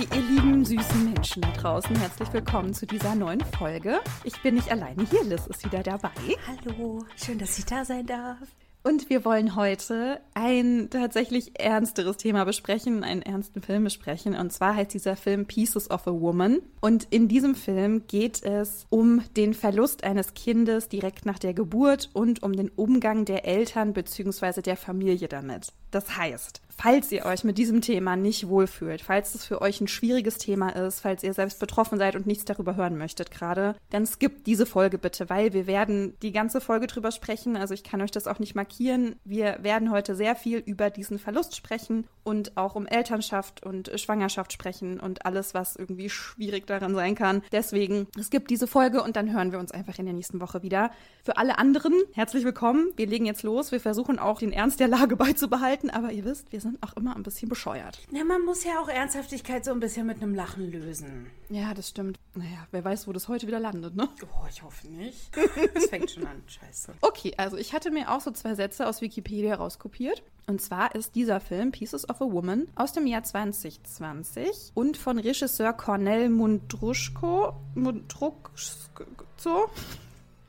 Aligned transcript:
Okay, 0.00 0.16
ihr 0.16 0.22
lieben 0.22 0.64
süßen 0.64 1.12
Menschen 1.12 1.42
da 1.42 1.50
draußen, 1.50 1.94
herzlich 1.96 2.32
willkommen 2.32 2.72
zu 2.72 2.86
dieser 2.86 3.14
neuen 3.14 3.44
Folge. 3.58 4.00
Ich 4.24 4.40
bin 4.40 4.54
nicht 4.54 4.70
alleine 4.70 5.04
hier, 5.04 5.22
Liz 5.24 5.46
ist 5.46 5.62
wieder 5.64 5.82
dabei. 5.82 6.10
Hallo, 6.46 7.04
schön, 7.16 7.38
dass 7.38 7.58
ich 7.58 7.66
da 7.66 7.84
sein 7.84 8.06
darf. 8.06 8.38
Und 8.82 9.10
wir 9.10 9.26
wollen 9.26 9.56
heute 9.56 10.22
ein 10.32 10.88
tatsächlich 10.90 11.60
ernsteres 11.60 12.16
Thema 12.16 12.44
besprechen, 12.44 13.04
einen 13.04 13.20
ernsten 13.20 13.60
Film 13.60 13.84
besprechen. 13.84 14.34
Und 14.34 14.54
zwar 14.54 14.74
heißt 14.74 14.94
dieser 14.94 15.16
Film 15.16 15.44
Pieces 15.44 15.90
of 15.90 16.06
a 16.06 16.12
Woman. 16.12 16.60
Und 16.80 17.06
in 17.10 17.28
diesem 17.28 17.54
Film 17.54 18.06
geht 18.06 18.42
es 18.42 18.86
um 18.88 19.22
den 19.36 19.52
Verlust 19.52 20.02
eines 20.02 20.32
Kindes 20.32 20.88
direkt 20.88 21.26
nach 21.26 21.38
der 21.38 21.52
Geburt 21.52 22.08
und 22.14 22.42
um 22.42 22.54
den 22.54 22.70
Umgang 22.70 23.26
der 23.26 23.44
Eltern 23.44 23.92
bzw. 23.92 24.62
der 24.62 24.78
Familie 24.78 25.28
damit. 25.28 25.74
Das 25.90 26.16
heißt, 26.16 26.62
falls 26.82 27.12
ihr 27.12 27.26
euch 27.26 27.44
mit 27.44 27.58
diesem 27.58 27.82
Thema 27.82 28.16
nicht 28.16 28.48
wohlfühlt, 28.48 29.02
falls 29.02 29.34
es 29.34 29.44
für 29.44 29.60
euch 29.60 29.82
ein 29.82 29.88
schwieriges 29.88 30.38
Thema 30.38 30.70
ist, 30.70 31.00
falls 31.00 31.22
ihr 31.22 31.34
selbst 31.34 31.60
betroffen 31.60 31.98
seid 31.98 32.16
und 32.16 32.26
nichts 32.26 32.46
darüber 32.46 32.74
hören 32.74 32.96
möchtet 32.96 33.30
gerade, 33.30 33.74
dann 33.90 34.06
skippt 34.06 34.46
diese 34.46 34.64
Folge 34.64 34.96
bitte, 34.96 35.28
weil 35.28 35.52
wir 35.52 35.66
werden 35.66 36.14
die 36.22 36.32
ganze 36.32 36.60
Folge 36.60 36.86
drüber 36.86 37.10
sprechen. 37.12 37.56
Also 37.56 37.74
ich 37.74 37.84
kann 37.84 38.00
euch 38.00 38.10
das 38.10 38.26
auch 38.26 38.38
nicht 38.38 38.54
markieren. 38.54 39.16
Wir 39.24 39.58
werden 39.60 39.90
heute 39.90 40.14
sehr 40.14 40.34
viel 40.34 40.58
über 40.58 40.88
diesen 40.88 41.18
Verlust 41.18 41.54
sprechen 41.54 42.06
und 42.22 42.56
auch 42.56 42.76
um 42.76 42.86
Elternschaft 42.86 43.62
und 43.62 43.90
Schwangerschaft 44.00 44.52
sprechen 44.52 45.00
und 45.00 45.26
alles, 45.26 45.52
was 45.52 45.76
irgendwie 45.76 46.08
schwierig 46.08 46.66
daran 46.66 46.94
sein 46.94 47.14
kann. 47.14 47.42
Deswegen 47.52 48.06
skippt 48.18 48.50
diese 48.50 48.66
Folge 48.66 49.02
und 49.02 49.16
dann 49.16 49.32
hören 49.32 49.52
wir 49.52 49.58
uns 49.58 49.72
einfach 49.72 49.98
in 49.98 50.06
der 50.06 50.14
nächsten 50.14 50.40
Woche 50.40 50.62
wieder. 50.62 50.90
Für 51.24 51.36
alle 51.36 51.58
anderen 51.58 51.92
herzlich 52.14 52.44
willkommen. 52.44 52.88
Wir 52.96 53.06
legen 53.06 53.26
jetzt 53.26 53.42
los. 53.42 53.70
Wir 53.70 53.80
versuchen 53.80 54.18
auch 54.18 54.38
den 54.38 54.52
Ernst 54.52 54.80
der 54.80 54.88
Lage 54.88 55.16
beizubehalten, 55.18 55.90
aber 55.90 56.12
ihr 56.12 56.24
wisst, 56.24 56.52
wir 56.52 56.60
sind 56.60 56.69
sind 56.70 56.82
auch 56.82 56.96
immer 56.96 57.16
ein 57.16 57.22
bisschen 57.22 57.48
bescheuert. 57.48 57.98
Ja, 58.10 58.24
man 58.24 58.44
muss 58.44 58.64
ja 58.64 58.80
auch 58.80 58.88
Ernsthaftigkeit 58.88 59.64
so 59.64 59.72
ein 59.72 59.80
bisschen 59.80 60.06
mit 60.06 60.22
einem 60.22 60.34
Lachen 60.34 60.70
lösen. 60.70 61.30
Ja, 61.48 61.74
das 61.74 61.88
stimmt. 61.88 62.18
Naja, 62.34 62.66
wer 62.70 62.84
weiß, 62.84 63.08
wo 63.08 63.12
das 63.12 63.28
heute 63.28 63.46
wieder 63.46 63.58
landet, 63.60 63.96
ne? 63.96 64.08
Oh, 64.22 64.46
ich 64.48 64.62
hoffe 64.62 64.86
nicht. 64.88 65.30
Es 65.74 65.86
fängt 65.86 66.10
schon 66.10 66.26
an, 66.26 66.42
scheiße. 66.46 66.94
Okay, 67.00 67.34
also 67.36 67.56
ich 67.56 67.72
hatte 67.72 67.90
mir 67.90 68.10
auch 68.10 68.20
so 68.20 68.30
zwei 68.30 68.54
Sätze 68.54 68.86
aus 68.86 69.00
Wikipedia 69.00 69.56
rauskopiert. 69.56 70.22
Und 70.46 70.60
zwar 70.60 70.94
ist 70.94 71.14
dieser 71.14 71.40
Film 71.40 71.72
Pieces 71.72 72.08
of 72.08 72.20
a 72.20 72.30
Woman 72.30 72.66
aus 72.74 72.92
dem 72.92 73.06
Jahr 73.06 73.22
2020 73.22 74.72
und 74.74 74.96
von 74.96 75.18
Regisseur 75.18 75.72
Cornel 75.72 76.28
Mundruschko. 76.28 77.54
Mundruschko? 77.74 79.70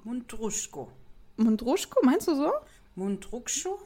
Mundruschko. 0.03 0.88
Mundruschko, 1.38 1.99
meinst 2.03 2.27
du 2.27 2.36
so? 2.36 2.52
Mundruschko? 2.95 3.80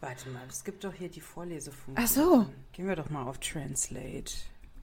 Warte 0.00 0.28
mal, 0.30 0.42
es 0.48 0.62
gibt 0.64 0.84
doch 0.84 0.92
hier 0.94 1.08
die 1.08 1.20
Vorlesefunktion. 1.20 1.96
Ach 1.98 2.06
so. 2.06 2.46
Gehen 2.72 2.86
wir 2.86 2.96
doch 2.96 3.10
mal 3.10 3.24
auf 3.24 3.38
Translate. 3.38 4.32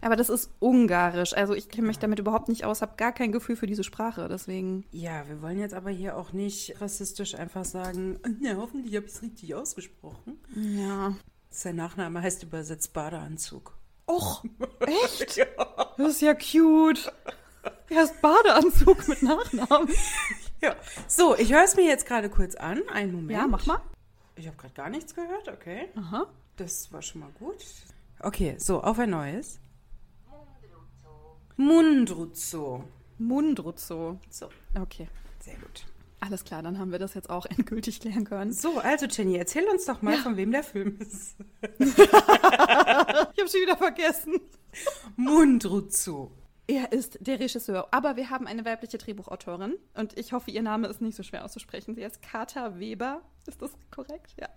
Aber 0.02 0.16
das 0.16 0.30
ist 0.30 0.52
ungarisch. 0.60 1.34
Also 1.34 1.54
ich 1.54 1.70
kenne 1.70 1.88
mich 1.88 2.00
damit 2.00 2.20
überhaupt 2.20 2.50
nicht 2.50 2.66
aus, 2.66 2.82
habe 2.82 2.96
gar 2.98 3.12
kein 3.14 3.32
Gefühl 3.32 3.56
für 3.56 3.66
diese 3.66 3.84
Sprache, 3.84 4.28
deswegen. 4.30 4.86
Ja, 4.92 5.28
wir 5.28 5.42
wollen 5.42 5.58
jetzt 5.58 5.74
aber 5.74 5.90
hier 5.90 6.18
auch 6.18 6.34
nicht 6.34 6.80
rassistisch 6.82 7.34
einfach 7.36 7.66
sagen, 7.66 8.20
na, 8.42 8.56
hoffentlich 8.58 8.96
habe 8.96 9.06
ich 9.08 9.14
es 9.14 9.22
richtig 9.22 9.56
ausgesprochen. 9.56 10.38
Ja. 10.54 11.16
Sein 11.50 11.78
Nachname 11.78 12.22
heißt 12.22 12.44
übersetzt 12.44 12.94
Badeanzug. 12.94 13.78
Och, 14.08 14.44
echt? 14.82 15.38
ja. 15.38 15.46
Das 15.98 16.10
ist 16.10 16.22
ja 16.22 16.34
cute. 16.36 17.12
Er 17.90 18.04
ist 18.04 18.22
Badeanzug 18.22 19.08
mit 19.08 19.24
Nachnamen. 19.24 19.90
ja. 20.62 20.76
So, 21.08 21.36
ich 21.38 21.52
höre 21.54 21.64
es 21.64 21.76
mir 21.78 21.86
jetzt 21.86 22.06
gerade 22.06 22.30
kurz 22.30 22.56
an. 22.56 22.82
Einen 22.94 23.14
Moment. 23.14 23.32
Ja, 23.32 23.48
mach 23.48 23.66
mal. 23.66 23.82
Ich 24.36 24.48
habe 24.48 24.58
gerade 24.58 24.74
gar 24.74 24.90
nichts 24.90 25.16
gehört, 25.16 25.48
okay. 25.48 25.90
Aha. 25.96 26.28
Das 26.58 26.92
war 26.92 27.02
schon 27.02 27.22
mal 27.22 27.32
gut. 27.40 27.64
Okay, 28.20 28.56
so, 28.58 28.82
auf 28.82 29.00
ein 29.00 29.10
neues. 29.10 29.60
Mundruzzo. 31.58 32.84
Mundruzzo. 33.18 34.20
So. 34.30 34.50
Okay. 34.80 35.08
Sehr 35.40 35.56
gut. 35.56 35.86
Alles 36.20 36.44
klar, 36.44 36.64
dann 36.64 36.80
haben 36.80 36.92
wir 36.92 37.00
das 37.00 37.14
jetzt 37.14 37.30
auch 37.30 37.46
endgültig 37.58 38.02
klären 38.02 38.26
können. 38.26 38.52
So, 38.52 38.80
also 38.80 39.06
Jenny, 39.06 39.38
erzähl 39.38 39.68
uns 39.68 39.86
doch 39.86 40.02
mal, 40.02 40.16
ja. 40.16 40.22
von 40.22 40.38
wem 40.38 40.52
der 40.52 40.64
Film 40.64 40.98
ist. 41.00 41.36
ich 41.80 41.98
habe 42.00 43.32
schon 43.36 43.62
wieder 43.62 43.78
vergessen. 43.78 44.42
Mundruzzo. 45.16 46.32
Er 46.68 46.92
ist 46.92 47.18
der 47.22 47.40
Regisseur. 47.40 47.88
Aber 47.92 48.16
wir 48.16 48.30
haben 48.30 48.48
eine 48.48 48.66
weibliche 48.66 48.98
Drehbuchautorin 48.98 49.76
und 49.94 50.18
ich 50.18 50.34
hoffe, 50.34 50.52
ihr 50.52 50.64
Name 50.64 50.88
ist 50.88 51.02
nicht 51.02 51.16
so 51.16 51.24
schwer 51.24 51.46
auszusprechen. 51.46 51.96
Sie 51.96 52.04
heißt 52.04 52.22
Kata 52.22 52.80
Weber. 52.80 53.22
Ist 53.46 53.62
das 53.62 53.72
korrekt? 53.92 54.36
Ja. 54.40 54.50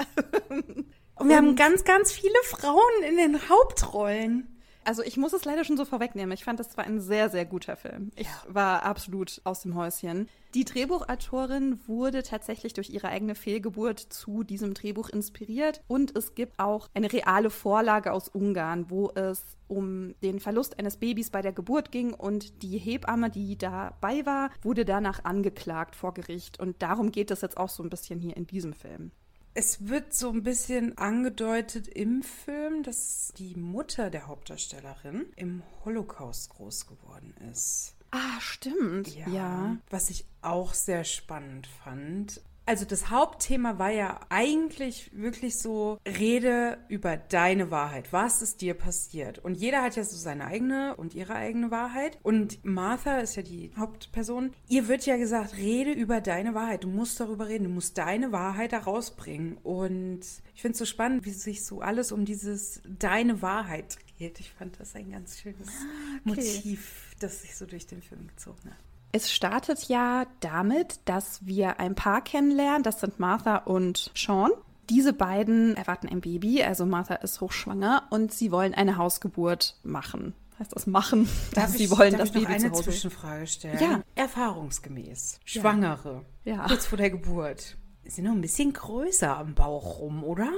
Und 1.17 1.29
wir 1.29 1.37
haben 1.37 1.57
ganz, 1.57 1.85
ganz 1.85 2.13
viele 2.13 2.39
Frauen 2.45 3.03
in 3.09 3.17
den 3.17 3.49
Hauptrollen. 3.49 4.58
Also 4.85 5.03
ich 5.03 5.17
muss 5.17 5.33
es 5.33 5.45
leider 5.45 5.65
schon 5.65 5.77
so 5.77 5.85
vorwegnehmen. 5.85 6.33
Ich 6.33 6.45
fand, 6.45 6.61
das 6.61 6.77
war 6.77 6.85
ein 6.85 7.01
sehr, 7.01 7.29
sehr 7.29 7.45
guter 7.45 7.77
Film. 7.77 8.11
Ich 8.17 8.29
war 8.49 8.85
absolut 8.85 9.41
aus 9.45 9.61
dem 9.61 9.75
Häuschen. 9.75 10.29
Die 10.55 10.65
Drehbuchautorin 10.65 11.79
wurde 11.87 12.23
tatsächlich 12.23 12.73
durch 12.73 12.89
ihre 12.89 13.09
eigene 13.09 13.35
Fehlgeburt 13.35 13.99
zu 13.99 14.45
diesem 14.45 14.73
Drehbuch 14.73 15.11
inspiriert. 15.11 15.83
Und 15.89 16.17
es 16.17 16.35
gibt 16.35 16.59
auch 16.59 16.89
eine 16.95 17.13
reale 17.13 17.51
Vorlage 17.51 18.13
aus 18.13 18.29
Ungarn, 18.29 18.89
wo 18.89 19.11
es 19.15 19.45
um 19.67 20.15
den 20.23 20.41
Verlust 20.41 20.79
eines 20.79 20.97
Babys 20.97 21.29
bei 21.29 21.43
der 21.43 21.53
Geburt 21.53 21.93
ging 21.93 22.15
und 22.15 22.63
die 22.63 22.79
Hebamme, 22.79 23.29
die 23.29 23.59
dabei 23.59 24.25
war, 24.25 24.51
wurde 24.63 24.87
danach 24.87 25.25
angeklagt 25.25 25.95
vor 25.97 26.15
Gericht. 26.15 26.59
Und 26.59 26.81
darum 26.81 27.13
geht 27.13 27.31
es 27.31 27.43
jetzt 27.43 27.59
auch 27.59 27.69
so 27.69 27.83
ein 27.83 27.91
bisschen 27.91 28.21
hier 28.21 28.37
in 28.37 28.47
diesem 28.47 28.73
Film. 28.73 29.13
Es 29.61 29.89
wird 29.89 30.15
so 30.15 30.31
ein 30.31 30.45
bisschen 30.45 30.97
angedeutet 30.99 31.89
im 31.89 32.23
Film, 32.23 32.85
dass 32.85 33.33
die 33.39 33.57
Mutter 33.57 34.09
der 34.09 34.29
Hauptdarstellerin 34.29 35.27
im 35.35 35.65
Holocaust 35.85 36.51
groß 36.51 36.87
geworden 36.87 37.35
ist. 37.51 37.97
Ah, 38.13 38.39
stimmt. 38.39 39.17
Ja, 39.17 39.29
ja. 39.29 39.77
Was 39.91 40.11
ich 40.11 40.27
auch 40.43 40.75
sehr 40.75 41.03
spannend 41.03 41.67
fand. 41.67 42.41
Also 42.69 42.85
das 42.85 43.09
Hauptthema 43.09 43.79
war 43.79 43.89
ja 43.89 44.21
eigentlich 44.29 45.11
wirklich 45.15 45.57
so, 45.57 45.99
rede 46.07 46.77
über 46.89 47.17
deine 47.17 47.71
Wahrheit. 47.71 48.13
Was 48.13 48.43
ist 48.43 48.61
dir 48.61 48.75
passiert? 48.75 49.39
Und 49.39 49.55
jeder 49.55 49.81
hat 49.81 49.97
ja 49.97 50.05
so 50.05 50.19
seine 50.19 50.45
eigene 50.45 50.95
und 50.97 51.15
ihre 51.15 51.35
eigene 51.35 51.71
Wahrheit. 51.71 52.19
Und 52.23 52.63
Martha 52.67 53.21
ist 53.21 53.37
ja 53.37 53.43
die 53.43 53.71
Hauptperson. 53.75 54.53
Ihr 54.69 54.87
wird 54.87 55.07
ja 55.07 55.17
gesagt, 55.17 55.57
rede 55.57 55.93
über 55.93 56.21
deine 56.21 56.53
Wahrheit. 56.53 56.85
Du 56.85 56.89
musst 56.89 57.19
darüber 57.21 57.49
reden. 57.49 57.65
Du 57.65 57.71
musst 57.71 57.97
deine 57.97 58.33
Wahrheit 58.33 58.75
da 58.75 58.81
rausbringen. 58.81 59.57
Und 59.63 60.21
ich 60.55 60.61
finde 60.61 60.73
es 60.73 60.79
so 60.79 60.85
spannend, 60.85 61.25
wie 61.25 61.31
sich 61.31 61.65
so 61.65 61.81
alles 61.81 62.13
um 62.13 62.27
dieses 62.27 62.83
deine 62.87 63.41
Wahrheit 63.41 63.97
dreht. 64.19 64.41
Ich 64.41 64.53
fand 64.53 64.79
das 64.79 64.95
ein 64.95 65.11
ganz 65.11 65.39
schönes 65.39 65.69
ah, 65.69 66.31
okay. 66.31 66.41
Motiv, 66.43 67.15
das 67.19 67.41
sich 67.41 67.57
so 67.57 67.65
durch 67.65 67.87
den 67.87 68.03
Film 68.03 68.27
gezogen 68.27 68.67
hat. 68.67 68.88
Es 69.13 69.33
startet 69.33 69.89
ja 69.89 70.27
damit, 70.41 71.01
dass 71.07 71.47
wir 71.47 71.81
ein 71.81 71.95
Paar 71.95 72.23
kennenlernen. 72.23 72.83
Das 72.83 73.01
sind 73.01 73.19
Martha 73.19 73.57
und 73.57 74.11
Sean. 74.15 74.51
Diese 74.91 75.13
beiden 75.13 75.77
erwarten 75.77 76.09
ein 76.09 76.21
Baby, 76.21 76.63
also 76.63 76.87
Martha 76.87 77.15
ist 77.17 77.41
hochschwanger 77.41 78.05
und 78.11 78.33
sie 78.33 78.51
wollen 78.51 78.75
eine 78.75 78.97
Hausgeburt 78.97 79.77
machen. 79.83 80.35
Heißt 80.59 80.75
das 80.75 80.87
machen? 80.87 81.29
Darf 81.53 81.71
sie 81.71 81.85
ich, 81.85 81.91
wollen 81.91 82.13
darf 82.13 82.21
das 82.21 82.29
ich 82.31 82.35
noch 82.35 82.49
Baby 82.49 82.65
eine. 82.65 82.73
Zwischenfrage 82.73 83.47
stellen? 83.47 83.79
Ja. 83.81 84.03
Erfahrungsgemäß. 84.15 85.41
Schwangere. 85.45 86.25
Ja. 86.45 86.67
Kurz 86.67 86.87
vor 86.87 86.99
der 86.99 87.11
Geburt. 87.11 87.77
Sind 88.05 88.25
noch 88.25 88.33
ein 88.33 88.41
bisschen 88.41 88.73
größer 88.73 89.37
am 89.37 89.55
Bauch 89.55 89.99
rum, 89.99 90.25
oder? 90.25 90.49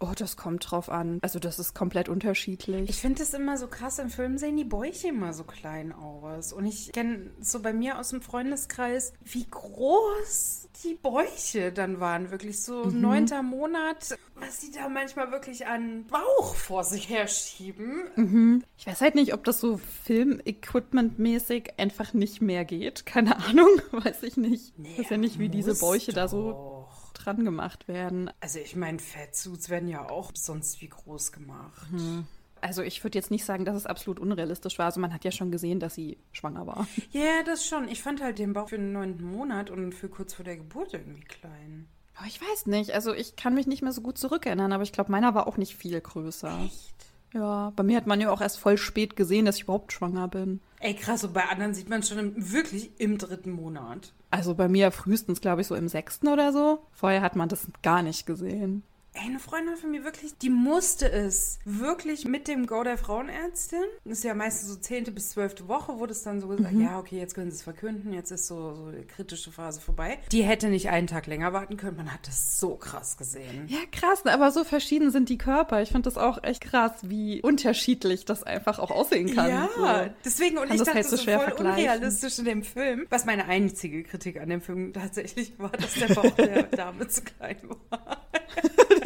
Oh, 0.00 0.12
das 0.16 0.36
kommt 0.36 0.70
drauf 0.70 0.90
an. 0.90 1.18
Also 1.22 1.40
das 1.40 1.58
ist 1.58 1.74
komplett 1.74 2.08
unterschiedlich. 2.08 2.88
Ich 2.88 3.00
finde 3.00 3.22
es 3.22 3.34
immer 3.34 3.56
so 3.56 3.66
krass, 3.66 3.98
im 3.98 4.10
Film 4.10 4.38
sehen 4.38 4.56
die 4.56 4.64
Bäuche 4.64 5.08
immer 5.08 5.32
so 5.32 5.42
klein 5.42 5.92
aus. 5.92 6.52
Und 6.52 6.66
ich 6.66 6.92
kenne 6.92 7.30
so 7.40 7.60
bei 7.60 7.72
mir 7.72 7.98
aus 7.98 8.10
dem 8.10 8.22
Freundeskreis, 8.22 9.12
wie 9.24 9.46
groß 9.50 10.68
die 10.84 10.94
Bäuche 10.94 11.72
dann 11.72 11.98
waren. 11.98 12.30
Wirklich 12.30 12.62
so 12.62 12.84
mhm. 12.84 13.00
neunter 13.00 13.42
Monat, 13.42 14.16
was 14.36 14.60
sie 14.60 14.70
da 14.70 14.88
manchmal 14.88 15.32
wirklich 15.32 15.66
an 15.66 16.04
Bauch 16.06 16.54
vor 16.54 16.84
sich 16.84 17.08
herschieben. 17.08 18.04
Mhm. 18.14 18.64
Ich 18.76 18.86
weiß 18.86 19.00
halt 19.00 19.16
nicht, 19.16 19.34
ob 19.34 19.42
das 19.42 19.58
so 19.60 19.80
Film-Equipment-mäßig 20.04 21.72
einfach 21.76 22.14
nicht 22.14 22.40
mehr 22.40 22.64
geht. 22.64 23.04
Keine 23.04 23.36
Ahnung, 23.36 23.68
weiß 23.90 24.22
ich 24.22 24.36
nicht. 24.36 24.78
Nee, 24.78 24.90
ich 24.92 24.98
weiß 25.00 25.10
ja 25.10 25.16
nicht, 25.16 25.40
wie 25.40 25.48
diese 25.48 25.74
Bäuche 25.74 26.12
doch. 26.12 26.14
da 26.14 26.28
so 26.28 26.77
dran 27.24 27.44
gemacht 27.44 27.88
werden. 27.88 28.30
Also 28.40 28.58
ich 28.58 28.76
meine, 28.76 28.98
Fettsuits 28.98 29.68
werden 29.68 29.88
ja 29.88 30.08
auch 30.08 30.32
sonst 30.34 30.80
wie 30.80 30.88
groß 30.88 31.32
gemacht. 31.32 31.90
Mhm. 31.90 32.26
Also 32.60 32.82
ich 32.82 33.04
würde 33.04 33.18
jetzt 33.18 33.30
nicht 33.30 33.44
sagen, 33.44 33.64
dass 33.64 33.76
es 33.76 33.86
absolut 33.86 34.18
unrealistisch 34.18 34.78
war. 34.78 34.86
Also 34.86 35.00
man 35.00 35.12
hat 35.12 35.24
ja 35.24 35.30
schon 35.30 35.50
gesehen, 35.50 35.80
dass 35.80 35.94
sie 35.94 36.18
schwanger 36.32 36.66
war. 36.66 36.86
Ja, 37.12 37.20
yeah, 37.20 37.42
das 37.44 37.66
schon. 37.66 37.88
Ich 37.88 38.02
fand 38.02 38.22
halt 38.22 38.38
den 38.38 38.52
Bauch 38.52 38.68
für 38.68 38.78
den 38.78 38.92
neunten 38.92 39.24
Monat 39.24 39.70
und 39.70 39.92
für 39.94 40.08
kurz 40.08 40.34
vor 40.34 40.44
der 40.44 40.56
Geburt 40.56 40.92
irgendwie 40.92 41.20
klein. 41.22 41.88
Aber 42.16 42.26
ich 42.26 42.40
weiß 42.40 42.66
nicht. 42.66 42.92
Also 42.92 43.14
ich 43.14 43.36
kann 43.36 43.54
mich 43.54 43.66
nicht 43.66 43.82
mehr 43.82 43.92
so 43.92 44.00
gut 44.00 44.18
zurückerinnern, 44.18 44.72
aber 44.72 44.82
ich 44.82 44.92
glaube, 44.92 45.12
meiner 45.12 45.34
war 45.34 45.46
auch 45.46 45.56
nicht 45.56 45.76
viel 45.76 46.00
größer. 46.00 46.60
Echt? 46.64 46.94
Ja, 47.32 47.72
bei 47.76 47.82
mir 47.82 47.96
hat 47.96 48.06
man 48.06 48.20
ja 48.20 48.30
auch 48.30 48.40
erst 48.40 48.58
voll 48.58 48.78
spät 48.78 49.14
gesehen, 49.14 49.44
dass 49.44 49.56
ich 49.56 49.64
überhaupt 49.64 49.92
schwanger 49.92 50.28
bin. 50.28 50.60
Ey, 50.80 50.94
krass, 50.94 51.24
und 51.24 51.34
bei 51.34 51.44
anderen 51.44 51.74
sieht 51.74 51.88
man 51.88 52.02
schon 52.02 52.18
im, 52.18 52.52
wirklich 52.52 52.90
im 52.98 53.18
dritten 53.18 53.50
Monat. 53.50 54.12
Also 54.30 54.54
bei 54.54 54.68
mir 54.68 54.90
frühestens, 54.90 55.40
glaube 55.40 55.62
ich, 55.62 55.66
so 55.66 55.74
im 55.74 55.88
sechsten 55.88 56.28
oder 56.28 56.52
so. 56.52 56.80
Vorher 56.92 57.22
hat 57.22 57.36
man 57.36 57.48
das 57.48 57.66
gar 57.82 58.02
nicht 58.02 58.26
gesehen. 58.26 58.82
Ey, 59.20 59.28
eine 59.28 59.38
Freundin 59.38 59.76
von 59.76 59.90
mir 59.90 60.04
wirklich, 60.04 60.36
die 60.38 60.50
musste 60.50 61.10
es 61.10 61.58
wirklich 61.64 62.24
mit 62.24 62.48
dem 62.48 62.66
Go 62.66 62.82
der 62.82 62.98
Frauenärztin. 62.98 63.82
Das 64.04 64.18
ist 64.18 64.24
ja 64.24 64.34
meistens 64.34 64.68
so 64.68 64.76
zehnte 64.76 65.10
bis 65.10 65.30
zwölfte 65.30 65.68
Woche, 65.68 65.98
wurde 65.98 66.12
es 66.12 66.22
dann 66.22 66.40
so 66.40 66.48
gesagt, 66.48 66.74
mhm. 66.74 66.82
ja, 66.82 66.98
okay, 66.98 67.18
jetzt 67.18 67.34
können 67.34 67.50
sie 67.50 67.56
es 67.56 67.62
verkünden, 67.62 68.12
jetzt 68.12 68.30
ist 68.30 68.46
so, 68.46 68.74
so 68.74 68.90
die 68.90 69.04
kritische 69.04 69.52
Phase 69.52 69.80
vorbei. 69.80 70.18
Die 70.32 70.42
hätte 70.42 70.68
nicht 70.68 70.90
einen 70.90 71.06
Tag 71.06 71.26
länger 71.26 71.52
warten 71.52 71.76
können. 71.76 71.96
Man 71.96 72.12
hat 72.12 72.26
das 72.26 72.58
so 72.58 72.76
krass 72.76 73.16
gesehen. 73.16 73.66
Ja, 73.68 73.78
krass, 73.90 74.24
aber 74.24 74.50
so 74.50 74.64
verschieden 74.64 75.10
sind 75.10 75.28
die 75.28 75.38
Körper. 75.38 75.82
Ich 75.82 75.90
finde 75.90 76.02
das 76.02 76.18
auch 76.18 76.42
echt 76.42 76.62
krass, 76.62 76.92
wie 77.02 77.42
unterschiedlich 77.42 78.24
das 78.24 78.42
einfach 78.42 78.78
auch 78.78 78.90
aussehen 78.90 79.34
kann. 79.34 79.48
Ja, 79.48 79.68
so. 79.74 80.14
deswegen, 80.24 80.58
und 80.58 80.70
ich 80.72 80.78
dachte, 80.78 80.94
halt 80.94 81.06
so, 81.06 81.16
so 81.16 81.24
voll 81.24 81.52
unrealistisch 81.58 82.38
in 82.38 82.44
dem 82.44 82.62
Film. 82.62 83.06
Was 83.10 83.24
meine 83.24 83.46
einzige 83.46 84.02
Kritik 84.02 84.40
an 84.40 84.48
dem 84.48 84.60
Film 84.60 84.92
tatsächlich 84.92 85.58
war, 85.58 85.70
dass 85.70 85.94
der 85.94 86.14
Bauch 86.14 86.30
der 86.30 86.62
Dame 86.78 87.08
zu 87.08 87.22
klein 87.22 87.56
war. 87.90 88.28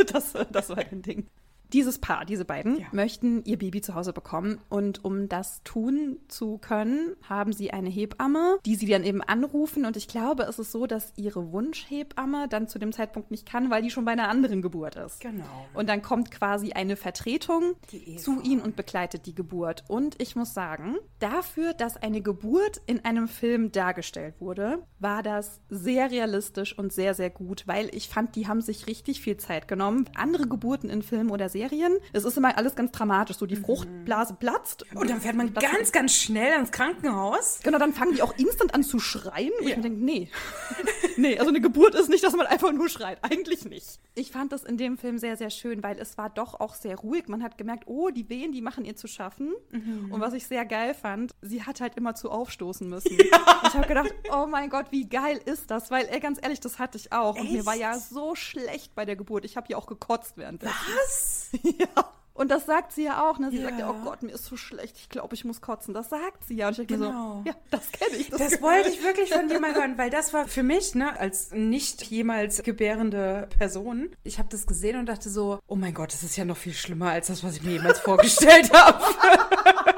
das, 0.13 0.33
das 0.51 0.69
war 0.71 0.79
ein 0.79 1.03
Ding. 1.03 1.29
Dieses 1.73 1.99
Paar, 1.99 2.27
diese 2.27 2.45
beiden, 2.45 2.81
ja. 2.81 2.87
möchten 2.93 3.43
ihr 3.45 3.59
Baby 3.59 3.81
zu 3.81 3.95
Hause 3.95 4.13
bekommen. 4.13 4.61
Und 4.69 5.05
um 5.05 5.29
das 5.29 5.63
tun 5.65 6.19
zu 6.29 6.59
können, 6.59 7.17
haben 7.29 7.53
sie 7.53 7.73
eine 7.73 7.89
Hebamme, 7.89 8.59
die 8.67 8.77
sie 8.77 8.87
dann 8.87 9.05
eben 9.05 9.23
anrufen. 9.23 9.87
Und 9.87 9.97
ich 9.97 10.07
glaube, 10.07 10.43
es 10.43 10.59
ist 10.59 10.71
so, 10.71 10.87
dass 10.87 11.13
ihre 11.17 11.51
Wunschhebamme 11.51 12.47
dann 12.49 12.69
zu 12.69 12.79
dem 12.79 12.93
Zeitpunkt 12.93 13.31
nicht 13.31 13.47
kann, 13.47 13.71
weil 13.71 13.83
die 13.83 13.91
schon 13.91 14.05
bei 14.05 14.13
einer 14.13 14.29
anderen 14.29 14.61
Geburt 14.61 14.97
ist. 14.97 15.21
Genau. 15.21 15.45
Und 15.73 15.89
dann 15.89 16.03
kommt 16.03 16.31
quasi 16.31 16.73
eine 16.73 16.97
Vertretung 16.97 17.75
zu 18.19 18.43
ihnen 18.43 18.61
und 18.61 18.77
begleitet 18.77 19.25
die 19.25 19.35
Geburt. 19.35 19.85
Und 19.89 20.21
ich 20.21 20.37
muss 20.37 20.53
sagen, 20.53 20.97
dafür, 21.21 21.73
dass 21.73 21.97
eine 21.97 22.21
Geburt 22.21 22.83
in 22.87 23.05
einem 23.05 23.29
Film 23.29 23.73
dargestellt 23.73 24.35
wurde, 24.41 24.81
war 24.99 25.23
das 25.23 25.61
sehr 25.71 26.11
realistisch 26.11 26.79
und 26.79 26.93
sehr, 26.93 27.15
sehr 27.15 27.31
gut, 27.31 27.67
weil 27.67 27.89
ich 27.95 28.09
fand, 28.09 28.37
die 28.37 28.47
haben 28.47 28.61
sich 28.61 28.87
richtig 28.87 29.23
viel 29.23 29.39
Zeit 29.39 29.69
genommen. 29.69 30.05
Andere 30.15 30.47
Geburten 30.47 30.91
in 30.91 31.03
Filmen 31.03 31.31
oder 31.31 31.49
Serien 31.49 31.62
Serien. 31.63 31.99
Es 32.13 32.25
ist 32.25 32.37
immer 32.37 32.57
alles 32.57 32.75
ganz 32.75 32.93
dramatisch. 32.93 33.37
So 33.37 33.47
die 33.47 33.57
mhm. 33.57 33.65
Fruchtblase 33.65 34.35
platzt. 34.35 34.85
Und 34.95 35.11
dann 35.11 35.21
fährt 35.21 35.37
man 35.37 35.55
ganz, 35.55 35.93
ganz 35.93 36.15
schnell 36.15 36.53
ans 36.53 36.73
Krankenhaus. 36.73 37.61
Genau, 37.63 37.79
dann 37.79 37.93
fangen 37.93 38.15
die 38.15 38.23
auch 38.23 38.37
instant 38.37 38.75
an 38.75 38.83
zu 38.83 38.99
schreien. 38.99 39.53
Und 39.61 39.69
ja. 39.69 39.77
ich 39.77 39.83
denke, 39.83 40.05
nee. 40.05 40.29
nee, 41.17 41.39
also 41.39 41.51
eine 41.51 41.61
Geburt 41.61 41.95
ist 41.95 42.09
nicht, 42.09 42.25
dass 42.25 42.35
man 42.35 42.47
einfach 42.47 42.73
nur 42.73 42.89
schreit. 42.89 43.19
Eigentlich 43.23 43.65
nicht. 43.65 44.01
Ich 44.15 44.31
fand 44.31 44.53
das 44.53 44.63
in 44.65 44.77
dem 44.77 44.99
Film 44.99 45.19
sehr, 45.19 45.37
sehr 45.37 45.51
schön, 45.51 45.83
weil 45.83 45.99
es 45.99 46.19
war 46.19 46.31
doch 46.31 46.61
auch 46.61 46.75
sehr 46.75 46.97
ruhig. 46.97 47.29
Man 47.29 47.43
hat 47.43 47.59
gemerkt, 47.59 47.85
oh, 47.87 48.11
die 48.11 48.29
Wehen, 48.29 48.53
die 48.53 48.61
machen 48.61 48.85
ihr 48.85 48.97
zu 48.97 49.07
schaffen. 49.07 49.53
Mhm. 49.71 50.13
Und 50.13 50.21
was 50.21 50.33
ich 50.35 50.47
sehr 50.47 50.65
geil 50.65 50.95
fand, 50.95 51.33
sie 51.41 51.63
hat 51.63 51.81
halt 51.81 51.97
immer 51.97 52.15
zu 52.15 52.31
aufstoßen 52.31 52.89
müssen. 52.89 53.19
Ja. 53.33 53.63
Ich 53.67 53.75
habe 53.75 53.87
gedacht, 53.87 54.13
oh 54.33 54.47
mein 54.47 54.69
Gott, 54.69 54.87
wie 54.91 55.09
geil 55.09 55.41
ist 55.45 55.71
das? 55.71 55.91
Weil, 55.91 56.07
ey, 56.11 56.21
ganz 56.21 56.39
ehrlich, 56.43 56.61
das 56.61 56.79
hatte 56.79 56.99
ich 56.99 57.13
auch. 57.13 57.37
Echt? 57.37 57.45
Und 57.45 57.53
mir 57.53 57.65
war 57.65 57.77
ja 57.77 57.97
so 57.99 58.35
schlecht 58.35 58.95
bei 58.95 59.05
der 59.05 59.17
Geburt. 59.17 59.45
Ich 59.45 59.57
habe 59.57 59.69
ja 59.71 59.77
auch 59.77 59.87
gekotzt 59.87 60.37
währenddessen. 60.37 60.75
Was? 60.95 61.51
ja. 61.79 62.13
Und 62.35 62.51
das 62.51 62.67
sagt 62.67 62.93
sie 62.93 63.05
ja 63.05 63.29
auch, 63.29 63.39
ne? 63.39 63.51
Sie 63.51 63.59
ja. 63.59 63.65
sagt 63.65 63.79
ja, 63.79 63.91
oh 63.91 64.05
Gott, 64.05 64.23
mir 64.23 64.33
ist 64.33 64.47
so 64.47 64.57
schlecht, 64.57 64.97
ich 64.99 65.09
glaube, 65.09 65.35
ich 65.35 65.45
muss 65.45 65.61
kotzen. 65.61 65.93
Das 65.93 66.09
sagt 66.09 66.45
sie 66.45 66.57
ja. 66.57 66.69
Und 66.69 66.73
ich 66.73 66.87
denke 66.87 66.95
genau. 66.95 67.43
so, 67.45 67.51
ja, 67.51 67.55
das 67.71 67.93
kenne 67.93 68.17
ich. 68.17 68.31
Das, 68.31 68.39
das 68.39 68.63
wollte 68.63 68.89
ich 68.89 69.03
wirklich 69.03 69.31
von 69.31 69.49
dir 69.49 69.61
mal 69.61 69.75
hören, 69.75 69.99
weil 69.99 70.11
das 70.11 70.33
war 70.33 70.49
für 70.49 70.63
mich, 70.63 70.95
ne, 70.95 71.19
als 71.19 71.51
nicht 71.53 72.03
jemals 72.05 72.63
gebärende 72.63 73.49
Person, 73.59 74.11
ich 74.25 74.39
habe 74.39 74.49
das 74.51 74.67
gesehen 74.67 74.99
und 74.99 75.07
dachte 75.07 75.29
so, 75.29 75.59
oh 75.67 75.77
mein 75.77 75.93
Gott, 75.95 76.13
das 76.13 76.23
ist 76.23 76.37
ja 76.37 76.45
noch 76.45 76.57
viel 76.57 76.75
schlimmer 76.75 77.11
als 77.11 77.27
das, 77.27 77.45
was 77.45 77.57
ich 77.57 77.63
mir 77.63 77.73
jemals 77.73 77.99
vorgestellt 77.99 78.73
habe. 78.75 79.92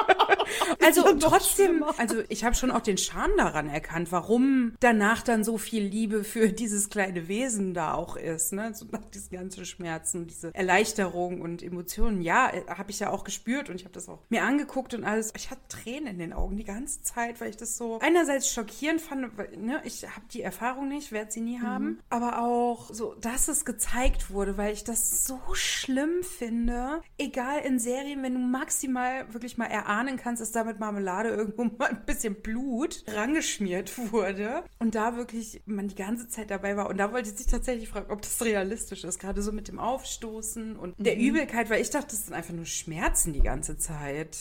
Also 0.84 1.02
trotzdem, 1.18 1.82
also 1.96 2.22
ich 2.28 2.44
habe 2.44 2.54
schon 2.54 2.70
auch 2.70 2.80
den 2.80 2.98
Charme 2.98 3.32
daran 3.36 3.68
erkannt, 3.68 4.12
warum 4.12 4.74
danach 4.80 5.22
dann 5.22 5.44
so 5.44 5.56
viel 5.56 5.82
Liebe 5.82 6.24
für 6.24 6.48
dieses 6.52 6.90
kleine 6.90 7.28
Wesen 7.28 7.74
da 7.74 7.94
auch 7.94 8.16
ist, 8.16 8.52
ne? 8.52 8.72
So 8.74 8.86
nach 8.90 9.04
diesen 9.06 9.36
ganzen 9.36 9.64
Schmerzen, 9.64 10.26
diese 10.26 10.54
Erleichterung 10.54 11.40
und 11.40 11.62
Emotionen. 11.62 12.20
Ja, 12.22 12.50
äh, 12.50 12.64
habe 12.68 12.90
ich 12.90 13.00
ja 13.00 13.10
auch 13.10 13.24
gespürt 13.24 13.70
und 13.70 13.76
ich 13.76 13.84
habe 13.84 13.94
das 13.94 14.08
auch 14.08 14.20
mir 14.28 14.42
angeguckt 14.42 14.94
und 14.94 15.04
alles. 15.04 15.32
Ich 15.36 15.50
hatte 15.50 15.62
Tränen 15.68 16.08
in 16.08 16.18
den 16.18 16.32
Augen 16.32 16.56
die 16.56 16.64
ganze 16.64 17.02
Zeit, 17.02 17.40
weil 17.40 17.50
ich 17.50 17.56
das 17.56 17.76
so 17.76 17.98
einerseits 18.00 18.52
schockierend 18.52 19.00
fand, 19.00 19.36
weil, 19.38 19.56
ne, 19.56 19.80
ich 19.84 20.04
habe 20.04 20.26
die 20.32 20.42
Erfahrung 20.42 20.88
nicht, 20.88 21.12
werde 21.12 21.32
sie 21.32 21.40
nie 21.40 21.58
mhm. 21.58 21.62
haben, 21.62 21.98
aber 22.10 22.40
auch 22.42 22.92
so, 22.92 23.14
dass 23.14 23.48
es 23.48 23.64
gezeigt 23.64 24.30
wurde, 24.30 24.56
weil 24.56 24.72
ich 24.72 24.84
das 24.84 25.24
so 25.24 25.40
schlimm 25.52 26.22
finde. 26.22 27.02
Egal 27.18 27.60
in 27.60 27.78
Serien, 27.78 28.22
wenn 28.22 28.34
du 28.34 28.40
maximal 28.40 29.32
wirklich 29.32 29.56
mal 29.56 29.66
erahnen 29.66 30.16
kannst, 30.16 30.42
dass 30.44 30.52
damit 30.52 30.78
Marmelade 30.78 31.30
irgendwo 31.30 31.64
mal 31.78 31.88
ein 31.88 32.04
bisschen 32.04 32.34
Blut 32.34 33.02
rangeschmiert 33.08 34.12
wurde 34.12 34.62
und 34.78 34.94
da 34.94 35.16
wirklich 35.16 35.62
man 35.64 35.88
die 35.88 35.94
ganze 35.94 36.28
Zeit 36.28 36.50
dabei 36.50 36.76
war. 36.76 36.90
Und 36.90 36.98
da 36.98 37.12
wollte 37.12 37.30
ich 37.30 37.36
sich 37.36 37.46
tatsächlich 37.46 37.88
fragen, 37.88 38.12
ob 38.12 38.20
das 38.20 38.44
realistisch 38.44 39.04
ist, 39.04 39.18
gerade 39.18 39.40
so 39.40 39.52
mit 39.52 39.68
dem 39.68 39.78
Aufstoßen 39.78 40.76
und 40.76 40.98
mhm. 40.98 41.02
der 41.02 41.16
Übelkeit, 41.16 41.70
weil 41.70 41.80
ich 41.80 41.88
dachte, 41.88 42.08
das 42.08 42.26
sind 42.26 42.34
einfach 42.34 42.52
nur 42.52 42.66
Schmerzen 42.66 43.32
die 43.32 43.40
ganze 43.40 43.78
Zeit 43.78 44.36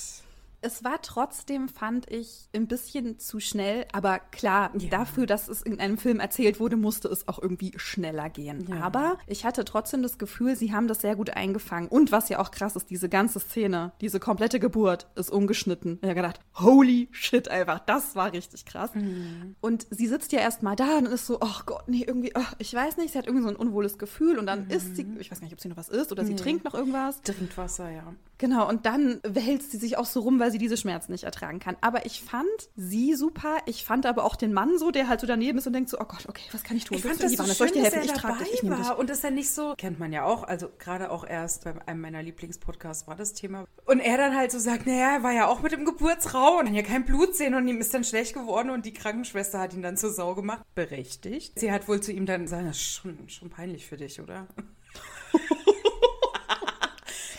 es 0.64 0.84
war 0.84 1.02
trotzdem, 1.02 1.68
fand 1.68 2.10
ich, 2.10 2.48
ein 2.56 2.68
bisschen 2.68 3.20
zu 3.20 3.40
schnell. 3.40 3.86
Aber 3.92 4.20
klar, 4.20 4.72
ja. 4.78 4.90
dafür, 4.90 5.26
dass 5.26 5.48
es 5.48 5.62
in 5.62 5.80
einem 5.80 5.98
Film 5.98 6.20
erzählt 6.20 6.60
wurde, 6.60 6.78
musste 6.78 7.10
es 7.10 7.28
auch 7.28 7.42
irgendwie 7.42 7.74
schneller 7.76 8.30
gehen. 8.30 8.66
Ja. 8.70 8.82
Aber 8.82 9.18
ich 9.28 9.46
hatte 9.46 9.66
trotzdem 9.66 10.02
das 10.02 10.18
Gefühl, 10.18 10.56
sie 10.56 10.74
haben 10.74 10.88
das 10.88 11.02
sehr 11.02 11.16
gut 11.16 11.32
eingefangen. 11.32 11.90
Und 11.90 12.12
was 12.12 12.30
ja 12.30 12.40
auch 12.40 12.52
krass 12.52 12.76
ist, 12.76 12.90
diese 12.90 13.10
ganze 13.10 13.40
Szene, 13.40 13.92
diese 14.02 14.20
komplette 14.20 14.60
Geburt 14.60 15.08
ist 15.16 15.32
umgeschnitten. 15.32 16.00
Ich 16.02 16.10
habe 16.10 16.16
gedacht, 16.16 16.40
holy 16.56 17.10
shit, 17.12 17.50
einfach, 17.50 17.80
das 17.80 18.16
war 18.16 18.32
richtig 18.32 18.66
krass. 18.66 18.96
Mhm. 18.96 19.56
Und 19.60 19.86
sie 19.90 20.08
sitzt 20.08 20.32
ja 20.32 20.40
erstmal 20.40 20.76
da 20.76 20.98
und 20.98 21.08
ist 21.08 21.28
so, 21.28 21.40
oh 21.42 21.60
Gott, 21.66 21.84
nee, 21.88 22.04
irgendwie, 22.08 22.32
oh, 22.36 22.42
ich 22.58 22.74
weiß 22.74 22.98
nicht, 22.98 23.12
sie 23.12 23.18
hat 23.18 23.28
irgendwie 23.28 23.44
so 23.44 23.50
ein 23.50 23.58
unwohles 23.58 23.98
Gefühl 23.98 24.40
und 24.40 24.46
dann 24.46 24.66
mhm. 24.66 24.72
isst 24.72 24.96
sie, 24.96 25.06
ich 25.20 25.30
weiß 25.30 25.42
gar 25.42 25.46
nicht, 25.46 25.54
ob 25.54 25.62
sie 25.62 25.68
noch 25.68 25.78
was 25.78 25.90
isst 25.90 26.12
oder 26.12 26.24
sie 26.24 26.36
trinkt 26.36 26.64
noch 26.64 26.74
irgendwas. 26.74 27.22
Trinkt 27.22 27.58
Wasser, 27.58 27.90
ja. 27.90 28.14
Genau, 28.38 28.68
und 28.68 28.86
dann 28.86 29.20
wälzt 29.24 29.72
sie 29.72 29.78
sich 29.78 29.98
auch 29.98 30.06
so 30.06 30.22
rum, 30.22 30.40
weil 30.40 30.52
sie 30.54 30.58
diese 30.58 30.78
Schmerzen 30.78 31.12
nicht 31.12 31.26
ertragen 31.26 31.60
kann. 31.60 31.76
Aber 31.82 32.06
ich 32.06 32.22
fand 32.22 32.48
sie 32.78 33.16
super. 33.16 33.58
Ich 33.66 33.84
fand 33.84 34.06
aber 34.06 34.24
auch 34.24 34.38
den 34.38 34.54
Mann 34.54 34.78
so, 34.78 34.92
der 34.92 35.10
halt 35.10 35.20
so 35.20 35.28
daneben 35.28 35.58
ist 35.58 35.68
und 35.68 35.74
denkt 35.74 35.90
so, 35.90 36.00
oh 36.00 36.06
Gott, 36.06 36.26
okay, 36.30 36.44
was 36.54 36.64
kann 36.64 36.78
ich 36.78 36.86
tun? 36.86 36.98
Ich 36.98 37.04
fand 37.04 37.22
das 37.22 37.34
so 37.34 37.44
schön, 37.44 37.54
soll 37.54 37.68
ich 37.68 37.74
dir 37.74 37.84
helfen? 37.84 38.02
ich 38.04 38.12
trage 38.14 38.44
dich, 38.46 38.54
ich 38.54 38.64
nehme 38.64 38.78
dich. 38.78 38.90
Und 38.92 39.10
dass 39.10 39.24
er 39.24 39.32
nicht 39.32 39.50
so, 39.50 39.74
kennt 39.78 40.00
man 40.00 40.14
ja 40.14 40.24
auch, 40.24 40.44
also 40.44 40.70
gerade 40.80 41.12
auch 41.12 41.28
erst 41.28 41.66
bei 41.66 41.76
einem 41.86 42.00
meiner 42.00 42.24
Lieblingspodcasts 42.24 43.08
war 43.08 43.16
das 43.16 43.34
Thema. 43.34 43.66
Und 43.86 44.00
er 44.00 44.18
dann 44.18 44.36
halt 44.36 44.52
so 44.52 44.60
sagt, 44.60 44.86
naja, 44.86 45.16
er 45.16 45.24
war 45.24 45.34
ja 45.34 45.48
auch 45.48 45.62
mit 45.62 45.72
dem 45.72 45.84
Geburtsraum 45.84 46.60
und 46.60 46.66
dann 46.68 46.76
ja 46.76 46.84
kein 46.84 47.04
Blut 47.04 47.36
sehen 47.36 47.56
und 47.56 47.68
ihm 47.68 47.80
ist 47.80 47.94
dann 47.94 48.04
schlecht 48.04 48.34
geworden 48.34 48.70
und 48.70 48.86
die 48.86 48.94
Krankenschwester 48.94 49.60
hat 49.60 49.74
ihn 49.74 49.82
dann 49.82 49.98
zur 49.98 50.12
Sau 50.12 50.36
gemacht. 50.36 50.62
Berechtigt. 50.76 51.60
Sie 51.60 51.72
hat 51.72 51.88
wohl 51.88 52.00
zu 52.02 52.12
ihm 52.12 52.26
dann 52.26 52.44
gesagt, 52.44 52.68
das 52.68 52.78
ist 52.78 52.94
schon, 52.94 53.18
schon 53.28 53.50
peinlich 53.50 53.86
für 53.86 53.98
dich, 53.98 54.22
oder? 54.22 54.48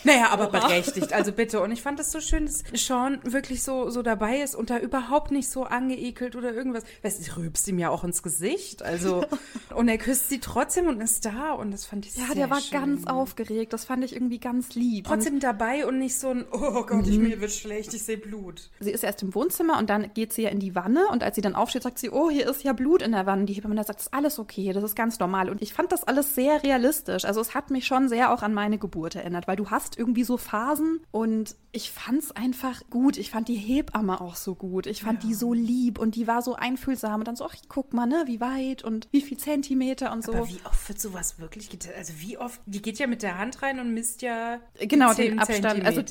Naja, 0.05 0.29
aber 0.29 0.49
Oha. 0.49 0.59
berechtigt, 0.67 1.13
also 1.13 1.31
bitte. 1.31 1.61
Und 1.61 1.71
ich 1.71 1.81
fand 1.81 1.99
es 1.99 2.11
so 2.11 2.19
schön, 2.19 2.45
dass 2.45 2.63
Sean 2.73 3.19
wirklich 3.23 3.63
so, 3.63 3.89
so 3.89 4.01
dabei 4.01 4.37
ist 4.41 4.55
und 4.55 4.69
da 4.69 4.77
überhaupt 4.77 5.31
nicht 5.31 5.49
so 5.49 5.63
angeekelt 5.63 6.35
oder 6.35 6.53
irgendwas. 6.53 6.83
Weißt 7.03 7.27
du, 7.27 7.37
rübst 7.37 7.67
ihm 7.67 7.79
ja 7.79 7.89
auch 7.89 8.03
ins 8.03 8.23
Gesicht. 8.23 8.83
Also, 8.83 9.25
und 9.75 9.87
er 9.87 9.97
küsst 9.97 10.29
sie 10.29 10.39
trotzdem 10.39 10.87
und 10.87 11.01
ist 11.01 11.25
da 11.25 11.53
und 11.53 11.71
das 11.71 11.85
fand 11.85 12.05
ich 12.05 12.15
ja, 12.15 12.25
sehr 12.25 12.29
Ja, 12.29 12.35
der 12.35 12.49
war 12.49 12.61
schön. 12.61 12.79
ganz 12.79 13.07
aufgeregt. 13.07 13.73
Das 13.73 13.85
fand 13.85 14.03
ich 14.03 14.13
irgendwie 14.13 14.39
ganz 14.39 14.75
lieb. 14.75 15.05
Trotzdem 15.07 15.35
und 15.35 15.43
dabei 15.43 15.85
und 15.85 15.97
nicht 15.97 16.17
so 16.17 16.29
ein, 16.29 16.45
oh 16.51 16.83
Gott, 16.85 17.07
ich, 17.07 17.17
mhm. 17.17 17.29
mir 17.29 17.41
wird 17.41 17.51
schlecht, 17.51 17.93
ich 17.93 18.03
sehe 18.03 18.17
Blut. 18.17 18.69
Sie 18.79 18.91
ist 18.91 19.03
erst 19.03 19.23
im 19.23 19.33
Wohnzimmer 19.33 19.77
und 19.79 19.89
dann 19.89 20.13
geht 20.13 20.33
sie 20.33 20.43
ja 20.43 20.49
in 20.49 20.59
die 20.59 20.75
Wanne 20.75 21.07
und 21.07 21.23
als 21.23 21.35
sie 21.35 21.41
dann 21.41 21.55
aufsteht, 21.55 21.83
sagt 21.83 21.99
sie, 21.99 22.11
oh, 22.11 22.29
hier 22.29 22.49
ist 22.49 22.63
ja 22.63 22.73
Blut 22.73 23.01
in 23.01 23.11
der 23.11 23.25
Wanne. 23.25 23.45
Die 23.45 23.53
Hebamme 23.53 23.75
sagt, 23.83 23.99
das 23.99 24.07
ist 24.07 24.13
alles 24.13 24.39
okay, 24.39 24.71
das 24.73 24.83
ist 24.83 24.95
ganz 24.95 25.19
normal. 25.19 25.49
Und 25.49 25.61
ich 25.61 25.73
fand 25.73 25.91
das 25.91 26.03
alles 26.03 26.35
sehr 26.35 26.63
realistisch. 26.63 27.25
Also 27.25 27.41
es 27.41 27.53
hat 27.53 27.71
mich 27.71 27.85
schon 27.85 28.07
sehr 28.07 28.31
auch 28.31 28.43
an 28.43 28.53
meine 28.53 28.77
Geburt 28.77 29.15
erinnert, 29.15 29.47
weil 29.47 29.55
du 29.55 29.69
hast 29.69 29.94
irgendwie 29.97 30.23
so 30.23 30.37
Phasen 30.37 31.01
und 31.11 31.55
ich 31.75 31.91
fand 31.91 32.19
es 32.19 32.31
einfach 32.31 32.81
gut. 32.89 33.17
Ich 33.17 33.31
fand 33.31 33.49
die 33.49 33.55
Hebamme 33.55 34.21
auch 34.21 34.37
so 34.37 34.55
gut. 34.55 34.87
Ich 34.87 35.03
fand 35.03 35.23
ja. 35.23 35.29
die 35.29 35.35
so 35.35 35.53
lieb 35.53 35.99
und 35.99 36.15
die 36.15 36.25
war 36.25 36.41
so 36.41 36.55
einfühlsam 36.55 37.19
und 37.19 37.27
dann 37.27 37.35
so, 37.35 37.45
ach, 37.45 37.55
guck 37.67 37.93
mal, 37.93 38.05
ne, 38.05 38.23
wie 38.27 38.39
weit 38.39 38.83
und 38.83 39.09
wie 39.11 39.21
viel 39.21 39.37
Zentimeter 39.37 40.13
und 40.13 40.23
so. 40.23 40.33
Aber 40.33 40.47
wie 40.47 40.59
oft 40.63 40.87
wird 40.87 41.01
sowas 41.01 41.37
wirklich 41.37 41.69
getan? 41.69 41.91
Also 41.97 42.13
wie 42.17 42.37
oft, 42.37 42.61
die 42.65 42.81
geht 42.81 42.97
ja 42.97 43.07
mit 43.07 43.23
der 43.23 43.37
Hand 43.37 43.61
rein 43.61 43.81
und 43.81 43.93
misst 43.93 44.21
ja 44.21 44.59
genau 44.79 45.13
den 45.13 45.37
Abstand, 45.37 45.85
also 45.85 46.01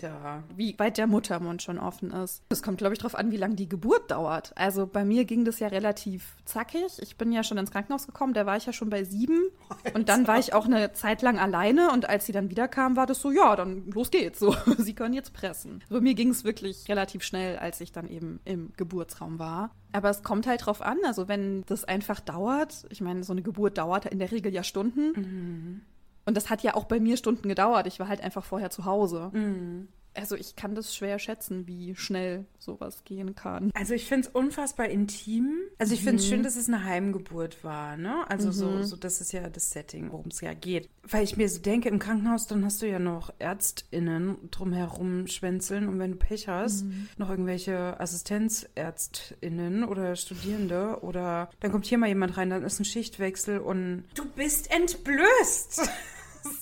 wie 0.54 0.78
weit 0.78 0.98
der 0.98 1.06
Muttermund 1.06 1.62
schon 1.62 1.78
offen 1.78 2.10
ist. 2.10 2.42
Es 2.50 2.62
kommt, 2.62 2.76
glaube 2.76 2.92
ich, 2.92 2.98
darauf 2.98 3.14
an, 3.14 3.30
wie 3.30 3.38
lange 3.38 3.54
die 3.54 3.68
Geburt 3.68 4.10
dauert. 4.10 4.52
Also 4.56 4.86
bei 4.86 5.06
mir 5.06 5.24
ging 5.24 5.46
das 5.46 5.60
ja 5.60 5.68
relativ 5.68 6.36
zackig. 6.44 6.98
Ich 7.00 7.16
bin 7.16 7.32
ja 7.32 7.42
schon 7.42 7.56
ins 7.56 7.70
Krankenhaus 7.70 8.06
gekommen, 8.06 8.34
da 8.34 8.44
war 8.44 8.58
ich 8.58 8.66
ja 8.66 8.74
schon 8.74 8.90
bei 8.90 9.04
sieben 9.04 9.48
und 9.94 10.10
dann 10.10 10.26
war 10.26 10.38
ich 10.38 10.52
auch 10.52 10.66
eine 10.66 10.92
Zeit 10.92 11.22
lang 11.22 11.38
alleine 11.38 11.90
und 11.90 12.06
als 12.06 12.26
sie 12.26 12.32
dann 12.32 12.50
wiederkam, 12.50 12.96
war 12.96 13.06
das 13.06 13.20
so, 13.20 13.30
ja, 13.30 13.56
dann 13.56 13.73
los 13.74 14.10
geht's. 14.10 14.38
So, 14.38 14.54
sie 14.78 14.94
können 14.94 15.14
jetzt 15.14 15.32
pressen. 15.32 15.82
Bei 15.88 16.00
mir 16.00 16.14
ging 16.14 16.30
es 16.30 16.44
wirklich 16.44 16.88
relativ 16.88 17.22
schnell, 17.22 17.56
als 17.58 17.80
ich 17.80 17.92
dann 17.92 18.08
eben 18.08 18.40
im 18.44 18.72
Geburtsraum 18.76 19.38
war. 19.38 19.70
Aber 19.92 20.10
es 20.10 20.22
kommt 20.22 20.46
halt 20.46 20.66
drauf 20.66 20.82
an. 20.82 20.98
Also 21.04 21.28
wenn 21.28 21.62
das 21.66 21.84
einfach 21.84 22.20
dauert, 22.20 22.86
ich 22.90 23.00
meine, 23.00 23.24
so 23.24 23.32
eine 23.32 23.42
Geburt 23.42 23.78
dauert 23.78 24.06
in 24.06 24.18
der 24.18 24.32
Regel 24.32 24.52
ja 24.52 24.62
Stunden. 24.62 25.12
Mhm. 25.14 25.80
Und 26.26 26.36
das 26.36 26.50
hat 26.50 26.62
ja 26.62 26.74
auch 26.74 26.84
bei 26.84 27.00
mir 27.00 27.16
Stunden 27.16 27.48
gedauert. 27.48 27.86
Ich 27.86 28.00
war 28.00 28.08
halt 28.08 28.22
einfach 28.22 28.44
vorher 28.44 28.70
zu 28.70 28.84
Hause. 28.84 29.30
Mhm. 29.32 29.88
Also 30.14 30.36
ich 30.36 30.56
kann 30.56 30.74
das 30.74 30.94
schwer 30.94 31.18
schätzen, 31.18 31.66
wie 31.66 31.94
schnell 31.96 32.44
sowas 32.58 33.02
gehen 33.04 33.34
kann. 33.34 33.70
Also 33.74 33.94
ich 33.94 34.06
finde 34.06 34.28
es 34.28 34.34
unfassbar 34.34 34.88
intim. 34.88 35.52
Also 35.78 35.94
ich 35.94 36.02
finde 36.02 36.22
es 36.22 36.28
schön, 36.28 36.42
dass 36.42 36.56
es 36.56 36.68
eine 36.68 36.84
Heimgeburt 36.84 37.62
war, 37.64 37.96
ne? 37.96 38.24
Also 38.30 38.50
so, 38.52 38.82
so, 38.82 38.96
das 38.96 39.20
ist 39.20 39.32
ja 39.32 39.48
das 39.48 39.70
Setting, 39.70 40.12
worum 40.12 40.28
es 40.28 40.40
ja 40.40 40.54
geht. 40.54 40.88
Weil 41.02 41.24
ich 41.24 41.36
mir 41.36 41.48
so 41.48 41.60
denke, 41.60 41.88
im 41.88 41.98
Krankenhaus, 41.98 42.46
dann 42.46 42.64
hast 42.64 42.80
du 42.82 42.88
ja 42.88 42.98
noch 42.98 43.32
ÄrztInnen 43.38 44.50
drumherum 44.50 45.26
schwänzeln 45.26 45.88
und 45.88 45.98
wenn 45.98 46.12
du 46.12 46.16
Pech 46.18 46.48
hast, 46.48 46.84
noch 47.18 47.28
irgendwelche 47.30 47.98
AssistenzärztInnen 48.00 49.84
oder 49.84 50.16
Studierende 50.16 50.98
oder 51.02 51.50
dann 51.60 51.72
kommt 51.72 51.86
hier 51.86 51.98
mal 51.98 52.08
jemand 52.08 52.36
rein, 52.36 52.50
dann 52.50 52.62
ist 52.62 52.80
ein 52.80 52.84
Schichtwechsel 52.84 53.58
und 53.58 54.04
du 54.14 54.24
bist 54.24 54.70
entblößt. 54.70 55.82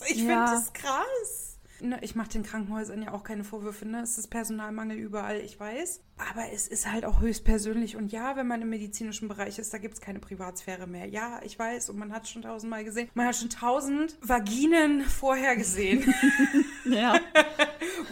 Ich 0.06 0.18
finde 0.18 0.32
Ja. 0.34 0.54
das 0.54 0.72
krass. 0.72 1.51
Ne, 1.82 1.98
ich 2.00 2.14
mache 2.14 2.30
den 2.30 2.44
Krankenhäusern 2.44 3.02
ja 3.02 3.12
auch 3.12 3.24
keine 3.24 3.42
Vorwürfe, 3.42 3.86
ne? 3.86 4.02
Es 4.02 4.16
ist 4.16 4.28
Personalmangel 4.28 4.96
überall, 4.96 5.40
ich 5.40 5.58
weiß. 5.58 6.00
Aber 6.16 6.52
es 6.52 6.68
ist 6.68 6.90
halt 6.90 7.04
auch 7.04 7.20
höchst 7.20 7.44
persönlich. 7.44 7.96
Und 7.96 8.12
ja, 8.12 8.36
wenn 8.36 8.46
man 8.46 8.62
im 8.62 8.70
medizinischen 8.70 9.26
Bereich 9.26 9.58
ist, 9.58 9.74
da 9.74 9.78
gibt 9.78 9.94
es 9.94 10.00
keine 10.00 10.20
Privatsphäre 10.20 10.86
mehr. 10.86 11.06
Ja, 11.06 11.40
ich 11.44 11.58
weiß. 11.58 11.90
Und 11.90 11.98
man 11.98 12.12
hat 12.12 12.28
schon 12.28 12.42
tausendmal 12.42 12.84
gesehen. 12.84 13.10
Man 13.14 13.26
hat 13.26 13.36
schon 13.36 13.50
tausend 13.50 14.16
Vaginen 14.20 15.02
vorher 15.02 15.56
gesehen. 15.56 16.14
Ja. 16.84 17.18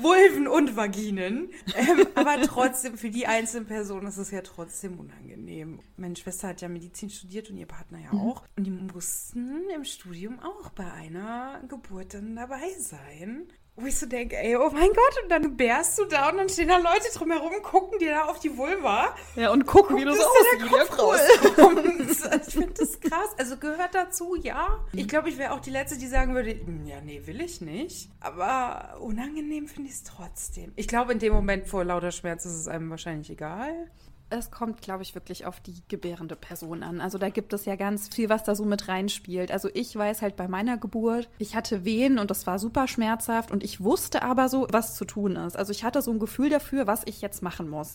Vulven 0.01 0.49
und 0.49 0.77
Vaginen. 0.77 1.51
Ähm, 1.77 2.07
aber 2.15 2.41
trotzdem, 2.43 2.97
für 2.97 3.11
die 3.11 3.27
einzelne 3.27 3.67
Person 3.67 4.07
ist 4.07 4.17
es 4.17 4.31
ja 4.31 4.43
trotzdem 4.43 4.99
unangenehm. 4.99 5.81
Meine 5.97 6.17
Schwester 6.17 6.49
hat 6.49 6.61
ja 6.61 6.69
Medizin 6.69 7.11
studiert 7.11 7.51
und 7.51 7.57
ihr 7.57 7.67
Partner 7.67 7.99
ja 7.99 8.13
auch. 8.13 8.45
Und 8.57 8.65
die 8.65 8.71
mussten 8.71 9.69
im 9.75 9.85
Studium 9.85 10.39
auch 10.41 10.71
bei 10.71 10.91
einer 10.93 11.63
Geburt 11.69 12.15
dann 12.15 12.37
dabei 12.37 12.71
sein. 12.79 13.49
Wo 13.81 13.87
ich 13.87 13.99
so 13.99 14.07
denke, 14.07 14.37
ey, 14.37 14.57
oh 14.57 14.71
mein 14.71 14.89
Gott, 14.89 15.23
und 15.23 15.29
dann 15.31 15.43
gebärst 15.43 15.99
du 15.99 16.05
da 16.05 16.31
und 16.31 16.39
dann 16.39 16.49
stehen 16.49 16.69
da 16.69 16.79
Leute 16.79 17.09
drumherum 17.15 17.53
und 17.55 17.63
gucken 17.63 17.99
dir 17.99 18.13
da 18.13 18.25
auf 18.25 18.39
die 18.39 18.57
Vulva. 18.57 19.15
ja, 19.37 19.51
und 19.51 19.67
gucken, 19.67 19.97
wie 19.97 20.05
du 20.05 20.15
so 20.15 20.23
aussiehst. 20.23 22.27
Also 22.31 22.49
ich 22.49 22.55
finde 22.55 22.75
das 22.75 23.01
krass. 23.01 23.31
Also 23.39 23.57
gehört 23.57 23.95
dazu, 23.95 24.37
ja. 24.37 24.81
Ich 24.93 25.09
glaube, 25.09 25.29
ich 25.29 25.39
wäre 25.39 25.53
auch 25.53 25.61
die 25.61 25.71
Letzte, 25.71 25.99
die 25.99 26.07
sagen 26.07 26.35
würde, 26.35 26.51
"Hm, 26.51 26.87
ja, 26.87 27.01
nee, 27.01 27.23
will 27.25 27.41
ich 27.41 27.61
nicht. 27.61 28.11
Aber 28.21 28.99
unangenehm 29.01 29.67
finde 29.67 29.89
ich 29.89 29.97
es 29.97 30.03
trotzdem. 30.05 30.73
Ich 30.77 30.87
glaube, 30.89 31.13
in 31.13 31.19
dem 31.19 31.33
Moment 31.33 31.67
vor 31.67 31.85
lauter 31.85 32.13
Schmerz 32.13 32.45
ist 32.45 32.55
es 32.55 32.69
einem 32.69 32.91
wahrscheinlich 32.91 33.31
egal. 33.31 33.91
Es 34.31 34.51
kommt, 34.51 34.81
glaube 34.81 35.03
ich, 35.03 35.15
wirklich 35.15 35.45
auf 35.45 35.61
die 35.61 35.83
gebärende 35.89 36.37
Person 36.37 36.83
an. 36.83 37.01
Also 37.01 37.19
da 37.19 37.29
gibt 37.29 37.53
es 37.53 37.65
ja 37.65 37.77
ganz 37.77 38.09
viel, 38.15 38.29
was 38.29 38.45
da 38.45 38.55
so 38.55 38.65
mit 38.65 38.89
reinspielt. 38.89 39.51
Also 39.51 39.69
ich 39.75 39.95
weiß 39.95 40.23
halt 40.23 40.37
bei 40.37 40.49
meiner 40.49 40.77
Geburt, 40.79 41.29
ich 41.39 41.57
hatte 41.57 41.85
Wehen 41.85 42.19
und 42.19 42.31
das 42.31 42.47
war 42.47 42.59
super 42.59 42.87
schmerzhaft 42.89 43.51
und 43.51 43.65
ich 43.65 43.81
wusste 43.83 44.23
aber 44.23 44.49
so, 44.49 44.67
was 44.71 44.95
zu 44.95 45.05
tun 45.05 45.37
ist. 45.37 45.57
Also 45.57 45.73
ich 45.73 45.85
hatte 45.85 46.01
so 46.01 46.11
ein 46.13 46.19
Gefühl 46.21 46.49
dafür, 46.49 46.87
was 46.87 47.03
ich 47.07 47.21
jetzt 47.21 47.43
machen 47.43 47.69
muss. 47.69 47.95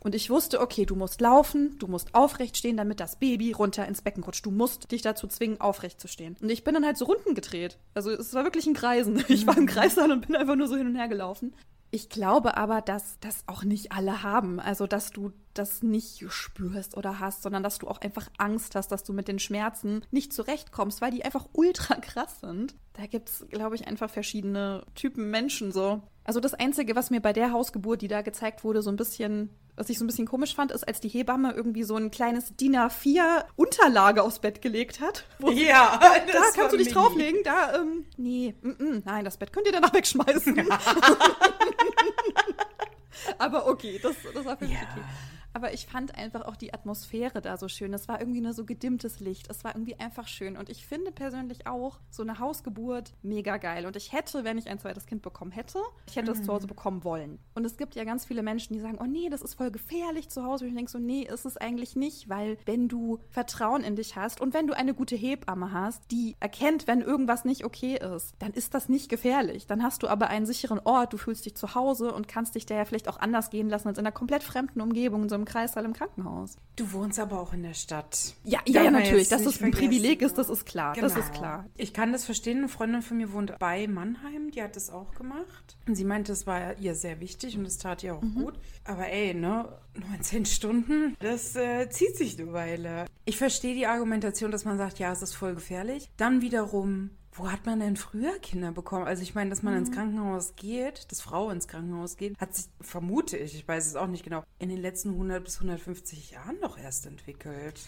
Und 0.00 0.14
ich 0.14 0.30
wusste, 0.30 0.60
okay, 0.60 0.86
du 0.86 0.94
musst 0.94 1.20
laufen, 1.20 1.76
du 1.78 1.88
musst 1.88 2.14
aufrecht 2.14 2.56
stehen, 2.56 2.76
damit 2.76 3.00
das 3.00 3.16
Baby 3.16 3.52
runter 3.52 3.86
ins 3.86 4.00
Becken 4.00 4.22
rutscht. 4.22 4.46
Du 4.46 4.50
musst 4.50 4.90
dich 4.92 5.02
dazu 5.02 5.26
zwingen, 5.26 5.60
aufrecht 5.60 6.00
zu 6.00 6.06
stehen. 6.08 6.36
Und 6.40 6.50
ich 6.50 6.62
bin 6.64 6.74
dann 6.74 6.86
halt 6.86 6.96
so 6.96 7.04
Runden 7.04 7.34
gedreht. 7.34 7.78
Also 7.94 8.10
es 8.10 8.32
war 8.32 8.44
wirklich 8.44 8.66
ein 8.66 8.74
Kreisen. 8.74 9.24
Ich 9.28 9.46
war 9.46 9.56
im 9.58 9.66
Kreissaal 9.66 10.10
und 10.10 10.26
bin 10.26 10.36
einfach 10.36 10.56
nur 10.56 10.68
so 10.68 10.76
hin 10.76 10.86
und 10.86 10.96
her 10.96 11.08
gelaufen. 11.08 11.52
Ich 11.90 12.10
glaube 12.10 12.56
aber, 12.56 12.82
dass 12.82 13.18
das 13.20 13.44
auch 13.46 13.64
nicht 13.64 13.92
alle 13.92 14.22
haben. 14.22 14.60
Also, 14.60 14.86
dass 14.86 15.10
du 15.10 15.32
das 15.54 15.82
nicht 15.82 16.24
spürst 16.30 16.96
oder 16.96 17.18
hast, 17.18 17.42
sondern 17.42 17.62
dass 17.62 17.78
du 17.78 17.88
auch 17.88 18.00
einfach 18.00 18.28
Angst 18.36 18.74
hast, 18.74 18.88
dass 18.88 19.04
du 19.04 19.12
mit 19.12 19.26
den 19.26 19.38
Schmerzen 19.38 20.04
nicht 20.10 20.32
zurechtkommst, 20.32 21.00
weil 21.00 21.10
die 21.10 21.24
einfach 21.24 21.48
ultra 21.52 21.94
krass 21.96 22.40
sind. 22.40 22.74
Da 22.92 23.06
gibt 23.06 23.30
es, 23.30 23.46
glaube 23.50 23.74
ich, 23.74 23.86
einfach 23.86 24.10
verschiedene 24.10 24.84
Typen 24.94 25.30
Menschen 25.30 25.72
so. 25.72 26.02
Also 26.28 26.40
das 26.40 26.52
Einzige, 26.52 26.94
was 26.94 27.08
mir 27.08 27.22
bei 27.22 27.32
der 27.32 27.52
Hausgeburt, 27.52 28.02
die 28.02 28.08
da 28.08 28.20
gezeigt 28.20 28.62
wurde, 28.62 28.82
so 28.82 28.90
ein 28.90 28.96
bisschen, 28.96 29.48
was 29.76 29.88
ich 29.88 29.98
so 29.98 30.04
ein 30.04 30.08
bisschen 30.08 30.26
komisch 30.26 30.54
fand, 30.54 30.72
ist, 30.72 30.86
als 30.86 31.00
die 31.00 31.08
Hebamme 31.08 31.54
irgendwie 31.54 31.84
so 31.84 31.96
ein 31.96 32.10
kleines 32.10 32.54
DIN 32.54 32.76
A4 32.76 33.44
Unterlage 33.56 34.22
aufs 34.22 34.38
Bett 34.38 34.60
gelegt 34.60 35.00
hat. 35.00 35.24
Ja, 35.54 35.98
da, 35.98 36.18
das 36.30 36.34
da 36.34 36.42
kannst 36.54 36.74
du 36.74 36.76
dich 36.76 36.92
drauflegen. 36.92 37.42
Da, 37.44 37.76
ähm, 37.76 38.04
nee, 38.18 38.54
mm, 38.60 38.68
mm, 38.68 39.02
nein, 39.06 39.24
das 39.24 39.38
Bett 39.38 39.54
könnt 39.54 39.68
ihr 39.68 39.72
danach 39.72 39.94
wegschmeißen. 39.94 40.54
Aber 43.38 43.66
okay, 43.66 43.98
das, 44.02 44.14
das 44.34 44.44
war 44.44 44.58
für 44.58 44.66
mich 44.66 44.74
Ja. 44.74 44.80
okay. 44.82 45.00
Aber 45.52 45.72
ich 45.72 45.86
fand 45.86 46.16
einfach 46.16 46.42
auch 46.42 46.56
die 46.56 46.74
Atmosphäre 46.74 47.40
da 47.40 47.56
so 47.56 47.68
schön. 47.68 47.92
Es 47.94 48.08
war 48.08 48.20
irgendwie 48.20 48.40
nur 48.40 48.52
so 48.52 48.64
gedimmtes 48.64 49.20
Licht. 49.20 49.50
Es 49.50 49.64
war 49.64 49.74
irgendwie 49.74 49.98
einfach 49.98 50.28
schön. 50.28 50.56
Und 50.56 50.68
ich 50.68 50.86
finde 50.86 51.12
persönlich 51.12 51.66
auch 51.66 51.98
so 52.10 52.22
eine 52.22 52.38
Hausgeburt 52.38 53.14
mega 53.22 53.56
geil. 53.56 53.86
Und 53.86 53.96
ich 53.96 54.12
hätte, 54.12 54.44
wenn 54.44 54.58
ich 54.58 54.68
ein 54.68 54.78
zweites 54.78 55.06
Kind 55.06 55.22
bekommen 55.22 55.50
hätte, 55.50 55.80
ich 56.06 56.16
hätte 56.16 56.32
es 56.32 56.42
zu 56.42 56.52
Hause 56.52 56.66
bekommen 56.66 57.04
wollen. 57.04 57.38
Und 57.54 57.64
es 57.64 57.76
gibt 57.76 57.94
ja 57.94 58.04
ganz 58.04 58.24
viele 58.24 58.42
Menschen, 58.42 58.74
die 58.74 58.80
sagen, 58.80 58.98
oh 59.00 59.06
nee, 59.06 59.28
das 59.30 59.42
ist 59.42 59.54
voll 59.54 59.70
gefährlich 59.70 60.28
zu 60.28 60.44
Hause. 60.44 60.64
Und 60.64 60.70
ich 60.70 60.76
denke 60.76 60.90
so, 60.90 60.98
nee, 60.98 61.22
ist 61.22 61.44
es 61.44 61.56
eigentlich 61.56 61.96
nicht, 61.96 62.28
weil 62.28 62.58
wenn 62.66 62.88
du 62.88 63.18
Vertrauen 63.30 63.82
in 63.82 63.96
dich 63.96 64.16
hast 64.16 64.40
und 64.40 64.54
wenn 64.54 64.66
du 64.66 64.76
eine 64.76 64.94
gute 64.94 65.16
Hebamme 65.16 65.72
hast, 65.72 66.10
die 66.10 66.36
erkennt, 66.40 66.86
wenn 66.86 67.00
irgendwas 67.00 67.44
nicht 67.44 67.64
okay 67.64 67.96
ist, 67.96 68.34
dann 68.38 68.52
ist 68.52 68.74
das 68.74 68.88
nicht 68.88 69.08
gefährlich. 69.08 69.66
Dann 69.66 69.82
hast 69.82 70.02
du 70.02 70.08
aber 70.08 70.28
einen 70.28 70.46
sicheren 70.46 70.80
Ort, 70.84 71.12
du 71.12 71.16
fühlst 71.16 71.46
dich 71.46 71.56
zu 71.56 71.74
Hause 71.74 72.12
und 72.12 72.28
kannst 72.28 72.54
dich 72.54 72.66
da 72.66 72.74
ja 72.74 72.84
vielleicht 72.84 73.08
auch 73.08 73.18
anders 73.18 73.50
gehen 73.50 73.68
lassen 73.68 73.88
als 73.88 73.98
in 73.98 74.06
einer 74.06 74.12
komplett 74.12 74.42
fremden 74.42 74.80
Umgebung, 74.80 75.22
in 75.24 75.28
so 75.28 75.37
einem 75.38 75.44
Kreissaal 75.46 75.84
im 75.84 75.92
Krankenhaus. 75.92 76.56
Du 76.76 76.92
wohnst 76.92 77.18
aber 77.18 77.40
auch 77.40 77.52
in 77.52 77.62
der 77.62 77.74
Stadt. 77.74 78.34
Ja, 78.44 78.60
ja, 78.66 78.82
ja 78.84 78.90
natürlich. 78.90 79.28
Dass 79.28 79.42
das 79.44 79.60
ein 79.62 79.70
Privileg 79.70 80.22
ist, 80.22 80.36
das 80.38 80.48
ist 80.48 80.66
klar. 80.66 80.94
Das 81.00 81.16
ist 81.16 81.32
klar. 81.32 81.66
Ich 81.76 81.92
kann 81.92 82.12
das 82.12 82.24
verstehen. 82.24 82.58
Eine 82.58 82.68
Freundin 82.68 83.02
von 83.02 83.16
mir 83.16 83.32
wohnt 83.32 83.58
bei 83.58 83.86
Mannheim, 83.88 84.50
die 84.50 84.62
hat 84.62 84.76
das 84.76 84.90
auch 84.90 85.14
gemacht. 85.14 85.76
Und 85.86 85.94
sie 85.96 86.04
meinte, 86.04 86.32
es 86.32 86.46
war 86.46 86.78
ihr 86.78 86.94
sehr 86.94 87.20
wichtig 87.20 87.56
und 87.58 87.64
es 87.66 87.78
tat 87.78 88.02
ihr 88.02 88.14
auch 88.14 88.22
Mhm. 88.22 88.34
gut. 88.34 88.54
Aber 88.84 89.08
ey, 89.08 89.34
ne, 89.34 89.68
19 89.94 90.46
Stunden, 90.46 91.16
das 91.20 91.56
äh, 91.56 91.88
zieht 91.90 92.16
sich 92.16 92.38
eine 92.40 92.52
Weile. 92.52 93.06
Ich 93.24 93.36
verstehe 93.38 93.74
die 93.74 93.86
Argumentation, 93.86 94.50
dass 94.50 94.64
man 94.64 94.78
sagt, 94.78 94.98
ja, 94.98 95.12
es 95.12 95.22
ist 95.22 95.34
voll 95.34 95.54
gefährlich. 95.54 96.10
Dann 96.16 96.40
wiederum, 96.42 97.10
wo 97.38 97.50
hat 97.50 97.66
man 97.66 97.80
denn 97.80 97.96
früher 97.96 98.38
Kinder 98.40 98.72
bekommen? 98.72 99.06
Also 99.06 99.22
ich 99.22 99.34
meine, 99.34 99.50
dass 99.50 99.62
man 99.62 99.74
Mhm. 99.74 99.78
ins 99.80 99.92
Krankenhaus 99.92 100.54
geht, 100.56 101.10
dass 101.10 101.20
Frau 101.20 101.50
ins 101.50 101.68
Krankenhaus 101.68 102.16
geht, 102.16 102.38
hat 102.38 102.54
sich, 102.54 102.66
vermute 102.80 103.36
ich, 103.36 103.54
ich 103.54 103.66
weiß 103.66 103.86
es 103.86 103.96
auch 103.96 104.06
nicht 104.08 104.24
genau, 104.24 104.42
in 104.58 104.68
den 104.68 104.78
letzten 104.78 105.10
100 105.10 105.44
bis 105.44 105.60
150 105.60 106.32
Jahren 106.32 106.56
doch 106.60 106.76
erst 106.78 107.06
entwickelt. 107.06 107.80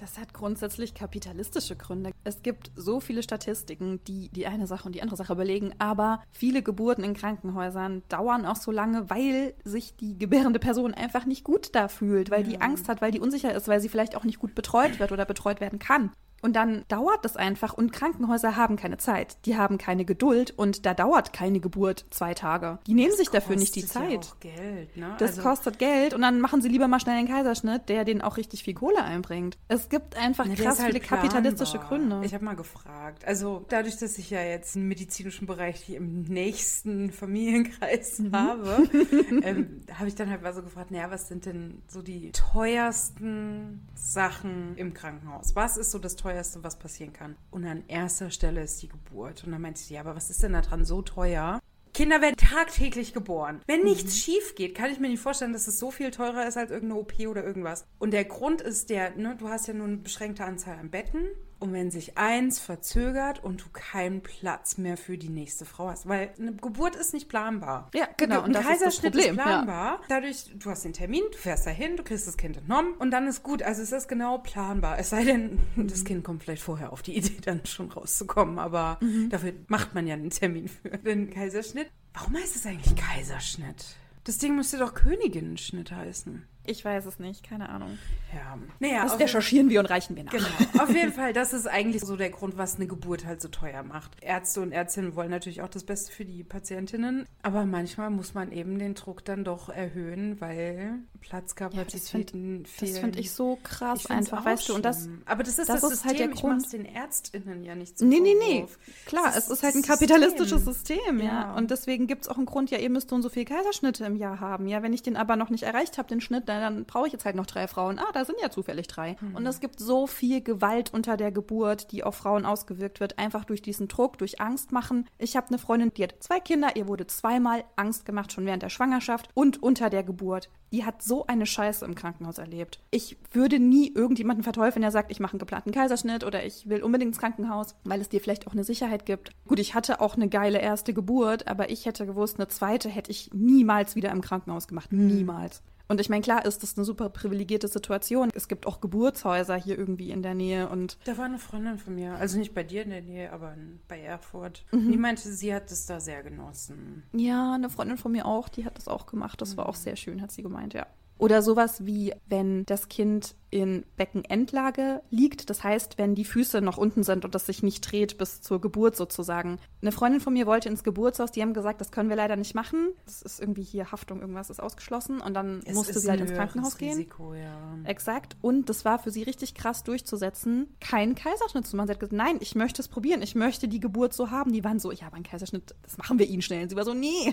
Das 0.00 0.18
hat 0.18 0.32
grundsätzlich 0.32 0.94
kapitalistische 0.94 1.76
Gründe. 1.76 2.10
Es 2.24 2.42
gibt 2.42 2.72
so 2.74 2.98
viele 2.98 3.22
Statistiken, 3.22 4.02
die 4.04 4.30
die 4.30 4.46
eine 4.46 4.66
Sache 4.66 4.86
und 4.86 4.94
die 4.94 5.02
andere 5.02 5.16
Sache 5.16 5.36
belegen, 5.36 5.74
aber 5.78 6.24
viele 6.32 6.62
Geburten 6.62 7.04
in 7.04 7.14
Krankenhäusern 7.14 8.02
dauern 8.08 8.44
auch 8.46 8.56
so 8.56 8.72
lange, 8.72 9.10
weil 9.10 9.54
sich 9.64 9.94
die 9.94 10.18
gebärende 10.18 10.58
Person 10.58 10.92
einfach 10.94 11.24
nicht 11.24 11.44
gut 11.44 11.74
da 11.74 11.86
fühlt, 11.88 12.30
weil 12.30 12.42
die 12.42 12.60
Angst 12.60 12.88
hat, 12.88 13.00
weil 13.00 13.12
die 13.12 13.20
unsicher 13.20 13.54
ist, 13.54 13.68
weil 13.68 13.80
sie 13.80 13.88
vielleicht 13.88 14.16
auch 14.16 14.24
nicht 14.24 14.40
gut 14.40 14.54
betreut 14.56 14.98
wird 14.98 15.12
oder 15.12 15.24
betreut 15.24 15.60
werden 15.60 15.78
kann. 15.78 16.10
Und 16.42 16.54
dann 16.54 16.84
dauert 16.88 17.24
das 17.24 17.36
einfach 17.36 17.72
und 17.72 17.92
Krankenhäuser 17.92 18.56
haben 18.56 18.76
keine 18.76 18.98
Zeit, 18.98 19.36
die 19.46 19.56
haben 19.56 19.78
keine 19.78 20.04
Geduld 20.04 20.52
und 20.56 20.84
da 20.84 20.92
dauert 20.94 21.32
keine 21.32 21.60
Geburt 21.60 22.04
zwei 22.10 22.34
Tage. 22.34 22.78
Die 22.86 22.94
nehmen 22.94 23.14
sich 23.16 23.30
dafür 23.30 23.56
nicht 23.56 23.74
die 23.76 23.82
Kostet 23.82 24.02
Zeit. 24.02 24.12
Ja 24.12 24.18
auch 24.32 24.40
Geld, 24.40 24.96
ne? 24.96 25.14
Das 25.18 25.38
kostet 25.38 25.78
Geld 25.78 26.12
und 26.14 26.22
dann 26.22 26.40
machen 26.40 26.60
sie 26.60 26.68
lieber 26.68 26.88
mal 26.88 27.00
schnell 27.00 27.16
einen 27.16 27.28
Kaiserschnitt, 27.28 27.88
der 27.88 28.04
denen 28.04 28.20
auch 28.20 28.36
richtig 28.36 28.62
viel 28.64 28.74
Kohle 28.74 29.02
einbringt. 29.02 29.56
Es 29.68 29.88
gibt 29.88 30.16
einfach 30.16 30.46
der 30.46 30.56
krass 30.56 30.80
halt 30.80 30.92
viele 30.94 31.00
kapitalistische 31.04 31.78
planbar. 31.78 31.98
Gründe. 31.98 32.26
Ich 32.26 32.34
habe 32.34 32.44
mal 32.44 32.56
gefragt. 32.56 33.24
Also 33.24 33.64
dadurch, 33.68 33.96
dass 33.98 34.18
ich 34.18 34.30
ja 34.30 34.42
jetzt 34.42 34.76
einen 34.76 34.88
medizinischen 34.88 35.46
Bereich 35.46 35.88
im 35.90 36.22
nächsten 36.22 37.10
Familienkreis 37.12 38.18
Mhm. 38.18 38.32
habe, 38.32 38.88
ähm, 39.42 39.80
habe 39.94 40.08
ich 40.08 40.14
dann 40.16 40.28
halt 40.28 40.42
mal 40.42 40.52
so 40.52 40.62
gefragt, 40.62 40.90
naja, 40.90 41.10
was 41.10 41.28
sind 41.28 41.46
denn 41.46 41.82
so 41.88 42.02
die 42.02 42.32
teuersten 42.32 43.86
Sachen 43.94 44.76
im 44.76 44.94
Krankenhaus? 44.94 45.54
Was 45.54 45.76
ist 45.76 45.90
so 45.90 45.98
das 45.98 46.16
teuerste, 46.16 46.31
was 46.34 46.78
passieren 46.78 47.12
kann? 47.12 47.36
Und 47.50 47.64
an 47.64 47.84
erster 47.88 48.30
Stelle 48.30 48.62
ist 48.62 48.82
die 48.82 48.88
Geburt. 48.88 49.44
Und 49.44 49.52
dann 49.52 49.60
meinte 49.60 49.80
sie, 49.80 49.94
ja, 49.94 50.00
aber 50.00 50.16
was 50.16 50.30
ist 50.30 50.42
denn 50.42 50.52
da 50.52 50.60
dran 50.60 50.84
so 50.84 51.02
teuer? 51.02 51.60
Kinder 51.94 52.22
werden 52.22 52.36
tagtäglich 52.36 53.12
geboren. 53.12 53.60
Wenn 53.66 53.82
nichts 53.82 54.16
schief 54.16 54.54
geht, 54.54 54.74
kann 54.74 54.90
ich 54.90 54.98
mir 54.98 55.08
nicht 55.08 55.20
vorstellen, 55.20 55.52
dass 55.52 55.68
es 55.68 55.78
so 55.78 55.90
viel 55.90 56.10
teurer 56.10 56.46
ist 56.46 56.56
als 56.56 56.70
irgendeine 56.70 57.00
OP 57.00 57.12
oder 57.28 57.44
irgendwas. 57.44 57.84
Und 57.98 58.12
der 58.12 58.24
Grund 58.24 58.62
ist 58.62 58.88
der, 58.88 59.10
ne, 59.16 59.36
du 59.38 59.48
hast 59.48 59.68
ja 59.68 59.74
nur 59.74 59.86
eine 59.86 59.98
beschränkte 59.98 60.44
Anzahl 60.44 60.78
an 60.78 60.90
Betten. 60.90 61.26
Und 61.62 61.72
wenn 61.72 61.90
sich 61.92 62.18
eins 62.18 62.58
verzögert 62.58 63.42
und 63.44 63.60
du 63.62 63.66
keinen 63.72 64.20
Platz 64.20 64.78
mehr 64.78 64.96
für 64.96 65.16
die 65.16 65.28
nächste 65.28 65.64
Frau 65.64 65.88
hast, 65.88 66.08
weil 66.08 66.30
eine 66.38 66.54
Geburt 66.56 66.96
ist 66.96 67.14
nicht 67.14 67.28
planbar. 67.28 67.88
Ja, 67.94 68.08
genau, 68.16 68.38
Ein 68.40 68.44
und 68.46 68.50
ist 68.50 68.56
das 68.58 68.66
Kaiserschnitt 68.66 69.12
Problem, 69.12 69.36
ja. 69.36 69.42
planbar. 69.44 70.00
Dadurch, 70.08 70.50
du 70.56 70.70
hast 70.70 70.84
den 70.84 70.92
Termin, 70.92 71.22
du 71.30 71.38
fährst 71.38 71.64
dahin, 71.66 71.96
du 71.96 72.02
kriegst 72.02 72.26
das 72.26 72.36
Kind 72.36 72.56
entnommen 72.56 72.94
und 72.94 73.12
dann 73.12 73.28
ist 73.28 73.42
gut. 73.44 73.62
Also 73.62 73.80
es 73.82 73.92
ist 73.92 74.08
genau 74.08 74.38
planbar. 74.38 74.98
Es 74.98 75.10
sei 75.10 75.24
denn, 75.24 75.60
Mhm. 75.76 75.86
das 75.86 76.04
Kind 76.04 76.24
kommt 76.24 76.42
vielleicht 76.42 76.62
vorher 76.62 76.92
auf 76.92 77.02
die 77.02 77.16
Idee, 77.16 77.36
dann 77.42 77.64
schon 77.64 77.90
rauszukommen. 77.92 78.58
Aber 78.58 78.98
Mhm. 79.00 79.30
dafür 79.30 79.52
macht 79.68 79.94
man 79.94 80.06
ja 80.08 80.14
einen 80.14 80.30
Termin 80.30 80.66
für 80.68 80.88
den 80.98 81.30
Kaiserschnitt. 81.30 81.88
Warum 82.12 82.34
heißt 82.36 82.56
es 82.56 82.66
eigentlich 82.66 82.96
Kaiserschnitt? 82.96 83.94
Das 84.24 84.38
Ding 84.38 84.56
müsste 84.56 84.78
doch 84.78 84.94
Königinnenschnitt 84.94 85.92
heißen. 85.92 86.44
Ich 86.64 86.84
weiß 86.84 87.06
es 87.06 87.18
nicht, 87.18 87.42
keine 87.42 87.68
Ahnung. 87.70 87.98
Ja. 88.32 88.56
Naja, 88.78 89.02
Das 89.02 89.14
auf- 89.14 89.20
recherchieren 89.20 89.68
wir 89.68 89.80
und 89.80 89.86
reichen 89.86 90.14
wir 90.16 90.24
nach. 90.24 90.32
Genau. 90.32 90.46
Auf 90.82 90.94
jeden 90.94 91.12
Fall, 91.12 91.32
das 91.32 91.52
ist 91.52 91.66
eigentlich 91.66 92.02
so 92.02 92.16
der 92.16 92.30
Grund, 92.30 92.56
was 92.56 92.76
eine 92.76 92.86
Geburt 92.86 93.26
halt 93.26 93.42
so 93.42 93.48
teuer 93.48 93.82
macht. 93.82 94.12
Ärzte 94.22 94.60
und 94.60 94.70
Ärztinnen 94.72 95.16
wollen 95.16 95.30
natürlich 95.30 95.60
auch 95.62 95.68
das 95.68 95.82
Beste 95.84 96.12
für 96.12 96.24
die 96.24 96.44
Patientinnen, 96.44 97.26
aber 97.42 97.64
manchmal 97.66 98.10
muss 98.10 98.34
man 98.34 98.52
eben 98.52 98.78
den 98.78 98.94
Druck 98.94 99.24
dann 99.24 99.42
doch 99.44 99.68
erhöhen, 99.70 100.40
weil 100.40 101.00
Platzkapazitäten 101.20 102.62
Das 102.64 102.72
fehlen. 102.72 102.94
finde 103.00 103.18
ich 103.20 103.30
so 103.32 103.58
krass 103.62 104.04
Ich 104.04 104.10
einfach, 104.10 104.44
weißt 104.44 104.68
du. 104.68 104.74
Und 104.74 104.84
das, 104.84 105.08
aber 105.26 105.42
das 105.42 105.58
ist 105.58 105.68
das 105.68 105.80
das, 105.80 105.92
ist 105.92 106.02
System. 106.02 106.08
halt 106.08 106.18
der 106.20 106.30
ich 106.30 106.40
Grund. 106.40 106.60
mach's 106.60 106.70
den 106.70 106.84
ÄrztInnen 106.84 107.64
ja 107.64 107.74
nicht 107.74 107.98
zum 107.98 108.08
Nee, 108.08 108.20
nee, 108.20 108.34
nee. 108.38 108.52
Vorwurf. 108.60 108.78
Klar, 109.06 109.24
Das 109.26 109.36
es 109.36 109.44
ist 109.44 109.50
ist 109.58 109.62
halt 109.62 109.74
ein 109.76 109.82
das 109.82 109.90
kapitalistisches 109.90 110.64
System. 110.64 111.18
Ja. 111.18 111.24
Ja. 111.24 111.54
Und 111.56 111.70
deswegen 111.70 112.06
gibt 112.06 112.22
es 112.22 112.28
auch 112.28 112.36
einen 112.36 112.46
Grund, 112.46 112.70
ja, 112.70 112.78
ihr 112.78 112.90
müsst 112.90 113.10
so 113.10 113.16
und 113.16 113.22
so 113.22 113.28
viel 113.28 113.44
Kaiserschnitte 113.44 114.04
im 114.04 114.16
Jahr 114.16 114.40
haben. 114.40 114.66
Ja, 114.68 114.82
wenn 114.82 114.92
ich 114.92 115.02
den 115.02 115.16
aber 115.16 115.36
noch 115.36 115.50
nicht 115.50 115.62
erreicht 115.64 115.98
habe, 115.98 116.08
den 116.08 116.20
Schnitt, 116.20 116.48
dann, 116.52 116.74
dann 116.76 116.84
brauche 116.84 117.06
ich 117.06 117.12
jetzt 117.12 117.24
halt 117.24 117.36
noch 117.36 117.46
drei 117.46 117.66
Frauen. 117.68 117.98
Ah, 117.98 118.10
da 118.12 118.24
sind 118.24 118.38
ja 118.40 118.50
zufällig 118.50 118.86
drei. 118.86 119.16
Mhm. 119.20 119.36
Und 119.36 119.46
es 119.46 119.60
gibt 119.60 119.78
so 119.78 120.06
viel 120.06 120.40
Gewalt 120.42 120.92
unter 120.92 121.16
der 121.16 121.32
Geburt, 121.32 121.92
die 121.92 122.04
auf 122.04 122.16
Frauen 122.16 122.44
ausgewirkt 122.44 123.00
wird, 123.00 123.18
einfach 123.18 123.44
durch 123.44 123.62
diesen 123.62 123.88
Druck, 123.88 124.18
durch 124.18 124.40
Angst 124.40 124.72
machen. 124.72 125.06
Ich 125.18 125.36
habe 125.36 125.48
eine 125.48 125.58
Freundin, 125.58 125.92
die 125.94 126.04
hat 126.04 126.14
zwei 126.20 126.40
Kinder, 126.40 126.76
ihr 126.76 126.88
wurde 126.88 127.06
zweimal 127.06 127.64
Angst 127.76 128.04
gemacht, 128.04 128.32
schon 128.32 128.46
während 128.46 128.62
der 128.62 128.68
Schwangerschaft 128.68 129.28
und 129.34 129.62
unter 129.62 129.90
der 129.90 130.02
Geburt. 130.02 130.48
Die 130.72 130.86
hat 130.86 131.02
so 131.02 131.26
eine 131.26 131.44
Scheiße 131.44 131.84
im 131.84 131.94
Krankenhaus 131.94 132.38
erlebt. 132.38 132.80
Ich 132.90 133.18
würde 133.32 133.58
nie 133.58 133.92
irgendjemanden 133.94 134.42
verteufeln, 134.42 134.80
der 134.80 134.90
sagt, 134.90 135.10
ich 135.10 135.20
mache 135.20 135.32
einen 135.32 135.38
geplanten 135.38 135.70
Kaiserschnitt 135.70 136.24
oder 136.24 136.44
ich 136.44 136.68
will 136.68 136.82
unbedingt 136.82 137.10
ins 137.10 137.18
Krankenhaus, 137.18 137.74
weil 137.84 138.00
es 138.00 138.08
dir 138.08 138.20
vielleicht 138.20 138.46
auch 138.46 138.52
eine 138.52 138.64
Sicherheit 138.64 139.04
gibt. 139.04 139.32
Gut, 139.46 139.58
ich 139.58 139.74
hatte 139.74 140.00
auch 140.00 140.16
eine 140.16 140.28
geile 140.28 140.60
erste 140.60 140.94
Geburt, 140.94 141.46
aber 141.46 141.70
ich 141.70 141.84
hätte 141.84 142.06
gewusst, 142.06 142.38
eine 142.38 142.48
zweite 142.48 142.88
hätte 142.88 143.10
ich 143.10 143.30
niemals 143.34 143.96
wieder 143.96 144.10
im 144.10 144.22
Krankenhaus 144.22 144.66
gemacht. 144.66 144.92
Niemals. 144.92 145.62
Und 145.88 146.00
ich 146.00 146.08
meine, 146.08 146.22
klar 146.22 146.44
ist 146.44 146.62
das 146.62 146.76
eine 146.76 146.84
super 146.84 147.08
privilegierte 147.08 147.68
Situation. 147.68 148.30
Es 148.34 148.48
gibt 148.48 148.66
auch 148.66 148.80
Geburtshäuser 148.80 149.56
hier 149.56 149.78
irgendwie 149.78 150.10
in 150.10 150.22
der 150.22 150.34
Nähe 150.34 150.68
und 150.68 150.98
Da 151.04 151.18
war 151.18 151.26
eine 151.26 151.38
Freundin 151.38 151.78
von 151.78 151.94
mir, 151.94 152.14
also 152.14 152.38
nicht 152.38 152.54
bei 152.54 152.62
dir 152.62 152.82
in 152.82 152.90
der 152.90 153.02
Nähe, 153.02 153.32
aber 153.32 153.56
bei 153.88 154.00
Erfurt. 154.00 154.64
Mhm. 154.72 154.92
Die 154.92 154.98
meinte, 154.98 155.32
sie 155.32 155.54
hat 155.54 155.70
es 155.70 155.86
da 155.86 156.00
sehr 156.00 156.22
genossen. 156.22 157.02
Ja, 157.12 157.54
eine 157.54 157.70
Freundin 157.70 157.98
von 157.98 158.12
mir 158.12 158.26
auch, 158.26 158.48
die 158.48 158.64
hat 158.64 158.76
das 158.76 158.88
auch 158.88 159.06
gemacht. 159.06 159.40
Das 159.40 159.56
war 159.56 159.68
auch 159.68 159.74
sehr 159.74 159.96
schön, 159.96 160.22
hat 160.22 160.32
sie 160.32 160.42
gemeint, 160.42 160.74
ja. 160.74 160.86
Oder 161.22 161.40
sowas 161.40 161.86
wie, 161.86 162.12
wenn 162.26 162.66
das 162.66 162.88
Kind 162.88 163.36
in 163.50 163.84
Beckenendlage 163.96 165.02
liegt, 165.10 165.50
das 165.50 165.62
heißt, 165.62 165.96
wenn 165.96 166.16
die 166.16 166.24
Füße 166.24 166.60
noch 166.60 166.78
unten 166.78 167.04
sind 167.04 167.24
und 167.24 167.36
das 167.36 167.46
sich 167.46 167.62
nicht 167.62 167.92
dreht 167.92 168.18
bis 168.18 168.40
zur 168.40 168.60
Geburt 168.60 168.96
sozusagen. 168.96 169.60
Eine 169.82 169.92
Freundin 169.92 170.20
von 170.20 170.32
mir 170.32 170.46
wollte 170.46 170.68
ins 170.68 170.82
Geburtshaus, 170.82 171.30
die 171.30 171.40
haben 171.40 171.54
gesagt, 171.54 171.80
das 171.80 171.92
können 171.92 172.08
wir 172.08 172.16
leider 172.16 172.34
nicht 172.34 172.56
machen. 172.56 172.88
Das 173.04 173.22
ist 173.22 173.38
irgendwie 173.38 173.62
hier 173.62 173.92
Haftung, 173.92 174.20
irgendwas 174.20 174.50
ist 174.50 174.60
ausgeschlossen 174.60 175.20
und 175.20 175.34
dann 175.34 175.60
Es 175.64 175.76
musste 175.76 175.96
sie 176.00 176.10
halt 176.10 176.22
ins 176.22 176.32
Krankenhaus 176.32 176.76
gehen. 176.76 176.96
Risiko, 176.96 177.34
ja. 177.34 177.78
Exakt. 177.84 178.36
Und 178.40 178.68
das 178.68 178.84
war 178.84 178.98
für 178.98 179.12
sie 179.12 179.22
richtig 179.22 179.54
krass 179.54 179.84
durchzusetzen, 179.84 180.74
keinen 180.80 181.14
Kaiserschnitt 181.14 181.68
zu 181.68 181.76
machen. 181.76 181.86
Sie 181.86 181.92
hat 181.92 182.00
gesagt, 182.00 182.16
nein, 182.16 182.38
ich 182.40 182.56
möchte 182.56 182.82
es 182.82 182.88
probieren. 182.88 183.22
Ich 183.22 183.36
möchte 183.36 183.68
die 183.68 183.78
Geburt 183.78 184.12
so 184.12 184.32
haben. 184.32 184.52
Die 184.52 184.64
waren 184.64 184.80
so, 184.80 184.90
ja, 184.90 185.06
aber 185.06 185.18
ein 185.18 185.22
Kaiserschnitt, 185.22 185.76
das 185.82 185.98
machen 185.98 186.18
wir 186.18 186.26
ihnen 186.26 186.42
schnell. 186.42 186.64
Und 186.64 186.70
sie 186.70 186.76
war 186.76 186.84
so, 186.84 186.94
nee. 186.94 187.32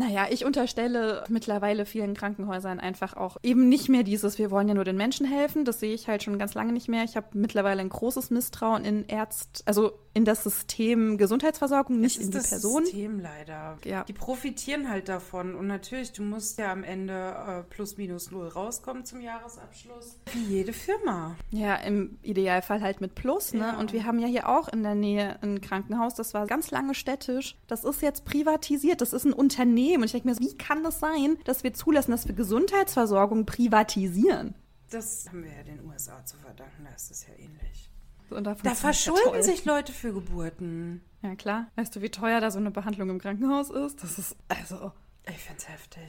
Naja, 0.00 0.28
ich 0.30 0.46
unterstelle 0.46 1.24
mittlerweile 1.28 1.84
vielen 1.84 2.14
Krankenhäusern 2.14 2.80
einfach 2.80 3.18
auch 3.18 3.36
eben 3.42 3.68
nicht 3.68 3.90
mehr 3.90 4.02
dieses, 4.02 4.38
wir 4.38 4.50
wollen 4.50 4.66
ja 4.66 4.72
nur 4.72 4.84
den 4.84 4.96
Menschen 4.96 5.26
helfen. 5.26 5.66
Das 5.66 5.78
sehe 5.78 5.92
ich 5.92 6.08
halt 6.08 6.22
schon 6.22 6.38
ganz 6.38 6.54
lange 6.54 6.72
nicht 6.72 6.88
mehr. 6.88 7.04
Ich 7.04 7.16
habe 7.16 7.26
mittlerweile 7.34 7.82
ein 7.82 7.90
großes 7.90 8.30
Misstrauen 8.30 8.86
in 8.86 9.06
Ärzt, 9.10 9.62
also 9.66 9.92
in 10.14 10.24
das 10.24 10.42
System 10.42 11.18
Gesundheitsversorgung, 11.18 12.00
nicht 12.00 12.18
in 12.18 12.30
die 12.30 12.38
das 12.38 12.48
Person. 12.48 12.86
System 12.86 13.20
leider. 13.20 13.76
Ja. 13.84 14.04
Die 14.04 14.14
profitieren 14.14 14.88
halt 14.88 15.10
davon. 15.10 15.54
Und 15.54 15.66
natürlich, 15.66 16.12
du 16.12 16.22
musst 16.22 16.58
ja 16.58 16.72
am 16.72 16.82
Ende 16.82 17.12
äh, 17.12 17.62
plus 17.68 17.98
minus 17.98 18.30
null 18.30 18.48
rauskommen 18.48 19.04
zum 19.04 19.20
Jahresabschluss. 19.20 20.18
Wie 20.32 20.44
jede 20.44 20.72
Firma. 20.72 21.36
Ja, 21.50 21.76
im 21.76 22.18
Idealfall 22.22 22.80
halt 22.80 23.02
mit 23.02 23.14
Plus, 23.14 23.52
ne? 23.52 23.60
Ja. 23.60 23.78
Und 23.78 23.92
wir 23.92 24.06
haben 24.06 24.18
ja 24.18 24.26
hier 24.26 24.48
auch 24.48 24.66
in 24.68 24.82
der 24.82 24.94
Nähe 24.94 25.36
ein 25.42 25.60
Krankenhaus, 25.60 26.14
das 26.14 26.32
war 26.32 26.46
ganz 26.46 26.70
lange 26.70 26.94
städtisch. 26.94 27.58
Das 27.66 27.84
ist 27.84 28.00
jetzt 28.00 28.24
privatisiert, 28.24 29.02
das 29.02 29.12
ist 29.12 29.26
ein 29.26 29.34
Unternehmen. 29.34 29.89
Und 29.98 30.04
ich 30.04 30.12
denke 30.12 30.28
mir, 30.28 30.34
so, 30.34 30.40
wie 30.40 30.56
kann 30.56 30.82
das 30.82 31.00
sein, 31.00 31.38
dass 31.44 31.64
wir 31.64 31.74
zulassen, 31.74 32.10
dass 32.10 32.26
wir 32.26 32.34
Gesundheitsversorgung 32.34 33.46
privatisieren? 33.46 34.54
Das 34.90 35.28
haben 35.28 35.44
wir 35.44 35.52
ja 35.52 35.62
den 35.62 35.84
USA 35.84 36.24
zu 36.24 36.36
verdanken. 36.38 36.84
Da 36.84 36.94
ist 36.94 37.10
es 37.10 37.26
ja 37.26 37.34
ähnlich. 37.34 37.90
Da 38.30 38.56
ja 38.62 38.74
verschulden 38.74 39.22
toll. 39.24 39.42
sich 39.42 39.64
Leute 39.64 39.92
für 39.92 40.12
Geburten. 40.12 41.02
Ja, 41.22 41.34
klar. 41.34 41.66
Weißt 41.74 41.94
du, 41.94 42.02
wie 42.02 42.10
teuer 42.10 42.40
da 42.40 42.50
so 42.50 42.58
eine 42.58 42.70
Behandlung 42.70 43.10
im 43.10 43.18
Krankenhaus 43.18 43.70
ist? 43.70 44.02
Das 44.02 44.18
ist, 44.18 44.36
also. 44.48 44.92
Ich 45.28 45.38
find's 45.38 45.68
heftig. 45.68 46.02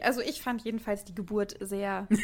Also, 0.00 0.20
ich 0.20 0.40
fand 0.42 0.62
jedenfalls 0.62 1.04
die 1.04 1.14
Geburt 1.14 1.56
sehr. 1.60 2.08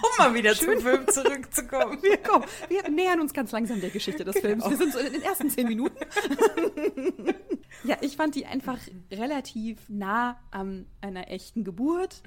Um 0.00 0.10
mal 0.18 0.34
wieder 0.34 0.54
zum 0.54 0.78
Film 0.80 1.08
zurückzukommen. 1.08 1.98
Wir, 2.02 2.18
komm, 2.18 2.44
wir 2.68 2.88
nähern 2.88 3.20
uns 3.20 3.32
ganz 3.32 3.50
langsam 3.50 3.80
der 3.80 3.90
Geschichte 3.90 4.24
des 4.24 4.38
Films. 4.38 4.68
Wir 4.68 4.76
sind 4.76 4.92
so 4.92 4.98
in 5.00 5.12
den 5.12 5.22
ersten 5.22 5.50
zehn 5.50 5.66
Minuten. 5.66 5.96
ja, 7.82 7.96
ich 8.00 8.16
fand 8.16 8.36
die 8.36 8.46
einfach 8.46 8.78
relativ 9.10 9.88
nah 9.88 10.38
an 10.52 10.86
einer 11.00 11.30
echten 11.30 11.64
Geburt. 11.64 12.22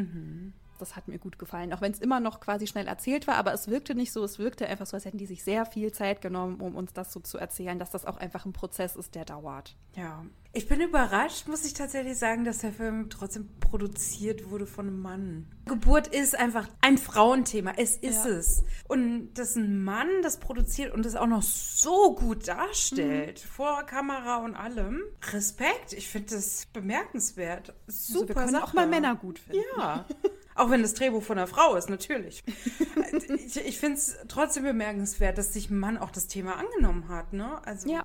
Das 0.80 0.96
hat 0.98 1.08
mir 1.08 1.20
gut 1.20 1.40
gefallen, 1.40 1.72
auch 1.72 1.80
wenn 1.80 1.92
es 1.94 2.00
immer 2.00 2.20
noch 2.20 2.42
quasi 2.42 2.68
schnell 2.68 2.88
erzählt 2.88 3.28
war, 3.28 3.36
aber 3.36 3.54
es 3.54 3.70
wirkte 3.70 3.96
nicht 3.96 4.12
so, 4.12 4.24
es 4.24 4.40
wirkte 4.40 4.68
einfach 4.68 4.86
so, 4.86 4.98
als 4.98 5.06
hätten 5.06 5.20
die 5.20 5.28
sich 5.28 5.44
sehr 5.44 5.66
viel 5.66 5.92
Zeit 5.94 6.22
genommen, 6.22 6.60
um 6.60 6.76
uns 6.76 6.92
das 6.92 7.14
so 7.14 7.20
zu 7.20 7.38
erzählen, 7.38 7.80
dass 7.80 7.92
das 7.92 8.06
auch 8.06 8.18
einfach 8.18 8.46
ein 8.46 8.54
Prozess 8.54 8.96
ist, 8.96 9.16
der 9.16 9.24
dauert. 9.24 9.78
Ja. 9.96 10.26
Ich 10.54 10.68
bin 10.68 10.82
überrascht, 10.82 11.48
muss 11.48 11.64
ich 11.64 11.74
tatsächlich 11.74 12.18
sagen, 12.18 12.44
dass 12.44 12.58
der 12.58 12.74
Film 12.74 13.10
trotzdem 13.10 13.48
produziert 13.62 14.50
wurde 14.50 14.66
von 14.66 14.88
einem 14.88 15.02
Mann. 15.02 15.46
Geburt 15.66 16.08
ist 16.08 16.38
einfach 16.38 16.68
ein 16.82 16.98
Frauenthema. 16.98 17.72
Es 17.78 17.96
ist 17.96 18.26
Ja. 18.26 18.32
es. 18.32 18.64
Und 18.90 19.34
dass 19.36 19.56
ein 19.56 19.82
Mann 19.82 20.10
das 20.24 20.42
produziert 20.42 20.94
und 20.94 21.06
das 21.06 21.16
auch 21.16 21.28
noch 21.28 21.42
so 21.42 22.16
gut 22.16 22.50
darstellt, 22.50 23.40
vor 23.40 23.84
Kamera 23.84 24.44
und 24.44 24.56
allem. 24.56 25.02
Respekt. 25.32 25.94
Ich 25.94 26.10
finde 26.10 26.36
das 26.36 26.66
bemerkenswert. 26.74 27.74
Super 27.88 28.20
also 28.20 28.28
wir 28.28 28.36
können 28.36 28.52
Sache. 28.52 28.64
auch 28.66 28.74
mal 28.74 28.88
Männer 28.88 29.16
gut 29.16 29.40
finden. 29.40 29.62
Ja. 29.78 30.06
Auch 30.54 30.70
wenn 30.70 30.82
das 30.82 30.94
Drehbuch 30.96 31.24
von 31.24 31.38
einer 31.38 31.48
Frau 31.48 31.76
ist, 31.78 31.90
natürlich. 31.90 32.44
ich 33.46 33.56
ich 33.66 33.80
finde 33.80 33.96
es 33.98 34.18
trotzdem 34.28 34.64
bemerkenswert, 34.64 35.38
dass 35.38 35.54
sich 35.54 35.70
ein 35.70 35.80
Mann 35.80 35.98
auch 35.98 36.12
das 36.12 36.28
Thema 36.28 36.58
angenommen 36.58 37.08
hat, 37.08 37.32
ne? 37.32 37.66
Also, 37.66 37.90
Ja. 37.90 38.04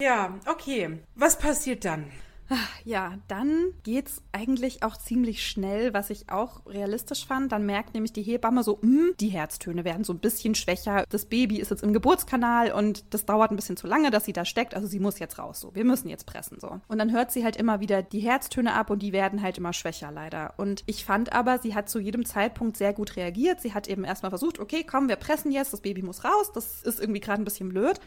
Ja, 0.00 0.34
okay. 0.46 0.98
Was 1.14 1.38
passiert 1.38 1.84
dann? 1.84 2.10
Ja, 2.84 3.14
dann 3.28 3.72
geht's 3.82 4.22
eigentlich 4.32 4.82
auch 4.82 4.96
ziemlich 4.96 5.46
schnell, 5.46 5.94
was 5.94 6.10
ich 6.10 6.28
auch 6.30 6.66
realistisch 6.66 7.26
fand. 7.26 7.50
Dann 7.52 7.64
merkt 7.64 7.94
nämlich 7.94 8.12
die 8.12 8.22
Hebamme 8.22 8.62
so, 8.62 8.78
"Hm, 8.82 9.14
die 9.18 9.28
Herztöne 9.28 9.84
werden 9.84 10.04
so 10.04 10.12
ein 10.12 10.18
bisschen 10.18 10.54
schwächer. 10.54 11.04
Das 11.08 11.24
Baby 11.24 11.58
ist 11.58 11.70
jetzt 11.70 11.82
im 11.82 11.94
Geburtskanal 11.94 12.72
und 12.72 13.04
das 13.14 13.24
dauert 13.24 13.50
ein 13.50 13.56
bisschen 13.56 13.76
zu 13.78 13.86
lange, 13.86 14.10
dass 14.10 14.26
sie 14.26 14.34
da 14.34 14.44
steckt. 14.44 14.74
Also 14.74 14.86
sie 14.86 15.00
muss 15.00 15.18
jetzt 15.18 15.38
raus. 15.38 15.60
So, 15.60 15.74
wir 15.74 15.84
müssen 15.84 16.08
jetzt 16.08 16.26
pressen 16.26 16.58
so. 16.60 16.80
Und 16.88 16.98
dann 16.98 17.12
hört 17.12 17.32
sie 17.32 17.44
halt 17.44 17.56
immer 17.56 17.80
wieder 17.80 18.02
die 18.02 18.20
Herztöne 18.20 18.74
ab 18.74 18.90
und 18.90 19.00
die 19.00 19.12
werden 19.12 19.40
halt 19.42 19.56
immer 19.56 19.72
schwächer 19.72 20.10
leider. 20.12 20.54
Und 20.58 20.82
ich 20.86 21.04
fand 21.04 21.32
aber, 21.32 21.58
sie 21.58 21.74
hat 21.74 21.88
zu 21.88 21.98
jedem 21.98 22.26
Zeitpunkt 22.26 22.76
sehr 22.76 22.92
gut 22.92 23.16
reagiert. 23.16 23.60
Sie 23.60 23.72
hat 23.72 23.88
eben 23.88 24.04
erstmal 24.04 24.30
versucht, 24.30 24.58
okay, 24.58 24.84
komm, 24.84 25.08
wir 25.08 25.16
pressen 25.16 25.50
jetzt, 25.50 25.72
das 25.72 25.80
Baby 25.80 26.02
muss 26.02 26.24
raus. 26.24 26.52
Das 26.52 26.82
ist 26.82 27.00
irgendwie 27.00 27.20
gerade 27.20 27.40
ein 27.40 27.44
bisschen 27.44 27.70
blöd. 27.70 27.98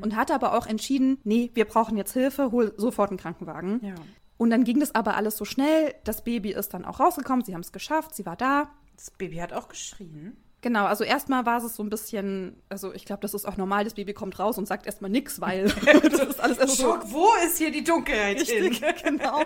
Und 0.00 0.16
hat 0.16 0.30
aber 0.32 0.58
auch 0.58 0.66
entschieden, 0.66 1.18
nee, 1.24 1.50
wir 1.54 1.64
brauchen 1.64 1.96
jetzt 1.96 2.12
Hilfe, 2.12 2.50
hol 2.50 2.74
sofort 2.76 3.10
einen 3.10 3.18
Krankenwagen. 3.18 3.80
Ja. 3.84 3.94
Und 4.36 4.50
dann 4.50 4.64
ging 4.64 4.80
das 4.80 4.94
aber 4.94 5.16
alles 5.16 5.36
so 5.36 5.44
schnell. 5.44 5.94
Das 6.04 6.24
Baby 6.24 6.52
ist 6.52 6.74
dann 6.74 6.84
auch 6.84 7.00
rausgekommen. 7.00 7.44
Sie 7.44 7.54
haben 7.54 7.60
es 7.60 7.72
geschafft. 7.72 8.14
Sie 8.14 8.26
war 8.26 8.36
da. 8.36 8.70
Das 8.96 9.10
Baby 9.10 9.36
hat 9.36 9.52
auch 9.52 9.68
geschrien. 9.68 10.36
Genau, 10.64 10.86
also 10.86 11.04
erstmal 11.04 11.44
war 11.44 11.62
es 11.62 11.76
so 11.76 11.82
ein 11.82 11.90
bisschen, 11.90 12.56
also 12.70 12.94
ich 12.94 13.04
glaube, 13.04 13.20
das 13.20 13.34
ist 13.34 13.44
auch 13.44 13.58
normal, 13.58 13.84
das 13.84 13.92
Baby 13.92 14.14
kommt 14.14 14.38
raus 14.38 14.56
und 14.56 14.66
sagt 14.66 14.86
erstmal 14.86 15.10
nichts, 15.10 15.38
weil 15.38 15.64
das 16.02 16.20
ist 16.20 16.40
alles 16.40 16.56
erst 16.56 16.78
so 16.78 16.84
Schock, 16.84 17.02
wo 17.12 17.28
ist 17.44 17.58
hier 17.58 17.70
die 17.70 17.84
Dunkelheit 17.84 18.40
richtig, 18.40 18.78
hin? 18.78 18.94
genau. 19.04 19.42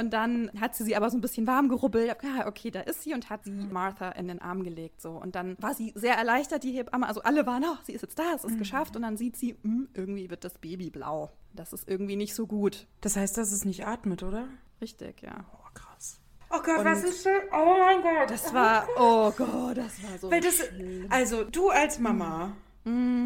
Und 0.00 0.10
dann 0.10 0.50
hat 0.60 0.74
sie 0.74 0.84
sie 0.84 0.96
aber 0.96 1.10
so 1.10 1.16
ein 1.16 1.20
bisschen 1.20 1.46
warm 1.46 1.68
gerubbelt. 1.68 2.16
Ja, 2.22 2.46
okay, 2.46 2.70
da 2.70 2.80
ist 2.80 3.02
sie 3.02 3.14
und 3.14 3.30
hat 3.30 3.44
sie 3.44 3.50
Martha 3.50 4.10
in 4.10 4.28
den 4.28 4.40
Arm 4.40 4.64
gelegt 4.64 5.00
so. 5.00 5.10
Und 5.10 5.34
dann 5.34 5.56
war 5.60 5.74
sie 5.74 5.92
sehr 5.94 6.14
erleichtert, 6.14 6.64
die 6.64 6.72
Hebamme. 6.72 7.06
Also 7.06 7.22
alle 7.22 7.46
waren, 7.46 7.62
oh, 7.64 7.76
sie 7.84 7.92
ist 7.92 8.02
jetzt 8.02 8.18
da, 8.18 8.32
es 8.34 8.44
ist 8.44 8.58
geschafft. 8.58 8.96
Und 8.96 9.02
dann 9.02 9.16
sieht 9.16 9.36
sie, 9.36 9.56
hm, 9.62 9.88
irgendwie 9.94 10.30
wird 10.30 10.44
das 10.44 10.58
Baby 10.58 10.90
blau. 10.90 11.30
Das 11.52 11.72
ist 11.72 11.88
irgendwie 11.88 12.16
nicht 12.16 12.34
so 12.34 12.46
gut. 12.46 12.86
Das 13.00 13.16
heißt, 13.16 13.36
dass 13.36 13.52
es 13.52 13.64
nicht 13.64 13.86
atmet, 13.86 14.22
oder? 14.22 14.48
Richtig, 14.80 15.22
ja. 15.22 15.44
Oh, 15.52 15.68
krass. 15.74 16.20
Oh 16.50 16.60
Gott, 16.64 16.78
Und 16.78 16.84
was 16.84 17.04
ist 17.04 17.22
schön. 17.22 17.40
Oh 17.52 17.76
mein 17.78 18.02
Gott. 18.02 18.30
Das 18.30 18.52
war, 18.54 18.88
oh 18.96 19.30
Gott, 19.32 19.76
das 19.76 20.02
war 20.02 20.18
so 20.18 20.30
Weil 20.30 20.40
das, 20.40 20.56
schlimm. 20.66 21.06
also 21.10 21.44
du 21.44 21.68
als 21.68 21.98
Mama, 21.98 22.52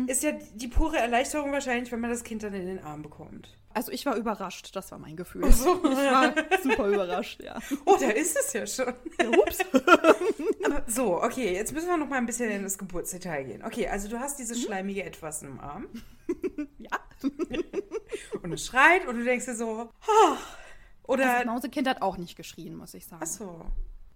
ist 0.06 0.22
ja 0.22 0.32
die 0.54 0.68
pure 0.68 0.98
Erleichterung 0.98 1.52
wahrscheinlich, 1.52 1.90
wenn 1.92 2.00
man 2.00 2.10
das 2.10 2.24
Kind 2.24 2.42
dann 2.42 2.52
in 2.54 2.66
den 2.66 2.80
Arm 2.80 3.02
bekommt. 3.02 3.56
Also 3.74 3.90
ich 3.92 4.06
war 4.06 4.16
überrascht, 4.16 4.74
das 4.76 4.90
war 4.92 4.98
mein 4.98 5.16
Gefühl. 5.16 5.50
so. 5.52 5.76
Ich 5.84 5.96
war 5.96 6.32
super 6.62 6.86
überrascht, 6.88 7.42
ja. 7.42 7.58
Oh, 7.84 7.96
da 8.00 8.08
ist 8.10 8.36
es 8.38 8.52
ja 8.52 8.66
schon. 8.66 8.94
ja 9.20 9.28
ups. 9.28 9.58
Aber 10.64 10.82
so, 10.86 11.22
okay, 11.22 11.52
jetzt 11.52 11.72
müssen 11.72 11.88
wir 11.88 11.96
noch 11.96 12.08
mal 12.08 12.16
ein 12.18 12.26
bisschen 12.26 12.50
in 12.50 12.62
das 12.62 12.78
Geburtsdetail 12.78 13.44
gehen. 13.44 13.64
Okay, 13.64 13.88
also 13.88 14.08
du 14.08 14.18
hast 14.18 14.38
dieses 14.38 14.62
schleimige 14.62 15.02
Etwas 15.04 15.42
im 15.42 15.58
Arm 15.60 15.88
Ja. 16.78 16.98
und 18.42 18.52
es 18.52 18.64
schreit 18.66 19.06
und 19.06 19.16
du 19.18 19.24
denkst 19.24 19.46
dir 19.46 19.56
so, 19.56 19.90
ah. 20.02 20.36
oder 21.02 21.24
Das 21.24 21.44
Mausekind 21.44 21.88
hat 21.88 22.00
auch 22.02 22.16
nicht 22.16 22.36
geschrien, 22.36 22.76
muss 22.76 22.94
ich 22.94 23.06
sagen. 23.06 23.22
Ach 23.24 23.28
so. 23.28 23.66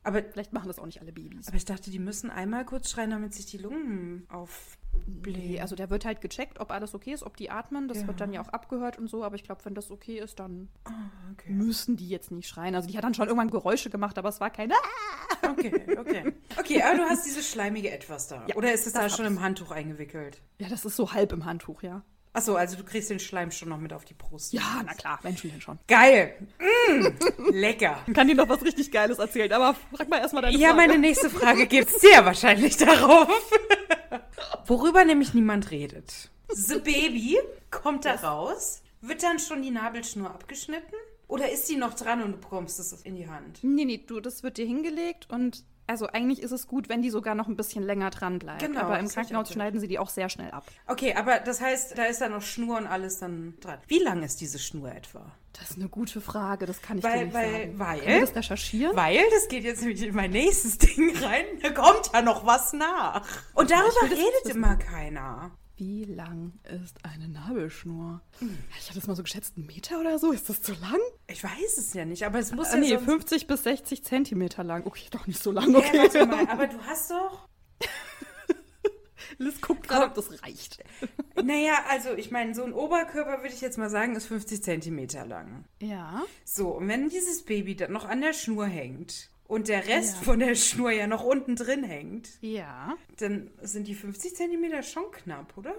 Aber, 0.04 0.22
Vielleicht 0.22 0.52
machen 0.52 0.68
das 0.68 0.78
auch 0.78 0.86
nicht 0.86 1.00
alle 1.02 1.12
Babys. 1.12 1.48
aber 1.48 1.56
ich 1.56 1.64
dachte, 1.64 1.90
die 1.90 1.98
müssen 1.98 2.30
einmal 2.30 2.64
kurz 2.64 2.90
schreien, 2.90 3.10
damit 3.10 3.34
sich 3.34 3.46
die 3.46 3.58
Lungen 3.58 4.26
aufblähen. 4.30 4.87
Nee, 5.06 5.60
also 5.60 5.76
der 5.76 5.90
wird 5.90 6.04
halt 6.04 6.20
gecheckt, 6.20 6.60
ob 6.60 6.70
alles 6.70 6.94
okay 6.94 7.12
ist, 7.12 7.22
ob 7.22 7.36
die 7.36 7.50
atmen. 7.50 7.88
Das 7.88 8.00
Ja. 8.02 8.06
wird 8.06 8.20
dann 8.20 8.32
ja 8.32 8.40
auch 8.40 8.48
abgehört 8.48 8.98
und 8.98 9.08
so. 9.08 9.22
Aber 9.24 9.34
ich 9.36 9.44
glaube, 9.44 9.64
wenn 9.64 9.74
das 9.74 9.90
okay 9.90 10.18
ist, 10.18 10.38
dann 10.38 10.68
Ah, 10.84 10.90
okay. 11.32 11.50
müssen 11.52 11.96
die 11.96 12.08
jetzt 12.08 12.30
nicht 12.30 12.48
schreien. 12.48 12.74
Also 12.74 12.88
die 12.88 12.96
hat 12.96 13.04
dann 13.04 13.14
schon 13.14 13.26
irgendwann 13.28 13.50
Geräusche 13.50 13.90
gemacht, 13.90 14.18
aber 14.18 14.28
es 14.28 14.40
war 14.40 14.50
keine. 14.50 14.74
"Ah!" 14.74 15.48
Okay, 15.50 15.96
okay. 15.98 16.32
Okay, 16.58 16.82
aber 16.82 16.96
du 16.98 17.02
hast 17.04 17.24
dieses 17.26 17.48
schleimige 17.50 17.90
Etwas 17.90 18.28
da. 18.28 18.44
Ja, 18.46 18.56
Oder 18.56 18.72
ist 18.72 18.86
es 18.86 18.92
da 18.92 19.08
schon 19.08 19.26
im 19.26 19.40
Handtuch 19.40 19.70
eingewickelt? 19.70 20.40
Ja, 20.58 20.68
das 20.68 20.84
ist 20.84 20.96
so 20.96 21.12
halb 21.12 21.32
im 21.32 21.44
Handtuch, 21.44 21.82
ja. 21.82 22.02
Achso, 22.38 22.54
also 22.54 22.76
du 22.76 22.84
kriegst 22.84 23.10
den 23.10 23.18
Schleim 23.18 23.50
schon 23.50 23.68
noch 23.68 23.78
mit 23.78 23.92
auf 23.92 24.04
die 24.04 24.14
Brust. 24.14 24.52
Ja, 24.52 24.80
na 24.86 24.94
klar, 24.94 25.18
Menschen 25.24 25.50
denn 25.50 25.60
schon. 25.60 25.76
Geil. 25.88 26.36
Mm, 26.60 27.06
lecker. 27.50 27.98
Dann 28.06 28.14
kann 28.14 28.28
die 28.28 28.34
noch 28.34 28.48
was 28.48 28.62
richtig 28.62 28.92
Geiles 28.92 29.18
erzählen, 29.18 29.52
aber 29.52 29.74
frag 29.92 30.08
mal 30.08 30.18
erstmal 30.20 30.42
deine 30.42 30.56
Ja, 30.56 30.68
Frage. 30.68 30.76
meine 30.76 30.98
nächste 30.98 31.30
Frage 31.30 31.66
geht 31.66 31.90
sehr 31.90 32.24
wahrscheinlich 32.24 32.76
darauf. 32.78 33.28
Worüber 34.66 35.04
nämlich 35.04 35.34
niemand 35.34 35.72
redet. 35.72 36.30
The 36.48 36.76
Baby 36.78 37.38
kommt 37.72 38.04
da 38.04 38.14
raus. 38.14 38.82
Wird 39.00 39.24
dann 39.24 39.40
schon 39.40 39.62
die 39.62 39.70
Nabelschnur 39.72 40.30
abgeschnitten? 40.30 40.94
Oder 41.26 41.50
ist 41.50 41.68
die 41.68 41.76
noch 41.76 41.94
dran 41.94 42.22
und 42.22 42.32
du 42.32 42.38
bekommst 42.38 42.78
es 42.78 42.92
in 43.02 43.16
die 43.16 43.28
Hand? 43.28 43.58
Nee, 43.62 43.84
nee, 43.84 43.98
du, 44.06 44.20
das 44.20 44.44
wird 44.44 44.58
dir 44.58 44.64
hingelegt 44.66 45.26
und 45.28 45.64
also 45.88 46.06
eigentlich 46.06 46.42
ist 46.42 46.52
es 46.52 46.66
gut, 46.66 46.88
wenn 46.88 47.02
die 47.02 47.10
sogar 47.10 47.34
noch 47.34 47.48
ein 47.48 47.56
bisschen 47.56 47.82
länger 47.82 48.10
dran 48.10 48.38
bleibt. 48.38 48.60
Genau, 48.60 48.80
aber 48.82 48.98
im 48.98 49.08
Krankenhaus 49.08 49.52
schneiden 49.52 49.80
sie 49.80 49.88
die 49.88 49.98
auch 49.98 50.10
sehr 50.10 50.28
schnell 50.28 50.50
ab. 50.50 50.64
Okay, 50.86 51.14
aber 51.14 51.40
das 51.40 51.60
heißt, 51.60 51.96
da 51.98 52.04
ist 52.04 52.20
dann 52.20 52.32
noch 52.32 52.42
Schnur 52.42 52.76
und 52.78 52.86
alles 52.86 53.18
dann 53.18 53.54
dran. 53.60 53.78
Wie 53.88 53.98
lang 53.98 54.22
ist 54.22 54.40
diese 54.40 54.58
Schnur 54.58 54.92
etwa? 54.92 55.32
Das 55.58 55.70
ist 55.70 55.78
eine 55.78 55.88
gute 55.88 56.20
Frage, 56.20 56.66
das 56.66 56.82
kann 56.82 56.98
ich 56.98 57.04
Weil- 57.04 57.18
dir 57.18 57.24
nicht 57.24 57.34
weil- 57.34 57.52
sagen. 57.52 57.78
weil- 57.78 58.06
wir 58.06 58.20
das 58.20 58.36
recherchieren? 58.36 58.96
Weil, 58.96 59.18
das 59.30 59.48
geht 59.48 59.64
jetzt 59.64 59.80
nämlich 59.80 60.02
in 60.02 60.14
mein 60.14 60.30
nächstes 60.30 60.78
Ding 60.78 61.16
rein, 61.18 61.44
da 61.62 61.70
kommt 61.70 62.10
ja 62.12 62.22
noch 62.22 62.46
was 62.46 62.72
nach. 62.74 63.24
Und 63.54 63.70
darüber 63.70 64.02
redet 64.04 64.54
immer 64.54 64.76
keiner. 64.76 65.50
Wie 65.78 66.04
lang 66.06 66.54
ist 66.64 66.96
eine 67.04 67.28
Nabelschnur? 67.28 68.20
Hm. 68.40 68.58
Ich 68.76 68.86
hatte 68.86 68.98
das 68.98 69.06
mal 69.06 69.14
so 69.14 69.22
geschätzt, 69.22 69.54
einen 69.56 69.66
Meter 69.66 70.00
oder 70.00 70.18
so. 70.18 70.32
Ist 70.32 70.48
das 70.48 70.60
zu 70.60 70.72
lang? 70.72 70.98
Ich 71.28 71.44
weiß 71.44 71.78
es 71.78 71.94
ja 71.94 72.04
nicht, 72.04 72.24
aber 72.26 72.40
es 72.40 72.52
muss 72.52 72.70
Ah, 72.70 72.74
ja 72.74 72.80
nee, 72.80 72.88
sonst... 72.90 73.04
50 73.04 73.46
bis 73.46 73.62
60 73.62 74.04
Zentimeter 74.04 74.64
lang. 74.64 74.84
Okay, 74.86 75.06
doch 75.12 75.28
nicht 75.28 75.40
so 75.40 75.52
lang. 75.52 75.72
Okay. 75.76 75.98
warte 75.98 76.26
mal, 76.26 76.48
aber 76.48 76.66
du 76.66 76.80
hast 76.84 77.12
doch... 77.12 77.48
Liz 79.38 79.60
guckt 79.60 79.86
gerade, 79.86 80.06
ob 80.06 80.14
das 80.14 80.42
reicht. 80.42 80.82
Naja, 81.40 81.84
also 81.88 82.14
ich 82.14 82.32
meine, 82.32 82.56
so 82.56 82.64
ein 82.64 82.72
Oberkörper 82.72 83.42
würde 83.42 83.54
ich 83.54 83.60
jetzt 83.60 83.78
mal 83.78 83.88
sagen, 83.88 84.16
ist 84.16 84.26
50 84.26 84.60
Zentimeter 84.60 85.26
lang. 85.26 85.64
Ja. 85.80 86.24
So, 86.44 86.70
und 86.70 86.88
wenn 86.88 87.08
dieses 87.08 87.44
Baby 87.44 87.76
dann 87.76 87.92
noch 87.92 88.08
an 88.08 88.20
der 88.20 88.32
Schnur 88.32 88.66
hängt 88.66 89.30
und 89.48 89.66
der 89.66 89.88
Rest 89.88 90.18
Ja. 90.18 90.22
von 90.22 90.38
der 90.38 90.54
Schnur 90.54 90.92
ja 90.92 91.08
noch 91.08 91.24
unten 91.24 91.56
drin 91.56 91.82
hängt, 91.82 92.28
Ja. 92.40 92.94
dann 93.18 93.50
sind 93.62 93.88
die 93.88 93.94
50 93.96 94.36
Zentimeter 94.36 94.82
schon 94.84 95.10
knapp, 95.10 95.54
oder? 95.56 95.74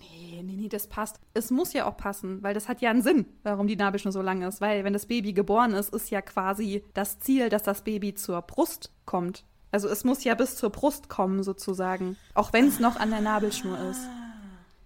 Nee, 0.00 0.42
nee, 0.42 0.54
nee, 0.56 0.68
das 0.68 0.86
passt. 0.86 1.20
Es 1.34 1.50
muss 1.50 1.72
ja 1.72 1.86
auch 1.86 1.96
passen, 1.96 2.42
weil 2.42 2.54
das 2.54 2.68
hat 2.68 2.80
ja 2.80 2.90
einen 2.90 3.02
Sinn, 3.02 3.26
warum 3.42 3.66
die 3.66 3.76
Nabelschnur 3.76 4.12
so 4.12 4.22
lang 4.22 4.42
ist. 4.42 4.60
Weil 4.60 4.84
wenn 4.84 4.92
das 4.92 5.06
Baby 5.06 5.32
geboren 5.32 5.72
ist, 5.72 5.92
ist 5.94 6.10
ja 6.10 6.22
quasi 6.22 6.82
das 6.94 7.18
Ziel, 7.20 7.48
dass 7.48 7.62
das 7.62 7.82
Baby 7.82 8.14
zur 8.14 8.40
Brust 8.42 8.92
kommt. 9.04 9.44
Also 9.70 9.88
es 9.88 10.04
muss 10.04 10.24
ja 10.24 10.34
bis 10.34 10.56
zur 10.56 10.70
Brust 10.70 11.08
kommen, 11.08 11.42
sozusagen. 11.42 12.16
Auch 12.34 12.52
wenn 12.52 12.68
es 12.68 12.78
noch 12.80 12.96
an 12.96 13.10
der 13.10 13.20
Nabelschnur 13.20 13.78
ist. 13.90 14.00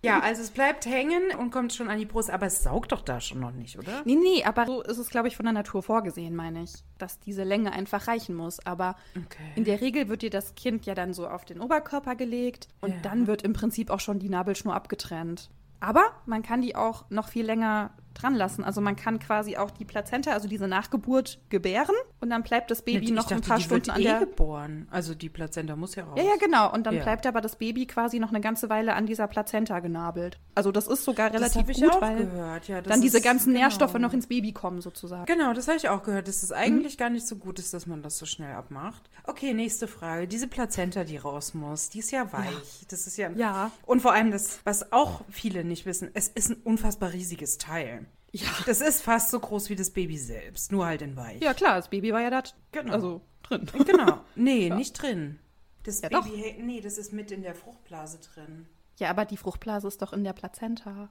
Ja, 0.05 0.19
also 0.19 0.43
es 0.43 0.51
bleibt 0.51 0.85
hängen 0.87 1.23
und 1.38 1.53
kommt 1.53 1.73
schon 1.73 1.88
an 1.88 1.97
die 1.99 2.07
Brust, 2.07 2.29
aber 2.29 2.47
es 2.47 2.65
saugt 2.65 2.91
doch 2.91 3.03
da 3.03 3.21
schon 3.21 3.38
noch 3.38 3.53
nicht, 3.53 3.79
oder? 3.79 4.03
Nee, 4.05 4.17
nee, 4.17 4.43
aber 4.45 4.67
so 4.67 4.83
ist 4.83 4.99
es, 4.99 5.11
glaube 5.11 5.29
ich, 5.29 5.37
von 5.37 5.45
der 5.47 5.53
Natur 5.53 5.81
vorgesehen, 5.83 6.35
meine 6.35 6.65
ich. 6.65 6.73
Dass 6.99 7.21
diese 7.21 7.45
Länge 7.45 7.73
einfach 7.73 8.09
reichen 8.09 8.35
muss. 8.35 8.59
Aber 8.67 8.97
Okay. 9.17 9.53
in 9.55 9.62
der 9.65 9.81
Regel 9.81 10.09
wird 10.09 10.23
dir 10.23 10.31
das 10.31 10.57
Kind 10.57 10.87
ja 10.87 10.95
dann 10.97 11.15
so 11.15 11.29
auf 11.29 11.45
den 11.45 11.61
Oberkörper 11.61 12.17
gelegt 12.17 12.67
und 12.81 12.91
Ja. 12.91 13.01
dann 13.03 13.29
wird 13.29 13.43
im 13.43 13.53
Prinzip 13.53 13.91
auch 13.91 14.01
schon 14.01 14.19
die 14.19 14.29
Nabelschnur 14.29 14.75
abgetrennt. 14.75 15.51
Aber 15.79 16.03
man 16.27 16.43
kann 16.43 16.62
die 16.62 16.75
auch 16.75 17.05
noch 17.09 17.29
viel 17.29 17.45
länger 17.47 17.91
dran 18.14 18.35
lassen. 18.35 18.64
Also 18.64 18.81
man 18.81 18.96
kann 18.96 19.18
quasi 19.18 19.57
auch 19.57 19.70
die 19.70 19.85
Plazenta, 19.85 20.33
also 20.33 20.48
diese 20.48 20.68
Nachgeburt, 20.68 21.40
gebären 21.48 21.94
und 22.20 22.31
dann 22.31 22.42
bleibt 22.42 22.70
das 22.70 22.83
Baby 22.83 23.05
ich 23.07 23.11
noch 23.11 23.22
dachte, 23.25 23.35
ein 23.37 23.40
paar 23.42 23.59
die 23.59 23.70
wird 23.70 23.85
Stunden 23.87 23.90
an 23.96 24.01
eh 24.01 24.05
der. 24.05 24.20
geboren. 24.20 24.87
Also 24.90 25.14
die 25.14 25.29
Plazenta 25.29 25.77
muss 25.77 25.94
ja 25.94 26.05
raus. 26.05 26.14
Ja, 26.18 26.25
ja, 26.25 26.37
genau. 26.40 26.72
Und 26.72 26.85
dann 26.87 26.94
Ja. 26.96 27.03
bleibt 27.03 27.27
aber 27.27 27.40
das 27.40 27.57
Baby 27.57 27.87
quasi 27.87 28.18
noch 28.18 28.31
eine 28.31 28.40
ganze 28.40 28.68
Weile 28.70 28.94
an 28.94 29.07
dieser 29.07 29.27
Plazenta 29.29 29.81
genabelt. 29.81 30.38
Also 30.55 30.72
das 30.72 30.87
ist 30.88 31.05
sogar 31.05 31.31
das 31.31 31.40
relativ 31.40 31.61
habe 31.62 31.72
ich 31.72 31.81
gut, 31.81 31.90
auch 31.92 32.01
weil 32.03 32.16
gehört. 32.27 32.68
Ja, 32.68 32.81
das 32.81 32.90
dann 32.92 33.01
diese 33.01 33.20
ganzen 33.20 33.53
genau. 33.53 33.61
Nährstoffe 33.66 33.94
noch 33.94 34.12
ins 34.12 34.27
Baby 34.27 34.53
kommen, 34.53 34.81
sozusagen. 34.81 35.27
Genau, 35.27 35.53
das 35.53 35.68
habe 35.68 35.77
ich 35.77 35.88
auch 35.88 36.03
gehört, 36.03 36.29
dass 36.29 36.42
es 36.42 36.53
eigentlich 36.53 36.98
gar 36.98 37.11
nicht 37.11 37.27
so 37.27 37.37
gut 37.37 37.59
ist, 37.59 37.72
dass 37.75 37.87
man 37.87 38.03
das 38.03 38.18
so 38.18 38.27
schnell 38.27 38.55
abmacht. 38.55 39.11
Okay, 39.25 39.55
nächste 39.55 39.87
Frage. 39.88 40.27
Diese 40.29 40.48
Plazenta, 40.48 41.05
die 41.05 41.16
raus 41.16 41.55
muss, 41.55 41.88
die 41.90 42.01
ist 42.01 42.11
ja 42.11 42.33
weich. 42.33 42.87
Das 42.88 43.07
ist 43.07 43.16
ja. 43.16 43.31
Ja. 43.31 43.70
Und 43.87 44.01
vor 44.03 44.12
allem 44.12 44.31
das, 44.31 44.61
was 44.64 44.92
auch 44.92 45.22
viele 45.29 45.64
nicht 45.64 45.87
wissen, 45.87 46.11
es 46.14 46.29
ist 46.29 46.51
ein 46.51 46.57
unfassbar 46.64 47.12
riesiges 47.12 47.59
Teil. 47.59 48.07
Ja. 48.33 48.49
Das 48.66 48.81
ist 48.81 49.03
fast 49.03 49.31
so 49.31 49.38
groß 49.38 49.68
wie 49.68 49.77
das 49.77 49.90
Baby 49.90 50.16
selbst, 50.16 50.73
nur 50.73 50.87
halt 50.87 51.03
in 51.03 51.16
weich. 51.16 51.40
Ja, 51.42 51.53
klar, 51.55 51.77
das 51.77 51.88
Baby 51.90 52.12
war 52.12 52.21
ja 52.23 52.31
da 52.31 52.42
Genau. 52.73 52.92
also 52.92 53.21
drin. 53.42 53.68
Genau. 53.87 54.21
Nee, 54.35 54.71
nicht 54.75 54.95
drin. 55.01 55.38
Das 55.83 56.01
Ja, 56.01 56.09
Baby, 56.09 56.37
hängt- 56.38 56.64
nee, 56.66 56.81
das 56.81 56.97
ist 56.97 57.12
mit 57.12 57.31
in 57.31 57.42
der 57.42 57.55
Fruchtblase 57.55 58.18
drin. 58.21 58.66
Ja, 58.99 59.11
aber 59.11 59.25
die 59.27 59.37
Fruchtblase 59.37 59.87
ist 59.88 60.01
doch 60.01 60.12
in 60.12 60.25
der 60.25 60.33
Plazenta. 60.33 61.11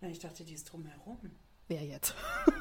Na, 0.00 0.08
ich 0.08 0.18
dachte, 0.18 0.44
die 0.44 0.54
ist 0.54 0.64
drumherum. 0.72 1.18
Wer 1.68 1.82
jetzt? 1.84 2.14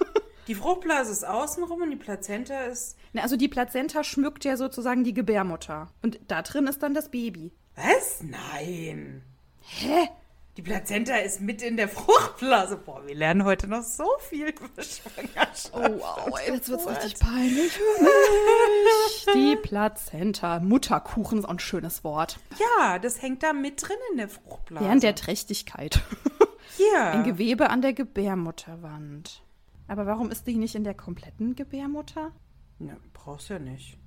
Die 0.47 0.56
Fruchtblase 0.56 1.12
ist 1.12 1.24
außenrum 1.24 1.84
und 1.84 1.91
die 1.91 1.95
Plazenta 1.97 2.62
ist. 2.63 2.97
Na, 3.13 3.21
also 3.21 3.38
die 3.38 3.47
Plazenta 3.47 4.04
schmückt 4.04 4.43
ja 4.43 4.58
sozusagen 4.58 5.04
die 5.04 5.13
Gebärmutter. 5.13 5.91
Und 6.02 6.19
da 6.28 6.41
drin 6.41 6.65
ist 6.65 6.82
dann 6.82 6.95
das 6.95 7.12
Baby. 7.12 7.52
Was? 7.76 8.24
Nein. 8.24 9.21
Hä? 9.62 10.10
Die 10.58 10.62
Plazenta 10.62 11.16
ist 11.16 11.40
mit 11.40 11.62
in 11.62 11.78
der 11.78 11.88
Fruchtblase. 11.88 12.76
Boah, 12.76 13.08
wir 13.08 13.16
lernen 13.16 13.46
heute 13.46 13.68
noch 13.68 13.84
so 13.84 14.06
viel 14.20 14.48
über 14.50 14.84
Schwangerschaft. 14.84 15.72
Oh, 15.74 15.80
wow, 15.80 16.40
ey, 16.46 16.54
jetzt 16.54 16.68
wird's 16.68 16.86
richtig 16.88 17.20
peinlich 17.20 17.72
für 17.72 18.04
mich. 18.04 19.26
Die 19.34 19.56
Plazenta. 19.56 20.60
Mutterkuchen 20.60 21.40
ist 21.40 21.46
auch 21.46 21.52
ein 21.52 21.60
schönes 21.60 22.04
Wort. 22.04 22.38
Ja, 22.60 23.00
das 23.00 23.22
hängt 23.22 23.44
da 23.44 23.54
mit 23.54 23.82
drin 23.88 23.96
in 24.12 24.18
der 24.18 24.28
Fruchtblase. 24.28 24.86
Während 24.86 25.04
der 25.04 25.16
Trächtigkeit. 25.16 26.02
Hier. 26.78 27.02
Ein 27.02 27.24
Gewebe 27.24 27.70
an 27.70 27.82
der 27.82 27.94
Gebärmutterwand. 27.94 29.44
Aber 29.88 30.06
warum 30.06 30.32
ist 30.32 30.48
die 30.48 30.56
nicht 30.58 30.76
in 30.76 30.84
der 30.84 30.94
kompletten 30.96 31.56
Gebärmutter? 31.56 32.34
Ja, 32.80 32.98
brauchst 33.14 33.50
ja 33.50 33.60
nicht. 33.60 33.98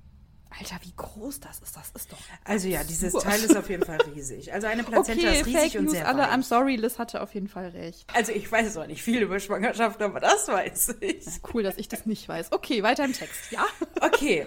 Alter, 0.57 0.77
wie 0.83 0.93
groß 0.95 1.41
das 1.41 1.59
ist. 1.59 1.75
Das 1.75 1.91
ist 1.95 2.11
doch. 2.11 2.17
Also 2.45 2.67
ja, 2.69 2.83
dieses 2.83 3.13
absurd. 3.13 3.23
Teil 3.25 3.43
ist 3.43 3.57
auf 3.57 3.69
jeden 3.69 3.83
Fall 3.83 3.97
riesig. 4.13 4.53
Also 4.53 4.67
eine 4.67 4.83
Plazenta 4.83 5.27
Okay, 5.27 5.39
ist 5.39 5.45
riesig 5.45 5.61
Fake 5.61 5.75
und 5.79 5.85
News 5.85 5.93
sehr 5.93 6.07
alle. 6.07 6.23
I'm 6.31 6.43
sorry, 6.43 6.75
Liz 6.77 6.97
hatte 6.97 7.21
auf 7.21 7.33
jeden 7.33 7.49
Fall 7.49 7.67
recht. 7.69 8.05
Also 8.13 8.31
ich 8.31 8.49
weiß 8.49 8.73
zwar 8.73 8.87
nicht 8.87 9.03
viel 9.03 9.21
über 9.21 9.39
Schwangerschaft, 9.39 10.01
aber 10.01 10.19
das 10.21 10.47
weiß 10.47 10.95
ich. 11.01 11.25
Cool, 11.53 11.63
dass 11.63 11.77
ich 11.77 11.89
das 11.89 12.05
nicht 12.05 12.29
weiß. 12.29 12.51
Okay, 12.53 12.83
weiter 12.83 13.03
im 13.05 13.13
Text. 13.13 13.51
Ja? 13.51 13.65
Okay. 14.01 14.45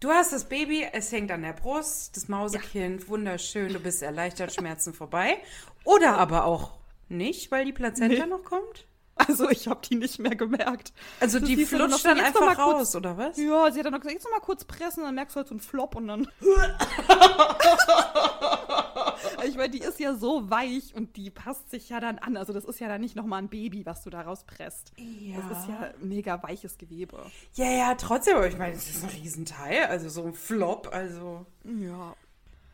Du 0.00 0.10
hast 0.10 0.32
das 0.32 0.44
Baby, 0.44 0.86
es 0.92 1.12
hängt 1.12 1.30
an 1.30 1.42
der 1.42 1.52
Brust, 1.54 2.16
das 2.16 2.28
Mausekind, 2.28 3.08
wunderschön, 3.08 3.72
du 3.72 3.80
bist 3.80 4.02
erleichtert, 4.02 4.52
Schmerzen 4.52 4.92
vorbei. 4.92 5.38
Oder 5.84 6.18
aber 6.18 6.44
auch 6.44 6.72
nicht, 7.08 7.50
weil 7.50 7.64
die 7.64 7.72
Plazenta 7.72 8.24
Nee. 8.24 8.26
noch 8.30 8.44
kommt? 8.44 8.86
Also, 9.16 9.48
ich 9.48 9.68
habe 9.68 9.80
die 9.88 9.94
nicht 9.94 10.18
mehr 10.18 10.34
gemerkt. 10.34 10.92
Also 11.20 11.38
Das 11.38 11.48
die 11.48 11.54
dann 11.56 11.66
flutscht 11.66 12.04
dann 12.04 12.18
noch 12.18 12.24
einfach 12.24 12.40
mal 12.40 12.56
kurz- 12.56 12.74
raus, 12.80 12.96
oder 12.96 13.16
was? 13.16 13.36
Ja, 13.36 13.70
sie 13.70 13.78
hat 13.78 13.86
dann 13.86 13.92
noch 13.92 14.00
gesagt, 14.00 14.14
jetzt 14.14 14.24
noch 14.24 14.32
mal 14.32 14.40
kurz 14.40 14.64
pressen, 14.64 15.04
dann 15.04 15.14
merkst 15.14 15.36
du 15.36 15.38
halt 15.38 15.48
so 15.48 15.54
einen 15.54 15.60
Flop 15.60 15.94
und 15.94 16.08
dann. 16.08 16.28
ich 19.46 19.56
meine, 19.56 19.70
die 19.70 19.80
ist 19.80 20.00
ja 20.00 20.14
so 20.14 20.48
weich 20.50 20.94
und 20.94 21.16
die 21.16 21.30
passt 21.30 21.70
sich 21.70 21.88
ja 21.90 22.00
dann 22.00 22.18
an. 22.18 22.36
Also, 22.36 22.52
das 22.52 22.64
ist 22.64 22.80
ja 22.80 22.88
dann 22.88 23.00
nicht 23.00 23.16
nochmal 23.16 23.40
ein 23.42 23.48
Baby, 23.48 23.84
was 23.86 24.02
du 24.02 24.10
da 24.10 24.22
rauspresst. 24.22 24.92
Ja. 24.96 25.36
Das 25.48 25.60
ist 25.60 25.68
ja 25.68 25.90
mega 26.00 26.42
weiches 26.42 26.78
Gewebe. 26.78 27.24
Ja, 27.54 27.70
ja, 27.70 27.94
trotzdem, 27.94 28.36
aber 28.36 28.48
ich 28.48 28.58
meine, 28.58 28.74
das 28.74 28.88
ist 28.88 29.04
ein 29.04 29.10
Riesenteil, 29.10 29.84
also 29.86 30.08
so 30.08 30.24
ein 30.24 30.34
Flop, 30.34 30.88
also. 30.92 31.46
Ja. 31.64 32.14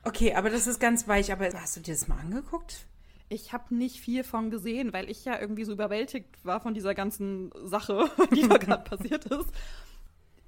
Okay, 0.05 0.35
aber 0.35 0.48
das 0.48 0.66
ist 0.66 0.81
ganz 0.81 1.07
weich, 1.09 1.33
aber 1.33 1.48
hast 1.53 1.76
du 1.76 1.81
dir 1.81 1.92
das 1.94 2.09
mal 2.09 2.18
angeguckt? 2.18 2.87
Ich 3.32 3.52
habe 3.52 3.72
nicht 3.72 4.00
viel 4.00 4.24
von 4.24 4.50
gesehen, 4.50 4.92
weil 4.92 5.08
ich 5.08 5.24
ja 5.24 5.40
irgendwie 5.40 5.62
so 5.62 5.72
überwältigt 5.72 6.44
war 6.44 6.60
von 6.60 6.74
dieser 6.74 6.94
ganzen 6.94 7.52
Sache, 7.64 8.10
die 8.34 8.46
da 8.46 8.56
gerade 8.58 8.82
passiert 8.82 9.24
ist. 9.26 9.52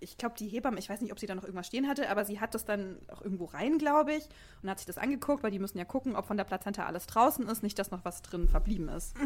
Ich 0.03 0.19
glaube, 0.19 0.35
die 0.39 0.49
Hebamme, 0.49 0.79
ich 0.79 0.89
weiß 0.89 1.01
nicht, 1.01 1.13
ob 1.13 1.21
sie 1.21 1.27
da 1.27 1.35
noch 1.35 1.45
irgendwas 1.45 1.67
stehen 1.67 1.89
hatte, 1.89 2.11
aber 2.11 2.25
sie 2.25 2.41
hat 2.41 2.55
das 2.55 2.65
dann 2.65 2.99
auch 3.09 3.23
irgendwo 3.23 3.47
rein, 3.47 3.79
glaube 3.79 4.15
ich, 4.15 4.29
und 4.63 4.71
hat 4.71 4.79
sich 4.79 4.87
das 4.87 4.99
angeguckt, 4.99 5.43
weil 5.43 5.51
die 5.51 5.59
müssen 5.59 5.79
ja 5.79 5.85
gucken, 5.85 6.17
ob 6.17 6.27
von 6.27 6.37
der 6.37 6.45
Plazenta 6.45 6.87
alles 6.87 7.07
draußen 7.07 7.47
ist, 7.49 7.63
nicht, 7.63 7.79
dass 7.79 7.91
noch 7.91 8.05
was 8.05 8.23
drin 8.23 8.49
verblieben 8.49 8.89
ist. 8.89 9.15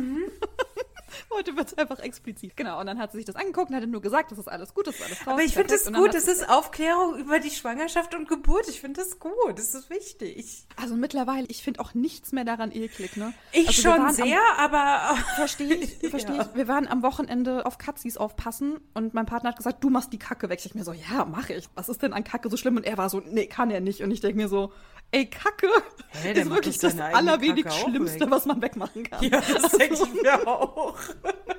Heute 1.33 1.57
wird 1.57 1.69
es 1.69 1.79
einfach 1.79 1.99
explizit. 2.01 2.57
Genau, 2.57 2.81
und 2.81 2.87
dann 2.87 2.99
hat 2.99 3.13
sie 3.13 3.19
sich 3.19 3.25
das 3.25 3.37
angeguckt 3.37 3.71
und 3.71 3.77
hat 3.77 3.87
nur 3.89 4.01
gesagt, 4.01 4.33
das 4.33 4.39
ist 4.39 4.49
alles 4.49 4.75
gut, 4.75 4.87
das 4.87 4.97
ist 4.97 5.05
alles 5.05 5.19
Aber 5.27 5.43
ich 5.43 5.55
finde 5.55 5.69
das 5.69 5.93
gut, 5.93 6.15
das 6.15 6.29
ist 6.29 6.49
Aufklärung 6.49 7.17
über 7.17 7.39
die 7.39 7.51
Schwangerschaft 7.51 8.15
und 8.15 8.29
Geburt. 8.29 8.69
Ich 8.69 8.81
finde 8.81 9.01
das 9.01 9.19
gut, 9.19 9.33
das 9.57 9.75
ist 9.75 9.91
wichtig. 9.91 10.67
Also 10.77 10.95
mittlerweile, 10.95 11.47
ich 11.49 11.63
finde 11.63 11.81
auch 11.81 11.95
nichts 11.95 12.33
mehr 12.33 12.45
daran 12.45 12.73
eklig, 12.73 13.17
ne? 13.17 13.33
Ich 13.53 13.69
also 13.69 13.83
schon 13.83 14.13
sehr, 14.13 14.41
am, 14.59 14.73
aber... 14.73 15.17
Verstehe 15.37 15.75
ich, 15.75 15.99
verstehe 16.11 16.37
ja. 16.37 16.43
ich. 16.43 16.55
Wir 16.55 16.69
waren 16.69 16.89
am 16.89 17.03
Wochenende 17.03 17.67
auf 17.67 17.79
Katzis 17.79 18.17
aufpassen 18.17 18.81
und 18.95 19.15
mein 19.15 19.27
Partner 19.27 19.51
hat 19.51 19.57
gesagt, 19.57 19.83
du 19.85 19.91
machst 19.91 20.13
die 20.13 20.19
Kacke 20.19 20.49
weg. 20.49 20.61
Ich 20.67 20.75
mir 20.75 20.85
so, 20.85 20.93
ja, 20.93 21.25
mache 21.25 21.55
ich. 21.55 21.69
Was 21.75 21.89
ist 21.89 22.03
denn 22.03 22.13
an 22.13 22.25
Kacke 22.25 22.51
so 22.51 22.57
schlimm? 22.57 22.77
Und 22.77 22.85
er 22.85 22.99
war 22.99 23.09
so, 23.09 23.21
nee, 23.21 23.47
kann 23.47 23.71
er 23.71 23.81
nicht. 23.81 24.03
Und 24.03 24.11
ich 24.11 24.21
denke 24.21 24.37
mir 24.37 24.49
so, 24.49 24.73
ey, 25.13 25.27
Kacke 25.27 25.69
Hä, 26.09 26.33
ist 26.33 26.51
wirklich 26.51 26.79
das 26.79 26.99
allerwenig 26.99 27.71
Schlimmste, 27.73 28.31
was 28.31 28.47
man 28.47 28.61
wegmachen 28.61 29.05
kann. 29.05 29.23
Ja, 29.23 29.41
das 29.41 29.65
also, 29.65 29.79
denke 29.79 29.95
ich 29.95 30.23
mir 30.23 30.47
auch. 30.47 30.99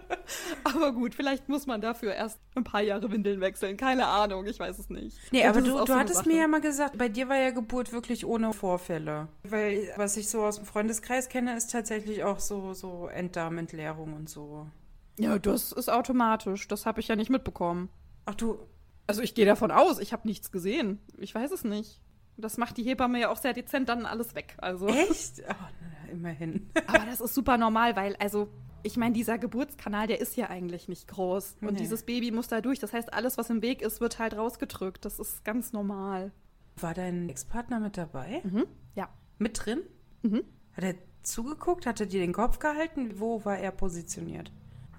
aber 0.63 0.91
gut, 0.91 1.15
vielleicht 1.15 1.47
muss 1.47 1.65
man 1.67 1.79
dafür 1.81 2.13
erst 2.13 2.39
ein 2.55 2.63
paar 2.63 2.81
Jahre 2.81 3.11
Windeln 3.11 3.39
wechseln. 3.39 3.77
Keine 3.77 4.07
Ahnung, 4.07 4.45
ich 4.45 4.59
weiß 4.59 4.77
es 4.77 4.89
nicht. 4.89 5.17
Nee, 5.31 5.45
aber 5.45 5.61
du, 5.61 5.71
du 5.71 5.85
so 5.85 5.95
hattest 5.95 6.25
mir 6.25 6.37
ja 6.37 6.47
mal 6.47 6.61
gesagt, 6.61 6.97
bei 6.97 7.09
dir 7.09 7.29
war 7.29 7.37
ja 7.37 7.51
Geburt 7.51 7.93
wirklich 7.93 8.25
ohne 8.25 8.53
Vorfälle. 8.53 9.29
Weil 9.43 9.89
was 9.95 10.17
ich 10.17 10.29
so 10.29 10.43
aus 10.43 10.57
dem 10.57 10.65
Freundeskreis 10.65 11.29
kenne, 11.29 11.55
ist 11.55 11.71
tatsächlich 11.71 12.23
auch 12.23 12.39
so, 12.39 12.73
so 12.73 13.07
Enddarmentleerung 13.07 14.13
und 14.13 14.29
so. 14.29 14.67
Ja, 15.17 15.39
das 15.39 15.71
ist 15.71 15.89
automatisch. 15.89 16.67
Das 16.67 16.85
habe 16.85 16.99
ich 16.99 17.07
ja 17.07 17.15
nicht 17.15 17.29
mitbekommen. 17.29 17.89
Ach 18.25 18.35
du. 18.35 18.59
Also 19.07 19.21
ich 19.21 19.33
gehe 19.33 19.45
davon 19.45 19.71
aus, 19.71 19.99
ich 19.99 20.13
habe 20.13 20.27
nichts 20.27 20.51
gesehen. 20.51 20.99
Ich 21.17 21.33
weiß 21.33 21.51
es 21.51 21.63
nicht. 21.63 22.01
Das 22.35 22.57
macht 22.57 22.77
die 22.77 22.83
Hebamme 22.83 23.19
ja 23.19 23.29
auch 23.29 23.37
sehr 23.37 23.53
dezent 23.53 23.89
dann 23.89 24.05
alles 24.05 24.35
weg. 24.35 24.55
Also. 24.57 24.87
Echt? 24.87 25.41
Oh, 25.49 25.53
na, 25.53 26.11
immerhin. 26.11 26.69
Aber 26.87 27.05
das 27.05 27.19
ist 27.19 27.33
super 27.33 27.57
normal, 27.57 27.95
weil, 27.95 28.15
also, 28.17 28.49
ich 28.83 28.95
meine, 28.95 29.13
dieser 29.13 29.39
Geburtskanal, 29.39 30.07
der 30.07 30.21
ist 30.21 30.35
ja 30.37 30.49
eigentlich 30.49 30.87
nicht 30.87 31.07
groß. 31.07 31.57
Und 31.61 31.71
nee. 31.73 31.77
dieses 31.77 32.03
Baby 32.03 32.31
muss 32.31 32.47
da 32.47 32.61
durch. 32.61 32.79
Das 32.79 32.93
heißt, 32.93 33.11
alles, 33.13 33.37
was 33.37 33.49
im 33.49 33.61
Weg 33.61 33.81
ist, 33.81 34.01
wird 34.01 34.19
halt 34.19 34.35
rausgedrückt. 34.35 35.03
Das 35.03 35.19
ist 35.19 35.43
ganz 35.43 35.73
normal. 35.73 36.31
War 36.75 36.93
dein 36.93 37.27
Ex-Partner 37.29 37.79
mit 37.79 37.97
dabei? 37.97 38.41
Mhm. 38.43 38.65
Ja. 38.93 39.09
Mit 39.39 39.65
drin? 39.65 39.81
Mhm. 40.21 40.43
Hat 40.73 40.83
er 40.83 40.95
zugeguckt? 41.23 41.87
Hat 41.87 41.99
er 41.99 42.05
dir 42.05 42.19
den 42.19 42.33
Kopf 42.33 42.59
gehalten? 42.59 43.19
Wo 43.19 43.43
war 43.45 43.57
er 43.57 43.71
positioniert? 43.71 44.51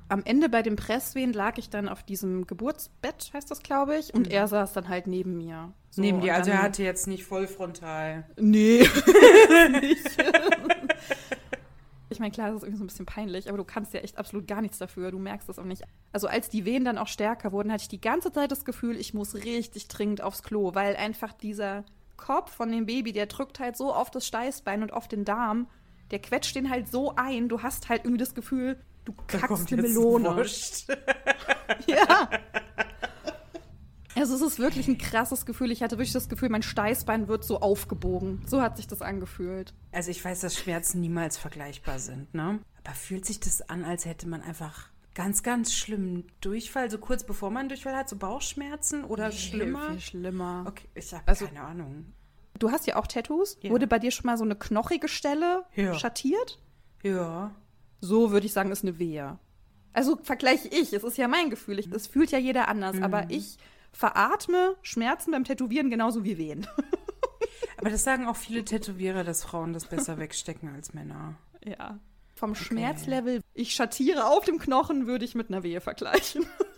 Am 0.09 0.23
Ende 0.25 0.49
bei 0.49 0.63
dem 0.63 0.77
Presswehen 0.77 1.33
lag 1.33 1.59
ich 1.59 1.71
dann 1.71 1.89
auf 1.89 2.03
diesem 2.03 2.47
Geburtsbett, 2.47 3.31
heißt 3.35 3.51
das, 3.51 3.63
glaube 3.63 3.97
ich, 3.97 4.15
und 4.15 4.27
mhm. 4.27 4.33
er 4.33 4.49
saß 4.49 4.73
dann 4.73 4.89
halt 4.89 5.07
neben 5.07 5.37
mir. 5.37 5.73
So, 5.91 6.01
neben 6.01 6.21
dir, 6.21 6.35
also 6.35 6.51
er 6.51 6.63
hatte 6.63 6.83
jetzt 6.83 7.07
nicht 7.07 7.25
vollfrontal. 7.25 8.25
Nee, 8.39 8.89
nicht. 9.81 10.17
Ich 12.11 12.21
meine, 12.21 12.33
klar, 12.33 12.49
das 12.49 12.57
ist 12.57 12.63
irgendwie 12.63 12.79
so 12.79 12.85
ein 12.85 12.87
bisschen 12.87 13.07
peinlich, 13.07 13.49
aber 13.49 13.59
du 13.59 13.65
kannst 13.65 13.93
ja 13.93 14.01
echt 14.01 14.17
absolut 14.17 14.49
gar 14.49 14.63
nichts 14.63 14.79
dafür. 14.79 15.11
Du 15.11 15.19
merkst 15.19 15.49
das 15.49 15.59
auch 15.59 15.65
nicht. 15.65 15.83
Also 16.11 16.27
als 16.27 16.49
die 16.49 16.65
Wehen 16.65 16.85
dann 16.85 16.97
auch 16.97 17.07
stärker 17.07 17.53
wurden, 17.53 17.71
hatte 17.71 17.83
ich 17.83 17.89
die 17.89 18.01
ganze 18.01 18.33
Zeit 18.33 18.51
das 18.51 18.65
Gefühl, 18.65 18.97
ich 18.97 19.13
muss 19.13 19.35
richtig 19.35 19.89
dringend 19.89 20.23
aufs 20.23 20.43
Klo, 20.43 20.75
weil 20.75 20.97
einfach 20.97 21.35
dieser 21.35 21.85
Kopf 22.17 22.53
von 22.53 22.73
dem 22.73 22.87
Baby, 22.87 23.13
der 23.13 23.27
drückt 23.27 23.61
halt 23.61 23.77
so 23.77 23.93
auf 23.93 24.11
das 24.11 24.27
Steißbein 24.27 24.83
und 24.83 24.93
auf 24.93 25.07
den 25.07 25.27
Darm, 25.27 25.69
der 26.11 26.19
quetscht 26.19 26.57
den 26.57 26.71
halt 26.71 26.89
so 26.89 27.15
ein. 27.15 27.49
Du 27.49 27.63
hast 27.63 27.91
halt 27.91 28.05
irgendwie 28.05 28.19
das 28.19 28.35
Gefühl, 28.35 28.79
Du 29.09 29.15
kackst 29.27 29.73
eine 29.73 29.81
Melone. 29.81 30.29
ja. 31.87 32.31
Also 34.15 34.35
es 34.35 34.43
ist 34.43 34.59
wirklich 34.59 34.87
ein 34.87 34.99
krasses 34.99 35.47
Gefühl. 35.47 35.73
Ich 35.73 35.83
hatte 35.83 35.97
wirklich 35.97 36.13
das 36.13 36.29
Gefühl, 36.29 36.51
mein 36.51 36.63
Steißbein 36.63 37.27
wird 37.27 37.43
so 37.43 37.61
aufgebogen. 37.61 38.43
So 38.47 38.61
hat 38.61 38.77
sich 38.77 38.87
das 38.87 39.01
angefühlt. 39.01 39.73
Also 39.93 40.11
ich 40.11 40.23
weiß, 40.23 40.41
dass 40.41 40.59
Schmerzen 40.59 41.01
niemals 41.01 41.39
vergleichbar 41.39 42.01
sind, 42.01 42.35
ne? 42.35 42.61
Aber 42.85 42.95
fühlt 42.95 43.25
sich 43.25 43.41
das 43.41 43.67
an, 43.67 43.83
als 43.83 44.05
hätte 44.05 44.29
man 44.29 44.43
einfach 44.43 44.91
ganz, 45.15 45.43
ganz 45.43 45.73
schlimmen 45.73 46.31
Durchfall, 46.43 46.91
so 46.91 46.99
kurz 46.99 47.25
bevor 47.25 47.51
man 47.51 47.71
Durchfall 47.71 47.97
hat, 47.97 48.11
so 48.11 48.17
Bauchschmerzen 48.17 49.05
oder 49.05 49.29
nee, 49.29 49.35
schlimmer? 49.37 49.91
Viel 49.93 50.01
schlimmer. 50.01 50.65
Okay, 50.69 50.89
ich 50.95 51.15
habe 51.15 51.27
also, 51.27 51.47
keine 51.47 51.63
Ahnung. 51.63 52.13
Du 52.59 52.71
hast 52.71 52.87
ja 52.87 52.97
auch 52.97 53.07
Tattoos. 53.07 53.57
Ja. 53.63 53.71
Wurde 53.71 53.87
bei 53.87 54.01
dir 54.01 54.11
schon 54.11 54.27
mal 54.27 54.37
so 54.37 54.45
eine 54.45 54.55
knochige 54.55 55.09
Stelle 55.09 55.65
ja. 55.75 55.95
schattiert? 55.95 56.61
Ja. 57.03 57.55
So 58.01 58.31
würde 58.31 58.47
ich 58.47 58.53
sagen, 58.53 58.71
ist 58.71 58.85
eine 58.85 58.99
Wehe. 58.99 59.39
Also 59.93 60.17
vergleiche 60.23 60.69
ich, 60.69 60.93
es 60.93 61.03
ist 61.03 61.19
ja 61.19 61.29
mein 61.29 61.51
Gefühl. 61.51 61.79
Es 61.79 62.07
fühlt 62.07 62.31
ja 62.31 62.39
jeder 62.39 62.69
anders, 62.69 62.97
mhm. 62.97 63.03
aber 63.03 63.31
ich 63.31 63.59
veratme 63.93 64.77
Schmerzen 64.83 65.33
beim 65.33 65.45
Tätowieren 65.45 65.91
genauso 65.91 66.25
wie 66.25 66.39
Wehen. 66.39 66.67
aber 67.79 67.91
das 67.91 68.05
sagen 68.05 68.27
auch 68.27 68.37
viele 68.37 68.65
Tätowierer, 68.65 69.25
dass 69.25 69.43
Frauen 69.43 69.73
das 69.73 69.87
besser 69.87 70.19
wegstecken 70.19 70.75
als 70.75 70.95
Männer. 70.95 71.35
Ja. 71.65 71.99
Vom 72.35 72.51
okay. 72.51 72.65
Schmerzlevel, 72.65 73.41
ich 73.55 73.75
schattiere 73.75 74.27
auf 74.27 74.45
dem 74.45 74.59
Knochen, 74.61 75.09
würde 75.09 75.25
ich 75.25 75.35
mit 75.35 75.49
einer 75.49 75.65
Wehe 75.65 75.81
vergleichen. 75.81 76.47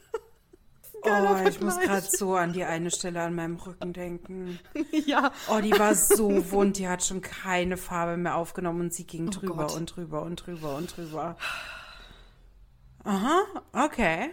Oh, 1.02 1.48
ich 1.48 1.60
muss 1.60 1.78
gerade 1.78 2.06
so 2.06 2.34
an 2.34 2.52
die 2.52 2.64
eine 2.64 2.90
Stelle 2.90 3.22
an 3.22 3.34
meinem 3.34 3.56
Rücken 3.56 3.92
denken. 3.92 4.58
ja. 5.06 5.32
Oh, 5.48 5.60
die 5.60 5.72
war 5.72 5.94
so 5.94 6.50
wund, 6.52 6.78
die 6.78 6.88
hat 6.88 7.04
schon 7.04 7.20
keine 7.20 7.76
Farbe 7.76 8.16
mehr 8.16 8.36
aufgenommen 8.36 8.80
und 8.82 8.94
sie 8.94 9.06
ging 9.06 9.28
oh 9.28 9.30
drüber 9.30 9.66
Gott. 9.66 9.76
und 9.76 9.96
drüber 9.96 10.22
und 10.22 10.36
drüber 10.36 10.76
und 10.76 10.96
drüber. 10.96 11.36
Aha, 13.04 13.42
okay. 13.72 14.30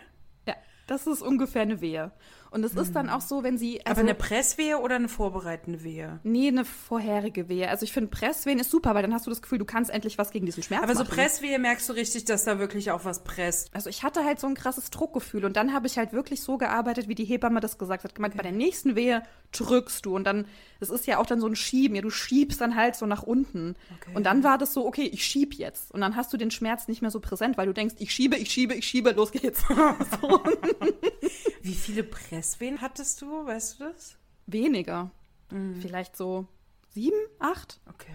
Das 0.87 1.05
ist 1.05 1.21
ungefähr 1.21 1.61
eine 1.61 1.81
Wehe. 1.81 2.11
Und 2.49 2.63
es 2.63 2.75
ist 2.75 2.95
dann 2.95 3.09
auch 3.09 3.21
so, 3.21 3.43
wenn 3.43 3.57
sie. 3.57 3.85
Also, 3.85 3.99
Aber 3.99 4.09
eine 4.09 4.15
Presswehe 4.15 4.79
oder 4.79 4.95
eine 4.95 5.09
vorbereitende 5.09 5.83
Wehe? 5.83 6.19
Nee, 6.23 6.47
eine 6.47 6.65
vorherige 6.65 7.49
Wehe. 7.49 7.69
Also 7.69 7.83
ich 7.83 7.91
finde, 7.91 8.09
Presswehen 8.09 8.59
ist 8.59 8.71
super, 8.71 8.95
weil 8.95 9.01
dann 9.01 9.13
hast 9.13 9.25
du 9.25 9.29
das 9.29 9.41
Gefühl, 9.41 9.59
du 9.59 9.65
kannst 9.65 9.91
endlich 9.91 10.17
was 10.17 10.31
gegen 10.31 10.45
diesen 10.45 10.63
Schmerz 10.63 10.83
Aber 10.83 10.93
machen. 10.93 11.05
so 11.05 11.13
Presswehe 11.13 11.59
merkst 11.59 11.87
du 11.89 11.93
richtig, 11.93 12.25
dass 12.25 12.45
da 12.45 12.59
wirklich 12.59 12.91
auch 12.91 13.05
was 13.05 13.23
presst. 13.23 13.69
Also 13.73 13.89
ich 13.89 14.03
hatte 14.03 14.23
halt 14.23 14.39
so 14.39 14.47
ein 14.47 14.55
krasses 14.55 14.89
Druckgefühl 14.89 15.45
und 15.45 15.57
dann 15.57 15.73
habe 15.73 15.87
ich 15.87 15.97
halt 15.97 16.13
wirklich 16.13 16.41
so 16.41 16.57
gearbeitet, 16.57 17.07
wie 17.07 17.15
die 17.15 17.25
Hebamme 17.25 17.59
das 17.59 17.77
gesagt 17.77 18.03
hat. 18.03 18.15
Gemeint, 18.15 18.33
okay. 18.33 18.43
bei 18.43 18.49
der 18.49 18.57
nächsten 18.57 18.95
Wehe 18.95 19.23
drückst 19.51 20.05
du 20.05 20.15
und 20.15 20.23
dann, 20.23 20.45
es 20.79 20.89
ist 20.89 21.05
ja 21.05 21.17
auch 21.19 21.25
dann 21.25 21.39
so 21.39 21.47
ein 21.47 21.55
Schieben. 21.55 21.95
Ja, 21.95 22.01
du 22.01 22.09
schiebst 22.09 22.61
dann 22.61 22.75
halt 22.75 22.95
so 22.95 23.05
nach 23.05 23.23
unten. 23.23 23.75
Okay. 24.01 24.15
Und 24.15 24.23
dann 24.23 24.43
war 24.43 24.57
das 24.57 24.73
so, 24.73 24.85
okay, 24.85 25.09
ich 25.11 25.25
schieb 25.25 25.53
jetzt. 25.55 25.91
Und 25.91 26.01
dann 26.01 26.15
hast 26.15 26.31
du 26.31 26.37
den 26.37 26.51
Schmerz 26.51 26.87
nicht 26.87 27.01
mehr 27.01 27.11
so 27.11 27.19
präsent, 27.19 27.57
weil 27.57 27.67
du 27.67 27.73
denkst, 27.73 27.95
ich 27.99 28.11
schiebe, 28.11 28.37
ich 28.37 28.51
schiebe, 28.51 28.73
ich 28.73 28.87
schiebe, 28.87 29.11
los 29.11 29.31
geht's. 29.31 29.63
so. 30.21 30.41
Wie 31.61 31.75
viele 31.75 32.03
Presswehen 32.03 32.81
hattest 32.81 33.21
du? 33.21 33.45
Weißt 33.45 33.79
du 33.79 33.85
das? 33.85 34.17
Weniger. 34.45 35.11
Mhm. 35.51 35.81
Vielleicht 35.81 36.15
so 36.15 36.47
sieben, 36.89 37.17
acht. 37.39 37.79
Okay. 37.89 38.11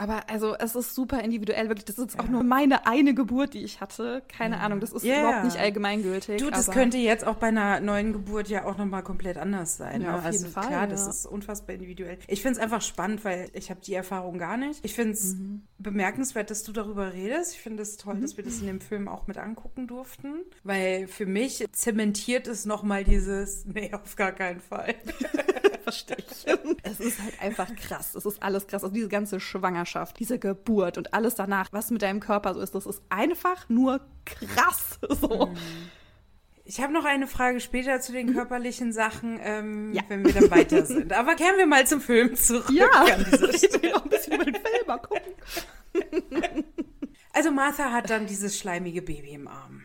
Aber 0.00 0.30
also 0.30 0.56
es 0.58 0.74
ist 0.74 0.94
super 0.94 1.22
individuell, 1.22 1.68
wirklich. 1.68 1.84
Das 1.84 1.98
ist 1.98 2.14
ja. 2.14 2.20
auch 2.20 2.28
nur 2.28 2.42
meine 2.42 2.86
eine 2.86 3.12
Geburt, 3.12 3.52
die 3.52 3.62
ich 3.62 3.82
hatte. 3.82 4.22
Keine 4.28 4.56
ja. 4.56 4.62
Ahnung, 4.62 4.80
das 4.80 4.92
ist 4.92 5.04
yeah. 5.04 5.20
überhaupt 5.20 5.44
nicht 5.44 5.58
allgemeingültig. 5.58 6.40
Du, 6.40 6.50
das 6.50 6.70
könnte 6.70 6.96
jetzt 6.96 7.26
auch 7.26 7.34
bei 7.34 7.48
einer 7.48 7.80
neuen 7.80 8.14
Geburt 8.14 8.48
ja 8.48 8.64
auch 8.64 8.78
nochmal 8.78 9.02
komplett 9.02 9.36
anders 9.36 9.76
sein. 9.76 10.00
Ja, 10.00 10.16
auf 10.16 10.24
also 10.24 10.38
jeden 10.38 10.52
Fall, 10.54 10.68
klar, 10.68 10.86
das 10.86 11.06
ist 11.06 11.26
unfassbar 11.26 11.74
individuell. 11.74 12.16
Ich 12.28 12.40
finde 12.40 12.56
es 12.56 12.62
einfach 12.62 12.80
spannend, 12.80 13.26
weil 13.26 13.50
ich 13.52 13.68
habe 13.68 13.82
die 13.82 13.92
Erfahrung 13.92 14.38
gar 14.38 14.56
nicht. 14.56 14.82
Ich 14.86 14.94
finde 14.94 15.12
es 15.12 15.34
mhm. 15.34 15.64
bemerkenswert, 15.76 16.50
dass 16.50 16.62
du 16.62 16.72
darüber 16.72 17.12
redest. 17.12 17.52
Ich 17.52 17.60
finde 17.60 17.82
es 17.82 17.98
toll, 17.98 18.14
mhm. 18.14 18.22
dass 18.22 18.38
wir 18.38 18.44
das 18.44 18.58
in 18.60 18.68
dem 18.68 18.80
Film 18.80 19.06
auch 19.06 19.26
mit 19.26 19.36
angucken 19.36 19.86
durften. 19.86 20.46
Weil 20.64 21.08
für 21.08 21.26
mich 21.26 21.66
zementiert 21.72 22.46
es 22.46 22.64
nochmal 22.64 23.04
dieses, 23.04 23.66
nee, 23.66 23.92
auf 23.92 24.16
gar 24.16 24.32
keinen 24.32 24.60
Fall. 24.60 24.94
Verstehe 25.84 26.16
ich. 26.18 26.46
es 26.82 27.00
ist 27.00 27.22
halt 27.22 27.40
einfach 27.40 27.74
krass. 27.76 28.14
Es 28.14 28.26
ist 28.26 28.42
alles 28.42 28.66
krass. 28.66 28.84
Also 28.84 28.94
diese 28.94 29.08
ganze 29.08 29.40
Schwangerschaft, 29.40 30.18
diese 30.18 30.38
Geburt 30.38 30.98
und 30.98 31.14
alles 31.14 31.34
danach, 31.34 31.72
was 31.72 31.90
mit 31.90 32.02
deinem 32.02 32.20
Körper 32.20 32.54
so 32.54 32.60
ist, 32.60 32.74
das 32.74 32.86
ist 32.86 33.02
einfach 33.08 33.68
nur 33.68 34.00
krass. 34.24 34.98
So. 35.20 35.46
Mhm. 35.46 35.56
Ich 36.64 36.80
habe 36.80 36.92
noch 36.92 37.04
eine 37.04 37.26
Frage 37.26 37.58
später 37.58 38.00
zu 38.00 38.12
den 38.12 38.28
mhm. 38.28 38.34
körperlichen 38.34 38.92
Sachen, 38.92 39.40
ähm, 39.42 39.92
ja. 39.92 40.02
wenn 40.06 40.24
wir 40.24 40.32
dann 40.32 40.50
weiter 40.52 40.86
sind. 40.86 41.12
Aber 41.12 41.34
kehren 41.34 41.56
wir 41.56 41.66
mal 41.66 41.84
zum 41.84 42.00
Film 42.00 42.36
zurück. 42.36 42.70
Ja, 42.70 42.86
an 42.86 43.22
noch 43.90 44.04
ein 44.04 44.08
bisschen 44.08 44.34
über 44.34 44.44
den 44.44 44.54
Film 44.54 44.86
mal 44.86 44.98
gucken. 44.98 45.32
Also 47.32 47.50
Martha 47.50 47.92
hat 47.92 48.10
dann 48.10 48.26
dieses 48.26 48.58
schleimige 48.58 49.02
Baby 49.02 49.30
im 49.30 49.48
Arm. 49.48 49.79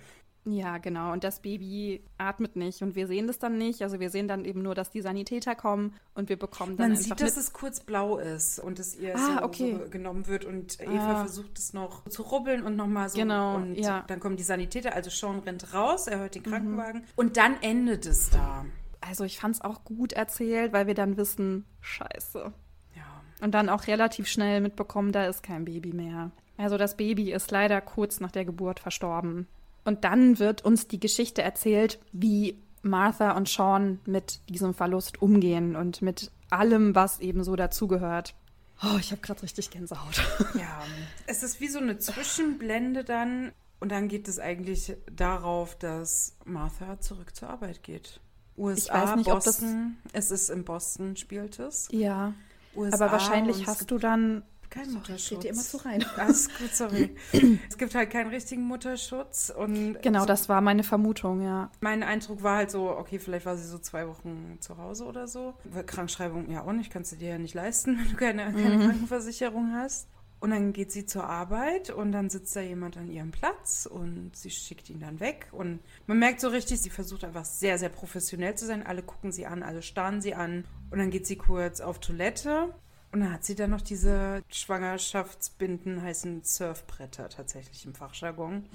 Ja, 0.48 0.78
genau. 0.78 1.12
Und 1.12 1.24
das 1.24 1.40
Baby 1.40 2.04
atmet 2.20 2.56
nicht 2.56 2.84
und 2.84 2.96
wir 2.96 3.08
sehen 3.08 3.26
das 3.26 3.40
dann 3.40 3.58
nicht. 3.58 3.82
Also 3.82 4.00
wir 4.00 4.12
sehen 4.12 4.28
dann 4.28 4.46
eben 4.46 4.62
nur, 4.62 4.76
dass 4.76 4.92
die 4.92 5.02
Sanitäter 5.02 5.56
kommen 5.56 5.96
und 6.14 6.30
wir 6.30 6.38
bekommen 6.38 6.78
dann 6.78 6.90
Man 6.90 6.98
sieht, 6.98 7.20
dass 7.20 7.36
es 7.36 7.52
kurz 7.52 7.80
blau 7.80 8.18
ist 8.18 8.60
und 8.60 8.78
es 8.78 8.96
ihr 8.96 9.16
ah, 9.16 9.40
so, 9.40 9.44
okay. 9.44 9.80
so, 9.84 9.90
genommen 9.90 10.28
wird 10.28 10.46
und 10.46 10.80
Eva 10.80 11.14
ah. 11.14 11.20
versucht 11.22 11.58
es 11.58 11.74
noch 11.74 12.08
zu 12.10 12.22
rubbeln 12.22 12.64
und 12.64 12.76
nochmal 12.76 13.10
so. 13.10 13.18
Genau, 13.18 13.56
und 13.56 13.76
ja. 13.76 14.04
dann 14.08 14.20
kommen 14.20 14.38
die 14.38 14.44
Sanitäter, 14.44 14.94
also 14.94 15.10
Sean 15.10 15.40
rennt 15.40 15.74
raus, 15.74 16.06
er 16.06 16.20
hört 16.20 16.36
den 16.36 16.44
mhm. 16.44 16.50
Krankenwagen 16.50 17.02
mhm. 17.02 17.08
und 17.16 17.38
dann 17.38 17.60
endet 17.62 18.06
es 18.06 18.30
da. 18.30 18.66
Also 19.02 19.24
ich 19.24 19.40
fand 19.40 19.56
es 19.56 19.62
auch 19.62 19.84
gut 19.84 20.14
erzählt, 20.14 20.74
weil 20.74 20.86
wir 20.86 20.94
dann 20.94 21.18
wissen, 21.18 21.66
scheiße. 21.82 22.54
Ja. 22.96 23.22
Und 23.42 23.52
dann 23.52 23.70
auch 23.70 23.88
relativ 23.88 24.28
schnell 24.28 24.62
mitbekommen, 24.62 25.12
da 25.12 25.26
ist 25.26 25.42
kein 25.42 25.66
Baby 25.66 25.94
mehr. 25.94 26.32
Also 26.58 26.78
das 26.78 26.98
Baby 26.98 27.32
ist 27.32 27.52
leider 27.52 27.82
kurz 27.82 28.20
nach 28.20 28.32
der 28.32 28.46
Geburt 28.46 28.80
verstorben. 28.80 29.48
Und 29.86 30.04
dann 30.04 30.40
wird 30.40 30.66
uns 30.66 30.88
die 30.88 31.00
Geschichte 31.00 31.42
erzählt, 31.42 32.00
wie 32.12 32.58
Martha 32.82 33.32
und 33.32 33.48
Sean 33.48 34.00
mit 34.06 34.40
diesem 34.50 34.74
Verlust 34.74 35.22
umgehen 35.22 35.76
und 35.76 36.02
mit 36.02 36.32
allem, 36.50 36.96
was 36.96 37.20
eben 37.20 37.44
so 37.44 37.56
dazugehört. 37.56 38.36
Oh, 38.84 38.98
ich 39.00 39.12
habe 39.12 39.22
gerade 39.22 39.42
richtig 39.44 39.70
Gänsehaut. 39.70 40.22
Ja, 40.56 40.84
es 41.28 41.44
ist 41.44 41.62
wie 41.62 41.68
so 41.68 41.80
eine 41.80 41.98
Zwischenblende 41.98 43.04
dann 43.04 43.52
Und 43.80 43.92
dann 43.92 44.08
geht 44.08 44.28
es 44.28 44.40
eigentlich 44.40 44.96
darauf, 45.12 45.76
dass 45.78 46.36
Martha 46.46 47.00
zurück 47.00 47.36
zur 47.36 47.50
Arbeit 47.50 47.84
geht. 47.84 48.20
USA, 48.58 49.04
ich 49.04 49.10
weiß 49.10 49.16
nicht, 49.18 49.30
Boston. 49.30 49.98
Ob 50.06 50.14
das 50.14 50.26
es 50.26 50.32
ist 50.32 50.50
in 50.50 50.64
Boston, 50.64 51.16
spielt 51.16 51.60
es. 51.60 51.88
Ja. 51.92 52.34
USA 52.76 52.96
aber 52.96 53.12
wahrscheinlich 53.12 53.68
hast 53.68 53.90
du 53.92 53.98
dann 53.98 54.44
kein 54.70 54.92
Mutterschutz. 54.92 55.26
Steht 55.26 55.44
dir 55.44 55.50
immer 55.50 55.62
so 55.62 55.78
rein. 55.80 56.04
Alles 56.18 56.50
gut, 56.58 56.76
sorry. 56.76 57.16
es 57.70 57.78
gibt 57.78 57.96
halt 57.96 58.10
keinen 58.10 58.30
richtigen 58.30 58.64
Mutterschutz. 58.64 59.52
Und 59.56 60.02
genau, 60.02 60.22
so, 60.22 60.26
das 60.26 60.50
war 60.50 60.62
meine 60.62 60.84
Vermutung, 60.84 61.42
ja. 61.42 61.72
Mein 61.82 62.04
Eindruck 62.04 62.44
war 62.44 62.58
halt 62.58 62.72
so, 62.72 62.90
okay, 62.90 63.20
vielleicht 63.20 63.46
war 63.46 63.58
sie 63.58 63.68
so 63.68 63.80
zwei 63.80 64.08
Wochen 64.08 64.58
zu 64.60 64.78
Hause 64.78 65.06
oder 65.06 65.28
so. 65.28 65.54
Krankschreibung 65.86 66.50
ja 66.50 66.64
auch 66.64 66.74
nicht, 66.74 66.92
kannst 66.92 67.12
du 67.12 67.16
dir 67.16 67.30
ja 67.30 67.38
nicht 67.38 67.54
leisten, 67.54 67.98
wenn 68.00 68.10
du 68.10 68.16
keine, 68.16 68.44
keine 68.54 68.76
mhm. 68.76 68.82
Krankenversicherung 68.82 69.74
hast. 69.74 70.08
Und 70.40 70.52
dann 70.52 70.74
geht 70.74 70.92
sie 70.92 71.06
zur 71.06 71.24
Arbeit 71.24 71.90
und 71.90 72.12
dann 72.12 72.30
sitzt 72.30 72.56
da 72.56 72.62
jemand 72.62 72.98
an 72.98 73.10
ihrem 73.10 73.32
Platz 73.32 73.88
und 73.92 74.32
sie 74.36 74.52
schickt 74.52 74.90
ihn 74.90 75.00
dann 75.00 75.20
weg. 75.20 75.48
Und 75.52 75.80
man 76.08 76.20
merkt 76.20 76.40
so 76.40 76.50
richtig, 76.50 76.82
sie 76.82 76.90
versucht 76.90 77.24
einfach 77.24 77.46
sehr, 77.46 77.80
sehr 77.80 77.90
professionell 77.90 78.56
zu 78.56 78.66
sein. 78.66 78.86
Alle 78.86 79.02
gucken 79.02 79.32
sie 79.32 79.48
an, 79.48 79.64
alle 79.64 79.82
starren 79.82 80.22
sie 80.22 80.36
an. 80.36 80.66
Und 80.92 81.00
dann 81.00 81.10
geht 81.10 81.26
sie 81.26 81.38
kurz 81.38 81.82
auf 81.82 82.00
Toilette 82.00 82.76
und 83.16 83.22
dann 83.22 83.32
hat 83.32 83.46
sie 83.46 83.56
dann 83.56 83.70
noch 83.70 83.80
diese 83.80 84.44
Schwangerschaftsbinden, 84.50 86.02
heißen 86.02 86.44
Surfbretter 86.44 87.30
tatsächlich 87.30 87.86
im 87.86 87.94
Fachjargon. 87.94 88.66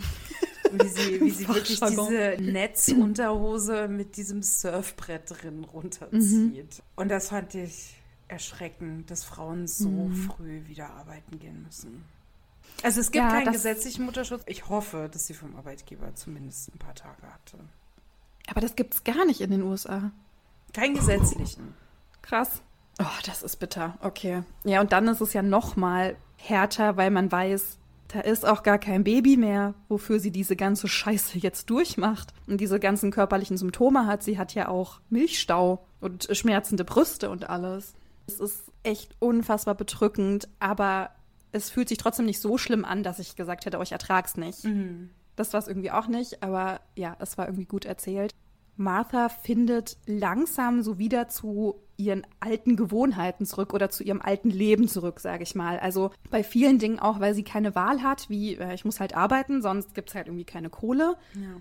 wie 0.72 0.88
sie, 0.88 1.20
wie 1.20 1.30
sie 1.30 1.46
wirklich 1.46 1.78
diese 1.78 2.36
Netzunterhose 2.40 3.86
mit 3.88 4.16
diesem 4.16 4.42
Surfbrett 4.42 5.24
drin 5.26 5.64
runterzieht. 5.64 6.78
Mhm. 6.78 6.84
Und 6.96 7.10
das 7.10 7.28
fand 7.28 7.54
ich 7.54 8.00
erschreckend, 8.28 9.10
dass 9.10 9.24
Frauen 9.24 9.66
so 9.66 9.90
mhm. 9.90 10.14
früh 10.14 10.66
wieder 10.68 10.88
arbeiten 10.88 11.38
gehen 11.38 11.62
müssen. 11.62 12.06
Also 12.82 13.00
es 13.00 13.10
gibt 13.10 13.22
ja, 13.22 13.30
keinen 13.30 13.52
gesetzlichen 13.52 14.06
Mutterschutz. 14.06 14.42
Ich 14.46 14.70
hoffe, 14.70 15.10
dass 15.12 15.26
sie 15.26 15.34
vom 15.34 15.54
Arbeitgeber 15.54 16.14
zumindest 16.14 16.74
ein 16.74 16.78
paar 16.78 16.94
Tage 16.94 17.20
hatte. 17.30 17.58
Aber 18.46 18.62
das 18.62 18.74
gibt 18.74 18.94
es 18.94 19.04
gar 19.04 19.26
nicht 19.26 19.42
in 19.42 19.50
den 19.50 19.60
USA. 19.60 20.12
Keinen 20.72 20.94
gesetzlichen. 20.94 21.74
Krass. 22.22 22.62
Oh, 23.00 23.20
das 23.24 23.42
ist 23.42 23.56
bitter. 23.56 23.96
Okay. 24.02 24.42
Ja, 24.64 24.80
und 24.80 24.92
dann 24.92 25.08
ist 25.08 25.20
es 25.20 25.32
ja 25.32 25.42
noch 25.42 25.76
mal 25.76 26.16
härter, 26.36 26.96
weil 26.96 27.10
man 27.10 27.32
weiß, 27.32 27.78
da 28.08 28.20
ist 28.20 28.44
auch 28.46 28.62
gar 28.62 28.78
kein 28.78 29.04
Baby 29.04 29.36
mehr, 29.36 29.74
wofür 29.88 30.18
sie 30.18 30.30
diese 30.30 30.56
ganze 30.56 30.88
Scheiße 30.88 31.38
jetzt 31.38 31.70
durchmacht 31.70 32.34
und 32.46 32.60
diese 32.60 32.78
ganzen 32.78 33.10
körperlichen 33.10 33.56
Symptome 33.56 34.06
hat. 34.06 34.22
Sie 34.22 34.38
hat 34.38 34.54
ja 34.54 34.68
auch 34.68 35.00
Milchstau 35.08 35.86
und 36.00 36.28
schmerzende 36.32 36.84
Brüste 36.84 37.30
und 37.30 37.48
alles. 37.48 37.94
Es 38.26 38.40
ist 38.40 38.64
echt 38.82 39.14
unfassbar 39.18 39.74
bedrückend, 39.74 40.48
aber 40.58 41.10
es 41.52 41.70
fühlt 41.70 41.88
sich 41.88 41.98
trotzdem 41.98 42.26
nicht 42.26 42.40
so 42.40 42.58
schlimm 42.58 42.84
an, 42.84 43.02
dass 43.02 43.18
ich 43.18 43.36
gesagt 43.36 43.64
hätte, 43.64 43.78
oh, 43.78 43.82
ich 43.82 43.92
ertrag's 43.92 44.36
nicht. 44.36 44.64
Mhm. 44.64 45.10
Das 45.36 45.52
war 45.52 45.60
es 45.60 45.68
irgendwie 45.68 45.90
auch 45.90 46.06
nicht, 46.06 46.42
aber 46.42 46.80
ja, 46.96 47.16
es 47.18 47.38
war 47.38 47.46
irgendwie 47.46 47.64
gut 47.64 47.84
erzählt. 47.84 48.34
Martha 48.76 49.28
findet 49.28 49.98
langsam 50.06 50.82
so 50.82 50.98
wieder 50.98 51.28
zu 51.28 51.80
ihren 52.04 52.26
alten 52.40 52.76
Gewohnheiten 52.76 53.46
zurück 53.46 53.74
oder 53.74 53.90
zu 53.90 54.02
ihrem 54.02 54.20
alten 54.20 54.50
Leben 54.50 54.88
zurück, 54.88 55.20
sage 55.20 55.42
ich 55.42 55.54
mal. 55.54 55.78
Also 55.78 56.10
bei 56.30 56.42
vielen 56.42 56.78
Dingen 56.78 56.98
auch, 56.98 57.20
weil 57.20 57.34
sie 57.34 57.44
keine 57.44 57.74
Wahl 57.74 58.02
hat, 58.02 58.28
wie 58.28 58.56
äh, 58.56 58.74
ich 58.74 58.84
muss 58.84 59.00
halt 59.00 59.14
arbeiten, 59.14 59.62
sonst 59.62 59.94
gibt 59.94 60.10
es 60.10 60.14
halt 60.14 60.26
irgendwie 60.26 60.44
keine 60.44 60.70
Kohle. 60.70 61.16
Ja. 61.34 61.60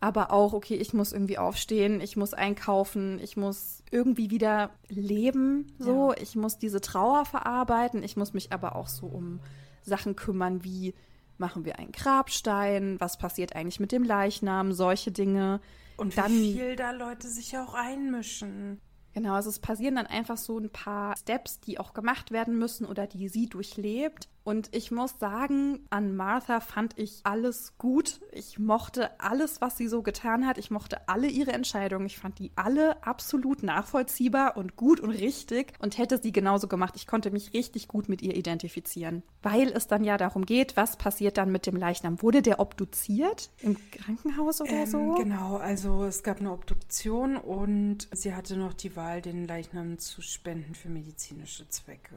Aber 0.00 0.32
auch, 0.32 0.52
okay, 0.52 0.74
ich 0.74 0.94
muss 0.94 1.12
irgendwie 1.12 1.38
aufstehen, 1.38 2.00
ich 2.00 2.16
muss 2.16 2.34
einkaufen, 2.34 3.20
ich 3.20 3.36
muss 3.36 3.84
irgendwie 3.92 4.30
wieder 4.30 4.70
leben, 4.88 5.68
so. 5.78 6.10
Ja. 6.10 6.20
Ich 6.20 6.34
muss 6.34 6.58
diese 6.58 6.80
Trauer 6.80 7.24
verarbeiten, 7.24 8.02
ich 8.02 8.16
muss 8.16 8.32
mich 8.32 8.52
aber 8.52 8.74
auch 8.74 8.88
so 8.88 9.06
um 9.06 9.38
Sachen 9.82 10.16
kümmern, 10.16 10.64
wie 10.64 10.94
machen 11.38 11.64
wir 11.64 11.78
einen 11.78 11.92
Grabstein, 11.92 12.96
was 13.00 13.16
passiert 13.18 13.54
eigentlich 13.54 13.80
mit 13.80 13.92
dem 13.92 14.02
Leichnam, 14.02 14.72
solche 14.72 15.12
Dinge. 15.12 15.60
Und 15.96 16.16
dann, 16.16 16.32
wie 16.32 16.54
viel 16.54 16.76
da 16.76 16.90
Leute 16.90 17.28
sich 17.28 17.56
auch 17.56 17.74
einmischen. 17.74 18.80
Genau, 19.14 19.34
also 19.34 19.50
es 19.50 19.58
passieren 19.58 19.96
dann 19.96 20.06
einfach 20.06 20.36
so 20.38 20.58
ein 20.58 20.70
paar 20.70 21.16
Steps, 21.16 21.60
die 21.60 21.78
auch 21.78 21.92
gemacht 21.92 22.30
werden 22.30 22.58
müssen 22.58 22.86
oder 22.86 23.06
die 23.06 23.28
sie 23.28 23.46
durchlebt. 23.46 24.28
Und 24.44 24.74
ich 24.74 24.90
muss 24.90 25.18
sagen, 25.18 25.86
an 25.90 26.16
Martha 26.16 26.60
fand 26.60 26.98
ich 26.98 27.20
alles 27.24 27.78
gut. 27.78 28.20
Ich 28.32 28.58
mochte 28.58 29.20
alles, 29.20 29.60
was 29.60 29.76
sie 29.76 29.86
so 29.86 30.02
getan 30.02 30.46
hat. 30.46 30.58
Ich 30.58 30.70
mochte 30.70 31.08
alle 31.08 31.28
ihre 31.28 31.52
Entscheidungen. 31.52 32.06
Ich 32.06 32.18
fand 32.18 32.38
die 32.38 32.50
alle 32.56 33.04
absolut 33.06 33.62
nachvollziehbar 33.62 34.56
und 34.56 34.76
gut 34.76 35.00
und 35.00 35.10
richtig 35.10 35.74
und 35.78 35.96
hätte 35.98 36.18
sie 36.18 36.32
genauso 36.32 36.66
gemacht. 36.66 36.94
Ich 36.96 37.06
konnte 37.06 37.30
mich 37.30 37.52
richtig 37.52 37.88
gut 37.88 38.08
mit 38.08 38.22
ihr 38.22 38.36
identifizieren. 38.36 39.22
Weil 39.42 39.68
es 39.68 39.86
dann 39.86 40.02
ja 40.02 40.16
darum 40.16 40.44
geht, 40.44 40.76
was 40.76 40.96
passiert 40.96 41.38
dann 41.38 41.52
mit 41.52 41.66
dem 41.66 41.76
Leichnam? 41.76 42.20
Wurde 42.22 42.42
der 42.42 42.58
obduziert 42.58 43.50
im 43.60 43.76
Krankenhaus 43.90 44.60
oder 44.60 44.72
ähm, 44.72 44.86
so? 44.86 45.14
Genau, 45.14 45.56
also 45.56 46.04
es 46.04 46.22
gab 46.22 46.40
eine 46.40 46.52
Obduktion 46.52 47.36
und 47.36 48.08
sie 48.12 48.34
hatte 48.34 48.56
noch 48.56 48.74
die 48.74 48.96
Wahl, 48.96 49.22
den 49.22 49.46
Leichnam 49.46 49.98
zu 49.98 50.20
spenden 50.20 50.74
für 50.74 50.88
medizinische 50.88 51.68
Zwecke. 51.68 52.16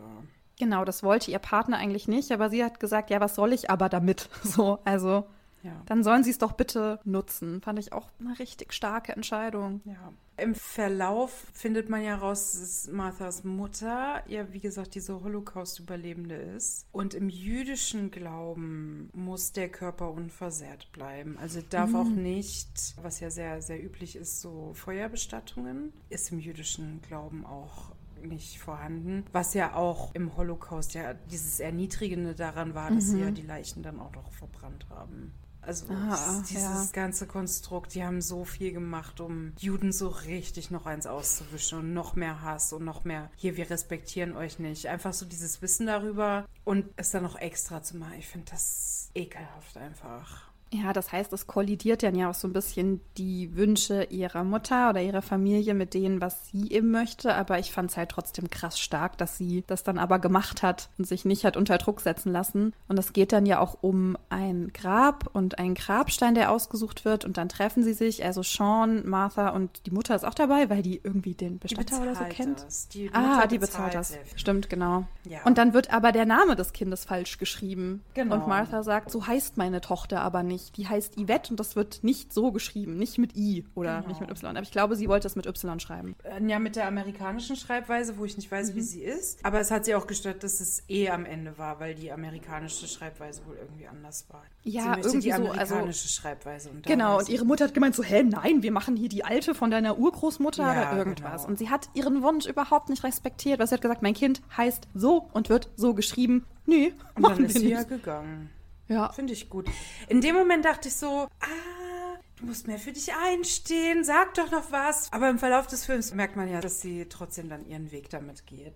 Genau, 0.57 0.85
das 0.85 1.03
wollte 1.03 1.31
ihr 1.31 1.39
Partner 1.39 1.77
eigentlich 1.77 2.07
nicht, 2.07 2.31
aber 2.31 2.49
sie 2.49 2.63
hat 2.63 2.79
gesagt, 2.79 3.09
ja, 3.09 3.19
was 3.19 3.35
soll 3.35 3.53
ich 3.53 3.69
aber 3.69 3.89
damit? 3.89 4.29
So, 4.43 4.79
also 4.85 5.25
ja. 5.63 5.81
dann 5.87 6.03
sollen 6.03 6.23
sie 6.23 6.29
es 6.29 6.37
doch 6.37 6.53
bitte 6.53 6.99
nutzen. 7.03 7.61
Fand 7.61 7.79
ich 7.79 7.91
auch 7.91 8.09
eine 8.19 8.37
richtig 8.39 8.71
starke 8.71 9.13
Entscheidung. 9.13 9.81
Ja. 9.83 10.13
Im 10.37 10.53
Verlauf 10.53 11.47
findet 11.53 11.89
man 11.89 12.03
ja 12.03 12.15
raus, 12.17 12.51
dass 12.59 12.87
Marthas 12.91 13.43
Mutter 13.43 14.21
ja, 14.27 14.51
wie 14.53 14.59
gesagt, 14.59 14.95
diese 14.95 15.23
Holocaust-Überlebende 15.23 16.35
ist. 16.35 16.85
Und 16.91 17.13
im 17.13 17.29
jüdischen 17.29 18.11
Glauben 18.11 19.09
muss 19.13 19.53
der 19.53 19.69
Körper 19.69 20.11
unversehrt 20.11 20.91
bleiben. 20.91 21.37
Also 21.41 21.61
darf 21.67 21.89
mhm. 21.89 21.95
auch 21.95 22.09
nicht, 22.09 22.95
was 23.01 23.19
ja 23.19 23.29
sehr, 23.29 23.61
sehr 23.61 23.83
üblich 23.83 24.15
ist, 24.15 24.41
so 24.41 24.71
Feuerbestattungen, 24.73 25.93
ist 26.09 26.31
im 26.31 26.39
jüdischen 26.39 27.01
Glauben 27.01 27.45
auch 27.45 27.95
nicht 28.21 28.59
vorhanden. 28.59 29.25
Was 29.31 29.53
ja 29.53 29.75
auch 29.75 30.13
im 30.13 30.35
Holocaust 30.37 30.93
ja 30.93 31.13
dieses 31.13 31.59
Erniedrigende 31.59 32.35
daran 32.35 32.73
war, 32.73 32.89
dass 32.89 33.05
mhm. 33.05 33.11
sie 33.11 33.19
ja 33.19 33.31
die 33.31 33.41
Leichen 33.41 33.83
dann 33.83 33.99
auch 33.99 34.13
noch 34.13 34.31
verbrannt 34.31 34.87
haben. 34.89 35.33
Also 35.65 35.87
ah, 35.89 36.43
dieses 36.47 36.61
ja. 36.61 36.87
ganze 36.93 37.25
Konstrukt, 37.25 37.95
die 37.95 38.03
haben 38.03 38.21
so 38.21 38.45
viel 38.45 38.71
gemacht, 38.71 39.19
um 39.19 39.53
Juden 39.57 39.91
so 39.91 40.09
richtig 40.09 40.69
noch 40.69 40.85
eins 40.85 41.07
auszuwischen 41.07 41.79
und 41.79 41.93
noch 41.93 42.15
mehr 42.15 42.43
Hass 42.43 42.71
und 42.71 42.85
noch 42.85 43.03
mehr, 43.03 43.31
hier, 43.35 43.57
wir 43.57 43.69
respektieren 43.69 44.35
euch 44.35 44.59
nicht. 44.59 44.87
Einfach 44.87 45.13
so 45.13 45.25
dieses 45.25 45.61
Wissen 45.63 45.87
darüber 45.87 46.45
und 46.65 46.85
es 46.97 47.09
dann 47.09 47.23
noch 47.23 47.35
extra 47.37 47.81
zu 47.81 47.97
machen. 47.97 48.13
Ich 48.19 48.27
finde 48.27 48.51
das 48.51 49.09
ekelhaft 49.15 49.77
einfach. 49.77 50.44
Ja, 50.73 50.93
das 50.93 51.11
heißt, 51.11 51.31
es 51.31 51.47
kollidiert 51.47 52.03
dann 52.03 52.15
ja 52.15 52.29
auch 52.29 52.33
so 52.33 52.47
ein 52.47 52.53
bisschen 52.53 52.99
die 53.17 53.55
Wünsche 53.55 54.03
ihrer 54.05 54.43
Mutter 54.43 54.89
oder 54.89 55.01
ihrer 55.01 55.21
Familie 55.21 55.73
mit 55.73 55.93
denen, 55.93 56.21
was 56.21 56.47
sie 56.47 56.71
eben 56.71 56.91
möchte. 56.91 57.35
Aber 57.35 57.59
ich 57.59 57.71
fand 57.71 57.91
es 57.91 57.97
halt 57.97 58.09
trotzdem 58.09 58.49
krass 58.49 58.79
stark, 58.79 59.17
dass 59.17 59.37
sie 59.37 59.63
das 59.67 59.83
dann 59.83 59.97
aber 59.97 60.19
gemacht 60.19 60.63
hat 60.63 60.89
und 60.97 61.07
sich 61.07 61.23
nicht 61.23 61.45
hat 61.45 61.55
unter 61.55 61.77
Druck 61.77 62.01
setzen 62.01 62.31
lassen. 62.31 62.73
Und 62.87 62.97
es 62.97 63.13
geht 63.13 63.31
dann 63.31 63.45
ja 63.45 63.59
auch 63.59 63.77
um 63.81 64.17
ein 64.29 64.71
Grab 64.73 65.29
und 65.33 65.59
einen 65.59 65.75
Grabstein, 65.75 66.35
der 66.35 66.51
ausgesucht 66.51 67.05
wird. 67.05 67.25
Und 67.25 67.37
dann 67.37 67.47
treffen 67.47 67.83
sie 67.83 67.93
sich, 67.93 68.25
also 68.25 68.41
Sean, 68.41 69.07
Martha 69.07 69.49
und 69.49 69.85
die 69.85 69.91
Mutter 69.91 70.15
ist 70.15 70.25
auch 70.25 70.33
dabei, 70.33 70.69
weil 70.69 70.81
die 70.81 70.99
irgendwie 71.03 71.35
den 71.35 71.59
Bestatter 71.59 72.01
oder 72.01 72.15
so 72.15 72.23
kennt. 72.25 72.65
Die 72.93 73.09
ah, 73.13 73.45
die 73.47 73.59
bezahlt, 73.59 73.93
bezahlt 73.93 73.95
das. 73.95 74.17
Stimmt, 74.35 74.69
genau. 74.69 75.05
Ja. 75.25 75.39
Und 75.45 75.57
dann 75.57 75.73
wird 75.73 75.93
aber 75.93 76.11
der 76.11 76.25
Name 76.25 76.55
des 76.55 76.73
Kindes 76.73 77.05
falsch 77.05 77.37
geschrieben. 77.37 78.03
Genau. 78.15 78.35
Und 78.35 78.47
Martha 78.47 78.83
sagt, 78.83 79.11
so 79.11 79.27
heißt 79.27 79.57
meine 79.57 79.79
Tochter 79.79 80.21
aber 80.21 80.43
nicht 80.43 80.54
nicht. 80.55 80.77
Die 80.77 80.87
heißt 80.87 81.15
Yvette 81.17 81.51
und 81.51 81.59
das 81.59 81.75
wird 81.75 82.03
nicht 82.03 82.33
so 82.33 82.51
geschrieben. 82.51 82.97
Nicht 82.97 83.17
mit 83.17 83.35
I 83.35 83.65
oder 83.75 83.97
genau. 83.97 84.07
nicht 84.07 84.21
mit 84.21 84.29
Y. 84.29 84.51
Aber 84.51 84.63
ich 84.63 84.71
glaube, 84.71 84.95
sie 84.95 85.07
wollte 85.07 85.27
es 85.27 85.35
mit 85.35 85.45
Y 85.45 85.79
schreiben. 85.79 86.15
Äh, 86.23 86.43
ja, 86.45 86.59
mit 86.59 86.75
der 86.75 86.87
amerikanischen 86.87 87.55
Schreibweise, 87.55 88.17
wo 88.17 88.25
ich 88.25 88.37
nicht 88.37 88.49
weiß, 88.51 88.71
mhm. 88.71 88.75
wie 88.75 88.81
sie 88.81 89.01
ist. 89.01 89.43
Aber 89.43 89.59
es 89.59 89.71
hat 89.71 89.85
sie 89.85 89.95
auch 89.95 90.07
gestört, 90.07 90.43
dass 90.43 90.61
es 90.61 90.83
E 90.87 91.09
am 91.09 91.25
Ende 91.25 91.57
war, 91.57 91.79
weil 91.79 91.95
die 91.95 92.11
amerikanische 92.11 92.87
Schreibweise 92.87 93.45
wohl 93.45 93.57
irgendwie 93.57 93.87
anders 93.87 94.25
war. 94.29 94.43
Ja, 94.63 94.97
irgendwie 94.97 95.19
die 95.19 95.33
amerikanische 95.33 95.67
so, 95.67 95.75
also, 95.75 96.07
Schreibweise. 96.21 96.69
Und 96.69 96.85
genau, 96.85 97.19
und 97.19 97.29
ihre 97.29 97.45
Mutter 97.45 97.65
hat 97.65 97.73
gemeint 97.73 97.95
so, 97.95 98.03
hä, 98.03 98.23
nein, 98.23 98.63
wir 98.63 98.71
machen 98.71 98.95
hier 98.95 99.09
die 99.09 99.23
alte 99.23 99.53
von 99.53 99.69
deiner 99.71 99.97
Urgroßmutter 99.97 100.63
ja, 100.63 100.71
oder 100.71 100.97
irgendwas. 100.97 101.41
Genau. 101.41 101.47
Und 101.49 101.59
sie 101.59 101.69
hat 101.69 101.89
ihren 101.93 102.23
Wunsch 102.23 102.45
überhaupt 102.45 102.89
nicht 102.89 103.03
respektiert, 103.03 103.59
weil 103.59 103.67
sie 103.67 103.75
hat 103.75 103.81
gesagt, 103.81 104.01
mein 104.01 104.13
Kind 104.13 104.41
heißt 104.55 104.87
so 104.93 105.29
und 105.33 105.49
wird 105.49 105.69
so 105.75 105.93
geschrieben. 105.93 106.45
Nee, 106.65 106.93
und 107.15 107.23
dann 107.23 107.45
ist 107.45 107.57
sie 107.57 107.65
nicht. 107.65 107.71
ja 107.71 107.83
gegangen. 107.83 108.49
Ja. 108.87 109.11
Finde 109.11 109.33
ich 109.33 109.49
gut. 109.49 109.69
In 110.07 110.21
dem 110.21 110.35
Moment 110.35 110.65
dachte 110.65 110.89
ich 110.89 110.95
so, 110.95 111.27
ah, 111.39 112.17
du 112.37 112.45
musst 112.45 112.67
mehr 112.67 112.79
für 112.79 112.91
dich 112.91 113.13
einstehen, 113.13 114.03
sag 114.03 114.33
doch 114.35 114.51
noch 114.51 114.71
was. 114.71 115.11
Aber 115.11 115.29
im 115.29 115.39
Verlauf 115.39 115.67
des 115.67 115.85
Films 115.85 116.13
merkt 116.13 116.35
man 116.35 116.47
ja, 116.49 116.61
dass 116.61 116.81
sie 116.81 117.05
trotzdem 117.09 117.49
dann 117.49 117.65
ihren 117.65 117.91
Weg 117.91 118.09
damit 118.09 118.45
geht. 118.45 118.75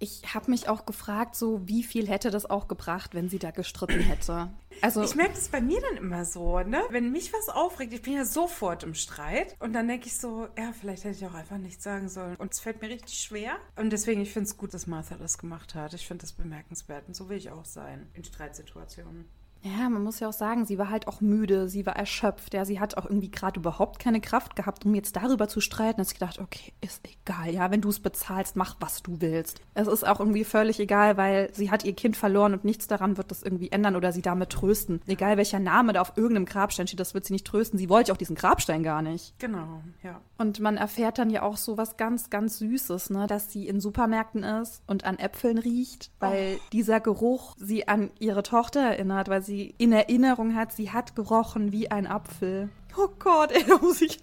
Ich 0.00 0.32
habe 0.32 0.52
mich 0.52 0.68
auch 0.68 0.86
gefragt, 0.86 1.34
so 1.34 1.66
wie 1.66 1.82
viel 1.82 2.06
hätte 2.06 2.30
das 2.30 2.48
auch 2.48 2.68
gebracht, 2.68 3.16
wenn 3.16 3.28
sie 3.28 3.40
da 3.40 3.50
gestritten 3.50 3.98
hätte. 3.98 4.48
Also 4.80 5.02
ich 5.02 5.16
merke 5.16 5.34
das 5.34 5.48
bei 5.48 5.60
mir 5.60 5.80
dann 5.80 5.96
immer 5.96 6.24
so, 6.24 6.60
ne? 6.60 6.84
Wenn 6.90 7.10
mich 7.10 7.32
was 7.32 7.48
aufregt, 7.48 7.92
ich 7.92 8.02
bin 8.02 8.12
ja 8.12 8.24
sofort 8.24 8.84
im 8.84 8.94
Streit 8.94 9.56
und 9.58 9.72
dann 9.72 9.88
denke 9.88 10.06
ich 10.06 10.16
so, 10.16 10.46
ja, 10.56 10.72
vielleicht 10.72 11.02
hätte 11.02 11.16
ich 11.16 11.26
auch 11.26 11.34
einfach 11.34 11.58
nichts 11.58 11.82
sagen 11.82 12.08
sollen. 12.08 12.36
Und 12.36 12.52
es 12.52 12.60
fällt 12.60 12.80
mir 12.80 12.90
richtig 12.90 13.18
schwer. 13.18 13.56
Und 13.74 13.90
deswegen, 13.90 14.20
ich 14.20 14.32
finde 14.32 14.48
es 14.48 14.56
gut, 14.56 14.72
dass 14.72 14.86
Martha 14.86 15.16
das 15.16 15.36
gemacht 15.36 15.74
hat. 15.74 15.94
Ich 15.94 16.06
finde 16.06 16.20
das 16.22 16.32
bemerkenswert 16.32 17.08
und 17.08 17.16
so 17.16 17.28
will 17.28 17.38
ich 17.38 17.50
auch 17.50 17.64
sein 17.64 18.08
in 18.14 18.22
Streitsituationen. 18.22 19.28
Ja, 19.62 19.88
man 19.88 20.04
muss 20.04 20.20
ja 20.20 20.28
auch 20.28 20.32
sagen, 20.32 20.64
sie 20.64 20.78
war 20.78 20.88
halt 20.88 21.08
auch 21.08 21.20
müde, 21.20 21.68
sie 21.68 21.84
war 21.84 21.96
erschöpft. 21.96 22.54
Ja, 22.54 22.64
sie 22.64 22.78
hat 22.78 22.96
auch 22.96 23.04
irgendwie 23.04 23.30
gerade 23.30 23.58
überhaupt 23.58 23.98
keine 23.98 24.20
Kraft 24.20 24.54
gehabt, 24.54 24.86
um 24.86 24.94
jetzt 24.94 25.16
darüber 25.16 25.48
zu 25.48 25.60
streiten. 25.60 25.96
Da 25.96 26.02
hat 26.02 26.08
sie 26.08 26.14
gedacht, 26.14 26.38
okay, 26.38 26.72
ist 26.80 27.02
egal, 27.04 27.52
ja, 27.52 27.70
wenn 27.70 27.80
du 27.80 27.88
es 27.88 27.98
bezahlst, 27.98 28.56
mach, 28.56 28.76
was 28.80 29.02
du 29.02 29.20
willst. 29.20 29.60
Es 29.74 29.88
ist 29.88 30.06
auch 30.06 30.20
irgendwie 30.20 30.44
völlig 30.44 30.78
egal, 30.78 31.16
weil 31.16 31.52
sie 31.52 31.70
hat 31.70 31.84
ihr 31.84 31.94
Kind 31.94 32.16
verloren 32.16 32.52
und 32.52 32.64
nichts 32.64 32.86
daran 32.86 33.16
wird 33.16 33.30
das 33.30 33.42
irgendwie 33.42 33.72
ändern 33.72 33.96
oder 33.96 34.12
sie 34.12 34.22
damit 34.22 34.50
trösten. 34.50 35.00
Egal 35.06 35.36
welcher 35.36 35.58
Name 35.58 35.92
da 35.92 36.02
auf 36.02 36.16
irgendeinem 36.16 36.46
Grabstein 36.46 36.86
steht, 36.86 37.00
das 37.00 37.14
wird 37.14 37.24
sie 37.24 37.32
nicht 37.32 37.46
trösten. 37.46 37.78
Sie 37.78 37.88
wollte 37.88 38.12
auch 38.12 38.16
diesen 38.16 38.36
Grabstein 38.36 38.82
gar 38.82 39.02
nicht. 39.02 39.38
Genau, 39.38 39.82
ja. 40.02 40.20
Und 40.38 40.60
man 40.60 40.76
erfährt 40.76 41.18
dann 41.18 41.30
ja 41.30 41.42
auch 41.42 41.56
so 41.56 41.76
was 41.76 41.96
ganz, 41.96 42.30
ganz 42.30 42.58
Süßes, 42.58 43.10
ne? 43.10 43.26
dass 43.26 43.52
sie 43.52 43.66
in 43.66 43.80
Supermärkten 43.80 44.44
ist 44.44 44.82
und 44.86 45.04
an 45.04 45.18
Äpfeln 45.18 45.58
riecht, 45.58 46.12
weil 46.20 46.56
oh. 46.56 46.60
dieser 46.72 47.00
Geruch 47.00 47.56
sie 47.58 47.88
an 47.88 48.10
ihre 48.20 48.44
Tochter 48.44 48.80
erinnert, 48.80 49.28
weil 49.28 49.42
sie 49.42 49.47
in 49.48 49.92
Erinnerung 49.92 50.54
hat, 50.54 50.72
sie 50.72 50.90
hat 50.90 51.14
gerochen 51.14 51.72
wie 51.72 51.90
ein 51.90 52.06
Apfel. 52.06 52.70
Oh 52.96 53.08
Gott, 53.18 53.50
ey, 53.52 53.64
da 53.64 53.78
muss 53.78 54.00
ich 54.02 54.20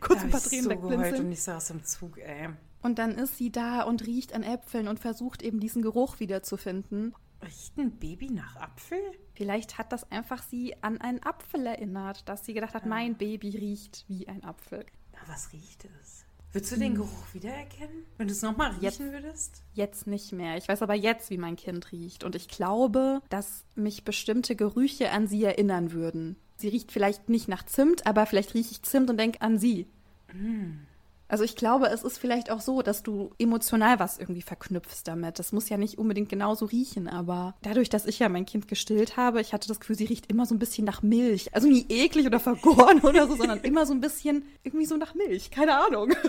kurz 0.00 0.20
da 0.20 0.24
ein 0.24 0.30
paar 0.30 0.40
Tränen 0.40 0.64
so 0.64 0.70
wegblinzeln. 0.70 1.26
und 1.26 1.32
ich 1.32 1.42
saß 1.42 1.70
im 1.70 1.84
Zug, 1.84 2.18
ey. 2.18 2.48
Und 2.82 2.98
dann 2.98 3.12
ist 3.12 3.36
sie 3.36 3.50
da 3.50 3.82
und 3.82 4.06
riecht 4.06 4.34
an 4.34 4.42
Äpfeln 4.42 4.88
und 4.88 5.00
versucht 5.00 5.42
eben 5.42 5.60
diesen 5.60 5.82
Geruch 5.82 6.20
wiederzufinden. 6.20 7.14
Riecht 7.42 7.76
ein 7.76 7.92
Baby 7.98 8.30
nach 8.30 8.56
Apfel? 8.56 9.00
Vielleicht 9.34 9.78
hat 9.78 9.92
das 9.92 10.10
einfach 10.10 10.42
sie 10.42 10.74
an 10.82 11.00
einen 11.00 11.22
Apfel 11.22 11.66
erinnert, 11.66 12.28
dass 12.28 12.44
sie 12.44 12.54
gedacht 12.54 12.74
hat, 12.74 12.82
ja. 12.82 12.88
mein 12.88 13.16
Baby 13.16 13.50
riecht 13.50 14.04
wie 14.08 14.28
ein 14.28 14.44
Apfel 14.44 14.84
was 15.28 15.52
riecht 15.52 15.84
es? 16.00 16.24
Würdest 16.52 16.72
du 16.72 16.76
den 16.76 16.92
hm. 16.92 16.94
Geruch 16.96 17.34
wiedererkennen, 17.34 18.04
wenn 18.16 18.28
du 18.28 18.32
es 18.32 18.42
nochmal 18.42 18.70
riechen 18.70 18.82
jetzt, 18.82 19.00
würdest? 19.00 19.62
Jetzt 19.74 20.06
nicht 20.06 20.32
mehr. 20.32 20.56
Ich 20.56 20.68
weiß 20.68 20.82
aber 20.82 20.94
jetzt, 20.94 21.30
wie 21.30 21.38
mein 21.38 21.56
Kind 21.56 21.92
riecht. 21.92 22.24
Und 22.24 22.34
ich 22.34 22.48
glaube, 22.48 23.20
dass 23.28 23.64
mich 23.74 24.04
bestimmte 24.04 24.56
Gerüche 24.56 25.10
an 25.10 25.26
sie 25.26 25.44
erinnern 25.44 25.92
würden. 25.92 26.36
Sie 26.56 26.68
riecht 26.68 26.90
vielleicht 26.90 27.28
nicht 27.28 27.48
nach 27.48 27.64
Zimt, 27.66 28.06
aber 28.06 28.26
vielleicht 28.26 28.54
rieche 28.54 28.72
ich 28.72 28.82
Zimt 28.82 29.10
und 29.10 29.18
denke 29.18 29.40
an 29.42 29.58
sie. 29.58 29.86
Mm. 30.32 30.87
Also 31.28 31.44
ich 31.44 31.56
glaube, 31.56 31.88
es 31.88 32.02
ist 32.02 32.18
vielleicht 32.18 32.50
auch 32.50 32.60
so, 32.60 32.82
dass 32.82 33.02
du 33.02 33.30
emotional 33.38 33.98
was 33.98 34.18
irgendwie 34.18 34.42
verknüpfst 34.42 35.02
damit. 35.04 35.38
Das 35.38 35.52
muss 35.52 35.68
ja 35.68 35.76
nicht 35.76 35.98
unbedingt 35.98 36.28
genauso 36.28 36.64
riechen, 36.64 37.06
aber 37.06 37.54
dadurch, 37.62 37.90
dass 37.90 38.06
ich 38.06 38.18
ja 38.18 38.28
mein 38.28 38.46
Kind 38.46 38.66
gestillt 38.66 39.16
habe, 39.16 39.40
ich 39.40 39.52
hatte 39.52 39.68
das 39.68 39.80
Gefühl, 39.80 39.96
sie 39.96 40.06
riecht 40.06 40.30
immer 40.30 40.46
so 40.46 40.54
ein 40.54 40.58
bisschen 40.58 40.84
nach 40.84 41.02
Milch. 41.02 41.54
Also 41.54 41.68
nie 41.68 41.86
eklig 41.88 42.26
oder 42.26 42.40
vergoren 42.40 43.00
oder 43.02 43.28
so, 43.28 43.36
sondern 43.36 43.60
immer 43.60 43.84
so 43.84 43.92
ein 43.92 44.00
bisschen 44.00 44.44
irgendwie 44.62 44.86
so 44.86 44.96
nach 44.96 45.14
Milch. 45.14 45.50
Keine 45.50 45.78
Ahnung. 45.78 46.12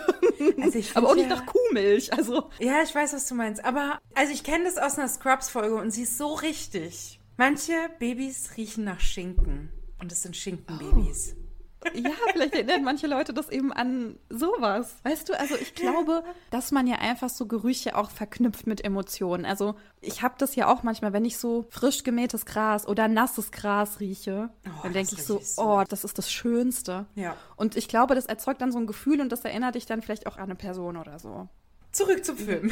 Also 0.62 0.80
aber 0.94 1.10
auch 1.10 1.16
nicht 1.16 1.30
ja, 1.30 1.36
nach 1.36 1.46
Kuhmilch. 1.46 2.14
Also 2.14 2.50
ja, 2.60 2.82
ich 2.82 2.96
weiß, 2.96 3.12
was 3.14 3.28
du 3.28 3.36
meinst. 3.36 3.64
Aber 3.66 4.00
also 4.16 4.32
ich 4.32 4.44
kenne 4.44 4.64
das 4.64 4.78
aus 4.78 4.98
einer 4.98 5.10
Scrubs-Folge 5.10 5.76
und 5.76 5.92
sie 5.92 6.04
ist 6.04 6.18
so 6.18 6.34
richtig. 6.34 7.20
Manche 7.36 7.74
Babys 8.00 8.52
riechen 8.56 8.86
nach 8.86 9.02
Schinken 9.02 9.70
und 10.00 10.12
es 10.12 10.24
sind 10.24 10.38
Schinkenbabys. 10.38 11.36
Oh. 11.38 11.49
Ja, 11.94 12.12
vielleicht 12.34 12.54
erinnern 12.54 12.84
manche 12.84 13.08
Leute 13.08 13.34
das 13.34 13.50
eben 13.50 13.72
an 13.72 14.18
sowas. 14.30 14.98
Weißt 15.04 15.30
du, 15.30 15.40
also 15.40 15.56
ich 15.56 15.76
glaube, 15.76 16.24
dass 16.52 16.72
man 16.72 16.88
ja 16.88 16.98
einfach 16.98 17.30
so 17.30 17.46
Gerüche 17.46 17.96
auch 17.96 18.12
verknüpft 18.12 18.68
mit 18.68 18.84
Emotionen. 18.84 19.46
Also 19.46 19.76
ich 20.02 20.22
habe 20.22 20.36
das 20.38 20.56
ja 20.56 20.68
auch 20.68 20.84
manchmal, 20.84 21.14
wenn 21.14 21.26
ich 21.26 21.38
so 21.38 21.68
frisch 21.70 22.04
gemähtes 22.04 22.46
Gras 22.46 22.88
oder 22.88 23.08
nasses 23.08 23.52
Gras 23.52 24.00
rieche, 24.00 24.50
oh, 24.66 24.70
dann 24.84 24.94
denke 24.94 25.16
ich 25.16 25.24
so, 25.24 25.40
so, 25.40 25.62
oh, 25.62 25.84
das 25.88 26.04
ist 26.04 26.18
das 26.18 26.32
Schönste. 26.32 27.06
Ja. 27.16 27.36
Und 27.56 27.78
ich 27.78 27.88
glaube, 27.88 28.16
das 28.16 28.26
erzeugt 28.26 28.62
dann 28.62 28.72
so 28.72 28.80
ein 28.80 28.88
Gefühl 28.88 29.22
und 29.22 29.32
das 29.32 29.46
erinnert 29.46 29.76
dich 29.76 29.86
dann 29.86 30.02
vielleicht 30.02 30.28
auch 30.28 30.38
an 30.38 30.44
eine 30.44 30.56
Person 30.56 30.98
oder 30.98 31.20
so. 31.20 31.48
Zurück 31.92 32.24
zum 32.24 32.38
Film. 32.38 32.72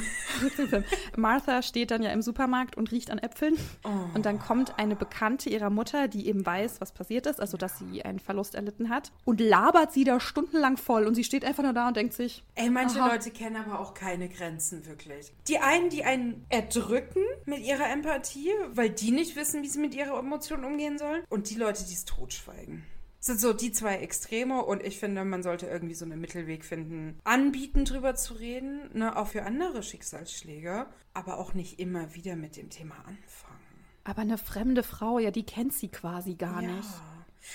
Martha 1.16 1.64
steht 1.64 1.90
dann 1.90 2.04
ja 2.04 2.12
im 2.12 2.22
Supermarkt 2.22 2.78
und 2.78 2.92
riecht 2.92 3.10
an 3.10 3.18
Äpfeln. 3.18 3.58
Oh. 3.84 3.90
Und 4.14 4.28
dann 4.28 4.38
kommt 4.38 4.78
eine 4.78 4.96
Bekannte 4.96 5.50
ihrer 5.50 5.72
Mutter, 5.72 6.08
die 6.08 6.28
eben 6.28 6.46
weiß, 6.46 6.82
was 6.82 6.92
passiert 6.92 7.26
ist, 7.26 7.40
also 7.40 7.58
dass 7.58 7.80
sie 7.80 8.04
einen 8.04 8.20
Verlust 8.20 8.54
erlitten 8.54 8.90
hat, 8.90 9.12
und 9.26 9.42
labert 9.42 9.92
sie 9.92 10.04
da 10.04 10.20
stundenlang 10.20 10.78
voll. 10.78 11.08
Und 11.08 11.16
sie 11.16 11.24
steht 11.24 11.44
einfach 11.46 11.64
nur 11.64 11.74
da 11.74 11.88
und 11.88 11.98
denkt 11.98 12.14
sich. 12.14 12.44
Ey, 12.56 12.70
manche 12.70 13.02
aha. 13.02 13.14
Leute 13.14 13.32
kennen 13.32 13.56
aber 13.56 13.80
auch 13.80 13.96
keine 13.96 14.30
Grenzen 14.30 14.86
wirklich. 14.86 15.34
Die 15.48 15.58
einen, 15.58 15.90
die 15.90 16.04
einen 16.04 16.46
erdrücken 16.50 17.24
mit 17.46 17.66
ihrer 17.66 17.90
Empathie, 17.90 18.52
weil 18.74 18.92
die 18.92 19.12
nicht 19.12 19.36
wissen, 19.36 19.64
wie 19.64 19.68
sie 19.68 19.80
mit 19.80 19.96
ihrer 19.96 20.20
Emotion 20.20 20.64
umgehen 20.64 21.00
sollen. 21.00 21.24
Und 21.30 21.50
die 21.50 21.56
Leute, 21.56 21.84
die 21.86 21.94
es 21.94 22.06
totschweigen 22.06 22.86
sind 23.20 23.40
so 23.40 23.54
die 23.54 23.72
zwei 23.72 23.98
Extreme 23.98 24.64
und 24.64 24.84
ich 24.84 25.00
finde, 25.00 25.26
man 25.26 25.44
sollte 25.44 25.66
irgendwie 25.66 25.96
so 25.96 26.06
einen 26.06 26.22
Mittelweg 26.22 26.64
finden, 26.64 27.20
anbieten, 27.24 27.86
drüber 27.86 28.16
zu 28.16 28.36
reden, 28.36 28.90
ne, 28.94 29.16
auch 29.16 29.28
für 29.28 29.44
andere 29.44 29.84
Schicksalsschläge, 29.84 30.86
aber 31.14 31.38
auch 31.38 31.54
nicht 31.54 31.80
immer 31.80 32.14
wieder 32.14 32.36
mit 32.36 32.56
dem 32.56 32.70
Thema 32.70 32.96
anfangen. 33.00 33.58
Aber 34.04 34.22
eine 34.22 34.38
fremde 34.38 34.84
Frau, 34.84 35.20
ja, 35.20 35.32
die 35.32 35.46
kennt 35.46 35.74
sie 35.74 35.90
quasi 35.90 36.36
gar 36.36 36.62
ja. 36.62 36.72
nicht. 36.72 36.90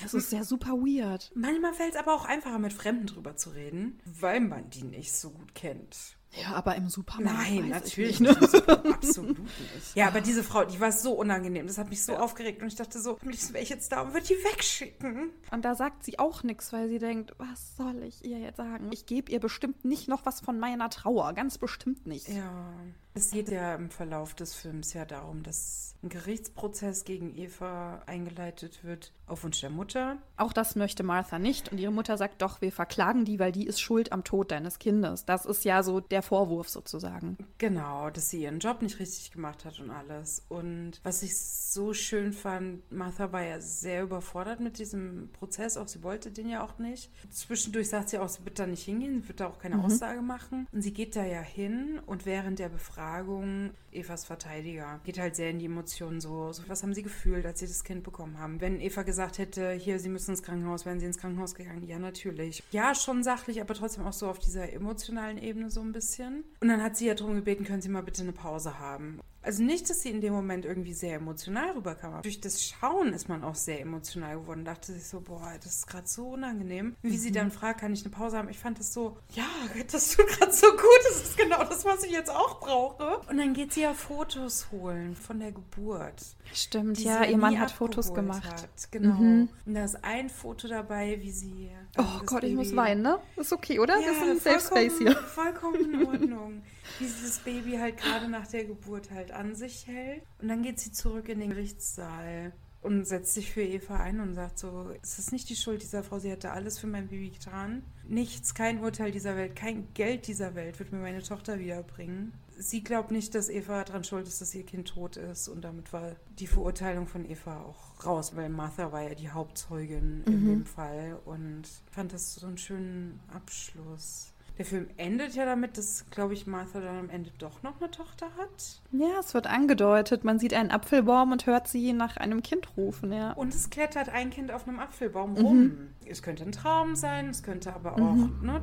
Das 0.02 0.14
ist 0.14 0.32
ja 0.32 0.44
super 0.44 0.72
weird. 0.72 1.30
Manchmal 1.34 1.74
fällt 1.74 1.94
es 1.94 2.00
aber 2.00 2.14
auch 2.14 2.24
einfacher, 2.24 2.58
mit 2.58 2.72
Fremden 2.72 3.06
drüber 3.06 3.36
zu 3.36 3.50
reden, 3.50 4.00
weil 4.04 4.40
man 4.40 4.70
die 4.70 4.84
nicht 4.84 5.12
so 5.12 5.30
gut 5.30 5.54
kennt. 5.54 6.16
Ja, 6.34 6.54
aber 6.54 6.76
im 6.76 6.88
Supermarkt. 6.88 7.50
Nein, 7.50 7.68
natürlich 7.68 8.18
nicht. 8.20 8.40
Ne? 8.40 8.48
Super, 8.48 8.84
absolut 8.86 9.38
nicht. 9.38 9.52
Ja, 9.94 10.08
aber 10.08 10.20
diese 10.20 10.42
Frau, 10.42 10.64
die 10.64 10.80
war 10.80 10.90
so 10.90 11.12
unangenehm. 11.12 11.66
Das 11.66 11.76
hat 11.76 11.90
mich 11.90 12.02
so 12.02 12.12
ja. 12.12 12.20
aufgeregt 12.20 12.62
und 12.62 12.68
ich 12.68 12.76
dachte 12.76 13.00
so, 13.00 13.18
am 13.20 13.28
liebsten 13.28 13.52
wäre 13.52 13.62
ich 13.62 13.68
jetzt 13.68 13.92
da 13.92 14.00
und 14.00 14.14
würde 14.14 14.26
die 14.26 14.34
wegschicken. 14.34 15.30
Und 15.50 15.64
da 15.64 15.74
sagt 15.74 16.04
sie 16.04 16.18
auch 16.18 16.42
nichts, 16.42 16.72
weil 16.72 16.88
sie 16.88 16.98
denkt, 16.98 17.34
was 17.36 17.76
soll 17.76 18.02
ich 18.02 18.24
ihr 18.24 18.38
jetzt 18.38 18.56
sagen? 18.56 18.90
Ich 18.92 19.04
gebe 19.04 19.30
ihr 19.30 19.40
bestimmt 19.40 19.84
nicht 19.84 20.08
noch 20.08 20.24
was 20.24 20.40
von 20.40 20.58
meiner 20.58 20.88
Trauer. 20.88 21.34
Ganz 21.34 21.58
bestimmt 21.58 22.06
nicht. 22.06 22.28
Ja. 22.28 22.72
Es 23.14 23.30
geht 23.30 23.50
ja 23.50 23.74
im 23.74 23.90
Verlauf 23.90 24.34
des 24.34 24.54
Films 24.54 24.94
ja 24.94 25.04
darum, 25.04 25.42
dass 25.42 25.94
ein 26.02 26.08
Gerichtsprozess 26.08 27.04
gegen 27.04 27.36
Eva 27.36 28.02
eingeleitet 28.06 28.82
wird 28.82 29.12
auf 29.26 29.44
Wunsch 29.44 29.60
der 29.60 29.70
Mutter. 29.70 30.16
Auch 30.36 30.52
das 30.52 30.76
möchte 30.76 31.02
Martha 31.02 31.38
nicht 31.38 31.70
und 31.70 31.78
ihre 31.78 31.92
Mutter 31.92 32.16
sagt 32.16 32.42
doch, 32.42 32.60
wir 32.60 32.72
verklagen 32.72 33.24
die, 33.24 33.38
weil 33.38 33.52
die 33.52 33.66
ist 33.66 33.80
schuld 33.80 34.12
am 34.12 34.24
Tod 34.24 34.50
deines 34.50 34.78
Kindes. 34.78 35.24
Das 35.26 35.46
ist 35.46 35.64
ja 35.64 35.82
so 35.82 36.00
der 36.00 36.22
Vorwurf 36.22 36.68
sozusagen. 36.68 37.36
Genau, 37.58 38.10
dass 38.10 38.30
sie 38.30 38.42
ihren 38.42 38.58
Job 38.58 38.82
nicht 38.82 38.98
richtig 38.98 39.30
gemacht 39.30 39.64
hat 39.64 39.78
und 39.78 39.90
alles. 39.90 40.44
Und 40.48 41.00
was 41.04 41.22
ich 41.22 41.38
so 41.38 41.94
schön 41.94 42.32
fand, 42.32 42.90
Martha 42.90 43.30
war 43.30 43.42
ja 43.42 43.60
sehr 43.60 44.02
überfordert 44.02 44.60
mit 44.60 44.78
diesem 44.78 45.30
Prozess, 45.32 45.76
auch 45.76 45.88
sie 45.88 46.02
wollte 46.02 46.32
den 46.32 46.48
ja 46.48 46.64
auch 46.64 46.78
nicht. 46.78 47.10
Zwischendurch 47.30 47.90
sagt 47.90 48.08
sie 48.08 48.18
auch, 48.18 48.28
sie 48.28 48.44
wird 48.44 48.58
da 48.58 48.66
nicht 48.66 48.84
hingehen, 48.84 49.22
sie 49.22 49.28
wird 49.28 49.40
da 49.40 49.46
auch 49.46 49.58
keine 49.58 49.76
mhm. 49.76 49.84
Aussage 49.84 50.22
machen. 50.22 50.66
Und 50.72 50.82
sie 50.82 50.92
geht 50.92 51.14
da 51.14 51.24
ja 51.24 51.40
hin 51.40 52.00
und 52.06 52.26
während 52.26 52.58
der 52.58 52.70
Befragung 52.70 53.01
Befragung 53.02 53.72
Evas 53.90 54.24
Verteidiger 54.24 55.00
geht 55.04 55.18
halt 55.18 55.34
sehr 55.34 55.50
in 55.50 55.58
die 55.58 55.66
Emotionen 55.66 56.20
so, 56.20 56.52
so. 56.52 56.62
Was 56.68 56.82
haben 56.82 56.94
sie 56.94 57.02
gefühlt, 57.02 57.44
als 57.44 57.58
sie 57.58 57.66
das 57.66 57.82
Kind 57.82 58.04
bekommen 58.04 58.38
haben? 58.38 58.60
Wenn 58.60 58.80
Eva 58.80 59.02
gesagt 59.02 59.38
hätte, 59.38 59.72
hier, 59.72 59.98
sie 59.98 60.08
müssen 60.08 60.30
ins 60.30 60.42
Krankenhaus, 60.42 60.86
wären 60.86 61.00
sie 61.00 61.06
ins 61.06 61.18
Krankenhaus 61.18 61.54
gegangen? 61.56 61.82
Ja, 61.86 61.98
natürlich. 61.98 62.62
Ja, 62.70 62.94
schon 62.94 63.24
sachlich, 63.24 63.60
aber 63.60 63.74
trotzdem 63.74 64.04
auch 64.04 64.12
so 64.12 64.28
auf 64.28 64.38
dieser 64.38 64.72
emotionalen 64.72 65.36
Ebene 65.36 65.68
so 65.68 65.80
ein 65.80 65.92
bisschen. 65.92 66.44
Und 66.60 66.68
dann 66.68 66.82
hat 66.82 66.96
sie 66.96 67.06
ja 67.06 67.14
darum 67.14 67.34
gebeten, 67.34 67.64
können 67.64 67.82
Sie 67.82 67.88
mal 67.88 68.04
bitte 68.04 68.22
eine 68.22 68.32
Pause 68.32 68.78
haben. 68.78 69.20
Also 69.42 69.62
nicht, 69.62 69.90
dass 69.90 70.02
sie 70.02 70.10
in 70.10 70.20
dem 70.20 70.32
Moment 70.32 70.64
irgendwie 70.64 70.94
sehr 70.94 71.16
emotional 71.16 71.72
rüberkam. 71.72 72.12
Aber 72.12 72.22
durch 72.22 72.40
das 72.40 72.64
Schauen 72.64 73.12
ist 73.12 73.28
man 73.28 73.42
auch 73.42 73.56
sehr 73.56 73.80
emotional 73.80 74.38
geworden. 74.38 74.64
Dachte 74.64 74.92
sich 74.92 75.04
so, 75.04 75.20
boah, 75.20 75.52
das 75.62 75.76
ist 75.76 75.86
gerade 75.88 76.06
so 76.06 76.28
unangenehm. 76.28 76.96
Wie 77.02 77.12
mhm. 77.12 77.18
sie 77.18 77.32
dann 77.32 77.50
fragt, 77.50 77.80
kann 77.80 77.92
ich 77.92 78.04
eine 78.04 78.14
Pause 78.14 78.38
haben? 78.38 78.48
Ich 78.48 78.58
fand 78.58 78.78
das 78.78 78.92
so, 78.92 79.16
ja, 79.34 79.46
das 79.90 80.16
tut 80.16 80.26
gerade 80.28 80.52
so 80.52 80.68
gut. 80.70 81.00
Das 81.04 81.22
ist 81.22 81.36
genau 81.36 81.64
das, 81.64 81.84
was 81.84 82.04
ich 82.04 82.12
jetzt 82.12 82.30
auch 82.30 82.60
brauche. 82.60 83.18
Und 83.28 83.38
dann 83.38 83.52
geht 83.52 83.72
sie 83.72 83.82
ja 83.82 83.94
Fotos 83.94 84.70
holen 84.70 85.16
von 85.16 85.40
der 85.40 85.50
Geburt. 85.52 86.22
Stimmt, 86.52 86.98
ja, 87.00 87.24
ihr 87.24 87.38
Mann 87.38 87.58
hat 87.58 87.70
Fotos 87.70 88.14
gemacht. 88.14 88.44
Hat. 88.44 88.90
Genau. 88.90 89.14
Mhm. 89.14 89.48
Und 89.66 89.74
da 89.74 89.84
ist 89.84 90.04
ein 90.04 90.28
Foto 90.28 90.68
dabei, 90.68 91.18
wie 91.20 91.30
sie. 91.32 91.70
Oh 91.98 92.04
Gott, 92.26 92.42
Baby 92.42 92.52
ich 92.52 92.56
muss 92.56 92.76
weinen, 92.76 93.02
ne? 93.02 93.18
Ist 93.36 93.52
okay, 93.52 93.78
oder? 93.78 93.98
Ja, 93.98 94.06
Wir 94.06 94.14
sind 94.14 94.42
Safe 94.42 94.60
Space 94.60 94.98
hier. 94.98 95.16
Vollkommen 95.16 95.94
in 95.94 96.06
Ordnung. 96.06 96.62
wie 96.98 97.06
sie 97.06 97.26
das 97.26 97.38
Baby 97.38 97.76
halt 97.78 97.98
gerade 97.98 98.28
nach 98.28 98.46
der 98.46 98.64
Geburt 98.64 99.10
halt 99.10 99.30
an 99.30 99.54
sich 99.54 99.86
hält. 99.86 100.22
Und 100.40 100.48
dann 100.48 100.62
geht 100.62 100.80
sie 100.80 100.92
zurück 100.92 101.28
in 101.28 101.40
den 101.40 101.50
Gerichtssaal 101.50 102.52
und 102.82 103.06
setzt 103.06 103.34
sich 103.34 103.52
für 103.52 103.62
Eva 103.62 103.96
ein 103.96 104.20
und 104.20 104.34
sagt 104.34 104.58
so, 104.58 104.90
es 105.02 105.18
ist 105.18 105.32
nicht 105.32 105.48
die 105.48 105.56
Schuld 105.56 105.82
dieser 105.82 106.02
Frau, 106.02 106.18
sie 106.18 106.30
hätte 106.30 106.50
alles 106.50 106.78
für 106.78 106.88
mein 106.88 107.08
Baby 107.08 107.30
getan. 107.30 107.84
Nichts, 108.08 108.54
kein 108.54 108.80
Urteil 108.80 109.12
dieser 109.12 109.36
Welt, 109.36 109.54
kein 109.54 109.86
Geld 109.94 110.26
dieser 110.26 110.54
Welt 110.56 110.78
wird 110.80 110.92
mir 110.92 110.98
meine 110.98 111.22
Tochter 111.22 111.60
wiederbringen. 111.60 112.32
Sie 112.58 112.82
glaubt 112.82 113.10
nicht, 113.10 113.34
dass 113.34 113.48
Eva 113.48 113.84
daran 113.84 114.04
schuld 114.04 114.26
ist, 114.26 114.40
dass 114.40 114.54
ihr 114.54 114.66
Kind 114.66 114.88
tot 114.88 115.16
ist 115.16 115.48
und 115.48 115.62
damit 115.62 115.92
war 115.92 116.16
die 116.38 116.46
Verurteilung 116.46 117.06
von 117.06 117.28
Eva 117.28 117.62
auch 117.62 118.04
raus, 118.04 118.36
weil 118.36 118.48
Martha 118.48 118.92
war 118.92 119.02
ja 119.02 119.14
die 119.14 119.30
Hauptzeugin 119.30 120.18
mhm. 120.18 120.26
in 120.26 120.46
dem 120.46 120.66
Fall 120.66 121.18
und 121.24 121.62
fand 121.90 122.12
das 122.12 122.34
so 122.34 122.46
einen 122.46 122.58
schönen 122.58 123.20
Abschluss. 123.32 124.31
Der 124.62 124.68
Film 124.68 124.86
endet 124.96 125.34
ja 125.34 125.44
damit, 125.44 125.76
dass, 125.76 126.06
glaube 126.10 126.34
ich, 126.34 126.46
Martha 126.46 126.78
dann 126.78 126.96
am 126.96 127.10
Ende 127.10 127.32
doch 127.38 127.64
noch 127.64 127.80
eine 127.80 127.90
Tochter 127.90 128.26
hat. 128.38 128.80
Ja, 128.92 129.18
es 129.18 129.34
wird 129.34 129.48
angedeutet. 129.48 130.22
Man 130.22 130.38
sieht 130.38 130.54
einen 130.54 130.70
Apfelbaum 130.70 131.32
und 131.32 131.46
hört 131.46 131.66
sie 131.66 131.92
nach 131.92 132.16
einem 132.16 132.44
Kind 132.44 132.76
rufen, 132.76 133.12
ja. 133.12 133.32
Und 133.32 133.52
es 133.52 133.70
klettert 133.70 134.10
ein 134.10 134.30
Kind 134.30 134.52
auf 134.52 134.68
einem 134.68 134.78
Apfelbaum 134.78 135.36
rum. 135.36 135.58
Mhm. 135.58 135.88
Es 136.06 136.22
könnte 136.22 136.44
ein 136.44 136.52
Traum 136.52 136.94
sein, 136.94 137.30
es 137.30 137.42
könnte 137.42 137.74
aber 137.74 137.94
auch, 137.94 138.14
mhm. 138.14 138.38
ne, 138.40 138.62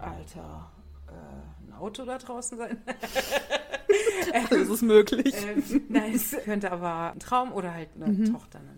Alter, 0.00 0.72
äh, 1.08 1.66
ein 1.66 1.74
Auto 1.74 2.06
da 2.06 2.16
draußen 2.16 2.56
sein. 2.56 2.78
das 4.48 4.66
ist 4.66 4.80
möglich. 4.80 5.34
Ähm, 5.46 5.82
nein, 5.90 6.14
es 6.14 6.34
könnte 6.42 6.72
aber 6.72 7.12
ein 7.12 7.20
Traum 7.20 7.52
oder 7.52 7.74
halt 7.74 7.90
eine 7.96 8.06
mhm. 8.06 8.32
Tochter, 8.32 8.60
eine. 8.60 8.77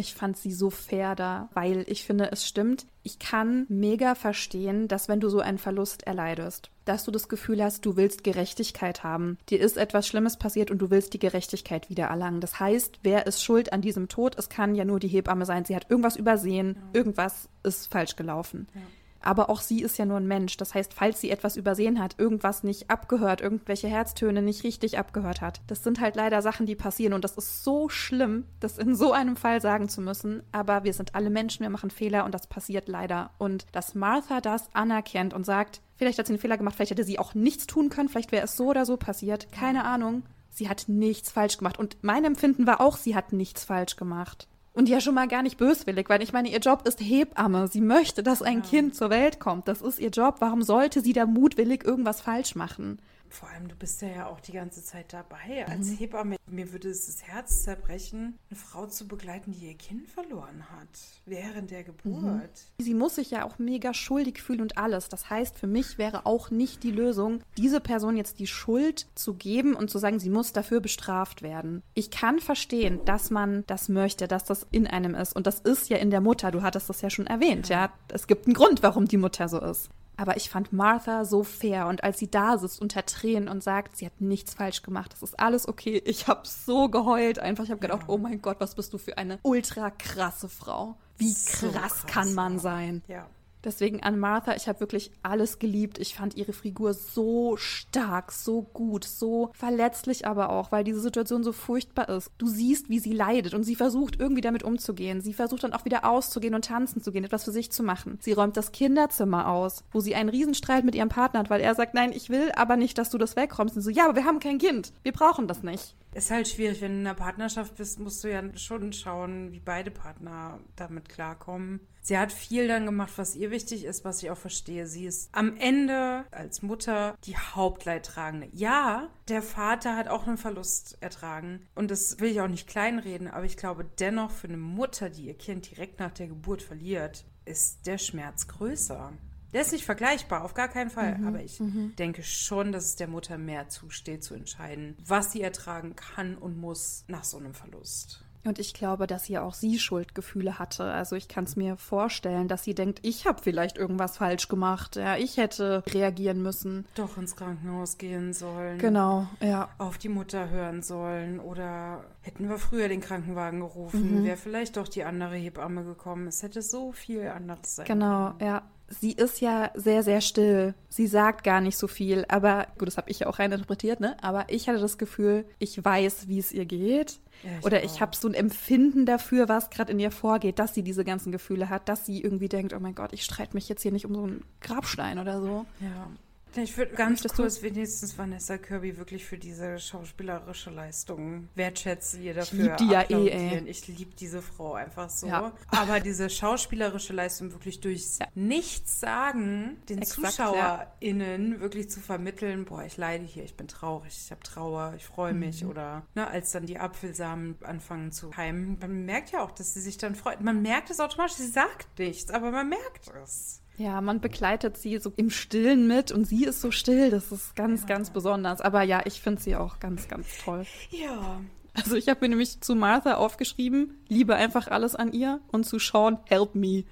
Ich 0.00 0.14
fand 0.14 0.38
sie 0.38 0.50
so 0.50 0.70
fair 0.70 1.14
da, 1.14 1.50
weil 1.52 1.84
ich 1.86 2.04
finde, 2.04 2.32
es 2.32 2.46
stimmt. 2.46 2.86
Ich 3.02 3.18
kann 3.18 3.66
mega 3.68 4.14
verstehen, 4.14 4.88
dass 4.88 5.08
wenn 5.08 5.20
du 5.20 5.28
so 5.28 5.40
einen 5.40 5.58
Verlust 5.58 6.04
erleidest, 6.04 6.70
dass 6.86 7.04
du 7.04 7.10
das 7.10 7.28
Gefühl 7.28 7.62
hast, 7.62 7.84
du 7.84 7.98
willst 7.98 8.24
Gerechtigkeit 8.24 9.04
haben. 9.04 9.36
Dir 9.50 9.60
ist 9.60 9.76
etwas 9.76 10.06
Schlimmes 10.06 10.38
passiert 10.38 10.70
und 10.70 10.78
du 10.78 10.90
willst 10.90 11.12
die 11.12 11.18
Gerechtigkeit 11.18 11.90
wieder 11.90 12.04
erlangen. 12.04 12.40
Das 12.40 12.58
heißt, 12.58 13.00
wer 13.02 13.26
ist 13.26 13.44
schuld 13.44 13.74
an 13.74 13.82
diesem 13.82 14.08
Tod? 14.08 14.38
Es 14.38 14.48
kann 14.48 14.74
ja 14.74 14.86
nur 14.86 15.00
die 15.00 15.08
Hebamme 15.08 15.44
sein. 15.44 15.66
Sie 15.66 15.76
hat 15.76 15.90
irgendwas 15.90 16.16
übersehen, 16.16 16.76
ja. 16.76 16.82
irgendwas 16.94 17.50
ist 17.62 17.92
falsch 17.92 18.16
gelaufen. 18.16 18.68
Ja. 18.74 18.80
Aber 19.20 19.50
auch 19.50 19.60
sie 19.60 19.82
ist 19.82 19.98
ja 19.98 20.06
nur 20.06 20.16
ein 20.16 20.26
Mensch. 20.26 20.56
Das 20.56 20.74
heißt, 20.74 20.94
falls 20.94 21.20
sie 21.20 21.30
etwas 21.30 21.56
übersehen 21.56 22.02
hat, 22.02 22.18
irgendwas 22.18 22.62
nicht 22.62 22.90
abgehört, 22.90 23.40
irgendwelche 23.40 23.88
Herztöne 23.88 24.42
nicht 24.42 24.64
richtig 24.64 24.98
abgehört 24.98 25.40
hat, 25.40 25.60
das 25.66 25.84
sind 25.84 26.00
halt 26.00 26.16
leider 26.16 26.42
Sachen, 26.42 26.66
die 26.66 26.74
passieren. 26.74 27.12
Und 27.12 27.24
das 27.24 27.36
ist 27.36 27.62
so 27.62 27.88
schlimm, 27.88 28.44
das 28.60 28.78
in 28.78 28.94
so 28.94 29.12
einem 29.12 29.36
Fall 29.36 29.60
sagen 29.60 29.88
zu 29.88 30.00
müssen. 30.00 30.42
Aber 30.52 30.84
wir 30.84 30.94
sind 30.94 31.14
alle 31.14 31.30
Menschen, 31.30 31.62
wir 31.62 31.70
machen 31.70 31.90
Fehler 31.90 32.24
und 32.24 32.34
das 32.34 32.46
passiert 32.46 32.88
leider. 32.88 33.30
Und 33.38 33.66
dass 33.72 33.94
Martha 33.94 34.40
das 34.40 34.74
anerkennt 34.74 35.34
und 35.34 35.44
sagt, 35.44 35.82
vielleicht 35.96 36.18
hat 36.18 36.26
sie 36.26 36.32
einen 36.32 36.40
Fehler 36.40 36.56
gemacht, 36.56 36.76
vielleicht 36.76 36.92
hätte 36.92 37.04
sie 37.04 37.18
auch 37.18 37.34
nichts 37.34 37.66
tun 37.66 37.90
können, 37.90 38.08
vielleicht 38.08 38.32
wäre 38.32 38.44
es 38.44 38.56
so 38.56 38.68
oder 38.68 38.86
so 38.86 38.96
passiert, 38.96 39.52
keine 39.52 39.84
Ahnung. 39.84 40.22
Sie 40.50 40.68
hat 40.68 40.84
nichts 40.88 41.30
falsch 41.30 41.58
gemacht. 41.58 41.78
Und 41.78 41.98
mein 42.02 42.24
Empfinden 42.24 42.66
war 42.66 42.80
auch, 42.80 42.96
sie 42.96 43.14
hat 43.14 43.32
nichts 43.32 43.64
falsch 43.64 43.96
gemacht. 43.96 44.48
Und 44.72 44.88
ja 44.88 45.00
schon 45.00 45.14
mal 45.14 45.26
gar 45.26 45.42
nicht 45.42 45.58
böswillig, 45.58 46.08
weil 46.08 46.22
ich 46.22 46.32
meine, 46.32 46.48
ihr 46.48 46.60
Job 46.60 46.86
ist 46.86 47.00
Hebamme. 47.00 47.66
Sie 47.66 47.80
möchte, 47.80 48.22
dass 48.22 48.40
ein 48.40 48.62
ja. 48.62 48.68
Kind 48.68 48.94
zur 48.94 49.10
Welt 49.10 49.40
kommt. 49.40 49.66
Das 49.66 49.82
ist 49.82 49.98
ihr 49.98 50.10
Job. 50.10 50.36
Warum 50.38 50.62
sollte 50.62 51.00
sie 51.00 51.12
da 51.12 51.26
mutwillig 51.26 51.84
irgendwas 51.84 52.20
falsch 52.20 52.54
machen? 52.54 53.00
Vor 53.30 53.48
allem, 53.48 53.68
du 53.68 53.76
bist 53.76 54.02
ja, 54.02 54.08
ja 54.08 54.26
auch 54.26 54.40
die 54.40 54.52
ganze 54.52 54.82
Zeit 54.82 55.12
dabei. 55.12 55.66
Als 55.68 55.88
mhm. 55.88 55.96
Hebamme, 55.96 56.36
mir 56.46 56.72
würde 56.72 56.88
es 56.88 57.06
das 57.06 57.22
Herz 57.22 57.62
zerbrechen, 57.62 58.38
eine 58.50 58.58
Frau 58.58 58.86
zu 58.86 59.06
begleiten, 59.06 59.52
die 59.52 59.68
ihr 59.68 59.76
Kind 59.76 60.08
verloren 60.08 60.64
hat, 60.70 60.88
während 61.26 61.70
der 61.70 61.84
Geburt. 61.84 62.24
Mhm. 62.24 62.82
Sie 62.82 62.94
muss 62.94 63.14
sich 63.14 63.30
ja 63.30 63.44
auch 63.44 63.58
mega 63.58 63.94
schuldig 63.94 64.42
fühlen 64.42 64.60
und 64.60 64.78
alles. 64.78 65.08
Das 65.08 65.30
heißt, 65.30 65.58
für 65.58 65.68
mich 65.68 65.96
wäre 65.96 66.26
auch 66.26 66.50
nicht 66.50 66.82
die 66.82 66.90
Lösung, 66.90 67.42
diese 67.56 67.80
Person 67.80 68.16
jetzt 68.16 68.40
die 68.40 68.48
Schuld 68.48 69.06
zu 69.14 69.34
geben 69.34 69.74
und 69.74 69.90
zu 69.90 69.98
sagen, 69.98 70.18
sie 70.18 70.30
muss 70.30 70.52
dafür 70.52 70.80
bestraft 70.80 71.42
werden. 71.42 71.82
Ich 71.94 72.10
kann 72.10 72.40
verstehen, 72.40 73.00
dass 73.04 73.30
man 73.30 73.64
das 73.68 73.88
möchte, 73.88 74.26
dass 74.26 74.44
das 74.44 74.66
in 74.72 74.88
einem 74.88 75.14
ist. 75.14 75.36
Und 75.36 75.46
das 75.46 75.60
ist 75.60 75.88
ja 75.88 75.98
in 75.98 76.10
der 76.10 76.20
Mutter. 76.20 76.50
Du 76.50 76.62
hattest 76.62 76.88
das 76.88 77.00
ja 77.00 77.10
schon 77.10 77.28
erwähnt, 77.28 77.68
ja. 77.68 77.84
ja? 77.84 77.92
Es 78.08 78.26
gibt 78.26 78.46
einen 78.46 78.54
Grund, 78.54 78.82
warum 78.82 79.06
die 79.06 79.16
Mutter 79.16 79.48
so 79.48 79.60
ist. 79.60 79.88
Aber 80.20 80.36
ich 80.36 80.50
fand 80.50 80.70
Martha 80.70 81.24
so 81.24 81.44
fair 81.44 81.86
und 81.86 82.04
als 82.04 82.18
sie 82.18 82.30
da 82.30 82.58
sitzt 82.58 82.82
unter 82.82 83.06
Tränen 83.06 83.48
und 83.48 83.62
sagt, 83.62 83.96
sie 83.96 84.04
hat 84.04 84.20
nichts 84.20 84.52
falsch 84.52 84.82
gemacht, 84.82 85.14
das 85.14 85.22
ist 85.22 85.40
alles 85.40 85.66
okay. 85.66 86.02
Ich 86.04 86.26
habe 86.26 86.42
so 86.46 86.90
geheult 86.90 87.38
einfach. 87.38 87.64
Ich 87.64 87.70
habe 87.70 87.80
gedacht, 87.80 88.02
oh 88.06 88.18
mein 88.18 88.42
Gott, 88.42 88.58
was 88.60 88.74
bist 88.74 88.92
du 88.92 88.98
für 88.98 89.16
eine 89.16 89.38
ultra 89.44 89.90
krasse 89.90 90.50
Frau. 90.50 90.96
Wie 91.16 91.32
krass, 91.32 91.72
krass 91.72 92.06
kann 92.06 92.34
man 92.34 92.58
sein? 92.58 93.02
Ja. 93.08 93.30
Deswegen 93.64 94.02
an 94.02 94.18
Martha, 94.18 94.54
ich 94.54 94.68
habe 94.68 94.80
wirklich 94.80 95.10
alles 95.22 95.58
geliebt. 95.58 95.98
Ich 95.98 96.14
fand 96.14 96.36
ihre 96.36 96.52
Figur 96.52 96.94
so 96.94 97.56
stark, 97.56 98.32
so 98.32 98.62
gut, 98.62 99.04
so 99.04 99.50
verletzlich 99.54 100.26
aber 100.26 100.50
auch, 100.50 100.72
weil 100.72 100.84
diese 100.84 101.00
Situation 101.00 101.44
so 101.44 101.52
furchtbar 101.52 102.08
ist. 102.08 102.30
Du 102.38 102.48
siehst, 102.48 102.88
wie 102.88 102.98
sie 102.98 103.12
leidet 103.12 103.54
und 103.54 103.64
sie 103.64 103.74
versucht 103.74 104.18
irgendwie 104.18 104.40
damit 104.40 104.62
umzugehen. 104.62 105.20
Sie 105.20 105.34
versucht 105.34 105.64
dann 105.64 105.72
auch 105.72 105.84
wieder 105.84 106.04
auszugehen 106.04 106.54
und 106.54 106.64
tanzen 106.64 107.02
zu 107.02 107.12
gehen, 107.12 107.24
etwas 107.24 107.44
für 107.44 107.52
sich 107.52 107.70
zu 107.70 107.82
machen. 107.82 108.18
Sie 108.20 108.32
räumt 108.32 108.56
das 108.56 108.72
Kinderzimmer 108.72 109.48
aus, 109.48 109.84
wo 109.92 110.00
sie 110.00 110.14
einen 110.14 110.28
Riesenstreit 110.28 110.84
mit 110.84 110.94
ihrem 110.94 111.08
Partner 111.08 111.40
hat, 111.40 111.50
weil 111.50 111.60
er 111.60 111.74
sagt, 111.74 111.94
nein, 111.94 112.12
ich 112.12 112.30
will 112.30 112.50
aber 112.56 112.76
nicht, 112.76 112.98
dass 112.98 113.10
du 113.10 113.18
das 113.18 113.36
wegräumst. 113.36 113.76
Und 113.76 113.82
so, 113.82 113.90
ja, 113.90 114.04
aber 114.04 114.16
wir 114.16 114.24
haben 114.24 114.40
kein 114.40 114.58
Kind. 114.58 114.92
Wir 115.02 115.12
brauchen 115.12 115.46
das 115.46 115.62
nicht. 115.62 115.96
Ist 116.12 116.30
halt 116.30 116.48
schwierig, 116.48 116.80
wenn 116.80 116.92
du 116.92 117.00
in 117.00 117.06
einer 117.06 117.14
Partnerschaft 117.14 117.76
bist, 117.76 118.00
musst 118.00 118.24
du 118.24 118.30
ja 118.30 118.42
schon 118.56 118.92
schauen, 118.92 119.52
wie 119.52 119.60
beide 119.60 119.92
Partner 119.92 120.58
damit 120.74 121.08
klarkommen. 121.08 121.80
Sie 122.02 122.18
hat 122.18 122.32
viel 122.32 122.68
dann 122.68 122.86
gemacht, 122.86 123.12
was 123.16 123.36
ihr 123.36 123.50
wichtig 123.50 123.84
ist, 123.84 124.04
was 124.04 124.22
ich 124.22 124.30
auch 124.30 124.38
verstehe. 124.38 124.86
Sie 124.86 125.04
ist 125.04 125.28
am 125.32 125.56
Ende 125.56 126.24
als 126.30 126.62
Mutter 126.62 127.16
die 127.24 127.36
Hauptleidtragende. 127.36 128.48
Ja, 128.52 129.08
der 129.28 129.42
Vater 129.42 129.96
hat 129.96 130.08
auch 130.08 130.26
einen 130.26 130.38
Verlust 130.38 130.96
ertragen. 131.00 131.66
Und 131.74 131.90
das 131.90 132.18
will 132.20 132.30
ich 132.30 132.40
auch 132.40 132.48
nicht 132.48 132.68
kleinreden, 132.68 133.28
aber 133.28 133.44
ich 133.44 133.56
glaube 133.56 133.84
dennoch 133.98 134.30
für 134.30 134.48
eine 134.48 134.56
Mutter, 134.56 135.10
die 135.10 135.26
ihr 135.26 135.36
Kind 135.36 135.70
direkt 135.70 136.00
nach 136.00 136.12
der 136.12 136.28
Geburt 136.28 136.62
verliert, 136.62 137.24
ist 137.44 137.86
der 137.86 137.98
Schmerz 137.98 138.48
größer. 138.48 139.12
Der 139.52 139.62
ist 139.62 139.72
nicht 139.72 139.84
vergleichbar, 139.84 140.44
auf 140.44 140.54
gar 140.54 140.68
keinen 140.68 140.90
Fall. 140.90 141.18
Mhm, 141.18 141.26
aber 141.26 141.42
ich 141.42 141.58
mhm. 141.58 141.94
denke 141.96 142.22
schon, 142.22 142.72
dass 142.72 142.84
es 142.84 142.96
der 142.96 143.08
Mutter 143.08 143.36
mehr 143.36 143.68
zusteht, 143.68 144.22
zu 144.22 144.34
entscheiden, 144.34 144.96
was 145.04 145.32
sie 145.32 145.42
ertragen 145.42 145.96
kann 145.96 146.36
und 146.36 146.56
muss 146.56 147.04
nach 147.08 147.24
so 147.24 147.38
einem 147.38 147.54
Verlust. 147.54 148.24
Und 148.44 148.58
ich 148.58 148.72
glaube, 148.72 149.06
dass 149.06 149.24
sie 149.24 149.38
auch 149.38 149.54
sie 149.54 149.78
Schuldgefühle 149.78 150.58
hatte. 150.58 150.84
Also 150.84 151.16
ich 151.16 151.28
kann 151.28 151.44
es 151.44 151.56
mir 151.56 151.76
vorstellen, 151.76 152.48
dass 152.48 152.64
sie 152.64 152.74
denkt, 152.74 153.00
ich 153.02 153.26
habe 153.26 153.42
vielleicht 153.42 153.76
irgendwas 153.76 154.16
falsch 154.16 154.48
gemacht. 154.48 154.96
Ja, 154.96 155.16
ich 155.16 155.36
hätte 155.36 155.82
reagieren 155.92 156.42
müssen. 156.42 156.86
Doch 156.94 157.18
ins 157.18 157.36
Krankenhaus 157.36 157.98
gehen 157.98 158.32
sollen. 158.32 158.78
Genau, 158.78 159.26
ja. 159.40 159.68
Auf 159.78 159.98
die 159.98 160.08
Mutter 160.08 160.48
hören 160.48 160.82
sollen. 160.82 161.38
Oder 161.38 162.04
hätten 162.22 162.48
wir 162.48 162.58
früher 162.58 162.88
den 162.88 163.00
Krankenwagen 163.00 163.60
gerufen, 163.60 164.20
mhm. 164.20 164.24
wäre 164.24 164.36
vielleicht 164.36 164.76
doch 164.76 164.88
die 164.88 165.04
andere 165.04 165.36
Hebamme 165.36 165.84
gekommen. 165.84 166.26
Es 166.26 166.42
hätte 166.42 166.62
so 166.62 166.92
viel 166.92 167.28
anderes 167.28 167.76
sein 167.76 167.86
Genau, 167.86 168.30
können. 168.30 168.40
ja 168.40 168.62
sie 168.90 169.12
ist 169.12 169.40
ja 169.40 169.70
sehr, 169.74 170.02
sehr 170.02 170.20
still. 170.20 170.74
Sie 170.88 171.06
sagt 171.06 171.44
gar 171.44 171.60
nicht 171.60 171.78
so 171.78 171.86
viel. 171.86 172.24
Aber 172.28 172.66
gut, 172.76 172.88
das 172.88 172.96
habe 172.96 173.10
ich 173.10 173.20
ja 173.20 173.28
auch 173.28 173.38
reininterpretiert, 173.38 174.00
ne? 174.00 174.16
Aber 174.22 174.46
ich 174.48 174.68
hatte 174.68 174.80
das 174.80 174.98
Gefühl, 174.98 175.46
ich 175.58 175.82
weiß, 175.82 176.28
wie 176.28 176.38
es 176.38 176.52
ihr 176.52 176.66
geht. 176.66 177.20
Ja, 177.42 177.50
ich 177.58 177.64
Oder 177.64 177.84
ich 177.84 178.00
habe 178.00 178.14
so 178.16 178.28
ein 178.28 178.34
Empfinden 178.34 179.06
dafür, 179.06 179.48
was 179.48 179.70
gerade 179.70 179.92
in 179.92 179.98
ihr 179.98 180.10
vorgeht, 180.10 180.58
dass 180.58 180.74
sie 180.74 180.82
diese 180.82 181.04
ganzen 181.04 181.32
Gefühle 181.32 181.68
hat, 181.68 181.88
dass 181.88 182.06
sie 182.06 182.22
irgendwie 182.22 182.48
denkt, 182.48 182.74
oh 182.74 182.80
mein 182.80 182.94
Gott, 182.94 183.12
ich 183.12 183.24
streite 183.24 183.54
mich 183.54 183.68
jetzt 183.68 183.82
hier 183.82 183.92
nicht 183.92 184.04
um 184.04 184.14
so 184.14 184.22
einen 184.22 184.44
Grabstein 184.60 185.18
oder 185.18 185.40
so. 185.40 185.66
Ja. 185.80 186.10
Ich 186.56 186.76
würde 186.76 186.94
ganz 186.94 187.22
kurz 187.22 187.62
wenigstens 187.62 188.16
Vanessa 188.18 188.58
Kirby 188.58 188.96
wirklich 188.96 189.24
für 189.24 189.38
diese 189.38 189.78
schauspielerische 189.78 190.70
Leistung 190.70 191.48
wertschätzen, 191.54 192.22
ihr 192.22 192.34
dafür 192.34 192.58
Ich 192.58 192.64
liebe 192.64 192.76
die 192.76 192.92
ja 192.92 193.02
eh, 193.02 193.28
ey. 193.28 193.68
Ich 193.68 193.86
liebe 193.86 194.14
diese 194.16 194.42
Frau 194.42 194.74
einfach 194.74 195.08
so. 195.10 195.26
Ja. 195.26 195.52
Aber 195.68 196.00
diese 196.00 196.28
schauspielerische 196.28 197.12
Leistung 197.12 197.52
wirklich 197.52 197.80
durch 197.80 198.18
ja. 198.18 198.26
nichts 198.34 199.00
sagen, 199.00 199.76
den 199.88 199.98
Exakt, 199.98 200.32
ZuschauerInnen 200.32 201.52
ja. 201.52 201.60
wirklich 201.60 201.90
zu 201.90 202.00
vermitteln, 202.00 202.64
boah, 202.64 202.84
ich 202.84 202.96
leide 202.96 203.24
hier, 203.24 203.44
ich 203.44 203.56
bin 203.56 203.68
traurig, 203.68 204.18
ich 204.24 204.30
habe 204.30 204.42
Trauer, 204.42 204.94
ich 204.96 205.04
freue 205.04 205.34
mich. 205.34 205.62
Mhm. 205.62 205.70
Oder 205.70 206.06
ne, 206.14 206.26
als 206.26 206.50
dann 206.52 206.66
die 206.66 206.78
Apfelsamen 206.78 207.56
anfangen 207.62 208.12
zu 208.12 208.36
heimen, 208.36 208.78
man 208.80 209.04
merkt 209.04 209.30
ja 209.30 209.42
auch, 209.42 209.52
dass 209.52 209.74
sie 209.74 209.80
sich 209.80 209.98
dann 209.98 210.14
freut. 210.14 210.40
Man 210.40 210.62
merkt 210.62 210.90
es 210.90 211.00
automatisch, 211.00 211.36
sie 211.36 211.48
sagt 211.48 211.98
nichts, 211.98 212.30
aber 212.30 212.50
man 212.50 212.68
merkt 212.68 213.10
es. 213.22 213.60
Ja, 213.80 214.02
man 214.02 214.20
begleitet 214.20 214.76
sie 214.76 214.98
so 214.98 215.10
im 215.16 215.30
Stillen 215.30 215.86
mit 215.86 216.12
und 216.12 216.26
sie 216.26 216.44
ist 216.44 216.60
so 216.60 216.70
still. 216.70 217.08
Das 217.08 217.32
ist 217.32 217.56
ganz, 217.56 217.80
ja. 217.80 217.86
ganz 217.86 218.10
besonders. 218.10 218.60
Aber 218.60 218.82
ja, 218.82 219.00
ich 219.06 219.22
finde 219.22 219.40
sie 219.40 219.56
auch 219.56 219.80
ganz, 219.80 220.06
ganz 220.06 220.26
toll. 220.44 220.66
Ja. 220.90 221.40
Also 221.72 221.96
ich 221.96 222.10
habe 222.10 222.20
mir 222.20 222.28
nämlich 222.28 222.60
zu 222.60 222.74
Martha 222.74 223.14
aufgeschrieben, 223.14 224.04
liebe 224.06 224.34
einfach 224.34 224.68
alles 224.68 224.94
an 224.96 225.14
ihr 225.14 225.40
und 225.50 225.64
zu 225.64 225.78
Sean, 225.78 226.18
help 226.26 226.54
me. 226.54 226.84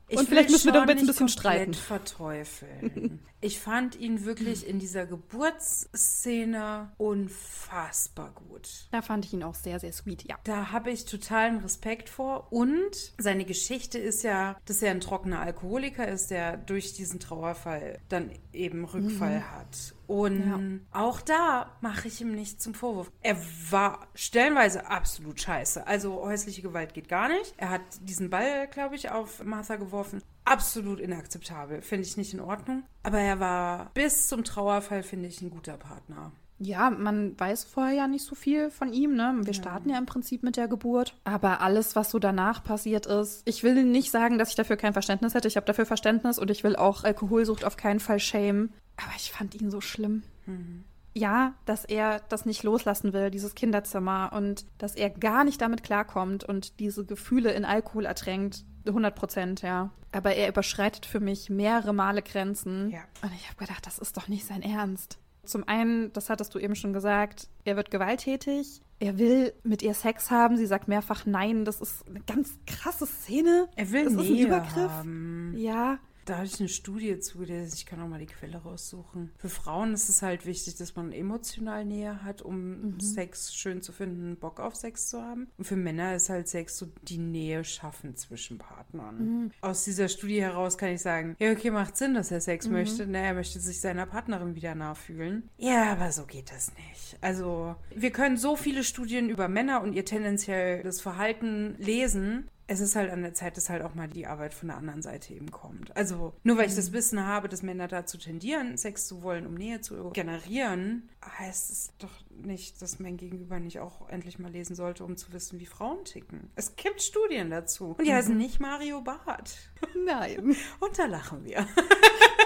Ich 0.07 0.19
und 0.19 0.29
vielleicht 0.29 0.51
müssen 0.51 0.65
wir 0.65 0.73
darüber 0.73 0.91
jetzt 0.91 1.01
ein 1.01 1.07
bisschen 1.07 1.29
streiten. 1.29 1.73
verteufeln. 1.73 3.21
Ich 3.41 3.59
fand 3.59 3.95
ihn 3.99 4.25
wirklich 4.25 4.67
in 4.67 4.79
dieser 4.79 5.05
Geburtsszene 5.05 6.91
unfassbar 6.97 8.31
gut. 8.31 8.87
Da 8.91 9.01
fand 9.01 9.25
ich 9.25 9.33
ihn 9.33 9.43
auch 9.43 9.55
sehr, 9.55 9.79
sehr 9.79 9.93
sweet, 9.93 10.23
ja. 10.23 10.37
Da 10.43 10.71
habe 10.71 10.91
ich 10.91 11.05
totalen 11.05 11.59
Respekt 11.59 12.09
vor. 12.09 12.51
Und 12.51 13.13
seine 13.17 13.45
Geschichte 13.45 13.99
ist 13.99 14.23
ja, 14.23 14.57
dass 14.65 14.81
er 14.81 14.91
ein 14.91 15.01
trockener 15.01 15.41
Alkoholiker 15.41 16.07
ist, 16.07 16.31
der 16.31 16.57
durch 16.57 16.93
diesen 16.93 17.19
Trauerfall 17.19 17.99
dann 18.09 18.31
eben 18.53 18.85
Rückfall 18.85 19.39
mhm. 19.39 19.51
hat. 19.51 19.95
Und 20.07 20.49
ja. 20.49 20.59
auch 20.99 21.21
da 21.21 21.77
mache 21.81 22.07
ich 22.07 22.21
ihm 22.21 22.33
nicht 22.33 22.61
zum 22.61 22.73
Vorwurf. 22.73 23.11
Er 23.21 23.37
war 23.69 24.07
stellenweise 24.13 24.87
absolut 24.87 25.41
scheiße. 25.41 25.85
Also 25.87 26.21
häusliche 26.21 26.61
Gewalt 26.61 26.93
geht 26.93 27.09
gar 27.09 27.27
nicht. 27.27 27.53
Er 27.57 27.69
hat 27.69 27.81
diesen 28.01 28.29
Ball, 28.29 28.67
glaube 28.67 28.95
ich, 28.95 29.09
auf 29.09 29.43
Martha 29.43 29.75
geworfen. 29.75 30.21
Absolut 30.45 30.99
inakzeptabel. 30.99 31.81
Finde 31.81 32.07
ich 32.07 32.17
nicht 32.17 32.33
in 32.33 32.39
Ordnung. 32.39 32.83
Aber 33.03 33.19
er 33.19 33.39
war 33.39 33.91
bis 33.93 34.27
zum 34.27 34.43
Trauerfall, 34.43 35.03
finde 35.03 35.27
ich, 35.27 35.41
ein 35.41 35.49
guter 35.49 35.77
Partner. 35.77 36.31
Ja, 36.57 36.89
man 36.89 37.37
weiß 37.37 37.65
vorher 37.65 37.93
ja 37.93 38.07
nicht 38.07 38.23
so 38.23 38.33
viel 38.33 38.71
von 38.71 38.93
ihm, 38.93 39.15
ne? 39.15 39.33
Wir 39.39 39.53
ja. 39.53 39.61
starten 39.61 39.89
ja 39.89 39.97
im 39.97 40.05
Prinzip 40.05 40.41
mit 40.41 40.55
der 40.55 40.69
Geburt. 40.69 41.19
Aber 41.25 41.59
alles, 41.59 41.97
was 41.97 42.11
so 42.11 42.19
danach 42.19 42.63
passiert 42.63 43.07
ist, 43.07 43.41
ich 43.45 43.63
will 43.63 43.83
nicht 43.83 44.09
sagen, 44.09 44.37
dass 44.37 44.49
ich 44.49 44.55
dafür 44.55 44.77
kein 44.77 44.93
Verständnis 44.93 45.33
hätte. 45.33 45.49
Ich 45.49 45.57
habe 45.57 45.65
dafür 45.65 45.85
Verständnis 45.85 46.39
und 46.39 46.49
ich 46.49 46.63
will 46.63 46.77
auch 46.77 47.03
Alkoholsucht 47.03 47.65
auf 47.65 47.75
keinen 47.75 47.99
Fall 47.99 48.19
schämen. 48.19 48.73
Aber 48.95 49.11
ich 49.17 49.31
fand 49.31 49.55
ihn 49.55 49.69
so 49.69 49.81
schlimm. 49.81 50.23
Mhm. 50.45 50.85
Ja, 51.17 51.53
dass 51.65 51.85
er 51.85 52.21
das 52.29 52.45
nicht 52.45 52.63
loslassen 52.63 53.13
will, 53.13 53.31
dieses 53.31 53.55
Kinderzimmer, 53.55 54.31
und 54.33 54.65
dass 54.77 54.95
er 54.95 55.09
gar 55.09 55.43
nicht 55.45 55.61
damit 55.61 55.81
klarkommt 55.81 56.43
und 56.43 56.79
diese 56.79 57.05
Gefühle 57.05 57.51
in 57.53 57.63
Alkohol 57.65 58.05
ertränkt. 58.05 58.65
100 58.85 59.15
Prozent, 59.15 59.61
ja. 59.61 59.91
Aber 60.11 60.35
er 60.35 60.47
überschreitet 60.49 61.05
für 61.05 61.19
mich 61.19 61.49
mehrere 61.49 61.93
Male 61.93 62.21
Grenzen. 62.21 62.91
Ja. 62.91 62.99
Und 63.21 63.33
ich 63.33 63.47
habe 63.47 63.57
gedacht, 63.57 63.85
das 63.87 63.97
ist 63.97 64.15
doch 64.17 64.27
nicht 64.27 64.45
sein 64.45 64.61
Ernst. 64.61 65.17
Zum 65.43 65.67
einen, 65.67 66.11
das 66.13 66.29
hattest 66.29 66.53
du 66.53 66.59
eben 66.59 66.75
schon 66.75 66.93
gesagt, 66.93 67.47
er 67.63 67.75
wird 67.75 67.91
gewalttätig. 67.91 68.81
er 68.99 69.17
will 69.17 69.53
mit 69.63 69.81
ihr 69.81 69.93
Sex 69.93 70.31
haben. 70.31 70.57
Sie 70.57 70.65
sagt 70.65 70.87
mehrfach 70.87 71.25
nein. 71.25 71.65
Das 71.65 71.81
ist 71.81 72.07
eine 72.07 72.21
ganz 72.21 72.57
krasse 72.65 73.05
Szene. 73.05 73.67
Er 73.75 73.91
will 73.91 74.05
das 74.05 74.13
Nähe 74.13 74.23
ist 74.23 74.29
ein 74.31 74.47
Übergriff. 74.47 74.91
haben. 74.91 75.53
Ja, 75.57 75.99
Da 76.25 76.37
hatte 76.37 76.47
ich 76.47 76.59
eine 76.59 76.69
Studie 76.69 77.19
zugelesen, 77.19 77.73
ich 77.75 77.85
kann 77.85 78.01
auch 78.01 78.07
mal 78.07 78.19
die 78.19 78.25
Quelle 78.25 78.57
raussuchen. 78.57 79.31
Für 79.37 79.49
Frauen 79.49 79.93
ist 79.93 80.09
es 80.09 80.23
halt 80.23 80.47
wichtig, 80.47 80.75
dass 80.75 80.95
man 80.95 81.11
emotional 81.11 81.85
Nähe 81.85 82.23
hat, 82.23 82.41
um 82.41 82.99
Sex 82.99 83.53
schön 83.53 83.83
zu 83.83 83.91
finden, 83.91 84.35
Bock 84.37 84.59
auf 84.59 84.75
Sex 84.75 85.07
zu 85.09 85.21
haben. 85.21 85.47
Und 85.57 85.65
für 85.65 85.75
Männer 85.75 86.15
ist 86.15 86.29
halt 86.29 86.47
Sex 86.47 86.77
so 86.77 86.87
die 87.03 87.19
Nähe 87.19 87.63
schaffen 87.63 88.15
zwischen 88.15 88.57
Partnern. 88.57 89.51
Aus 89.61 89.83
dieser 89.83 90.09
Studie 90.09 90.41
heraus 90.41 90.79
kann 90.79 90.89
ich 90.89 91.01
sagen, 91.01 91.35
ja, 91.37 91.51
okay, 91.51 91.69
macht 91.69 91.95
Sinn, 91.95 92.15
dass 92.15 92.31
er 92.31 92.41
Sex 92.41 92.67
möchte. 92.67 93.05
Na, 93.05 93.19
er 93.19 93.35
möchte 93.35 93.59
sich 93.59 93.79
seiner 93.79 94.07
Partnerin 94.07 94.55
wieder 94.55 94.73
nachfühlen. 94.73 95.49
Ja, 95.57 95.91
aber 95.91 96.11
so 96.11 96.25
geht 96.25 96.51
das 96.51 96.71
nicht. 96.75 97.17
Also, 97.21 97.75
wir 97.95 98.11
können 98.11 98.37
so 98.37 98.55
viele 98.55 98.83
Studien 98.83 99.29
über 99.29 99.47
Männer 99.47 99.81
und 99.81 99.93
ihr 99.93 100.05
tendenzielles 100.05 101.01
Verhalten 101.01 101.75
lesen. 101.77 102.49
Es 102.67 102.79
ist 102.79 102.95
halt 102.95 103.11
an 103.11 103.21
der 103.21 103.33
Zeit, 103.33 103.57
dass 103.57 103.69
halt 103.69 103.83
auch 103.83 103.93
mal 103.93 104.07
die 104.07 104.25
Arbeit 104.25 104.53
von 104.53 104.69
der 104.69 104.77
anderen 104.77 105.01
Seite 105.01 105.33
eben 105.33 105.51
kommt. 105.51 105.95
Also 105.95 106.33
nur 106.43 106.57
weil 106.57 106.67
ich 106.67 106.75
das 106.75 106.93
Wissen 106.93 107.23
habe, 107.23 107.47
dass 107.47 107.61
Männer 107.61 107.87
dazu 107.87 108.17
tendieren, 108.17 108.77
Sex 108.77 109.07
zu 109.07 109.21
wollen, 109.21 109.45
um 109.45 109.53
Nähe 109.53 109.81
zu 109.81 110.09
generieren, 110.11 111.09
heißt 111.37 111.71
es 111.71 111.93
doch 111.99 112.11
nicht, 112.29 112.81
dass 112.81 112.99
mein 112.99 113.17
Gegenüber 113.17 113.59
nicht 113.59 113.79
auch 113.79 114.09
endlich 114.09 114.39
mal 114.39 114.51
lesen 114.51 114.75
sollte, 114.75 115.03
um 115.03 115.15
zu 115.15 115.31
wissen, 115.31 115.59
wie 115.59 115.65
Frauen 115.65 116.03
ticken. 116.05 116.49
Es 116.55 116.75
gibt 116.75 117.01
Studien 117.01 117.49
dazu. 117.49 117.95
Und 117.97 118.05
die 118.05 118.13
heißen 118.13 118.35
nicht 118.35 118.59
Mario 118.59 119.01
Barth. 119.01 119.57
nein. 120.05 120.55
Und 120.79 120.97
da 120.97 121.05
lachen 121.05 121.43
wir. 121.45 121.67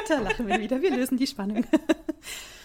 Da 0.07 0.19
lachen 0.21 0.47
wir 0.47 0.59
wieder. 0.59 0.81
Wir 0.81 0.89
lösen 0.89 1.17
die 1.17 1.27
Spannung. 1.27 1.63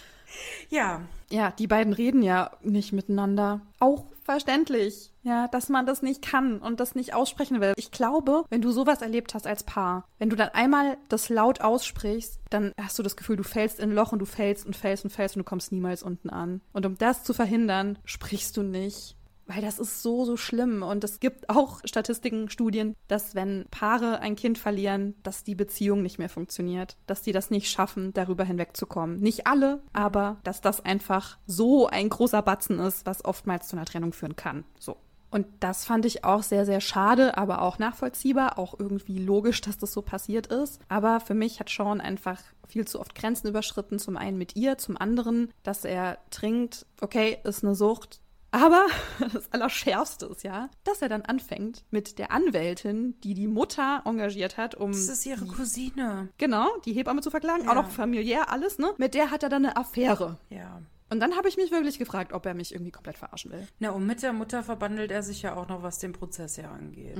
Ja, 0.71 1.03
Ja, 1.31 1.51
die 1.51 1.67
beiden 1.67 1.93
reden 1.93 2.23
ja 2.23 2.51
nicht 2.63 2.93
miteinander. 2.93 3.61
Auch 3.81 4.05
verständlich, 4.25 5.13
ja, 5.23 5.49
dass 5.49 5.69
man 5.69 5.87
das 5.87 6.03
nicht 6.03 6.23
kann 6.23 6.59
und 6.59 6.81
das 6.81 6.95
nicht 6.95 7.15
aussprechen 7.15 7.61
will. 7.61 7.75
Ich 7.77 7.91
glaube, 7.91 8.45
wenn 8.51 8.63
du 8.63 8.73
sowas 8.73 9.03
erlebt 9.03 9.35
hast 9.35 9.47
als 9.47 9.65
Paar, 9.65 10.07
wenn 10.19 10.31
du 10.31 10.37
dann 10.37 10.51
einmal 10.51 10.97
das 11.09 11.29
laut 11.29 11.61
aussprichst, 11.61 12.41
dann 12.51 12.73
hast 12.81 12.99
du 12.99 13.03
das 13.03 13.17
Gefühl, 13.17 13.37
du 13.37 13.43
fällst 13.43 13.81
in 13.81 13.91
ein 13.91 13.95
Loch 13.95 14.13
und 14.13 14.19
du 14.19 14.27
fällst 14.27 14.67
und 14.67 14.77
fällst 14.77 15.05
und 15.05 15.11
fällst 15.11 15.37
und 15.37 15.41
du 15.41 15.45
kommst 15.45 15.73
niemals 15.73 16.03
unten 16.03 16.31
an. 16.31 16.61
Und 16.73 16.87
um 16.87 16.97
das 16.99 17.25
zu 17.25 17.35
verhindern, 17.35 17.99
sprichst 18.05 18.57
du 18.57 18.63
nicht. 18.63 19.17
Weil 19.47 19.63
das 19.63 19.79
ist 19.79 20.03
so, 20.03 20.25
so 20.25 20.37
schlimm. 20.37 20.83
Und 20.83 21.05
es 21.05 21.21
gibt 21.21 21.49
auch 21.49 21.81
Statistiken, 21.85 22.49
Studien, 22.49 22.97
dass 23.09 23.35
wenn 23.35 23.67
Paare 23.71 24.21
ein 24.21 24.37
Kind 24.37 24.59
verlieren, 24.59 25.15
dass 25.23 25.45
die 25.45 25.55
Beziehung 25.55 26.03
nicht 26.03 26.19
mehr 26.19 26.29
funktioniert. 26.29 26.97
Dass 27.07 27.23
die 27.23 27.33
das 27.33 27.51
nicht 27.51 27.71
schaffen, 27.71 28.13
darüber 28.15 28.45
hinwegzukommen. 28.45 29.21
Nicht 29.21 29.47
alle, 29.47 29.83
aber 29.93 30.39
dass 30.45 30.61
das 30.61 30.85
einfach 30.85 31.39
so 31.47 31.87
ein 31.87 32.09
großer 32.09 32.43
Batzen 32.43 32.79
ist, 32.79 33.07
was 33.07 33.25
oftmals 33.25 33.69
zu 33.69 33.77
einer 33.77 33.87
Trennung 33.87 34.13
führen 34.13 34.37
kann. 34.37 34.65
So. 34.79 34.97
Und 35.35 35.49
das 35.59 35.85
fand 35.85 36.07
ich 36.07 36.23
auch 36.23 36.45
sehr, 36.45 36.65
sehr 36.65 36.81
schade, 36.81 37.37
aber 37.37 37.63
auch 37.63 37.81
nachvollziehbar, 37.81 38.57
auch 38.57 38.79
irgendwie 38.79 39.19
logisch, 39.19 39.61
dass 39.63 39.77
das 39.77 39.93
so 39.93 40.01
passiert 40.01 40.47
ist. 40.47 40.81
Aber 40.89 41.19
für 41.19 41.35
mich 41.35 41.59
hat 41.59 41.69
Sean 41.69 42.01
einfach 42.01 42.41
viel 42.69 42.87
zu 42.87 43.01
oft 43.01 43.17
Grenzen 43.17 43.49
überschritten. 43.49 43.99
Zum 43.99 44.17
einen 44.17 44.39
mit 44.39 44.55
ihr, 44.55 44.79
zum 44.79 44.97
anderen, 44.97 45.53
dass 45.65 45.85
er 45.85 46.19
trinkt. 46.31 46.87
Okay, 47.01 47.39
ist 47.43 47.65
eine 47.65 47.75
Sucht. 47.75 48.21
Aber 48.55 48.87
das 49.33 49.51
Allerschärfste 49.53 50.27
ist 50.27 50.45
ja, 50.45 50.69
dass 50.85 51.03
er 51.03 51.09
dann 51.09 51.23
anfängt 51.23 51.85
mit 51.91 52.19
der 52.19 52.31
Anwältin, 52.31 53.19
die 53.23 53.35
die 53.35 53.49
Mutter 53.49 54.03
engagiert 54.05 54.57
hat, 54.57 54.75
um 54.77 54.93
das 54.93 55.09
ist 55.09 55.27
ihre 55.27 55.45
Cousine. 55.47 56.29
genau 56.39 56.69
die 56.85 56.93
Hebamme 56.93 57.21
zu 57.21 57.31
verklagen, 57.31 57.65
Ja. 57.65 57.71
auch 57.71 57.75
noch 57.75 57.91
familiär 57.91 58.51
alles, 58.51 58.79
ne? 58.79 58.93
Mit 58.97 59.15
der 59.15 59.31
hat 59.33 59.43
er 59.43 59.49
dann 59.49 59.65
eine 59.67 59.77
Affäre. 59.77 60.39
Ja. 60.51 60.81
Und 61.11 61.21
dann 61.21 61.37
habe 61.37 61.49
ich 61.49 61.57
mich 61.57 61.71
wirklich 61.71 61.99
gefragt, 61.99 62.33
ob 62.33 62.47
er 62.47 62.55
mich 62.55 62.73
irgendwie 62.73 62.91
komplett 62.93 63.19
verarschen 63.19 63.51
will. 63.53 63.67
Na, 63.79 63.91
und 63.91 64.07
mit 64.07 64.23
der 64.23 64.33
Mutter 64.33 64.63
verbandelt 64.63 65.11
er 65.11 65.23
sich 65.23 65.43
ja 65.43 65.55
auch 65.57 65.69
noch, 65.69 65.83
was 65.83 65.99
den 65.99 66.13
Prozess 66.13 66.57
ja 66.57 66.71
angeht. 66.71 67.19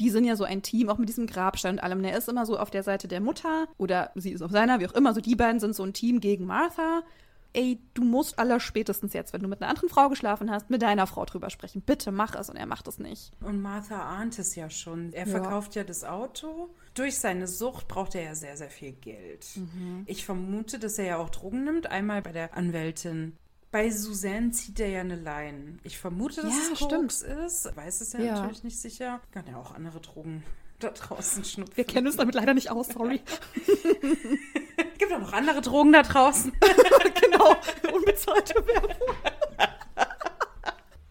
Die 0.00 0.10
sind 0.10 0.24
ja 0.24 0.36
so 0.36 0.44
ein 0.44 0.62
Team, 0.62 0.88
auch 0.88 0.98
mit 0.98 1.08
diesem 1.08 1.26
Grabstein 1.26 1.74
und 1.74 1.78
allem. 1.80 2.02
Der 2.02 2.16
ist 2.16 2.28
immer 2.28 2.46
so 2.46 2.58
auf 2.58 2.70
der 2.70 2.82
Seite 2.84 3.08
der 3.08 3.20
Mutter 3.20 3.66
oder 3.76 4.12
sie 4.14 4.30
ist 4.32 4.42
auf 4.42 4.50
seiner, 4.52 4.78
wie 4.80 4.86
auch 4.86 4.94
immer. 4.94 5.12
So 5.14 5.20
die 5.20 5.34
beiden 5.34 5.60
sind 5.60 5.74
so 5.74 5.82
ein 5.82 5.92
Team 5.92 6.20
gegen 6.20 6.46
Martha. 6.46 7.02
Ey, 7.54 7.80
du 7.94 8.02
musst 8.04 8.38
allerspätestens 8.38 9.14
jetzt, 9.14 9.32
wenn 9.32 9.40
du 9.42 9.48
mit 9.48 9.60
einer 9.62 9.70
anderen 9.70 9.88
Frau 9.88 10.08
geschlafen 10.08 10.50
hast, 10.50 10.68
mit 10.70 10.82
deiner 10.82 11.06
Frau 11.06 11.24
drüber 11.24 11.48
sprechen. 11.50 11.80
Bitte 11.82 12.12
mach 12.12 12.34
es. 12.34 12.50
Und 12.50 12.56
er 12.56 12.66
macht 12.66 12.86
es 12.88 12.98
nicht. 12.98 13.32
Und 13.40 13.60
Martha 13.62 14.00
ahnt 14.02 14.38
es 14.38 14.54
ja 14.54 14.68
schon. 14.70 15.12
Er 15.12 15.26
Ja. 15.26 15.30
verkauft 15.40 15.74
ja 15.74 15.82
das 15.84 16.04
Auto. 16.04 16.68
Durch 16.94 17.18
seine 17.18 17.46
Sucht 17.46 17.88
braucht 17.88 18.14
er 18.14 18.22
ja 18.22 18.34
sehr, 18.34 18.56
sehr 18.56 18.70
viel 18.70 18.92
Geld. 18.92 19.46
Mhm. 19.56 20.02
Ich 20.06 20.24
vermute, 20.26 20.78
dass 20.78 20.98
er 20.98 21.04
ja 21.06 21.16
auch 21.16 21.30
Drogen 21.30 21.64
nimmt. 21.64 21.86
Einmal 21.86 22.22
bei 22.22 22.32
der 22.32 22.54
Anwältin. 22.56 23.36
Bei 23.70 23.90
Suzanne 23.90 24.50
zieht 24.50 24.78
er 24.80 24.88
ja 24.88 25.00
eine 25.00 25.16
Line. 25.16 25.78
Ich 25.84 25.98
vermute, 25.98 26.42
dass 26.42 26.52
Ja, 26.52 26.58
es 26.72 26.78
stimmt. 26.78 26.92
Koks 27.12 27.22
ist. 27.22 27.76
Weiß 27.76 28.00
es 28.00 28.12
ja, 28.12 28.20
Ja. 28.20 28.34
natürlich 28.34 28.64
nicht 28.64 28.78
sicher. 28.80 29.20
Kann 29.32 29.46
ja 29.46 29.56
auch 29.56 29.74
andere 29.74 30.00
Drogen 30.00 30.42
da 30.80 30.90
draußen 30.90 31.44
schnupfen. 31.44 31.76
Wir 31.76 31.84
kennen 31.84 32.06
uns 32.06 32.16
damit 32.16 32.34
leider 32.34 32.54
nicht 32.54 32.70
aus, 32.70 32.88
sorry. 32.88 33.20
Gibt 34.98 35.12
auch 35.12 35.18
noch 35.20 35.32
andere 35.32 35.60
Drogen 35.60 35.92
da 35.92 36.02
draußen. 36.02 36.52
genau, 37.82 37.96
unbezahlte 37.96 38.54
Werbung. 38.66 39.16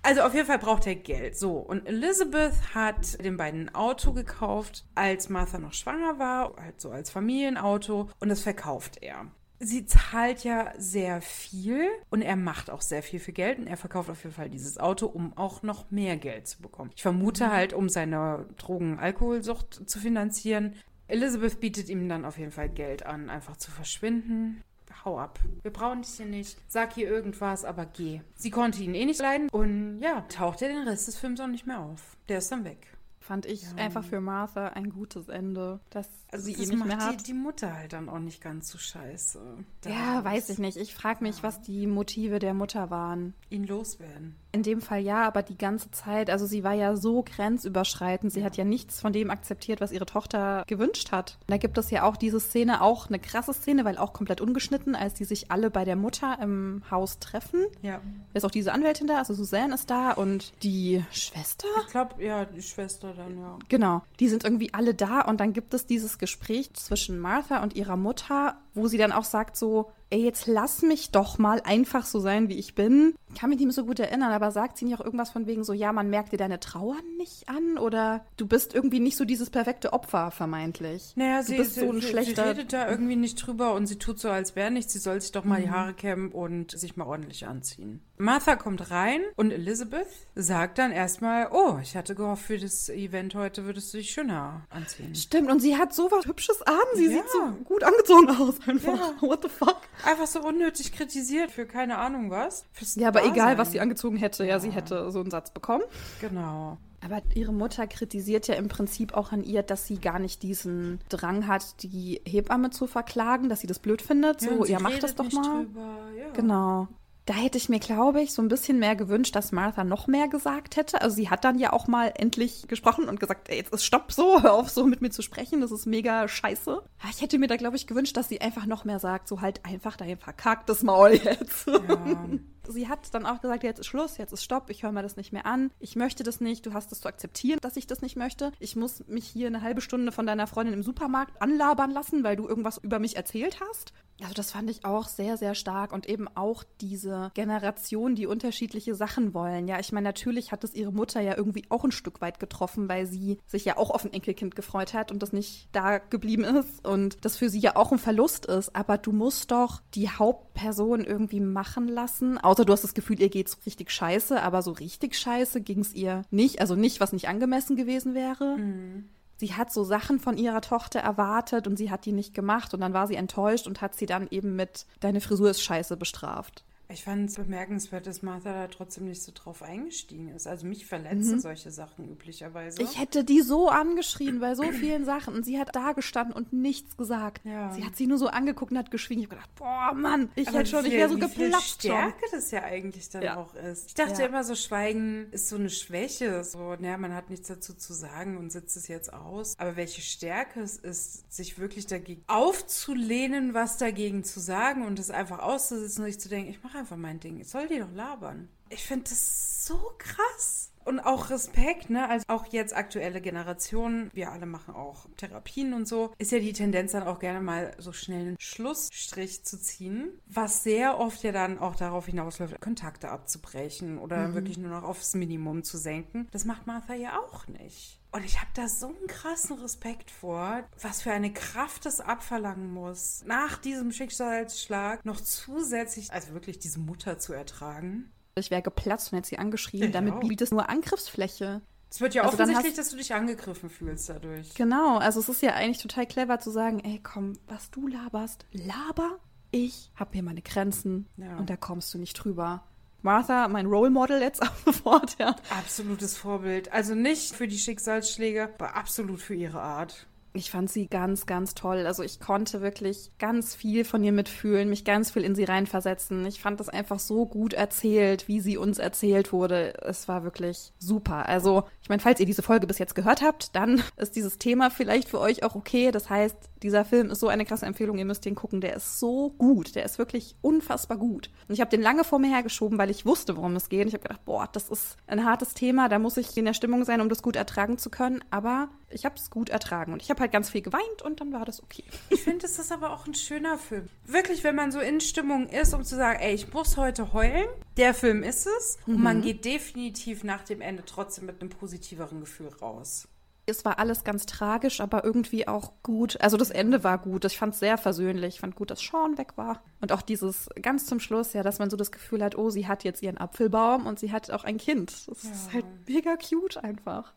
Also 0.08 0.22
auf 0.22 0.34
jeden 0.34 0.48
Fall 0.48 0.60
braucht 0.60 0.88
er 0.88 0.96
Geld. 0.96 1.38
So, 1.38 1.58
und 1.58 1.86
Elizabeth 1.86 2.54
hat 2.74 3.22
den 3.22 3.36
beiden 3.36 3.68
ein 3.68 3.76
Auto 3.76 4.14
gekauft, 4.14 4.86
als 4.96 5.28
Martha 5.28 5.60
noch 5.60 5.74
schwanger 5.74 6.18
war, 6.18 6.56
halt 6.56 6.80
so 6.80 6.92
als 6.92 7.10
Familienauto, 7.10 8.10
und 8.22 8.30
das 8.30 8.42
verkauft 8.42 9.00
er. 9.02 9.26
Sie 9.60 9.86
zahlt 9.86 10.46
ja 10.46 10.72
sehr 10.78 11.20
viel 11.22 11.90
und 12.10 12.22
er 12.22 12.38
macht 12.38 12.70
auch 12.70 12.82
sehr 12.82 13.04
viel 13.04 13.20
für 13.20 13.34
Geld 13.34 13.58
und 13.58 13.68
er 13.68 13.76
verkauft 13.76 14.10
auf 14.10 14.24
jeden 14.24 14.36
Fall 14.36 14.50
dieses 14.50 14.78
Auto, 14.78 15.08
um 15.08 15.36
auch 15.36 15.62
noch 15.62 15.92
mehr 15.92 16.16
Geld 16.16 16.48
zu 16.48 16.62
bekommen. 16.62 16.92
Ich 16.96 17.02
vermute 17.02 17.52
halt, 17.52 17.74
um 17.74 17.90
seine 17.90 18.46
Drogen-Alkoholsucht 18.58 19.90
zu 19.90 20.00
finanzieren. 20.00 20.76
Elizabeth 21.08 21.60
bietet 21.60 21.90
ihm 21.90 22.08
dann 22.08 22.24
auf 22.24 22.38
jeden 22.38 22.52
Fall 22.52 22.70
Geld 22.70 23.06
an, 23.06 23.30
einfach 23.30 23.58
zu 23.58 23.72
verschwinden. 23.72 24.64
Hau 25.08 25.18
ab. 25.20 25.40
Wir 25.62 25.72
brauchen 25.72 26.02
dich 26.02 26.16
hier 26.16 26.26
nicht. 26.26 26.58
Sag 26.68 26.92
hier 26.92 27.08
irgendwas, 27.10 27.64
aber 27.64 27.86
geh. 27.86 28.20
Sie 28.36 28.52
konnte 28.52 28.84
ihn 28.84 28.94
eh 28.94 29.06
nicht 29.06 29.22
leiden 29.22 29.48
und 29.54 30.02
ja, 30.02 30.20
taucht 30.28 30.62
er 30.62 30.68
den 30.68 30.86
Rest 30.86 31.08
des 31.08 31.18
Films 31.18 31.40
auch 31.40 31.48
nicht 31.48 31.66
mehr 31.66 31.80
auf. 31.80 32.18
Der 32.28 32.40
ist 32.40 32.52
dann 32.52 32.66
weg. 32.66 32.88
Fand 33.22 33.46
ich 33.46 33.64
Ja. 33.64 33.76
einfach 33.78 34.04
für 34.04 34.20
Martha 34.20 34.68
ein 34.68 34.90
gutes 34.90 35.30
Ende, 35.30 35.80
dass 35.92 36.10
Also 36.32 36.46
sie 36.46 36.54
das 36.54 36.70
ihn 36.70 36.78
macht 36.80 37.22
die, 37.22 37.24
die 37.24 37.34
Mutter 37.34 37.74
halt 37.74 37.94
dann 37.94 38.10
auch 38.10 38.20
nicht 38.20 38.42
ganz 38.42 38.70
so 38.70 38.78
scheiße. 38.78 39.40
Ja, 39.86 40.22
Da 40.22 40.24
weiß 40.26 40.50
ich 40.50 40.58
nicht. 40.60 40.78
Ich 40.78 40.94
frage 40.94 41.24
mich, 41.24 41.42
was 41.42 41.62
die 41.62 41.88
Motive 41.88 42.40
der 42.40 42.54
Mutter 42.54 42.90
waren. 42.90 43.34
Ihn 43.50 43.66
loswerden. 43.66 44.36
In 44.52 44.64
dem 44.64 44.82
Fall 44.82 45.02
ja, 45.02 45.26
aber 45.26 45.44
die 45.44 45.58
ganze 45.58 45.92
Zeit, 45.92 46.30
also 46.30 46.46
sie 46.46 46.64
war 46.64 46.74
ja 46.74 46.96
so 46.96 47.24
grenzüberschreitend. 47.24 48.34
Sie 48.34 48.44
hat 48.44 48.58
ja 48.58 48.64
nichts 48.64 49.00
von 49.00 49.14
dem 49.14 49.30
akzeptiert, 49.30 49.82
was 49.82 49.92
ihre 49.92 50.06
Tochter 50.06 50.64
gewünscht 50.68 51.12
hat. 51.12 51.38
Da 51.48 51.58
gibt 51.58 51.78
es 51.78 51.92
ja 51.92 52.04
auch 52.04 52.18
diese 52.18 52.40
Szene, 52.40 52.82
auch 52.82 53.08
eine 53.08 53.20
krasse 53.20 53.54
Szene, 53.54 53.86
weil 53.86 53.98
auch 53.98 54.14
komplett 54.14 54.42
ungeschnitten, 54.42 54.96
als 54.96 55.14
die 55.14 55.26
sich 55.26 55.52
alle 55.52 55.70
bei 55.70 55.86
der 55.86 55.96
Mutter 55.96 56.40
im 56.42 56.82
Haus 56.90 57.20
treffen. 57.20 57.66
Ja. 57.82 58.02
Da 58.34 58.38
ist 58.38 58.46
auch 58.46 58.52
diese 58.52 58.74
Anwältin 58.74 59.08
da, 59.08 59.18
also 59.18 59.34
Suzanne 59.34 59.76
ist 59.76 59.90
da 59.90 60.12
und 60.12 60.54
die 60.64 61.04
Schwester? 61.12 61.68
Ich 61.86 61.92
glaube, 61.92 62.24
ja, 62.24 62.46
die 62.46 62.62
Schwester 62.62 63.14
dann, 63.16 63.38
ja. 63.38 63.60
Genau, 63.70 64.02
die 64.20 64.28
sind 64.28 64.44
irgendwie 64.44 64.74
alle 64.74 64.94
da 64.94 65.22
und 65.22 65.40
dann 65.40 65.54
gibt 65.54 65.74
es 65.74 65.86
dieses 65.86 66.17
Gespräch 66.18 66.74
zwischen 66.74 67.20
Martha 67.20 67.62
und 67.64 67.76
ihrer 67.76 67.98
Mutter, 67.98 68.58
wo 68.78 68.88
sie 68.88 68.98
dann 68.98 69.12
auch 69.12 69.24
sagt 69.26 69.58
so, 69.58 69.92
ey, 70.10 70.24
jetzt 70.24 70.48
lass 70.48 70.84
mich 70.84 71.12
doch 71.12 71.38
mal 71.38 71.62
einfach 71.66 72.06
so 72.06 72.20
sein, 72.20 72.48
wie 72.48 72.58
ich 72.58 72.76
bin. 72.76 73.14
Ich 73.30 73.40
kann 73.40 73.50
mich 73.50 73.60
nicht 73.60 73.68
mehr 73.68 73.74
so 73.74 73.86
gut 73.86 74.00
erinnern, 74.00 74.32
aber 74.32 74.52
sagt 74.52 74.78
sie 74.78 74.86
nicht 74.86 74.96
auch 74.96 75.04
irgendwas 75.04 75.32
von 75.32 75.48
wegen 75.48 75.66
so, 75.66 75.74
ja, 75.74 75.92
man 75.92 76.10
merkt 76.10 76.32
dir 76.32 76.38
deine 76.38 76.62
Trauer 76.62 76.96
nicht 77.18 77.50
an 77.50 77.78
oder 77.78 78.26
du 78.38 78.48
bist 78.48 78.74
irgendwie 78.74 79.02
nicht 79.02 79.18
so 79.18 79.26
dieses 79.26 79.50
perfekte 79.50 79.92
Opfer, 79.92 80.32
vermeintlich. 80.32 81.12
Naja, 81.18 81.40
du 81.40 81.48
sie, 81.48 81.58
bist 81.58 81.74
sie, 81.74 81.82
so 81.82 81.92
ein 81.92 82.00
sie, 82.00 82.08
schlechter... 82.08 82.44
sie 82.44 82.50
redet 82.50 82.72
da 82.74 82.90
irgendwie 82.90 83.18
nicht 83.18 83.36
drüber 83.36 83.74
und 83.74 83.88
sie 83.88 83.98
tut 83.98 84.20
so, 84.20 84.30
als 84.30 84.56
wäre 84.56 84.72
nichts. 84.72 84.94
Sie 84.94 85.00
soll 85.00 85.20
sich 85.20 85.34
doch 85.34 85.44
mal 85.44 85.62
die 85.62 85.70
Haare 85.70 85.94
kämmen 85.94 86.32
und 86.32 86.72
sich 86.72 86.96
mal 86.96 87.06
ordentlich 87.06 87.46
anziehen. 87.46 88.02
Martha 88.18 88.56
kommt 88.56 88.90
rein 88.90 89.22
und 89.36 89.52
Elizabeth 89.52 90.08
sagt 90.34 90.78
dann 90.80 90.92
erstmal, 90.92 91.50
oh, 91.52 91.78
ich 91.84 91.96
hatte 91.96 92.16
gehofft, 92.16 92.46
für 92.46 92.58
das 92.58 92.90
Event 92.90 93.36
heute 93.36 93.66
würdest 93.66 93.94
du 93.94 93.98
dich 93.98 94.10
schöner 94.10 94.66
anziehen. 94.70 95.14
Stimmt, 95.14 95.52
und 95.52 95.60
sie 95.60 95.78
hat 95.78 95.94
sowas 95.94 96.26
Hübsches 96.26 96.62
an. 96.64 96.74
Sie 96.96 97.06
Ja. 97.06 97.12
sieht 97.12 97.30
so 97.32 97.52
gut 97.66 97.84
angezogen 97.84 98.30
aus 98.30 98.56
einfach. 98.68 98.98
Ja. 98.98 99.14
What 99.22 99.44
the 99.44 99.50
fuck? 99.50 99.82
Einfach 100.06 100.28
so 100.28 100.42
unnötig 100.42 100.92
kritisiert 100.92 101.52
für 101.52 101.66
keine 101.66 101.98
Ahnung 101.98 102.30
was. 102.32 102.66
Fürs 102.72 102.96
Ja, 102.96 103.08
aber 103.10 103.22
egal, 103.24 103.36
Dasein. 103.36 103.58
was 103.58 103.72
sie 103.72 103.80
angezogen 103.80 104.18
hätte. 104.18 104.46
Ja, 104.46 104.60
sie 104.60 104.72
hätte 104.72 105.12
so 105.12 105.20
einen 105.20 105.32
Satz 105.32 105.52
bekommen. 105.52 105.84
Genau. 106.22 106.78
Aber 107.04 107.22
ihre 107.36 107.54
Mutter 107.54 107.86
kritisiert 107.88 108.48
ja 108.48 108.56
im 108.56 108.70
Prinzip 108.70 109.14
auch 109.14 109.32
an 109.32 109.44
ihr, 109.44 109.62
dass 109.62 109.86
sie 109.86 110.00
gar 110.00 110.18
nicht 110.20 110.42
diesen 110.42 111.00
Drang 111.10 111.48
hat, 111.48 111.84
die 111.84 112.22
Hebamme 112.26 112.72
zu 112.72 112.88
verklagen, 112.88 113.50
dass 113.50 113.62
sie 113.62 113.68
das 113.68 113.80
blöd 113.80 114.02
findet. 114.02 114.42
Ja, 114.42 114.50
so, 114.58 114.66
ja, 114.66 114.80
mach 114.80 114.90
redet 114.90 115.04
das 115.04 115.16
doch 115.16 115.26
nicht 115.26 115.36
mal. 115.36 115.66
Drüber. 115.66 115.98
Ja. 116.18 116.30
Genau. 116.34 116.88
Da 117.28 117.34
hätte 117.34 117.58
ich 117.58 117.68
mir, 117.68 117.80
glaube 117.80 118.22
ich, 118.22 118.32
so 118.32 118.42
ein 118.42 118.48
bisschen 118.48 118.80
mehr 118.80 118.96
gewünscht, 118.96 119.36
dass 119.36 119.52
Martha 119.52 119.84
noch 119.84 120.08
mehr 120.08 120.30
gesagt 120.30 120.78
hätte. 120.78 121.02
Also 121.02 121.18
sie 121.18 121.30
hat 121.30 121.44
dann 121.44 121.60
ja 121.60 121.74
auch 121.74 121.86
mal 121.86 122.14
endlich 122.16 122.70
gesprochen 122.70 123.10
und 123.10 123.20
gesagt, 123.20 123.50
ey, 123.50 123.58
jetzt 123.58 123.74
ist 123.74 123.84
Stopp 123.84 124.14
so, 124.14 124.42
hör 124.44 124.54
auf 124.54 124.70
so 124.70 124.86
mit 124.86 125.02
mir 125.02 125.10
zu 125.10 125.22
sprechen, 125.22 125.60
das 125.60 125.72
ist 125.72 125.86
mega 125.88 126.30
scheiße. 126.30 126.82
Ich 127.10 127.22
hätte 127.22 127.38
mir 127.38 127.48
da, 127.48 127.58
glaube 127.58 127.76
ich, 127.76 127.86
gewünscht, 127.86 128.16
dass 128.16 128.30
sie 128.30 128.40
einfach 128.40 128.66
noch 128.66 128.86
mehr 128.86 129.00
sagt, 129.00 129.28
so 129.28 129.42
halt 129.42 129.66
einfach 129.66 129.98
dein 129.98 130.18
verkacktes 130.18 130.84
Maul 130.84 131.16
jetzt. 131.16 131.68
Ja. 131.68 132.30
sie 132.70 132.88
hat 132.88 133.14
dann 133.14 133.26
auch 133.26 133.42
gesagt, 133.42 133.64
jetzt 133.64 133.80
ist 133.80 133.88
Schluss, 133.88 134.18
jetzt 134.18 134.32
ist 134.32 134.46
Stopp, 134.46 134.70
ich 134.70 134.84
höre 134.84 134.94
mir 134.94 135.04
das 135.04 135.18
nicht 135.18 135.34
mehr 135.34 135.46
an. 135.46 135.72
Ich 135.80 135.98
möchte 135.98 136.24
das 136.24 136.40
nicht, 136.40 136.66
du 136.66 136.74
hast 136.74 136.94
es 136.94 137.02
zu 137.02 137.10
akzeptieren, 137.10 137.60
dass 137.62 137.76
ich 137.76 137.88
das 137.88 138.02
nicht 138.02 138.16
möchte. 138.16 138.54
Ich 138.60 138.78
muss 138.78 139.06
mich 139.08 139.28
hier 139.28 139.48
eine 139.48 139.62
halbe 139.62 139.82
Stunde 139.82 140.14
von 140.14 140.26
deiner 140.26 140.48
Freundin 140.48 140.76
im 140.76 140.84
Supermarkt 140.84 141.42
anlabern 141.42 141.92
lassen, 141.92 142.24
weil 142.24 142.38
du 142.38 142.48
irgendwas 142.48 142.78
über 142.78 143.00
mich 143.00 143.18
erzählt 143.18 143.60
hast. 143.70 143.92
Also 144.22 144.34
das 144.34 144.52
fand 144.52 144.70
ich 144.70 144.84
auch 144.84 145.08
sehr, 145.08 145.38
sehr 145.38 145.54
stark 145.54 145.92
und 145.92 146.10
eben 146.10 146.28
auch 146.36 146.64
diese 146.82 147.32
Generation, 147.34 148.16
die 148.16 148.26
unterschiedliche 148.26 148.96
Sachen 148.96 149.34
wollen. 149.34 149.68
Ja, 149.68 149.80
ich 149.80 149.92
meine, 149.92 150.06
natürlich 150.06 150.52
hat 150.52 150.64
es 150.64 150.74
ihre 150.74 150.92
Mutter 150.92 151.22
ja 151.22 151.38
irgendwie 151.38 151.66
auch 151.70 151.84
ein 151.84 151.92
Stück 151.92 152.22
weit 152.22 152.40
getroffen, 152.40 152.90
weil 152.90 153.06
sie 153.06 153.38
sich 153.46 153.66
ja 153.66 153.78
auch 153.78 153.92
auf 153.92 154.06
ein 154.06 154.14
Enkelkind 154.14 154.56
gefreut 154.56 154.94
hat 154.94 155.12
und 155.12 155.22
das 155.22 155.34
nicht 155.34 155.70
da 155.72 156.00
geblieben 156.00 156.44
ist 156.44 156.88
und 156.88 157.24
das 157.26 157.38
für 157.38 157.50
sie 157.50 157.60
ja 157.60 157.76
auch 157.76 157.92
ein 157.92 158.00
Verlust 158.00 158.46
ist. 158.48 158.76
Aber 158.76 158.98
du 158.98 159.12
musst 159.12 159.52
doch 159.52 159.82
die 159.94 160.10
Hauptperson 160.10 161.04
irgendwie 161.04 161.40
machen 161.40 161.88
lassen. 161.88 162.38
Außer 162.38 162.66
du 162.66 162.74
hast 162.74 162.84
das 162.84 162.94
Gefühl, 162.94 163.22
ihr 163.22 163.30
geht's 163.30 163.58
richtig 163.66 163.92
scheiße, 163.92 164.42
aber 164.42 164.62
so 164.62 164.72
richtig 164.72 165.16
scheiße 165.16 165.62
ging 165.62 165.80
es 165.80 165.94
ihr 165.94 166.24
nicht. 166.32 166.60
Also 166.60 166.76
nicht, 166.76 167.00
was 167.00 167.14
nicht 167.14 167.28
angemessen 167.28 167.76
gewesen 167.76 168.16
wäre. 168.16 168.58
Mhm 168.58 169.10
sie 169.38 169.54
hat 169.54 169.72
so 169.72 169.84
Sachen 169.84 170.20
von 170.20 170.38
ihrer 170.38 170.62
Tochter 170.62 171.00
erwartet 171.00 171.68
und 171.68 171.78
sie 171.78 171.90
hat 171.90 172.06
die 172.06 172.12
nicht 172.12 172.34
gemacht 172.34 172.74
und 172.74 172.82
dann 172.82 172.94
war 172.94 173.08
sie 173.08 173.16
enttäuscht 173.16 173.68
und 173.68 173.82
hat 173.82 173.96
sie 173.96 174.06
dann 174.06 174.28
eben 174.30 174.56
mit 174.56 174.86
deine 175.00 175.22
Frisur 175.22 175.50
ist 175.50 175.62
scheiße 175.62 175.96
bestraft. 175.96 176.64
Ich 176.90 177.04
fand 177.04 177.30
es 177.30 177.36
bemerkenswert, 177.36 178.08
dass 178.08 178.22
Martha 178.22 178.54
da 178.54 178.68
trotzdem 178.68 179.06
nicht 179.06 179.22
so 179.22 179.34
drauf 179.36 179.62
eingestiegen 179.62 180.30
ist. 180.30 180.48
Also 180.48 180.66
mich 180.66 180.86
verletzen 180.86 181.36
mhm. 181.36 181.40
solche 181.40 181.70
Sachen 181.70 182.10
üblicherweise. 182.10 182.82
Ich 182.82 182.98
hätte 182.98 183.26
die 183.26 183.42
so 183.42 183.68
angeschrien 183.70 184.40
bei 184.40 184.56
so 184.56 184.64
vielen 184.64 185.04
Sachen 185.04 185.36
und 185.36 185.44
sie 185.44 185.60
hat 185.60 185.76
da 185.76 185.92
gestanden 185.92 186.34
und 186.34 186.54
nichts 186.54 186.96
gesagt. 186.96 187.46
Ja. 187.46 187.74
Sie 187.74 187.84
hat 187.84 187.98
sie 187.98 188.08
nur 188.08 188.18
so 188.18 188.28
angeguckt 188.28 188.72
und 188.72 188.78
hat 188.78 188.90
geschwiegen. 188.90 189.22
Ich 189.22 189.28
habe 189.28 189.36
gedacht, 189.36 189.56
boah, 189.56 189.94
Mann, 189.94 190.30
ich 190.36 190.48
hätte 190.48 190.66
schon, 190.66 190.86
ich 190.86 190.94
wäre 190.94 191.10
so 191.10 191.18
geplatzt. 191.18 191.84
Wie 191.84 191.88
Stärke 191.88 192.30
schon. 192.30 192.40
das 192.40 192.52
ja 192.52 192.64
eigentlich 192.64 193.10
dann 193.10 193.22
ja. 193.22 193.36
auch 193.36 193.54
ist. 193.56 193.88
Ich 193.88 193.94
dachte 193.94 194.22
ja. 194.22 194.28
immer, 194.30 194.46
so 194.46 194.56
Schweigen 194.56 195.28
ist 195.32 195.50
so 195.50 195.58
eine 195.58 195.70
Schwäche. 195.70 196.44
So, 196.46 196.76
naja, 196.80 196.98
man 196.98 197.14
hat 197.14 197.30
nichts 197.30 197.50
dazu 197.50 197.74
zu 197.74 197.92
sagen 197.94 198.38
und 198.38 198.50
sitzt 198.50 198.78
es 198.78 198.88
jetzt 198.88 199.12
aus. 199.12 199.60
Aber 199.60 199.76
welche 199.76 200.02
Stärke 200.02 200.62
es 200.62 200.78
ist, 200.78 201.34
sich 201.34 201.60
wirklich 201.60 201.86
dagegen 201.86 202.24
aufzulehnen, 202.28 203.54
was 203.54 203.78
dagegen 203.78 204.24
zu 204.24 204.40
sagen 204.40 204.86
und 204.86 205.00
es 205.00 205.10
einfach 205.10 205.40
auszusitzen 205.40 206.06
und 206.06 206.12
sich 206.12 206.20
zu 206.20 206.30
denken, 206.30 206.50
ich 206.50 206.64
mache 206.64 206.77
einfach 206.78 206.98
mein 206.98 207.20
Ding. 207.20 207.40
Ich 207.40 207.50
soll 207.50 207.68
die 207.68 207.80
doch 207.80 207.92
labern. 207.94 208.50
Ich 208.70 208.84
finde 208.84 209.10
das 209.10 209.66
so 209.66 209.94
krass. 209.98 210.72
Und 210.88 211.02
auch 211.02 211.30
Respekt, 211.32 211.90
ne? 211.90 212.10
Also 212.10 212.24
auch 212.30 212.46
jetzt 212.46 212.74
aktuelle 212.74 213.20
Generationen, 213.20 214.10
wir 214.14 214.32
alle 214.32 214.46
machen 214.46 214.74
auch 214.74 215.06
Therapien 215.18 215.74
und 215.74 215.86
so, 215.86 216.14
ist 216.18 216.32
ja 216.32 216.40
die 216.40 216.54
Tendenz 216.54 216.94
dann 216.94 217.04
auch 217.04 217.20
gerne 217.20 217.42
mal 217.42 217.76
so 217.78 217.92
schnell 217.92 218.28
einen 218.28 218.40
Schlussstrich 218.40 219.44
zu 219.44 219.60
ziehen, 219.60 220.18
was 220.28 220.64
sehr 220.64 220.98
oft 220.98 221.24
ja 221.24 221.34
dann 221.34 221.60
auch 221.60 221.76
darauf 221.76 222.06
hinausläuft, 222.06 222.62
Kontakte 222.62 223.10
abzubrechen 223.10 223.98
oder 223.98 224.30
mhm. 224.30 224.34
wirklich 224.36 224.58
nur 224.58 224.72
noch 224.72 224.84
aufs 224.84 225.14
Minimum 225.14 225.64
zu 225.64 225.78
senken. 225.78 226.30
Das 226.32 226.46
macht 226.46 226.68
Martha 226.68 226.94
ja 226.94 227.20
auch 227.20 227.48
nicht. 227.48 228.00
Und 228.14 228.24
ich 228.24 228.40
habe 228.40 228.50
da 228.54 228.70
so 228.70 228.88
einen 228.88 229.08
krassen 229.08 229.60
Respekt 229.60 230.10
vor, 230.10 230.64
was 230.82 231.02
für 231.02 231.12
eine 231.12 231.34
Kraft 231.34 231.86
es 231.86 232.00
abverlangen 232.00 232.72
muss, 232.74 233.24
nach 233.26 233.58
diesem 233.58 233.92
Schicksalsschlag 233.92 235.04
noch 235.04 235.20
zusätzlich, 235.20 236.14
also 236.14 236.34
wirklich 236.34 236.60
diese 236.60 236.80
Mutter 236.80 237.20
zu 237.20 237.34
ertragen. 237.34 238.10
Ich 238.40 238.52
wäre 238.52 238.62
geplatzt 238.62 239.12
und 239.12 239.18
hätte 239.18 239.30
sie 239.30 239.38
angeschrien. 239.38 239.84
Ich 239.84 239.92
Damit 239.92 240.16
auch. 240.16 240.20
bietet 240.20 240.42
es 240.42 240.52
nur 240.52 240.70
Angriffsfläche. 240.70 241.62
Es 241.90 242.02
wird 242.02 242.14
ja 242.14 242.24
also 242.24 242.34
offensichtlich, 242.34 242.72
hast, 242.72 242.78
dass 242.78 242.90
du 242.90 242.98
dich 242.98 243.14
angegriffen 243.14 243.70
fühlst 243.70 244.10
dadurch. 244.10 244.54
Genau, 244.56 244.98
also 244.98 245.20
es 245.20 245.30
ist 245.30 245.42
ja 245.42 245.54
eigentlich 245.54 245.82
total 245.82 246.06
clever 246.06 246.40
zu 246.40 246.52
sagen, 246.52 246.80
ey 246.80 247.00
komm, 247.02 247.34
was 247.48 247.72
du 247.72 247.88
laberst, 247.88 248.46
laber. 248.52 249.20
Ich 249.52 249.92
habe 249.96 250.12
hier 250.14 250.24
meine 250.24 250.42
Grenzen 250.42 251.08
ja. 251.16 251.38
und 251.38 251.50
da 251.50 251.56
kommst 251.56 251.94
du 251.94 251.98
nicht 251.98 252.14
drüber. 252.14 252.64
Martha, 253.02 253.48
mein 253.48 253.68
Role 253.68 253.90
Model 253.90 254.22
jetzt 254.22 254.42
auch 254.44 254.56
sofort, 254.66 255.18
ja. 255.20 255.36
Absolutes 255.50 256.18
Vorbild. 256.18 256.72
Also 256.74 256.94
nicht 256.94 257.34
für 257.34 257.48
die 257.48 257.58
Schicksalsschläge, 257.58 258.52
aber 258.56 258.76
absolut 258.76 259.22
für 259.22 259.36
ihre 259.36 259.62
Art. 259.62 260.08
Ich 260.38 260.52
fand 260.52 260.70
sie 260.70 260.88
ganz, 260.88 261.26
ganz 261.26 261.54
toll. 261.54 261.86
Also 261.86 262.04
ich 262.04 262.20
konnte 262.20 262.62
wirklich 262.62 263.12
ganz 263.20 263.56
viel 263.56 263.86
von 263.86 264.04
ihr 264.04 264.12
mitfühlen, 264.12 264.70
mich 264.70 264.86
ganz 264.86 265.12
viel 265.12 265.24
in 265.24 265.36
sie 265.36 265.44
reinversetzen. 265.44 266.26
Ich 266.26 266.42
fand 266.42 266.60
das 266.60 266.70
einfach 266.70 267.00
so 267.00 267.26
gut 267.26 267.54
erzählt, 267.54 268.28
wie 268.28 268.40
sie 268.40 268.58
uns 268.58 268.80
erzählt 268.80 269.32
wurde. 269.34 269.74
Es 269.84 270.08
war 270.08 270.24
wirklich 270.24 270.74
super. 270.80 271.28
Also 271.28 271.64
ich 271.82 271.90
meine, 271.90 272.02
falls 272.02 272.20
ihr 272.20 272.26
diese 272.26 272.42
Folge 272.42 272.68
bis 272.68 272.80
jetzt 272.80 272.96
gehört 272.96 273.22
habt, 273.22 273.56
dann 273.56 273.84
ist 273.98 274.16
dieses 274.16 274.38
Thema 274.38 274.70
vielleicht 274.70 275.10
für 275.10 275.20
euch 275.20 275.44
auch 275.44 275.56
okay. 275.56 275.92
Das 275.92 276.10
heißt, 276.10 276.38
dieser 276.64 276.86
Film 276.86 277.10
ist 277.10 277.20
so 277.20 277.28
eine 277.28 277.46
krasse 277.46 277.66
Empfehlung. 277.66 277.98
Ihr 277.98 278.06
müsst 278.06 278.26
den 278.26 278.36
gucken. 278.36 278.62
Der 278.62 278.76
ist 278.76 279.00
so 279.00 279.32
gut. 279.38 279.76
Der 279.76 279.86
ist 279.86 279.98
wirklich 279.98 280.36
unfassbar 280.42 280.98
gut. 280.98 281.30
Und 281.48 281.54
ich 281.54 281.62
habe 281.62 281.70
den 281.70 281.82
lange 281.82 282.04
vor 282.04 282.20
mir 282.20 282.30
hergeschoben, 282.30 282.78
weil 282.78 282.90
ich 282.90 283.06
wusste, 283.06 283.38
worum 283.38 283.56
es 283.56 283.70
geht. 283.70 283.82
Und 283.82 283.88
ich 283.88 283.94
habe 283.94 284.04
gedacht, 284.04 284.26
boah, 284.26 284.50
das 284.52 284.70
ist 284.70 284.98
ein 285.08 285.26
hartes 285.26 285.54
Thema. 285.54 285.90
Da 285.90 286.00
muss 286.00 286.18
ich 286.18 286.36
in 286.38 286.46
der 286.46 286.54
Stimmung 286.54 286.84
sein, 286.86 287.02
um 287.02 287.10
das 287.10 287.22
gut 287.22 287.36
ertragen 287.36 287.78
zu 287.78 287.90
können. 287.90 288.24
Aber 288.32 288.70
ich 288.90 289.06
habe 289.06 289.16
es 289.16 289.30
gut 289.30 289.50
ertragen. 289.50 289.94
Und 289.94 290.02
ich 290.02 290.10
habe 290.10 290.22
halt 290.22 290.32
ganz 290.32 290.50
viel 290.50 290.62
geweint 290.62 291.02
und 291.04 291.22
dann 291.22 291.32
war 291.34 291.46
das 291.46 291.62
okay. 291.62 291.84
Ich 292.10 292.22
finde, 292.22 292.46
es 292.46 292.58
ist 292.60 292.72
aber 292.72 292.92
auch 292.92 293.08
ein 293.08 293.14
schöner 293.14 293.58
Film. 293.58 293.88
Wirklich, 294.06 294.44
wenn 294.44 294.56
man 294.56 294.72
so 294.72 294.80
in 294.80 295.02
Stimmung 295.02 295.48
ist, 295.50 295.74
um 295.74 295.84
zu 295.84 295.96
sagen, 295.96 296.20
ey, 296.20 296.34
ich 296.34 296.54
muss 296.54 296.78
heute 296.78 297.14
heulen. 297.14 297.48
Der 297.78 297.94
Film 297.94 298.24
ist 298.24 298.48
es. 298.48 298.78
Mhm. 298.86 298.96
Und 298.96 299.04
man 299.04 299.22
geht 299.22 299.46
definitiv 299.46 300.24
nach 300.24 300.44
dem 300.44 300.62
Ende 300.62 300.84
trotzdem 300.86 301.26
mit 301.26 301.42
einem 301.42 301.50
positiveren 301.50 302.20
Gefühl 302.20 302.48
raus. 302.62 303.08
Es 303.50 303.64
war 303.64 303.80
alles 303.80 304.04
ganz 304.04 304.26
tragisch, 304.26 304.82
aber 304.82 305.06
irgendwie 305.06 305.48
auch 305.48 305.72
gut. 305.82 306.20
Also 306.20 306.36
das 306.36 306.50
Ende 306.50 306.84
war 306.84 306.98
gut. 306.98 307.24
Ich 307.24 307.38
fand 307.38 307.54
es 307.54 307.62
sehr 307.62 307.78
versöhnlich. 307.78 308.36
Ich 308.36 308.40
fand 308.42 308.58
gut, 308.58 308.72
dass 308.72 308.82
Sean 308.82 309.18
weg 309.18 309.38
war. 309.38 309.64
Und 309.80 309.94
auch 309.94 310.02
dieses 310.02 310.50
ganz 310.62 310.86
zum 310.86 311.00
Schluss, 311.00 311.32
ja, 311.32 311.44
dass 311.44 311.58
man 311.58 311.70
so 311.70 311.78
das 311.78 311.94
Gefühl 311.94 312.22
hat, 312.22 312.38
oh, 312.38 312.50
sie 312.50 312.68
hat 312.68 312.84
jetzt 312.84 313.02
ihren 313.02 313.18
Apfelbaum 313.18 313.86
und 313.86 314.00
sie 314.00 314.12
hat 314.12 314.32
auch 314.32 314.44
ein 314.44 314.58
Kind. 314.58 315.08
Das 315.08 315.24
ja. 315.24 315.32
ist 315.32 315.54
halt 315.54 315.66
mega 315.88 316.18
cute 316.18 316.58
einfach. 316.58 317.14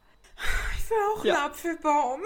Ich 0.78 0.90
will 0.90 0.96
auch 1.16 1.24
ja. 1.24 1.34
einen 1.34 1.50
Apfelbaum. 1.50 2.20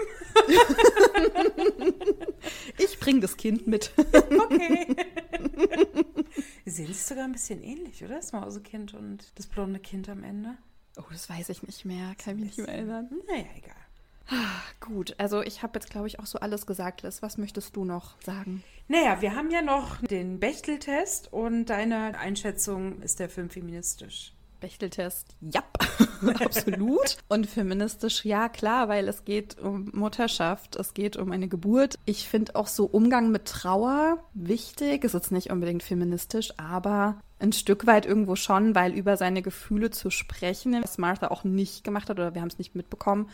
ich 2.77 2.99
bring 2.99 3.21
das 3.21 3.37
Kind 3.37 3.65
mit. 3.65 3.91
okay. 3.97 4.95
Sie 6.65 6.71
sehen 6.71 6.87
sich 6.87 7.03
sogar 7.03 7.25
ein 7.25 7.31
bisschen 7.31 7.63
ähnlich, 7.63 8.03
oder? 8.03 8.15
Das 8.15 8.33
Mausekind 8.33 8.93
und 8.93 9.31
das 9.35 9.47
blonde 9.47 9.79
Kind 9.79 10.09
am 10.09 10.23
Ende. 10.23 10.57
Oh, 10.97 11.03
das 11.11 11.29
weiß 11.29 11.49
ich 11.49 11.63
nicht 11.63 11.85
mehr. 11.85 12.15
Kann 12.15 12.35
ich 12.35 12.41
mich 12.41 12.57
nicht 12.57 12.67
mehr 12.67 12.75
erinnern. 12.75 13.09
Naja, 13.27 13.45
egal. 13.55 13.75
Ah, 14.27 14.61
gut, 14.79 15.15
also 15.19 15.41
ich 15.41 15.61
habe 15.61 15.77
jetzt, 15.79 15.91
glaube 15.91 16.07
ich, 16.07 16.19
auch 16.19 16.25
so 16.25 16.39
alles 16.39 16.65
gesagt, 16.65 17.03
Liz. 17.03 17.21
Was 17.21 17.37
möchtest 17.37 17.75
du 17.75 17.85
noch 17.85 18.19
sagen? 18.21 18.63
Naja, 18.87 19.21
wir 19.21 19.35
haben 19.35 19.51
ja 19.51 19.61
noch 19.61 20.01
den 20.01 20.39
Bechteltest 20.39 21.31
und 21.31 21.65
deine 21.65 22.17
Einschätzung, 22.17 23.01
ist 23.01 23.19
der 23.19 23.29
Film 23.29 23.49
feministisch? 23.49 24.33
Bechteltest, 24.59 25.35
ja, 25.41 25.63
absolut. 26.39 27.17
Und 27.27 27.45
feministisch, 27.45 28.25
ja, 28.25 28.49
klar, 28.49 28.87
weil 28.89 29.07
es 29.07 29.25
geht 29.25 29.59
um 29.59 29.91
Mutterschaft, 29.93 30.75
es 30.75 30.93
geht 30.93 31.17
um 31.17 31.31
eine 31.31 31.47
Geburt. 31.47 31.99
Ich 32.05 32.27
finde 32.27 32.55
auch 32.55 32.67
so 32.67 32.85
Umgang 32.85 33.31
mit 33.31 33.45
Trauer 33.45 34.23
wichtig. 34.33 35.03
Ist 35.03 35.13
jetzt 35.13 35.31
nicht 35.31 35.51
unbedingt 35.51 35.83
feministisch, 35.83 36.51
aber 36.57 37.21
ein 37.39 37.53
Stück 37.53 37.85
weit 37.85 38.05
irgendwo 38.05 38.35
schon, 38.35 38.73
weil 38.75 38.93
über 38.93 39.17
seine 39.17 39.41
Gefühle 39.41 39.91
zu 39.91 40.09
sprechen, 40.09 40.81
was 40.81 40.97
Martha 40.97 41.27
auch 41.27 41.43
nicht 41.43 41.83
gemacht 41.83 42.09
hat 42.09 42.17
oder 42.17 42.33
wir 42.33 42.41
haben 42.41 42.47
es 42.47 42.57
nicht 42.57 42.75
mitbekommen, 42.75 43.29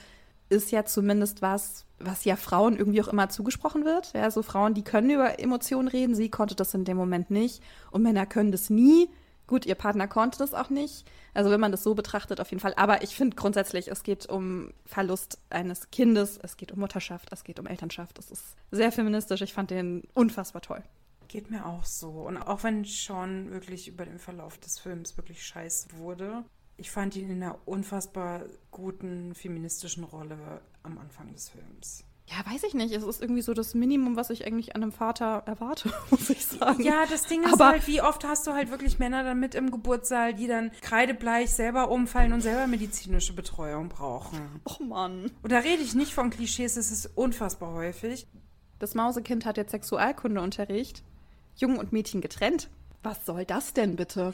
ist 0.52 0.72
ja 0.72 0.86
zumindest 0.86 1.42
was, 1.42 1.86
was 1.98 2.26
ja 2.26 2.36
Frauen 2.36 2.78
irgendwie 2.78 3.02
auch 3.02 3.08
immer 3.08 3.30
zugesprochen 3.30 3.86
wird. 3.86 4.14
Ja, 4.14 4.30
so 4.30 4.44
Frauen, 4.44 4.74
die 4.74 4.84
können 4.84 5.10
über 5.10 5.40
Emotionen 5.40 5.88
reden, 5.88 6.14
sie 6.14 6.30
konnte 6.30 6.56
das 6.56 6.74
in 6.74 6.84
dem 6.84 6.98
Moment 6.98 7.32
nicht 7.32 7.64
und 7.90 8.04
Männer 8.04 8.26
können 8.26 8.52
das 8.52 8.70
nie. 8.70 9.10
Gut, 9.48 9.66
ihr 9.66 9.76
Partner 9.76 10.08
konnte 10.08 10.38
das 10.38 10.54
auch 10.54 10.70
nicht. 10.70 11.10
Also 11.34 11.52
wenn 11.52 11.60
man 11.60 11.72
das 11.72 11.84
so 11.84 11.96
betrachtet, 11.96 12.40
auf 12.40 12.52
jeden 12.52 12.62
Fall. 12.62 12.74
Aber 12.76 13.02
ich 13.02 13.16
finde 13.16 13.36
grundsätzlich, 13.36 13.90
es 13.90 14.04
geht 14.04 14.28
um 14.28 14.74
Verlust 14.86 15.40
eines 15.50 15.90
Kindes, 15.90 16.38
es 16.42 16.58
geht 16.58 16.72
um 16.72 16.80
Mutterschaft, 16.80 17.30
es 17.32 17.44
geht 17.44 17.60
um 17.60 17.68
Elternschaft. 17.68 18.20
Es 18.20 18.32
ist 18.32 18.44
sehr 18.72 18.92
feministisch. 18.92 19.42
Ich 19.42 19.54
fand 19.54 19.72
den 19.72 20.04
unfassbar 20.14 20.62
toll. 20.62 20.84
Geht 21.28 21.50
mir 21.50 21.66
auch 21.66 21.86
so. 21.86 22.10
Und 22.10 22.38
auch 22.38 22.64
wenn 22.64 22.84
Sean 22.84 23.52
wirklich 23.52 23.88
über 23.88 24.06
den 24.06 24.20
Verlauf 24.20 24.58
des 24.58 24.80
Films 24.80 25.18
wirklich 25.18 25.46
scheiß 25.46 25.88
wurde, 25.98 26.44
ich 26.82 26.90
fand 26.90 27.16
ihn 27.16 27.30
in 27.30 27.44
einer 27.44 27.60
unfassbar 27.66 28.42
guten 28.72 29.36
feministischen 29.36 30.04
Rolle 30.04 30.62
am 30.82 30.98
Anfang 30.98 31.32
des 31.32 31.50
Films. 31.50 32.04
Ja, 32.26 32.38
weiß 32.52 32.64
ich 32.64 32.74
nicht. 32.74 32.92
Es 32.92 33.04
ist 33.04 33.22
irgendwie 33.22 33.44
so 33.44 33.54
das 33.54 33.76
Minimum, 33.76 34.16
was 34.16 34.32
ich 34.32 34.48
eigentlich 34.48 34.76
an 34.76 34.82
einem 34.82 34.92
Vater 34.92 35.44
erwarte, 35.46 35.94
muss 36.10 36.30
ich 36.32 36.44
sagen. 36.44 36.82
Ja, 36.82 37.06
das 37.06 37.28
Ding 37.28 37.44
ist 37.44 37.54
Aber 37.54 37.68
halt, 37.68 37.88
wie 37.88 38.02
oft 38.02 38.24
hast 38.24 38.48
du 38.48 38.54
halt 38.54 38.72
wirklich 38.72 38.98
Männer 38.98 39.24
dann 39.24 39.40
mit 39.40 39.54
im 39.54 39.70
Geburtssaal, 39.70 40.34
die 40.34 40.48
dann 40.48 40.72
kreidebleich 40.82 41.52
selber 41.52 41.92
umfallen 41.92 42.34
und 42.34 42.42
selber 42.42 42.66
medizinische 42.66 43.34
Betreuung 43.34 43.90
brauchen. 43.90 44.40
Och 44.66 44.80
Mann. 44.80 45.30
Und 45.44 45.52
da 45.52 45.60
rede 45.60 45.84
ich 45.84 45.94
nicht 45.94 46.14
von 46.14 46.32
Klischees, 46.32 46.78
es 46.78 46.90
ist 46.90 47.12
unfassbar 47.16 47.74
häufig. 47.74 48.26
Das 48.80 48.96
Mausekind 48.96 49.46
hat 49.46 49.58
jetzt 49.58 49.72
Sexualkundeunterricht. 49.72 51.04
Jungen 51.58 51.78
und 51.78 51.94
Mädchen 51.94 52.22
getrennt. 52.22 52.70
Was 53.04 53.24
soll 53.26 53.46
das 53.46 53.74
denn 53.74 53.96
bitte? 53.96 54.34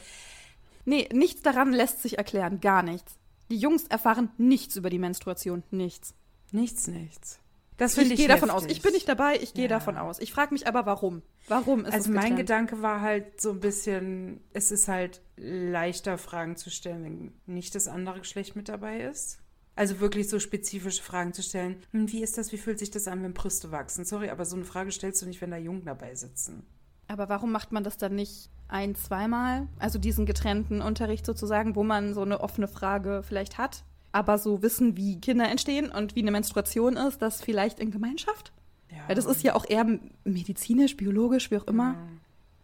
Nee, 0.88 1.08
nichts 1.12 1.42
daran 1.42 1.72
lässt 1.72 2.00
sich 2.02 2.16
erklären, 2.16 2.60
gar 2.60 2.82
nichts. 2.82 3.18
Die 3.50 3.56
Jungs 3.58 3.84
erfahren 3.88 4.30
nichts 4.38 4.76
über 4.76 4.88
die 4.90 4.98
Menstruation, 4.98 5.62
nichts. 5.70 6.14
Nichts, 6.50 6.86
nichts. 6.86 7.38
Das 7.76 7.92
Ich 7.92 7.98
finde 7.98 8.14
ich 8.14 8.20
gehe 8.20 8.28
davon 8.28 8.48
aus. 8.50 8.64
Ich 8.66 8.80
bin 8.82 8.92
nicht 8.92 9.06
dabei, 9.08 9.38
ich 9.38 9.52
gehe 9.54 9.64
Ja. 9.64 9.68
davon 9.68 9.96
aus. 9.98 10.18
Ich 10.18 10.32
frage 10.32 10.52
mich 10.54 10.66
aber, 10.66 10.86
warum? 10.86 11.22
Warum 11.46 11.84
ist 11.84 11.92
Also 11.92 12.10
es 12.10 12.16
mein? 12.16 12.36
Gedanke 12.36 12.80
war 12.82 13.02
halt 13.02 13.40
so 13.40 13.50
ein 13.50 13.60
bisschen, 13.60 14.40
es 14.52 14.72
ist 14.72 14.88
halt 14.88 15.20
leichter 15.36 16.16
Fragen 16.18 16.56
zu 16.56 16.70
stellen, 16.70 17.04
wenn 17.46 17.54
nicht 17.54 17.74
das 17.74 17.86
andere 17.86 18.18
Geschlecht 18.20 18.56
mit 18.56 18.68
dabei 18.70 19.02
ist. 19.02 19.38
Also 19.76 20.00
wirklich 20.00 20.28
so 20.28 20.40
spezifische 20.40 21.02
Fragen 21.02 21.32
zu 21.34 21.42
stellen. 21.42 21.82
Hm, 21.92 22.10
wie 22.10 22.22
ist 22.22 22.36
das, 22.38 22.50
wie 22.50 22.58
fühlt 22.58 22.78
sich 22.78 22.90
das 22.90 23.06
an, 23.06 23.22
wenn 23.22 23.34
Brüste 23.34 23.70
wachsen? 23.70 24.04
Sorry, 24.06 24.30
aber 24.30 24.44
so 24.44 24.56
eine 24.56 24.64
Frage 24.64 24.90
stellst 24.90 25.22
du 25.22 25.26
nicht, 25.26 25.40
wenn 25.40 25.50
da 25.52 25.56
Jungen 25.58 25.84
dabei 25.84 26.14
sitzen. 26.14 26.64
Aber 27.06 27.28
warum 27.28 27.52
macht 27.52 27.72
man 27.72 27.84
das 27.84 27.96
dann 27.98 28.14
nicht 28.16 28.50
ein-, 28.68 28.94
zweimal? 28.94 29.66
Also 29.78 29.98
diesen 29.98 30.26
getrennten 30.26 30.80
Unterricht 30.80 31.26
sozusagen, 31.26 31.76
wo 31.76 31.82
man 31.82 32.14
so 32.14 32.22
eine 32.22 32.40
offene 32.40 32.68
Frage 32.68 33.22
vielleicht 33.26 33.58
hat, 33.58 33.84
aber 34.12 34.38
so 34.38 34.62
wissen, 34.62 34.96
wie 34.96 35.20
Kinder 35.20 35.48
entstehen 35.48 35.90
und 35.90 36.14
wie 36.14 36.20
eine 36.22 36.30
Menstruation 36.30 36.96
ist, 36.96 37.20
das 37.20 37.40
vielleicht 37.40 37.80
in 37.80 37.90
Gemeinschaft? 37.90 38.52
Ja. 38.90 38.98
Weil 39.06 39.16
das 39.16 39.26
ist 39.26 39.42
ja 39.42 39.54
auch 39.54 39.66
eher 39.68 39.86
medizinisch, 40.24 40.96
biologisch, 40.96 41.50
wie 41.50 41.58
auch 41.58 41.66
immer. 41.66 41.96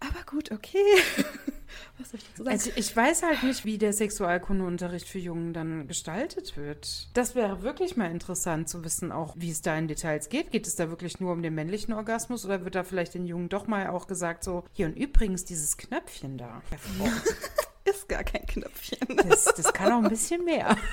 Aber 0.01 0.25
gut, 0.27 0.51
okay. 0.53 0.79
Was 1.99 2.11
soll 2.11 2.21
ich 2.21 2.29
dazu 2.29 2.45
sagen? 2.45 2.55
Also 2.55 2.71
ich 2.77 2.97
weiß 2.97 3.23
halt 3.23 3.43
nicht, 3.43 3.65
wie 3.65 3.79
der 3.79 3.93
Sexualkundeunterricht 3.93 5.09
für 5.09 5.19
Jungen 5.19 5.53
dann 5.53 5.87
gestaltet 5.87 6.57
wird. 6.57 7.09
Das 7.15 7.35
wäre 7.35 7.63
wirklich 7.63 7.97
mal 7.97 8.11
interessant 8.11 8.69
zu 8.69 8.85
wissen, 8.85 9.13
auch 9.13 9.35
wie 9.39 9.51
es 9.51 9.63
da 9.63 9.77
in 9.77 9.89
Details 9.89 10.29
geht. 10.29 10.51
Geht 10.51 10.67
es 10.67 10.77
da 10.77 10.91
wirklich 10.91 11.21
nur 11.21 11.33
um 11.33 11.43
den 11.43 11.55
männlichen 11.55 11.95
Orgasmus 11.95 12.45
oder 12.45 12.65
wird 12.65 12.75
da 12.75 12.85
vielleicht 12.85 13.15
den 13.15 13.27
Jungen 13.27 13.49
doch 13.49 13.67
mal 13.67 13.89
auch 13.89 14.07
gesagt, 14.07 14.45
so, 14.45 14.65
hier 14.73 14.87
und 14.87 14.97
übrigens 14.97 15.45
dieses 15.45 15.77
Knöpfchen 15.77 16.39
da. 16.39 16.63
ist 17.85 18.09
gar 18.09 18.25
kein 18.25 18.47
Knöpfchen. 18.47 19.17
Das, 19.29 19.45
das 19.45 19.73
kann 19.73 19.93
auch 19.93 20.03
ein 20.03 20.09
bisschen 20.09 20.45
mehr. 20.45 20.77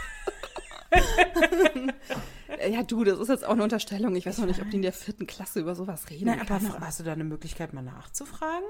Ja, 2.70 2.84
du, 2.84 3.04
das 3.04 3.18
ist 3.18 3.30
jetzt 3.30 3.46
auch 3.46 3.54
eine 3.54 3.64
Unterstellung. 3.64 4.16
Ich 4.16 4.26
weiß 4.26 4.38
noch 4.40 4.46
nicht, 4.46 4.62
ob 4.62 4.70
die 4.70 4.76
in 4.76 4.82
der 4.82 4.94
vierten 4.94 5.26
Klasse 5.26 5.60
über 5.62 5.74
sowas 5.74 6.10
reden. 6.10 6.26
Nein, 6.26 6.42
aber 6.42 6.60
hast 6.82 7.00
du 7.00 7.04
da 7.04 7.14
eine 7.14 7.24
Möglichkeit, 7.24 7.74
mal 7.74 7.82
nachzufragen? 7.82 8.66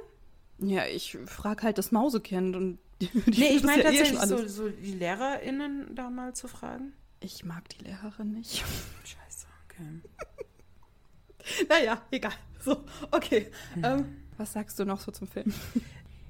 Ja, 0.62 0.86
ich 0.86 1.18
frage 1.26 1.64
halt 1.64 1.78
das 1.78 1.91
Mausekind 1.91 2.55
und 2.55 2.80
die, 3.01 3.07
die 3.07 3.39
Nee, 3.39 3.55
ich 3.55 3.64
meine 3.64 3.84
ja 3.84 3.89
eh 3.89 3.97
tatsächlich 3.97 4.20
schon 4.20 4.30
so, 4.30 4.47
so 4.47 4.70
die 4.70 4.93
LehrerInnen 4.93 5.95
da 5.95 6.09
mal 6.09 6.34
zu 6.34 6.47
fragen. 6.47 6.93
Ich 7.20 7.43
mag 7.43 7.68
die 7.70 7.84
Lehrerin 7.84 8.32
nicht. 8.34 8.57
Scheiße, 9.03 9.47
okay. 9.66 10.01
naja, 11.70 12.01
egal. 12.12 12.34
So, 12.59 12.84
okay. 13.09 13.51
Ähm, 13.84 14.18
was 14.38 14.53
sagst 14.53 14.78
du 14.80 14.86
noch 14.86 14.99
so 14.99 15.12
zum 15.12 15.28
Film? 15.28 15.53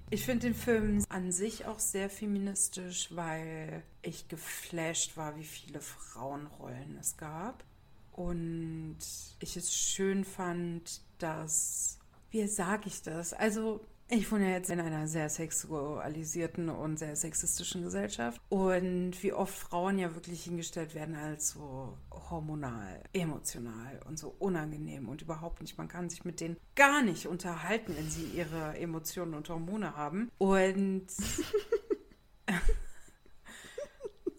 Ich 0.09 0.25
finde 0.25 0.47
den 0.47 0.55
Film 0.55 1.05
an 1.07 1.31
sich 1.31 1.65
auch 1.65 1.79
sehr 1.79 2.09
feministisch, 2.09 3.09
weil 3.15 3.83
ich 4.01 4.27
geflasht 4.27 5.15
war, 5.15 5.37
wie 5.37 5.45
viele 5.45 5.79
Frauenrollen 5.79 6.97
es 6.99 7.15
gab. 7.15 7.63
Und 8.11 8.97
ich 9.39 9.55
es 9.55 9.73
schön 9.73 10.25
fand, 10.25 11.01
dass, 11.17 11.97
wie 12.29 12.45
sage 12.47 12.87
ich 12.87 13.01
das? 13.01 13.31
Also, 13.31 13.85
ich 14.13 14.29
wohne 14.29 14.51
jetzt 14.51 14.69
in 14.69 14.81
einer 14.81 15.07
sehr 15.07 15.29
sexualisierten 15.29 16.69
und 16.69 16.99
sehr 16.99 17.15
sexistischen 17.15 17.83
Gesellschaft. 17.83 18.41
Und 18.49 19.13
wie 19.23 19.31
oft 19.31 19.57
Frauen 19.57 19.97
ja 19.97 20.13
wirklich 20.13 20.43
hingestellt 20.43 20.93
werden 20.93 21.15
als 21.15 21.51
so 21.51 21.97
hormonal, 22.11 23.01
emotional 23.13 24.01
und 24.05 24.19
so 24.19 24.35
unangenehm 24.37 25.07
und 25.07 25.21
überhaupt 25.21 25.61
nicht. 25.61 25.77
Man 25.77 25.87
kann 25.87 26.09
sich 26.09 26.25
mit 26.25 26.41
denen 26.41 26.57
gar 26.75 27.01
nicht 27.01 27.27
unterhalten, 27.27 27.95
wenn 27.95 28.09
sie 28.09 28.25
ihre 28.25 28.77
Emotionen 28.77 29.33
und 29.33 29.47
Hormone 29.47 29.95
haben. 29.95 30.29
Und 30.37 31.07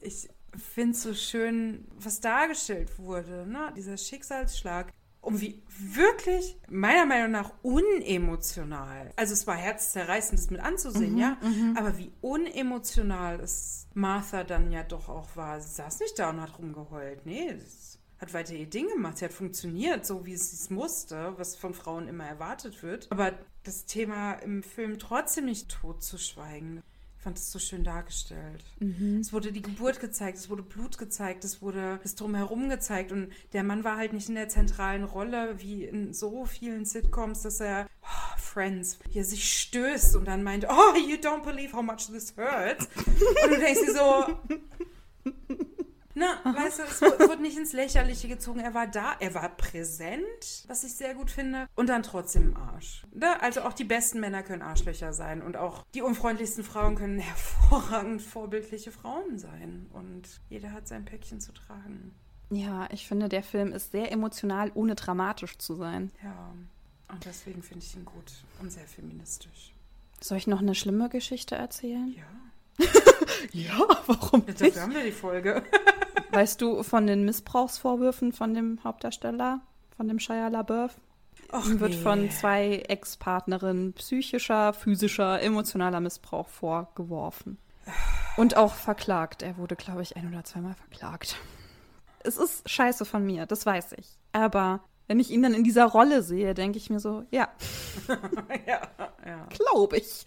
ich 0.03 0.29
finde 0.55 0.93
es 0.93 1.03
so 1.03 1.15
schön, 1.15 1.89
was 1.97 2.21
dargestellt 2.21 2.99
wurde, 2.99 3.47
ne? 3.47 3.73
dieser 3.75 3.97
Schicksalsschlag. 3.97 4.93
Und 5.23 5.41
wie 5.41 5.63
wirklich, 5.69 6.59
meiner 6.69 7.07
Meinung 7.07 7.31
nach, 7.31 7.53
unemotional. 7.63 9.13
Also 9.15 9.35
es 9.35 9.47
war 9.47 9.57
herzzerreißend, 9.57 10.39
das 10.39 10.51
mit 10.51 10.61
anzusehen, 10.61 11.17
ja. 11.17 11.39
Aber 11.77 11.97
wie 11.97 12.11
unemotional 12.21 13.39
es 13.41 13.87
Martha 13.95 14.43
dann 14.43 14.73
ja 14.73 14.83
doch 14.83 15.09
auch 15.09 15.37
war. 15.37 15.61
Sie 15.61 15.75
saß 15.75 16.01
nicht 16.01 16.19
da 16.19 16.31
und 16.31 16.41
hat 16.41 16.59
rumgeheult. 16.59 17.25
Nee, 17.25 17.51
es 17.51 18.01
hat 18.19 18.35
weiter 18.35 18.55
ihr 18.55 18.69
Ding 18.69 18.89
gemacht. 18.89 19.19
Sie 19.19 19.25
hat 19.25 19.33
funktioniert, 19.33 20.05
so 20.05 20.27
wie 20.27 20.37
sie 20.37 20.57
es 20.57 20.71
musste, 20.71 21.35
was 21.37 21.55
von 21.55 21.73
Frauen 21.73 22.09
immer 22.09 22.25
erwartet 22.25 22.83
wird. 22.83 23.07
Aber 23.11 23.33
das 23.63 23.85
Thema 23.85 24.33
im 24.35 24.65
Film 24.65 24.99
trotzdem 24.99 25.45
nicht 25.45 25.69
totzuschweigen. 25.69 26.83
Ich 26.92 26.92
fand 27.23 27.39
es 27.39 27.53
so 27.53 27.59
schön 27.61 27.85
dargestellt. 27.85 28.65
Es 29.21 29.33
wurde 29.33 29.53
die 29.53 29.63
Geburt 29.63 30.01
gezeigt, 30.01 30.39
es 30.39 30.51
wurde 30.51 30.63
Blut 30.63 30.99
gezeigt, 30.99 31.45
es 31.45 31.63
wurde 31.63 32.01
das 32.03 32.17
Drumherum 32.17 32.69
gezeigt 32.69 33.13
und 33.13 33.31
der 33.53 33.63
Mann 33.63 33.85
war 33.85 33.97
halt 33.97 34.13
nicht 34.13 34.29
in 34.29 34.35
der 34.35 34.49
zentralen 34.49 35.05
Rolle 35.05 35.55
wie 35.59 35.85
in 35.85 36.13
so 36.13 36.45
vielen 36.45 36.85
Sitcoms, 36.85 37.43
dass 37.43 37.61
er 37.61 37.87
oh, 38.03 38.39
Friends 38.39 38.99
hier 39.11 39.25
sich 39.25 39.57
stößt 39.61 40.17
und 40.17 40.27
dann 40.27 40.43
meint, 40.43 40.67
oh, 40.69 40.97
you 40.97 41.17
don't 41.17 41.45
believe 41.45 41.73
how 41.73 41.83
much 41.83 42.09
this 42.11 42.35
hurts. 42.37 42.89
Und 42.97 43.51
du 43.51 43.59
denkst 43.59 43.81
dir 43.87 43.95
so, 43.95 45.33
na, 46.15 46.39
weißt 46.45 46.79
du, 46.79 46.83
es 46.85 47.01
wu- 47.03 47.29
wurde 47.29 47.43
nicht 47.43 47.57
ins 47.57 47.73
Lächerliche 47.73 48.29
gezogen. 48.29 48.61
Er 48.61 48.75
war 48.75 48.87
da, 48.87 49.15
er 49.21 49.35
war 49.35 49.49
präsent, 49.49 50.65
was 50.67 50.85
ich 50.85 50.95
sehr 50.95 51.15
gut 51.15 51.31
finde, 51.31 51.67
und 51.75 51.89
dann 51.89 52.03
trotzdem 52.03 52.49
im 52.51 52.57
Arsch. 52.57 53.05
Ne? 53.13 53.41
Also 53.43 53.63
auch 53.63 53.73
die 53.73 53.85
besten 53.85 54.21
Männer 54.21 54.43
können 54.43 54.63
Arschlöcher 54.63 55.13
sein 55.13 55.43
und 55.43 55.57
auch 55.57 55.85
die 55.95 56.03
unfreundlichsten 56.03 56.65
Frauen 56.65 56.95
können 56.97 57.19
hervorragend 57.21 58.23
vorbildliche 58.23 58.93
Frauen 58.93 59.39
sein. 59.39 59.87
Und 59.93 60.41
jeder 60.49 60.73
hat 60.73 60.89
sein 60.89 61.05
Päckchen 61.05 61.41
zu 61.41 61.53
tragen. 61.53 62.15
Ja, 62.51 62.87
ich 62.93 63.07
finde, 63.09 63.29
der 63.29 63.43
Film 63.43 63.73
ist 63.73 63.93
sehr 63.93 64.13
emotional, 64.13 64.71
ohne 64.75 64.95
dramatisch 64.95 65.57
zu 65.59 65.75
sein. 65.75 66.11
Ja, 66.23 66.53
und 67.09 67.25
deswegen 67.25 67.63
finde 67.63 67.85
ich 67.85 67.95
ihn 67.97 68.05
gut 68.05 68.33
und 68.61 68.71
sehr 68.71 68.87
feministisch. 68.87 69.73
Soll 70.21 70.39
ich 70.39 70.47
noch 70.47 70.61
eine 70.61 70.75
schlimme 70.75 71.09
Geschichte 71.09 71.55
erzählen? 71.57 72.13
Ja, 72.17 72.25
Ja, 73.53 73.87
warum 74.07 74.47
dafür 74.47 74.81
haben 74.81 74.95
wir 74.95 75.03
die 75.05 75.13
Folge. 75.13 75.63
Weißt 76.31 76.61
du 76.63 76.83
von 76.83 77.07
den 77.07 77.25
Missbrauchsvorwürfen 77.25 78.33
von 78.33 78.55
dem 78.55 78.79
Hauptdarsteller, 78.83 79.61
von 79.97 80.09
dem 80.09 80.19
Shia 80.19 80.49
LaBeouf? 80.49 80.93
Och, 81.53 81.67
Ihm 81.67 81.81
wird 81.81 81.93
nee. 81.93 81.99
von 81.99 82.31
zwei 82.31 82.83
Ex-Partnerinnen 82.89 83.93
psychischer, 83.95 84.73
physischer, 84.73 85.43
emotionaler 85.43 86.01
Missbrauch 86.01 86.49
vorgeworfen. 86.49 87.59
Und 88.37 88.57
auch 88.57 88.75
verklagt. 88.75 89.43
Er 89.43 89.59
wurde, 89.59 89.77
glaube 89.77 90.03
ich, 90.03 90.17
ein 90.17 90.29
oder 90.29 90.45
zweimal 90.45 90.75
verklagt. 90.75 91.37
Es 92.21 92.39
ist 92.39 92.69
scheiße 92.69 93.05
von 93.05 93.25
mir, 93.25 93.47
das 93.47 93.67
weiß 93.67 93.93
ich. 93.99 94.19
Aber 94.33 94.81
wenn 95.09 95.21
ich 95.21 95.31
ihn 95.31 95.43
dann 95.43 95.53
in 95.53 95.65
dieser 95.65 95.87
Rolle 95.87 96.23
sehe, 96.23 96.55
denke 96.55 96.79
ich 96.79 96.89
mir 96.89 97.01
so, 97.01 97.25
ja, 97.31 97.49
ja, 98.67 98.81
ja. 99.27 99.47
glaube 99.51 99.99
ich. 99.99 100.25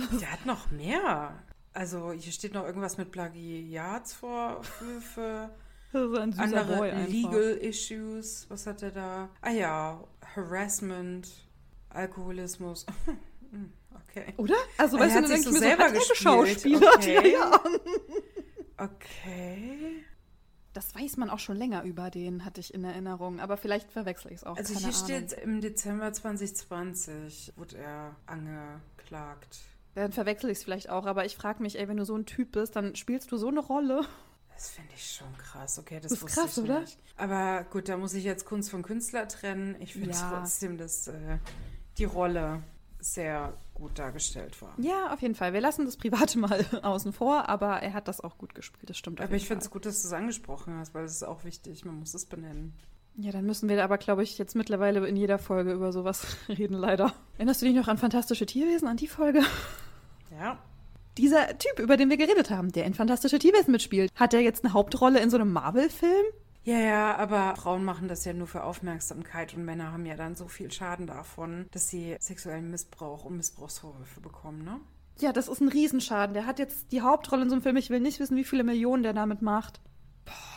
Der 0.20 0.32
hat 0.32 0.46
noch 0.46 0.70
mehr. 0.70 1.42
Also 1.72 2.12
hier 2.12 2.32
steht 2.32 2.54
noch 2.54 2.64
irgendwas 2.64 2.98
mit 2.98 3.10
Plagiats 3.12 4.12
vor 4.14 4.62
für, 4.62 5.00
für 5.00 5.50
So 5.92 6.16
ein 6.18 6.32
süßer 6.32 6.42
andere 6.44 6.76
Boy 6.76 6.90
einfach. 6.90 7.08
Legal 7.12 7.58
Issues. 7.62 8.46
Was 8.50 8.66
hat 8.66 8.82
er 8.82 8.90
da? 8.90 9.28
Ah 9.40 9.50
ja, 9.50 10.04
Harassment, 10.36 11.28
Alkoholismus. 11.90 12.86
Hm, 13.52 13.70
okay. 14.08 14.32
Oder? 14.38 14.54
Also, 14.78 14.96
Er 14.96 15.02
weißt 15.04 15.14
hat 15.16 15.24
du, 15.24 15.28
dann 15.28 15.36
sich 15.42 15.44
denke 15.44 15.58
so 15.60 15.64
ich 15.66 15.70
mir 15.70 15.76
so, 15.76 15.76
selber 15.76 15.84
er 15.84 15.92
gespielt. 15.92 16.18
geschauspielert? 16.18 16.96
Okay. 16.96 17.32
Ja, 17.34 17.50
ja. 18.78 18.84
Okay. 18.86 20.04
Das 20.72 20.94
weiß 20.94 21.18
man 21.18 21.28
auch 21.28 21.38
schon 21.38 21.56
länger 21.56 21.82
über 21.84 22.08
den, 22.10 22.46
hatte 22.46 22.60
ich 22.60 22.72
in 22.72 22.82
Erinnerung. 22.82 23.40
Aber 23.40 23.58
vielleicht 23.58 23.92
verwechsel 23.92 24.32
ich 24.32 24.38
es 24.38 24.44
auch. 24.44 24.56
Also 24.56 24.72
keine 24.72 24.86
hier 24.86 24.94
Ahnung. 24.96 25.28
steht, 25.28 25.42
im 25.44 25.60
Dezember 25.60 26.12
2020 26.12 27.52
wurde 27.56 27.76
er 27.76 28.16
angeklagt. 28.24 29.58
Dann 29.94 30.12
verwechsel 30.12 30.50
ich 30.50 30.58
es 30.58 30.64
vielleicht 30.64 30.88
auch. 30.90 31.06
Aber 31.06 31.24
ich 31.24 31.36
frage 31.36 31.62
mich, 31.62 31.78
ey, 31.78 31.86
wenn 31.88 31.96
du 31.98 32.04
so 32.04 32.16
ein 32.16 32.26
Typ 32.26 32.52
bist, 32.52 32.76
dann 32.76 32.94
spielst 32.96 33.30
du 33.32 33.36
so 33.36 33.48
eine 33.48 33.60
Rolle. 33.60 34.02
Das 34.54 34.70
finde 34.70 34.92
ich 34.94 35.12
schon 35.12 35.36
krass. 35.38 35.78
Okay, 35.78 35.98
das, 36.00 36.12
Das 36.12 36.22
ist 36.22 36.26
krass, 36.34 36.58
oder? 36.58 36.80
nicht. 36.80 36.98
Aber 37.16 37.64
gut, 37.64 37.88
da 37.88 37.96
muss 37.96 38.14
ich 38.14 38.24
jetzt 38.24 38.44
Kunst 38.44 38.70
von 38.70 38.82
Künstler 38.82 39.26
trennen. 39.28 39.76
Ich 39.80 39.92
finde 39.94 40.10
Ja. 40.10 40.30
trotzdem, 40.38 40.78
dass 40.78 41.08
äh, 41.08 41.38
die 41.98 42.04
Rolle 42.04 42.62
sehr 43.00 43.52
gut 43.74 43.98
dargestellt 43.98 44.60
war. 44.62 44.74
Ja, 44.78 45.12
auf 45.12 45.20
jeden 45.22 45.34
Fall. 45.34 45.52
Wir 45.52 45.60
lassen 45.60 45.84
das 45.84 45.96
Private 45.96 46.38
mal 46.38 46.64
außen 46.82 47.12
vor, 47.12 47.48
aber 47.48 47.82
er 47.82 47.92
hat 47.94 48.06
das 48.08 48.20
auch 48.20 48.38
gut 48.38 48.54
gespielt. 48.54 48.88
Das 48.88 48.96
stimmt. 48.96 49.20
Aber 49.20 49.34
ich 49.34 49.48
finde 49.48 49.62
es 49.64 49.70
gut, 49.70 49.84
dass 49.86 50.02
du 50.02 50.08
es 50.08 50.12
angesprochen 50.14 50.74
hast, 50.78 50.94
weil 50.94 51.04
es 51.04 51.12
ist 51.12 51.22
auch 51.24 51.44
wichtig. 51.44 51.84
Man 51.84 51.96
muss 51.96 52.14
es 52.14 52.26
benennen. 52.26 52.74
Ja, 53.16 53.30
dann 53.30 53.44
müssen 53.44 53.68
wir 53.68 53.82
aber, 53.84 53.98
glaube 53.98 54.22
ich, 54.22 54.38
jetzt 54.38 54.56
mittlerweile 54.56 55.06
in 55.06 55.16
jeder 55.16 55.38
Folge 55.38 55.72
über 55.72 55.92
sowas 55.92 56.36
reden, 56.48 56.74
leider. 56.74 57.12
Erinnerst 57.36 57.62
du 57.62 57.66
dich 57.66 57.74
noch 57.74 57.88
an 57.88 57.98
Fantastische 57.98 58.46
Tierwesen, 58.46 58.88
an 58.88 58.96
die 58.96 59.08
Folge? 59.08 59.42
Ja. 60.30 60.58
Dieser 61.18 61.58
Typ, 61.58 61.78
über 61.78 61.98
den 61.98 62.08
wir 62.08 62.16
geredet 62.16 62.50
haben, 62.50 62.72
der 62.72 62.86
in 62.86 62.94
Fantastische 62.94 63.38
Tierwesen 63.38 63.70
mitspielt, 63.72 64.10
hat 64.14 64.32
er 64.32 64.40
jetzt 64.40 64.64
eine 64.64 64.72
Hauptrolle 64.72 65.20
in 65.20 65.28
so 65.28 65.36
einem 65.36 65.52
Marvel-Film? 65.52 66.24
Ja, 66.64 66.78
ja, 66.78 67.16
aber 67.16 67.56
Frauen 67.56 67.84
machen 67.84 68.08
das 68.08 68.24
ja 68.24 68.32
nur 68.32 68.46
für 68.46 68.62
Aufmerksamkeit 68.62 69.52
und 69.54 69.64
Männer 69.64 69.92
haben 69.92 70.06
ja 70.06 70.14
dann 70.14 70.36
so 70.36 70.46
viel 70.46 70.70
Schaden 70.70 71.06
davon, 71.08 71.66
dass 71.72 71.88
sie 71.88 72.16
sexuellen 72.20 72.70
Missbrauch 72.70 73.24
und 73.24 73.36
Missbrauchsvorwürfe 73.36 74.20
bekommen, 74.20 74.64
ne? 74.64 74.80
Ja, 75.18 75.32
das 75.32 75.48
ist 75.48 75.60
ein 75.60 75.68
Riesenschaden. 75.68 76.34
Der 76.34 76.46
hat 76.46 76.58
jetzt 76.58 76.90
die 76.92 77.02
Hauptrolle 77.02 77.42
in 77.42 77.50
so 77.50 77.56
einem 77.56 77.62
Film. 77.62 77.76
Ich 77.76 77.90
will 77.90 78.00
nicht 78.00 78.18
wissen, 78.18 78.36
wie 78.36 78.44
viele 78.44 78.64
Millionen 78.64 79.02
der 79.02 79.12
damit 79.12 79.42
macht. 79.42 79.80
Boah. 80.24 80.51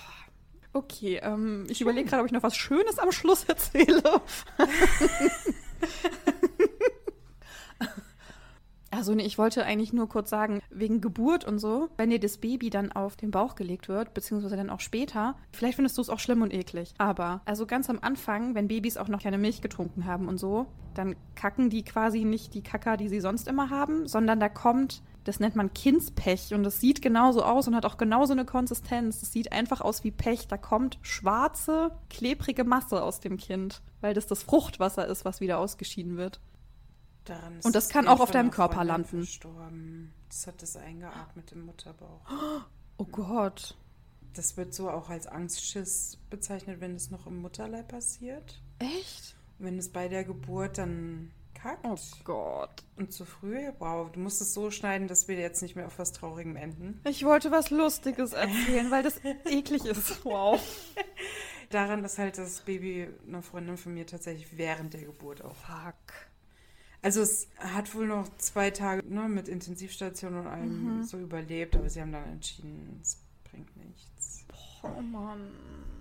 Okay, 0.75 1.21
ähm, 1.23 1.65
ich 1.69 1.79
überlege 1.79 2.09
gerade, 2.09 2.21
ob 2.21 2.25
ich 2.25 2.33
noch 2.33 2.43
was 2.43 2.57
Schönes 2.57 2.99
am 2.99 3.13
Schluss 3.13 3.43
erzähle. 3.47 4.03
Also 8.91 9.13
nee, 9.13 9.23
ich 9.23 9.37
wollte 9.37 9.65
eigentlich 9.65 9.93
nur 9.93 10.09
kurz 10.09 10.29
sagen, 10.29 10.61
wegen 10.69 10.99
Geburt 10.99 11.45
und 11.45 11.59
so, 11.59 11.89
wenn 11.95 12.09
dir 12.09 12.19
das 12.19 12.37
Baby 12.37 12.69
dann 12.69 12.91
auf 12.91 13.15
den 13.15 13.31
Bauch 13.31 13.55
gelegt 13.55 13.87
wird, 13.87 14.13
beziehungsweise 14.13 14.57
dann 14.57 14.69
auch 14.69 14.81
später, 14.81 15.35
vielleicht 15.51 15.75
findest 15.75 15.97
du 15.97 16.01
es 16.01 16.09
auch 16.09 16.19
schlimm 16.19 16.41
und 16.41 16.53
eklig. 16.53 16.93
Aber, 16.97 17.41
also 17.45 17.65
ganz 17.65 17.89
am 17.89 17.99
Anfang, 18.01 18.53
wenn 18.53 18.67
Babys 18.67 18.97
auch 18.97 19.07
noch 19.07 19.21
keine 19.21 19.37
Milch 19.37 19.61
getrunken 19.61 20.05
haben 20.05 20.27
und 20.27 20.37
so, 20.37 20.65
dann 20.93 21.15
kacken 21.35 21.69
die 21.69 21.83
quasi 21.83 22.25
nicht 22.25 22.53
die 22.53 22.63
Kacker, 22.63 22.97
die 22.97 23.07
sie 23.07 23.21
sonst 23.21 23.47
immer 23.47 23.69
haben, 23.69 24.07
sondern 24.07 24.39
da 24.39 24.49
kommt, 24.49 25.03
das 25.25 25.39
nennt 25.39 25.55
man 25.55 25.73
Kindspech 25.73 26.53
und 26.53 26.63
das 26.63 26.79
sieht 26.79 27.01
genauso 27.01 27.43
aus 27.43 27.67
und 27.67 27.75
hat 27.75 27.85
auch 27.85 27.97
genauso 27.97 28.33
eine 28.33 28.45
Konsistenz. 28.45 29.19
Das 29.19 29.31
sieht 29.31 29.51
einfach 29.51 29.81
aus 29.81 30.03
wie 30.03 30.11
Pech. 30.11 30.47
Da 30.47 30.55
kommt 30.55 30.99
schwarze, 31.01 31.91
klebrige 32.11 32.63
Masse 32.63 33.01
aus 33.01 33.19
dem 33.19 33.37
Kind, 33.37 33.81
weil 34.01 34.13
das 34.13 34.27
das 34.27 34.43
Fruchtwasser 34.43 35.07
ist, 35.07 35.25
was 35.25 35.41
wieder 35.41 35.57
ausgeschieden 35.57 36.15
wird. 36.15 36.39
Und 37.63 37.73
das 37.73 37.89
kann 37.89 38.07
auch 38.07 38.19
auf 38.19 38.29
deinem 38.29 38.51
Körper 38.51 38.75
Freundin 38.75 38.87
landen. 38.87 39.17
Verstorben. 39.23 40.13
Das 40.29 40.45
hat 40.45 40.61
das 40.61 40.77
eingeatmet 40.77 41.51
im 41.53 41.65
Mutterbauch. 41.65 42.21
Oh 42.97 43.05
Gott. 43.05 43.75
Das 44.33 44.57
wird 44.57 44.75
so 44.75 44.91
auch 44.91 45.09
als 45.09 45.25
Angstschiss 45.25 46.19
bezeichnet, 46.29 46.81
wenn 46.81 46.93
es 46.93 47.09
noch 47.09 47.25
im 47.25 47.41
Mutterleib 47.41 47.87
passiert. 47.87 48.61
Echt? 48.77 49.35
Wenn 49.57 49.79
es 49.79 49.91
bei 49.91 50.07
der 50.07 50.23
Geburt 50.23 50.77
dann 50.77 51.31
kackt 51.65 51.85
Oh 51.85 51.97
Gott. 52.23 52.83
und 52.95 53.11
zu 53.11 53.25
früh, 53.25 53.71
wow, 53.79 54.11
du 54.11 54.19
musst 54.19 54.39
es 54.41 54.53
so 54.53 54.69
schneiden, 54.69 55.07
dass 55.07 55.27
wir 55.27 55.35
jetzt 55.35 55.61
nicht 55.61 55.75
mehr 55.75 55.87
auf 55.87 55.97
was 55.97 56.11
Traurigem 56.11 56.55
enden. 56.55 56.99
Ich 57.05 57.25
wollte 57.25 57.49
was 57.51 57.71
Lustiges 57.71 58.33
erzählen, 58.33 58.91
weil 58.91 59.03
das 59.03 59.19
eklig 59.45 59.85
ist. 59.85 60.23
Wow. 60.25 60.61
Daran, 61.69 62.03
dass 62.03 62.17
halt 62.19 62.37
das 62.37 62.61
Baby 62.61 63.07
einer 63.27 63.41
Freundin 63.41 63.77
von 63.77 63.93
mir 63.93 64.05
tatsächlich 64.05 64.57
während 64.57 64.93
der 64.93 65.01
Geburt 65.01 65.43
auch. 65.43 65.55
Fuck. 65.55 65.95
Also 67.01 67.21
es 67.21 67.47
hat 67.57 67.93
wohl 67.95 68.07
noch 68.07 68.27
zwei 68.37 68.71
Tage 68.71 69.03
ne, 69.07 69.27
mit 69.27 69.47
Intensivstation 69.47 70.35
und 70.35 70.47
allem 70.47 71.03
so 71.03 71.17
überlebt, 71.19 71.75
aber 71.75 71.89
sie 71.89 72.01
haben 72.01 72.11
dann 72.11 72.25
entschieden, 72.25 72.99
es 73.01 73.21
bringt 73.43 73.75
nichts. 73.77 74.45
Oh 74.83 75.01
Mann. 75.01 75.51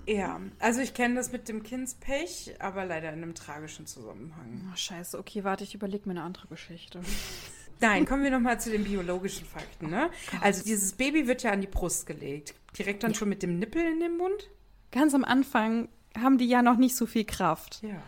Ja, 0.06 0.40
also 0.58 0.80
ich 0.80 0.94
kenne 0.94 1.14
das 1.14 1.32
mit 1.32 1.48
dem 1.48 1.62
Kindspech, 1.62 2.54
aber 2.58 2.84
leider 2.84 3.08
in 3.12 3.22
einem 3.22 3.34
tragischen 3.34 3.86
Zusammenhang. 3.86 4.68
Oh, 4.72 4.76
scheiße. 4.76 5.18
Okay, 5.18 5.44
warte, 5.44 5.64
ich 5.64 5.74
überlege 5.74 6.06
mir 6.08 6.12
eine 6.12 6.22
andere 6.22 6.46
Geschichte. 6.48 7.00
Nein, 7.80 8.06
kommen 8.06 8.22
wir 8.22 8.30
nochmal 8.30 8.60
zu 8.60 8.70
den 8.70 8.84
biologischen 8.84 9.46
Fakten. 9.46 9.90
Ne? 9.90 10.10
Also 10.40 10.62
dieses 10.64 10.92
Baby 10.92 11.26
wird 11.26 11.42
ja 11.42 11.50
an 11.50 11.60
die 11.60 11.66
Brust 11.66 12.06
gelegt. 12.06 12.54
Direkt 12.78 13.02
dann 13.02 13.14
schon 13.14 13.28
mit 13.28 13.42
dem 13.42 13.58
Nippel 13.58 13.84
in 13.84 14.00
den 14.00 14.16
Mund? 14.16 14.48
Ganz 14.90 15.12
am 15.14 15.24
Anfang 15.24 15.88
haben 16.16 16.38
die 16.38 16.46
ja 16.46 16.62
noch 16.62 16.76
nicht 16.76 16.96
so 16.96 17.06
viel 17.06 17.24
Kraft. 17.24 17.82
Ja. 17.82 18.00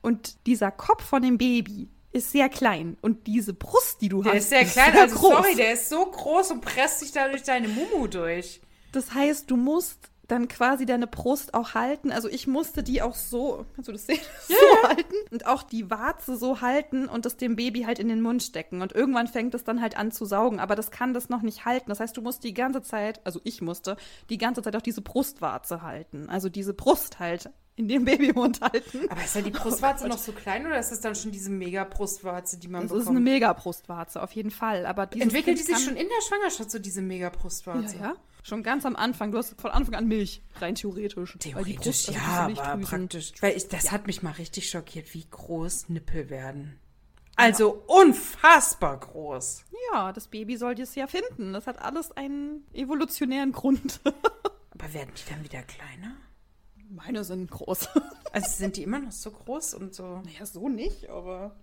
Und 0.00 0.46
dieser 0.46 0.70
Kopf 0.70 1.04
von 1.04 1.22
dem 1.22 1.38
Baby 1.38 1.88
ist 2.10 2.32
sehr 2.32 2.48
klein. 2.48 2.96
Und 3.00 3.26
diese 3.26 3.54
Brust, 3.54 4.00
die 4.00 4.08
du 4.08 4.22
Der 4.22 4.32
hast, 4.32 4.38
ist 4.40 4.48
sehr 4.50 4.64
klein, 4.64 4.92
sehr 4.92 5.02
also 5.02 5.16
groß. 5.16 5.30
sorry, 5.30 5.54
der 5.54 5.72
ist 5.72 5.88
so 5.88 6.04
groß 6.04 6.50
und 6.50 6.60
presst 6.60 7.00
sich 7.00 7.12
da 7.12 7.28
durch 7.28 7.42
deine 7.42 7.68
Mumu 7.68 8.06
durch. 8.08 8.60
Das 8.90 9.14
heißt, 9.14 9.50
du 9.50 9.56
musst 9.56 10.10
dann 10.28 10.48
quasi 10.48 10.86
deine 10.86 11.06
Brust 11.06 11.52
auch 11.52 11.74
halten. 11.74 12.10
Also 12.12 12.28
ich 12.28 12.46
musste 12.46 12.82
die 12.82 13.02
auch 13.02 13.14
so, 13.14 13.66
kannst 13.74 13.88
du 13.88 13.92
das 13.92 14.06
sehen? 14.06 14.20
So 14.48 14.88
halten. 14.88 15.14
Und 15.30 15.46
auch 15.46 15.62
die 15.62 15.90
Warze 15.90 16.36
so 16.36 16.60
halten 16.60 17.06
und 17.08 17.26
das 17.26 17.36
dem 17.36 17.56
Baby 17.56 17.82
halt 17.82 17.98
in 17.98 18.08
den 18.08 18.22
Mund 18.22 18.42
stecken. 18.42 18.82
Und 18.82 18.92
irgendwann 18.92 19.26
fängt 19.26 19.54
es 19.54 19.64
dann 19.64 19.80
halt 19.80 19.96
an 19.96 20.12
zu 20.12 20.24
saugen. 20.24 20.60
Aber 20.60 20.74
das 20.76 20.90
kann 20.90 21.12
das 21.12 21.28
noch 21.28 21.42
nicht 21.42 21.64
halten. 21.64 21.88
Das 21.90 22.00
heißt, 22.00 22.16
du 22.16 22.22
musst 22.22 22.44
die 22.44 22.54
ganze 22.54 22.82
Zeit, 22.82 23.20
also 23.24 23.40
ich 23.44 23.60
musste, 23.62 23.96
die 24.30 24.38
ganze 24.38 24.62
Zeit 24.62 24.76
auch 24.76 24.82
diese 24.82 25.02
Brustwarze 25.02 25.82
halten. 25.82 26.28
Also 26.28 26.48
diese 26.48 26.72
Brust 26.72 27.18
halt 27.18 27.50
in 27.74 27.88
dem 27.88 28.04
Babymund 28.04 28.60
halten. 28.60 29.08
Aber 29.10 29.22
ist 29.24 29.34
ja 29.34 29.40
die 29.42 29.50
Brustwarze 29.62 30.06
noch 30.06 30.18
so 30.18 30.32
klein 30.32 30.66
oder 30.66 30.78
ist 30.78 30.92
das 30.92 31.00
dann 31.00 31.14
schon 31.14 31.32
diese 31.32 31.50
Mega-Brustwarze, 31.50 32.58
die 32.58 32.68
man 32.68 32.82
Das 32.82 32.90
bekommt? 32.90 33.02
ist 33.04 33.08
eine 33.10 33.20
Mega-Brustwarze, 33.20 34.22
auf 34.22 34.32
jeden 34.32 34.50
Fall. 34.50 34.86
Aber 34.86 35.04
Entwickelt 35.14 35.58
die 35.58 35.62
sich 35.62 35.78
schon 35.78 35.96
in 35.96 36.06
der 36.08 36.22
Schwangerschaft 36.26 36.70
so 36.70 36.78
diese 36.78 37.02
Mega-Brustwarze? 37.02 37.96
Ja, 37.96 38.02
ja. 38.02 38.14
Schon 38.42 38.62
ganz 38.62 38.84
am 38.84 38.96
Anfang. 38.96 39.30
Du 39.30 39.38
hast 39.38 39.60
von 39.60 39.70
Anfang 39.70 39.94
an 39.94 40.08
Milch, 40.08 40.42
rein 40.60 40.74
theoretisch. 40.74 41.36
Theoretisch 41.38 42.06
Brust- 42.06 42.08
also 42.08 42.20
ja, 42.20 42.62
aber 42.72 42.82
praktisch. 42.82 43.32
Weil 43.40 43.56
ich, 43.56 43.68
das 43.68 43.92
hat 43.92 44.06
mich 44.06 44.22
mal 44.22 44.32
richtig 44.32 44.68
schockiert, 44.68 45.14
wie 45.14 45.24
groß 45.30 45.88
Nippel 45.90 46.28
werden. 46.28 46.78
Also 47.36 47.82
unfassbar 47.86 48.98
groß. 48.98 49.64
Ja, 49.92 50.12
das 50.12 50.28
Baby 50.28 50.56
soll 50.56 50.74
das 50.74 50.94
ja 50.94 51.06
finden. 51.06 51.52
Das 51.52 51.66
hat 51.66 51.80
alles 51.80 52.12
einen 52.12 52.66
evolutionären 52.72 53.52
Grund. 53.52 54.00
Aber 54.70 54.92
werden 54.92 55.10
die 55.16 55.30
dann 55.32 55.42
wieder 55.44 55.62
kleiner? 55.62 56.16
Meine 56.90 57.24
sind 57.24 57.50
groß. 57.50 57.88
Also 58.32 58.50
sind 58.50 58.76
die 58.76 58.82
immer 58.82 58.98
noch 58.98 59.12
so 59.12 59.30
groß 59.30 59.74
und 59.74 59.94
so. 59.94 60.20
Naja, 60.24 60.44
so 60.44 60.68
nicht, 60.68 61.08
aber. 61.08 61.56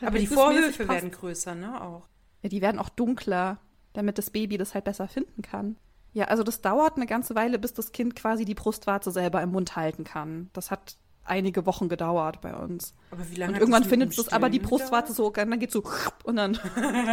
Aber 0.00 0.18
die 0.18 0.26
Vorhöfe 0.26 0.88
werden 0.88 1.10
größer, 1.12 1.54
ne? 1.54 1.80
Auch. 1.80 2.08
Ja, 2.42 2.48
die 2.48 2.60
werden 2.60 2.80
auch 2.80 2.88
dunkler, 2.88 3.58
damit 3.92 4.18
das 4.18 4.30
Baby 4.30 4.56
das 4.58 4.74
halt 4.74 4.84
besser 4.84 5.06
finden 5.06 5.42
kann. 5.42 5.76
Ja, 6.12 6.26
also 6.26 6.42
das 6.42 6.60
dauert 6.60 6.96
eine 6.96 7.06
ganze 7.06 7.34
Weile, 7.34 7.58
bis 7.58 7.72
das 7.72 7.92
Kind 7.92 8.14
quasi 8.14 8.44
die 8.44 8.54
Brustwarze 8.54 9.10
selber 9.10 9.42
im 9.42 9.50
Mund 9.50 9.76
halten 9.76 10.04
kann. 10.04 10.50
Das 10.52 10.70
hat 10.70 10.96
einige 11.24 11.66
Wochen 11.66 11.88
gedauert 11.88 12.40
bei 12.40 12.54
uns. 12.54 12.94
Aber 13.10 13.28
wie 13.30 13.36
lange 13.36 13.50
Und 13.50 13.54
hat 13.54 13.60
irgendwann 13.62 13.84
findet 13.84 14.18
es 14.18 14.28
aber 14.32 14.50
die 14.50 14.58
Brustwarze 14.58 15.12
so, 15.12 15.30
dann 15.30 15.58
geht 15.58 15.70
so 15.72 15.82
und 16.24 16.36
dann 16.36 16.52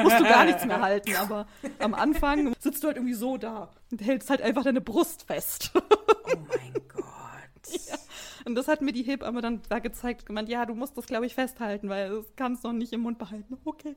musst 0.04 0.20
du 0.20 0.24
gar 0.24 0.46
nichts 0.46 0.66
mehr 0.66 0.82
halten. 0.82 1.16
Aber 1.16 1.48
am 1.80 1.94
Anfang 1.94 2.54
sitzt 2.60 2.84
du 2.84 2.88
halt 2.88 2.98
irgendwie 2.98 3.14
so 3.14 3.38
da 3.38 3.70
und 3.92 4.02
hältst 4.02 4.30
halt 4.30 4.42
einfach 4.42 4.64
deine 4.64 4.82
Brust 4.82 5.24
fest. 5.24 5.72
Oh 6.32 6.38
mein 6.48 6.74
Gott. 6.94 7.90
Und 8.46 8.54
das 8.54 8.68
hat 8.68 8.82
mir 8.82 8.92
die 8.92 9.02
Hebamme 9.02 9.42
dann 9.42 9.64
da 9.68 9.80
gezeigt, 9.80 10.28
gemeint, 10.28 10.48
ja, 10.48 10.64
du 10.68 10.76
musst 10.76 10.96
das, 10.96 11.08
glaube 11.08 11.26
ich, 11.26 11.34
festhalten, 11.34 11.90
weil 11.90 12.10
das 12.10 12.26
kannst 12.36 12.64
du 12.64 12.68
noch 12.68 12.76
nicht 12.76 12.94
im 12.94 13.02
Mund 13.02 13.18
behalten. 13.18 13.58
Okay. 13.66 13.96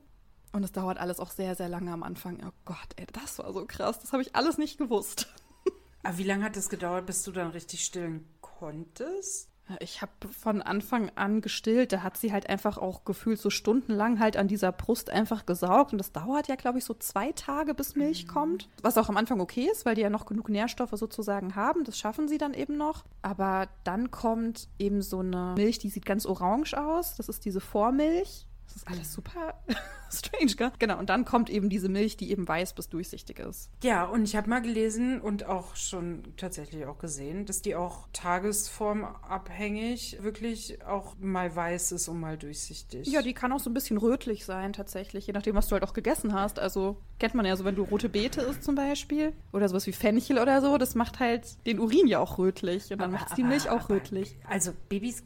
Und 0.53 0.63
es 0.63 0.71
dauert 0.71 0.99
alles 0.99 1.19
auch 1.19 1.31
sehr, 1.31 1.55
sehr 1.55 1.67
lange 1.67 1.91
am 1.91 2.03
Anfang. 2.03 2.39
Oh 2.45 2.51
Gott, 2.63 2.77
ey, 2.95 3.07
das 3.11 3.39
war 3.39 3.51
so 3.51 3.65
krass. 3.65 3.99
Das 3.99 4.13
habe 4.13 4.21
ich 4.21 4.35
alles 4.35 4.59
nicht 4.59 4.77
gewusst. 4.77 5.27
Aber 6.03 6.17
wie 6.19 6.23
lange 6.23 6.45
hat 6.45 6.55
es 6.55 6.69
gedauert, 6.69 7.07
bis 7.07 7.23
du 7.23 7.31
dann 7.31 7.49
richtig 7.49 7.83
stillen 7.83 8.27
konntest? 8.39 9.49
Ich 9.79 10.01
habe 10.01 10.11
von 10.29 10.61
Anfang 10.61 11.09
an 11.15 11.41
gestillt. 11.41 11.91
Da 11.91 12.03
hat 12.03 12.17
sie 12.17 12.31
halt 12.31 12.49
einfach 12.49 12.77
auch 12.77 13.03
gefühlt 13.03 13.39
so 13.39 13.49
stundenlang 13.49 14.19
halt 14.19 14.37
an 14.37 14.47
dieser 14.47 14.71
Brust 14.71 15.09
einfach 15.09 15.45
gesaugt. 15.47 15.91
Und 15.93 15.97
das 15.97 16.11
dauert 16.11 16.47
ja, 16.49 16.55
glaube 16.55 16.77
ich, 16.77 16.85
so 16.85 16.93
zwei 16.93 17.31
Tage, 17.31 17.73
bis 17.73 17.95
Milch 17.95 18.27
kommt. 18.27 18.69
Was 18.81 18.97
auch 18.97 19.09
am 19.09 19.17
Anfang 19.17 19.39
okay 19.39 19.67
ist, 19.71 19.85
weil 19.85 19.95
die 19.95 20.01
ja 20.01 20.09
noch 20.11 20.25
genug 20.27 20.49
Nährstoffe 20.49 20.91
sozusagen 20.93 21.55
haben. 21.55 21.83
Das 21.83 21.97
schaffen 21.97 22.27
sie 22.27 22.37
dann 22.37 22.53
eben 22.53 22.77
noch. 22.77 23.05
Aber 23.21 23.69
dann 23.85 24.11
kommt 24.11 24.67
eben 24.77 25.01
so 25.01 25.19
eine 25.19 25.53
Milch, 25.55 25.79
die 25.79 25.89
sieht 25.89 26.05
ganz 26.05 26.27
orange 26.27 26.75
aus. 26.75 27.15
Das 27.15 27.27
ist 27.29 27.45
diese 27.45 27.61
Vormilch. 27.61 28.45
Das 28.73 28.81
ist 28.81 28.87
alles 28.87 29.13
super 29.13 29.53
strange, 30.11 30.55
gell? 30.55 30.71
Genau, 30.79 30.97
und 30.97 31.09
dann 31.09 31.25
kommt 31.25 31.51
eben 31.51 31.69
diese 31.69 31.89
Milch, 31.89 32.17
die 32.17 32.31
eben 32.31 32.47
weiß 32.47 32.73
bis 32.73 32.89
durchsichtig 32.89 33.37
ist. 33.37 33.69
Ja, 33.83 34.05
und 34.05 34.23
ich 34.23 34.35
habe 34.35 34.49
mal 34.49 34.63
gelesen 34.63 35.21
und 35.21 35.45
auch 35.45 35.75
schon 35.75 36.23
tatsächlich 36.37 36.87
auch 36.87 36.97
gesehen, 36.97 37.45
dass 37.45 37.61
die 37.61 37.75
auch 37.75 38.07
tagesformabhängig 38.13 40.23
wirklich 40.23 40.83
auch 40.85 41.15
mal 41.19 41.55
weiß 41.55 41.91
ist 41.91 42.07
und 42.07 42.19
mal 42.19 42.35
durchsichtig. 42.35 43.07
Ja, 43.07 43.21
die 43.21 43.33
kann 43.33 43.51
auch 43.51 43.59
so 43.59 43.69
ein 43.69 43.75
bisschen 43.75 43.97
rötlich 43.97 44.45
sein, 44.45 44.73
tatsächlich, 44.73 45.27
je 45.27 45.33
nachdem, 45.33 45.53
was 45.53 45.67
du 45.67 45.73
halt 45.73 45.83
auch 45.83 45.93
gegessen 45.93 46.33
hast. 46.33 46.57
Also 46.57 46.97
kennt 47.19 47.35
man 47.35 47.45
ja 47.45 47.55
so, 47.55 47.65
wenn 47.65 47.75
du 47.75 47.83
rote 47.83 48.09
Beete 48.09 48.41
isst 48.41 48.63
zum 48.63 48.73
Beispiel 48.73 49.33
oder 49.51 49.69
sowas 49.69 49.85
wie 49.85 49.93
Fenchel 49.93 50.39
oder 50.39 50.61
so, 50.61 50.79
das 50.79 50.95
macht 50.95 51.19
halt 51.19 51.63
den 51.67 51.79
Urin 51.79 52.07
ja 52.07 52.17
auch 52.17 52.39
rötlich 52.39 52.91
und 52.91 52.99
dann 52.99 53.11
macht 53.11 53.37
die 53.37 53.43
Milch 53.43 53.69
auch 53.69 53.89
rötlich. 53.89 54.35
Also 54.49 54.71
Babys 54.89 55.23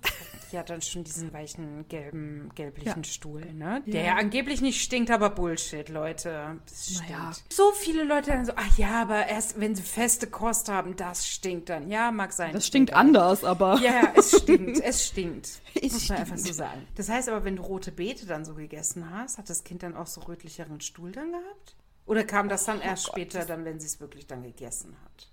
ja 0.52 0.64
dann 0.64 0.82
schon 0.82 1.04
diesen 1.04 1.34
weichen 1.34 1.88
gelben, 1.88 2.50
gelblichen 2.56 3.04
Ja. 3.04 3.10
Stuhl, 3.10 3.46
ne? 3.54 3.84
Der 3.88 4.02
Ja. 4.02 4.08
ja 4.08 4.16
angeblich 4.18 4.62
nicht 4.62 4.82
stinkt, 4.82 5.12
aber 5.12 5.30
Bullshit, 5.30 5.90
Leute. 5.90 6.60
Das 6.66 6.86
stinkt. 6.92 7.10
Naja. 7.12 7.32
So 7.52 7.72
viele 7.74 8.04
Leute 8.04 8.32
dann 8.32 8.46
so, 8.46 8.54
ach 8.56 8.78
ja, 8.78 9.02
aber 9.02 9.28
erst 9.28 9.60
wenn 9.60 9.76
sie 9.76 9.84
feste 9.84 10.28
Kost 10.28 10.70
haben, 10.70 10.96
das 10.96 11.28
stinkt 11.28 11.70
dann. 11.70 11.90
Ja, 11.90 12.12
mag 12.12 12.34
sein. 12.34 12.54
Das 12.54 12.66
stinkt 12.68 12.94
anders, 12.94 13.44
aber 13.44 13.80
Ja, 13.82 14.04
ja, 14.04 14.14
es 14.16 14.38
stinkt, 14.42 14.80
es 14.84 15.06
stinkt. 15.08 15.50
Es 15.82 15.94
muss 15.94 16.10
man 16.10 16.18
einfach 16.20 16.38
so 16.38 16.54
sagen. 16.54 16.88
Das 16.96 17.10
heißt 17.10 17.30
aber, 17.30 17.44
wenn 17.46 17.56
du 17.56 17.64
rote 17.64 17.92
Beete 17.92 18.26
dann 18.26 18.46
so 18.46 18.54
gegessen 18.56 19.10
hast, 19.12 19.38
hat 19.38 19.50
das 19.50 19.64
Kind 19.64 19.84
dann 19.84 19.96
auch 19.96 20.08
so 20.08 20.22
rötlicheren 20.22 20.82
Stuhl 20.82 21.12
dann 21.12 21.32
gehabt? 21.32 21.76
Oder 22.06 22.24
kam 22.24 22.48
das 22.50 22.64
dann 22.64 22.80
erst 22.82 23.10
Oh 23.10 23.12
später, 23.12 23.40
das- 23.40 23.48
dann, 23.48 23.66
wenn 23.66 23.80
sie 23.80 23.88
es 23.88 24.00
wirklich 24.00 24.28
dann 24.28 24.44
gegessen 24.44 24.96
hat? 25.04 25.30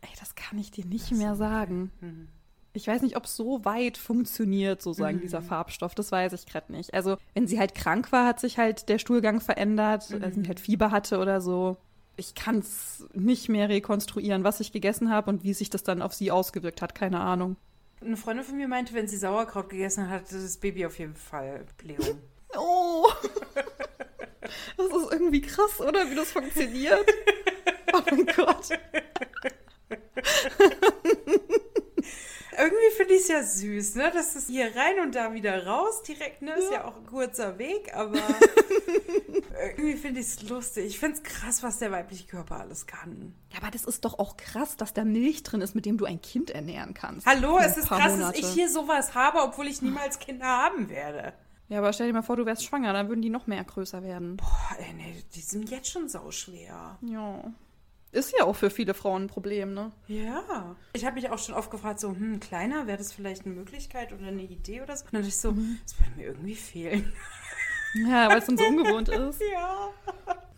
ey, 0.00 0.10
das 0.20 0.34
kann 0.34 0.58
ich 0.58 0.70
dir 0.70 0.84
nicht 0.84 1.12
mehr 1.12 1.34
sagen. 1.34 1.90
Mhm. 2.00 2.28
Ich 2.76 2.88
weiß 2.88 3.02
nicht, 3.02 3.16
ob 3.16 3.26
es 3.26 3.36
so 3.36 3.64
weit 3.64 3.96
funktioniert, 3.96 4.82
sozusagen, 4.82 5.20
dieser 5.20 5.40
Mhm. 5.40 5.44
Farbstoff. 5.46 5.94
Das 5.94 6.10
weiß 6.10 6.32
ich 6.32 6.44
gerade 6.46 6.72
nicht. 6.72 6.92
Also, 6.92 7.16
wenn 7.32 7.46
sie 7.46 7.60
halt 7.60 7.76
krank 7.76 8.10
war, 8.10 8.26
hat 8.26 8.40
sich 8.40 8.58
halt 8.58 8.88
der 8.88 8.98
Stuhlgang 8.98 9.40
verändert, 9.40 10.10
Mhm. 10.10 10.20
wenn 10.22 10.32
sie 10.34 10.48
halt 10.48 10.58
Fieber 10.60 10.90
hatte 10.90 11.18
oder 11.18 11.40
so. 11.40 11.76
ich 12.16 12.36
kann 12.36 12.58
es 12.60 13.04
nicht 13.12 13.48
mehr 13.48 13.68
rekonstruieren, 13.68 14.44
was 14.44 14.60
ich 14.60 14.70
gegessen 14.70 15.10
habe 15.10 15.28
und 15.30 15.42
wie 15.42 15.52
sich 15.52 15.68
das 15.68 15.82
dann 15.82 16.00
auf 16.00 16.14
sie 16.14 16.30
ausgewirkt 16.30 16.80
hat. 16.80 16.94
Keine 16.94 17.18
Ahnung. 17.18 17.56
Eine 18.00 18.16
Freundin 18.16 18.44
von 18.44 18.56
mir 18.56 18.68
meinte, 18.68 18.94
wenn 18.94 19.08
sie 19.08 19.16
Sauerkraut 19.16 19.68
gegessen 19.68 20.08
hat, 20.08 20.20
hatte 20.22 20.40
das 20.40 20.56
Baby 20.58 20.86
auf 20.86 20.96
jeden 21.00 21.16
Fall 21.16 21.64
Blähung. 21.76 22.18
Oh! 22.56 23.10
Das 24.76 24.86
ist 24.86 25.10
irgendwie 25.12 25.40
krass, 25.40 25.80
oder? 25.80 26.08
Wie 26.08 26.14
das 26.14 26.30
funktioniert. 26.30 27.04
Oh 27.92 28.00
mein 28.08 28.26
Gott. 28.26 28.68
Irgendwie 32.56 32.96
finde 32.96 33.14
ich 33.14 33.22
es 33.22 33.28
ja 33.28 33.42
süß, 33.42 33.96
ne? 33.96 34.10
Das 34.12 34.36
ist 34.36 34.48
hier 34.48 34.66
rein 34.76 35.00
und 35.02 35.14
da 35.14 35.32
wieder 35.32 35.66
raus 35.66 36.02
direkt, 36.02 36.42
ne? 36.42 36.52
Ist 36.54 36.72
ja 36.72 36.84
auch 36.84 36.96
ein 36.96 37.06
kurzer 37.06 37.58
Weg, 37.58 37.94
aber 37.94 38.18
irgendwie 39.76 39.96
finde 39.96 40.20
ich 40.20 40.26
es 40.26 40.48
lustig. 40.48 40.86
Ich 40.86 40.98
finde 40.98 41.16
es 41.16 41.22
krass, 41.22 41.62
was 41.62 41.78
der 41.78 41.90
weibliche 41.90 42.26
Körper 42.26 42.60
alles 42.60 42.86
kann. 42.86 43.34
Ja, 43.52 43.58
aber 43.60 43.70
das 43.70 43.84
ist 43.84 44.04
doch 44.04 44.18
auch 44.18 44.36
krass, 44.36 44.76
dass 44.76 44.94
da 44.94 45.04
Milch 45.04 45.42
drin 45.42 45.60
ist, 45.60 45.74
mit 45.74 45.86
dem 45.86 45.98
du 45.98 46.04
ein 46.04 46.20
Kind 46.20 46.50
ernähren 46.50 46.94
kannst. 46.94 47.26
Hallo, 47.26 47.58
es 47.58 47.76
ist 47.76 47.88
krass, 47.88 48.12
Monate. 48.12 48.40
dass 48.40 48.48
ich 48.48 48.54
hier 48.54 48.68
sowas 48.68 49.14
habe, 49.14 49.42
obwohl 49.42 49.66
ich 49.66 49.82
niemals 49.82 50.18
Kinder 50.18 50.46
haben 50.46 50.88
werde. 50.88 51.32
Ja, 51.68 51.78
aber 51.78 51.92
stell 51.92 52.08
dir 52.08 52.12
mal 52.12 52.22
vor, 52.22 52.36
du 52.36 52.44
wärst 52.44 52.64
schwanger, 52.64 52.92
dann 52.92 53.08
würden 53.08 53.22
die 53.22 53.30
noch 53.30 53.46
mehr 53.46 53.64
größer 53.64 54.02
werden. 54.02 54.36
Boah, 54.36 54.76
ey, 54.78 54.92
nee, 54.94 55.24
die 55.34 55.40
sind 55.40 55.70
jetzt 55.70 55.90
schon 55.90 56.08
sauschwer. 56.08 56.98
Ja. 57.00 57.52
Ist 58.14 58.32
ja 58.38 58.44
auch 58.44 58.54
für 58.54 58.70
viele 58.70 58.94
Frauen 58.94 59.24
ein 59.24 59.26
Problem, 59.26 59.74
ne? 59.74 59.90
Ja. 60.06 60.76
Ich 60.92 61.04
habe 61.04 61.16
mich 61.16 61.30
auch 61.30 61.38
schon 61.38 61.54
oft 61.54 61.70
gefragt, 61.70 61.98
so, 61.98 62.10
hm, 62.10 62.38
kleiner, 62.38 62.86
wäre 62.86 62.96
das 62.98 63.12
vielleicht 63.12 63.44
eine 63.44 63.54
Möglichkeit 63.54 64.12
oder 64.12 64.28
eine 64.28 64.42
Idee 64.42 64.82
oder 64.82 64.96
so? 64.96 65.04
Und 65.04 65.14
dann 65.14 65.22
dachte 65.22 65.28
ich 65.28 65.36
so, 65.36 65.50
Mhm. 65.52 65.78
das 65.82 65.98
würde 65.98 66.12
mir 66.16 66.26
irgendwie 66.26 66.54
fehlen. 66.54 67.12
Ja, 68.08 68.28
weil 68.28 68.38
es 68.38 68.46
dann 68.46 68.56
so 68.56 68.64
ungewohnt 68.64 69.08
ist. 69.08 69.40
Ja. 69.52 69.88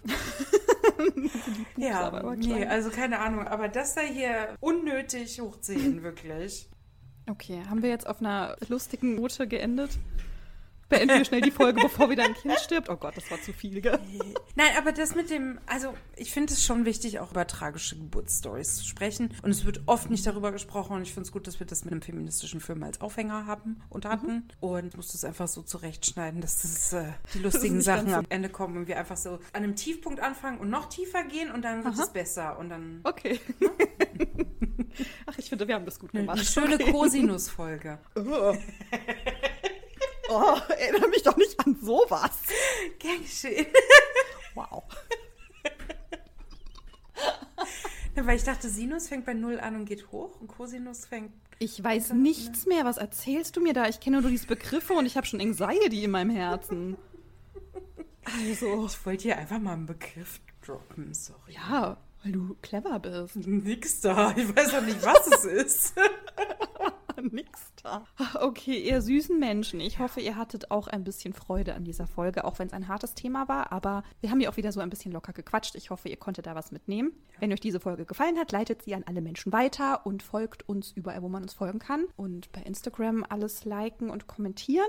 ja, 1.76 2.34
nee, 2.36 2.64
also 2.66 2.90
keine 2.90 3.18
Ahnung, 3.18 3.46
aber 3.48 3.68
das 3.68 3.94
sei 3.94 4.06
hier 4.06 4.54
unnötig 4.60 5.40
hochziehen, 5.40 6.02
wirklich. 6.02 6.68
Okay, 7.28 7.60
haben 7.68 7.82
wir 7.82 7.90
jetzt 7.90 8.06
auf 8.06 8.20
einer 8.20 8.56
lustigen 8.68 9.16
Note 9.16 9.48
geendet? 9.48 9.90
Beenden 10.88 11.16
wir 11.18 11.24
schnell 11.24 11.40
die 11.40 11.50
Folge, 11.50 11.80
bevor 11.82 12.10
wieder 12.10 12.22
ein 12.24 12.34
Kind 12.34 12.54
stirbt. 12.60 12.88
Oh 12.88 12.96
Gott, 12.96 13.16
das 13.16 13.28
war 13.30 13.40
zu 13.42 13.52
viel, 13.52 13.80
gell? 13.80 13.98
Nein, 14.54 14.68
aber 14.78 14.92
das 14.92 15.16
mit 15.16 15.30
dem, 15.30 15.58
also 15.66 15.92
ich 16.14 16.30
finde 16.30 16.52
es 16.52 16.64
schon 16.64 16.84
wichtig, 16.84 17.18
auch 17.18 17.32
über 17.32 17.44
tragische 17.46 17.96
Geburtsstories 17.96 18.76
zu 18.76 18.84
sprechen. 18.86 19.34
Und 19.42 19.50
es 19.50 19.64
wird 19.64 19.80
oft 19.86 20.10
nicht 20.10 20.24
darüber 20.26 20.52
gesprochen. 20.52 20.94
Und 20.94 21.02
ich 21.02 21.12
finde 21.12 21.26
es 21.26 21.32
gut, 21.32 21.48
dass 21.48 21.58
wir 21.58 21.66
das 21.66 21.84
mit 21.84 21.92
einem 21.92 22.02
feministischen 22.02 22.60
Film 22.60 22.84
als 22.84 23.00
Aufhänger 23.00 23.46
haben 23.46 23.82
und 23.88 24.04
hatten. 24.04 24.46
Und 24.60 24.86
ich 24.86 24.96
muss 24.96 25.08
das 25.10 25.24
einfach 25.24 25.48
so 25.48 25.62
zurechtschneiden, 25.62 26.40
dass 26.40 26.62
das, 26.62 26.92
äh, 26.92 27.12
die 27.34 27.40
lustigen 27.40 27.76
nicht 27.78 27.84
Sachen 27.86 28.08
so- 28.08 28.14
am 28.14 28.26
Ende 28.28 28.48
kommen 28.48 28.76
und 28.76 28.86
wir 28.86 28.96
einfach 28.98 29.16
so 29.16 29.30
an 29.52 29.64
einem 29.64 29.74
Tiefpunkt 29.74 30.20
anfangen 30.20 30.58
und 30.58 30.70
noch 30.70 30.88
tiefer 30.88 31.24
gehen 31.24 31.50
und 31.50 31.62
dann 31.62 31.82
wird 31.84 31.94
Aha. 31.94 32.02
es 32.04 32.10
besser. 32.12 32.58
Und 32.58 32.68
dann 32.68 33.00
Okay. 33.02 33.40
Ach, 35.26 35.36
ich 35.36 35.48
finde, 35.48 35.66
wir 35.68 35.74
haben 35.74 35.84
das 35.84 35.98
gut 35.98 36.12
gemacht. 36.12 36.36
eine 36.38 36.46
schöne 36.46 36.76
Okay. 36.76 36.92
Cosinus-Folge. 36.92 37.98
Oh, 38.16 38.54
erinnere 40.28 41.08
mich 41.08 41.22
doch 41.22 41.36
nicht 41.36 41.58
an 41.64 41.76
sowas. 41.80 42.30
Gern 42.98 43.22
geschehen. 43.22 43.66
Wow. 44.54 44.82
Ja, 48.14 48.26
weil 48.26 48.36
ich 48.36 48.44
dachte, 48.44 48.68
Sinus 48.70 49.08
fängt 49.08 49.26
bei 49.26 49.34
Null 49.34 49.60
an 49.60 49.76
und 49.76 49.84
geht 49.84 50.10
hoch 50.10 50.40
und 50.40 50.48
Cosinus 50.48 51.04
fängt. 51.06 51.32
Ich 51.58 51.82
weiß 51.82 52.12
nichts 52.14 52.66
mehr. 52.66 52.84
Was 52.84 52.96
erzählst 52.96 53.56
du 53.56 53.60
mir 53.60 53.72
da? 53.74 53.88
Ich 53.88 54.00
kenne 54.00 54.20
nur 54.22 54.30
diese 54.30 54.46
Begriffe 54.46 54.94
und 54.94 55.06
ich 55.06 55.16
habe 55.16 55.26
schon 55.26 55.40
Anxiety 55.40 56.04
in 56.04 56.10
meinem 56.10 56.30
Herzen. 56.30 56.96
Also, 58.24 58.86
Ich 58.86 59.06
wollte 59.06 59.22
hier 59.24 59.36
einfach 59.38 59.58
mal 59.58 59.74
einen 59.74 59.86
Begriff 59.86 60.40
droppen, 60.64 61.12
sorry. 61.14 61.52
ja, 61.52 61.96
weil 62.22 62.32
du 62.32 62.56
clever 62.62 62.98
bist. 62.98 63.36
Nix 63.36 64.00
da. 64.00 64.34
Ich 64.36 64.54
weiß 64.54 64.74
auch 64.74 64.82
nicht, 64.82 65.02
was 65.04 65.26
es 65.28 65.44
ist. 65.44 65.94
Nix 67.32 67.72
da. 67.82 68.04
Okay, 68.40 68.78
ihr 68.78 69.00
süßen 69.00 69.38
Menschen. 69.38 69.80
Ich 69.80 69.98
hoffe, 69.98 70.20
ihr 70.20 70.36
hattet 70.36 70.70
auch 70.70 70.88
ein 70.88 71.04
bisschen 71.04 71.32
Freude 71.32 71.74
an 71.74 71.84
dieser 71.84 72.06
Folge, 72.06 72.44
auch 72.44 72.58
wenn 72.58 72.68
es 72.68 72.72
ein 72.72 72.88
hartes 72.88 73.14
Thema 73.14 73.48
war. 73.48 73.72
Aber 73.72 74.02
wir 74.20 74.30
haben 74.30 74.40
ja 74.40 74.50
auch 74.50 74.56
wieder 74.56 74.72
so 74.72 74.80
ein 74.80 74.90
bisschen 74.90 75.12
locker 75.12 75.32
gequatscht. 75.32 75.74
Ich 75.74 75.90
hoffe, 75.90 76.08
ihr 76.08 76.16
konntet 76.16 76.46
da 76.46 76.54
was 76.54 76.72
mitnehmen. 76.72 77.12
Wenn 77.40 77.52
euch 77.52 77.60
diese 77.60 77.80
Folge 77.80 78.04
gefallen 78.04 78.38
hat, 78.38 78.52
leitet 78.52 78.82
sie 78.82 78.94
an 78.94 79.04
alle 79.06 79.20
Menschen 79.20 79.52
weiter 79.52 80.06
und 80.06 80.22
folgt 80.22 80.68
uns 80.68 80.92
überall, 80.92 81.22
wo 81.22 81.28
man 81.28 81.42
uns 81.42 81.54
folgen 81.54 81.78
kann. 81.78 82.04
Und 82.16 82.52
bei 82.52 82.62
Instagram 82.62 83.24
alles 83.28 83.64
liken 83.64 84.10
und 84.10 84.26
kommentieren. 84.26 84.88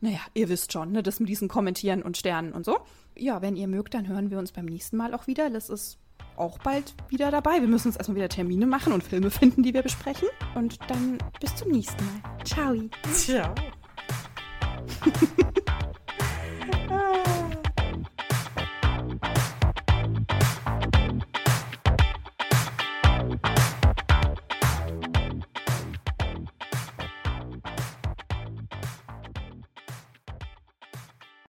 Naja, 0.00 0.20
ihr 0.34 0.48
wisst 0.48 0.72
schon, 0.72 0.92
ne, 0.92 1.02
das 1.02 1.20
mit 1.20 1.28
diesen 1.28 1.48
Kommentieren 1.48 2.02
und 2.02 2.16
Sternen 2.16 2.52
und 2.52 2.64
so. 2.64 2.78
Ja, 3.16 3.40
wenn 3.40 3.56
ihr 3.56 3.66
mögt, 3.66 3.94
dann 3.94 4.08
hören 4.08 4.30
wir 4.30 4.38
uns 4.38 4.52
beim 4.52 4.66
nächsten 4.66 4.96
Mal 4.96 5.14
auch 5.14 5.26
wieder. 5.26 5.48
Liz 5.48 5.70
ist 5.70 5.98
auch 6.38 6.58
bald 6.58 6.94
wieder 7.08 7.30
dabei. 7.30 7.60
Wir 7.60 7.68
müssen 7.68 7.88
uns 7.88 7.96
erstmal 7.96 8.16
wieder 8.16 8.28
Termine 8.28 8.66
machen 8.66 8.92
und 8.92 9.02
Filme 9.02 9.30
finden, 9.30 9.62
die 9.62 9.74
wir 9.74 9.82
besprechen. 9.82 10.28
Und 10.54 10.78
dann 10.88 11.18
bis 11.40 11.54
zum 11.56 11.70
nächsten 11.70 12.04
Mal. 12.04 12.44
Ciao. 12.44 12.74
Ciao. 13.12 13.54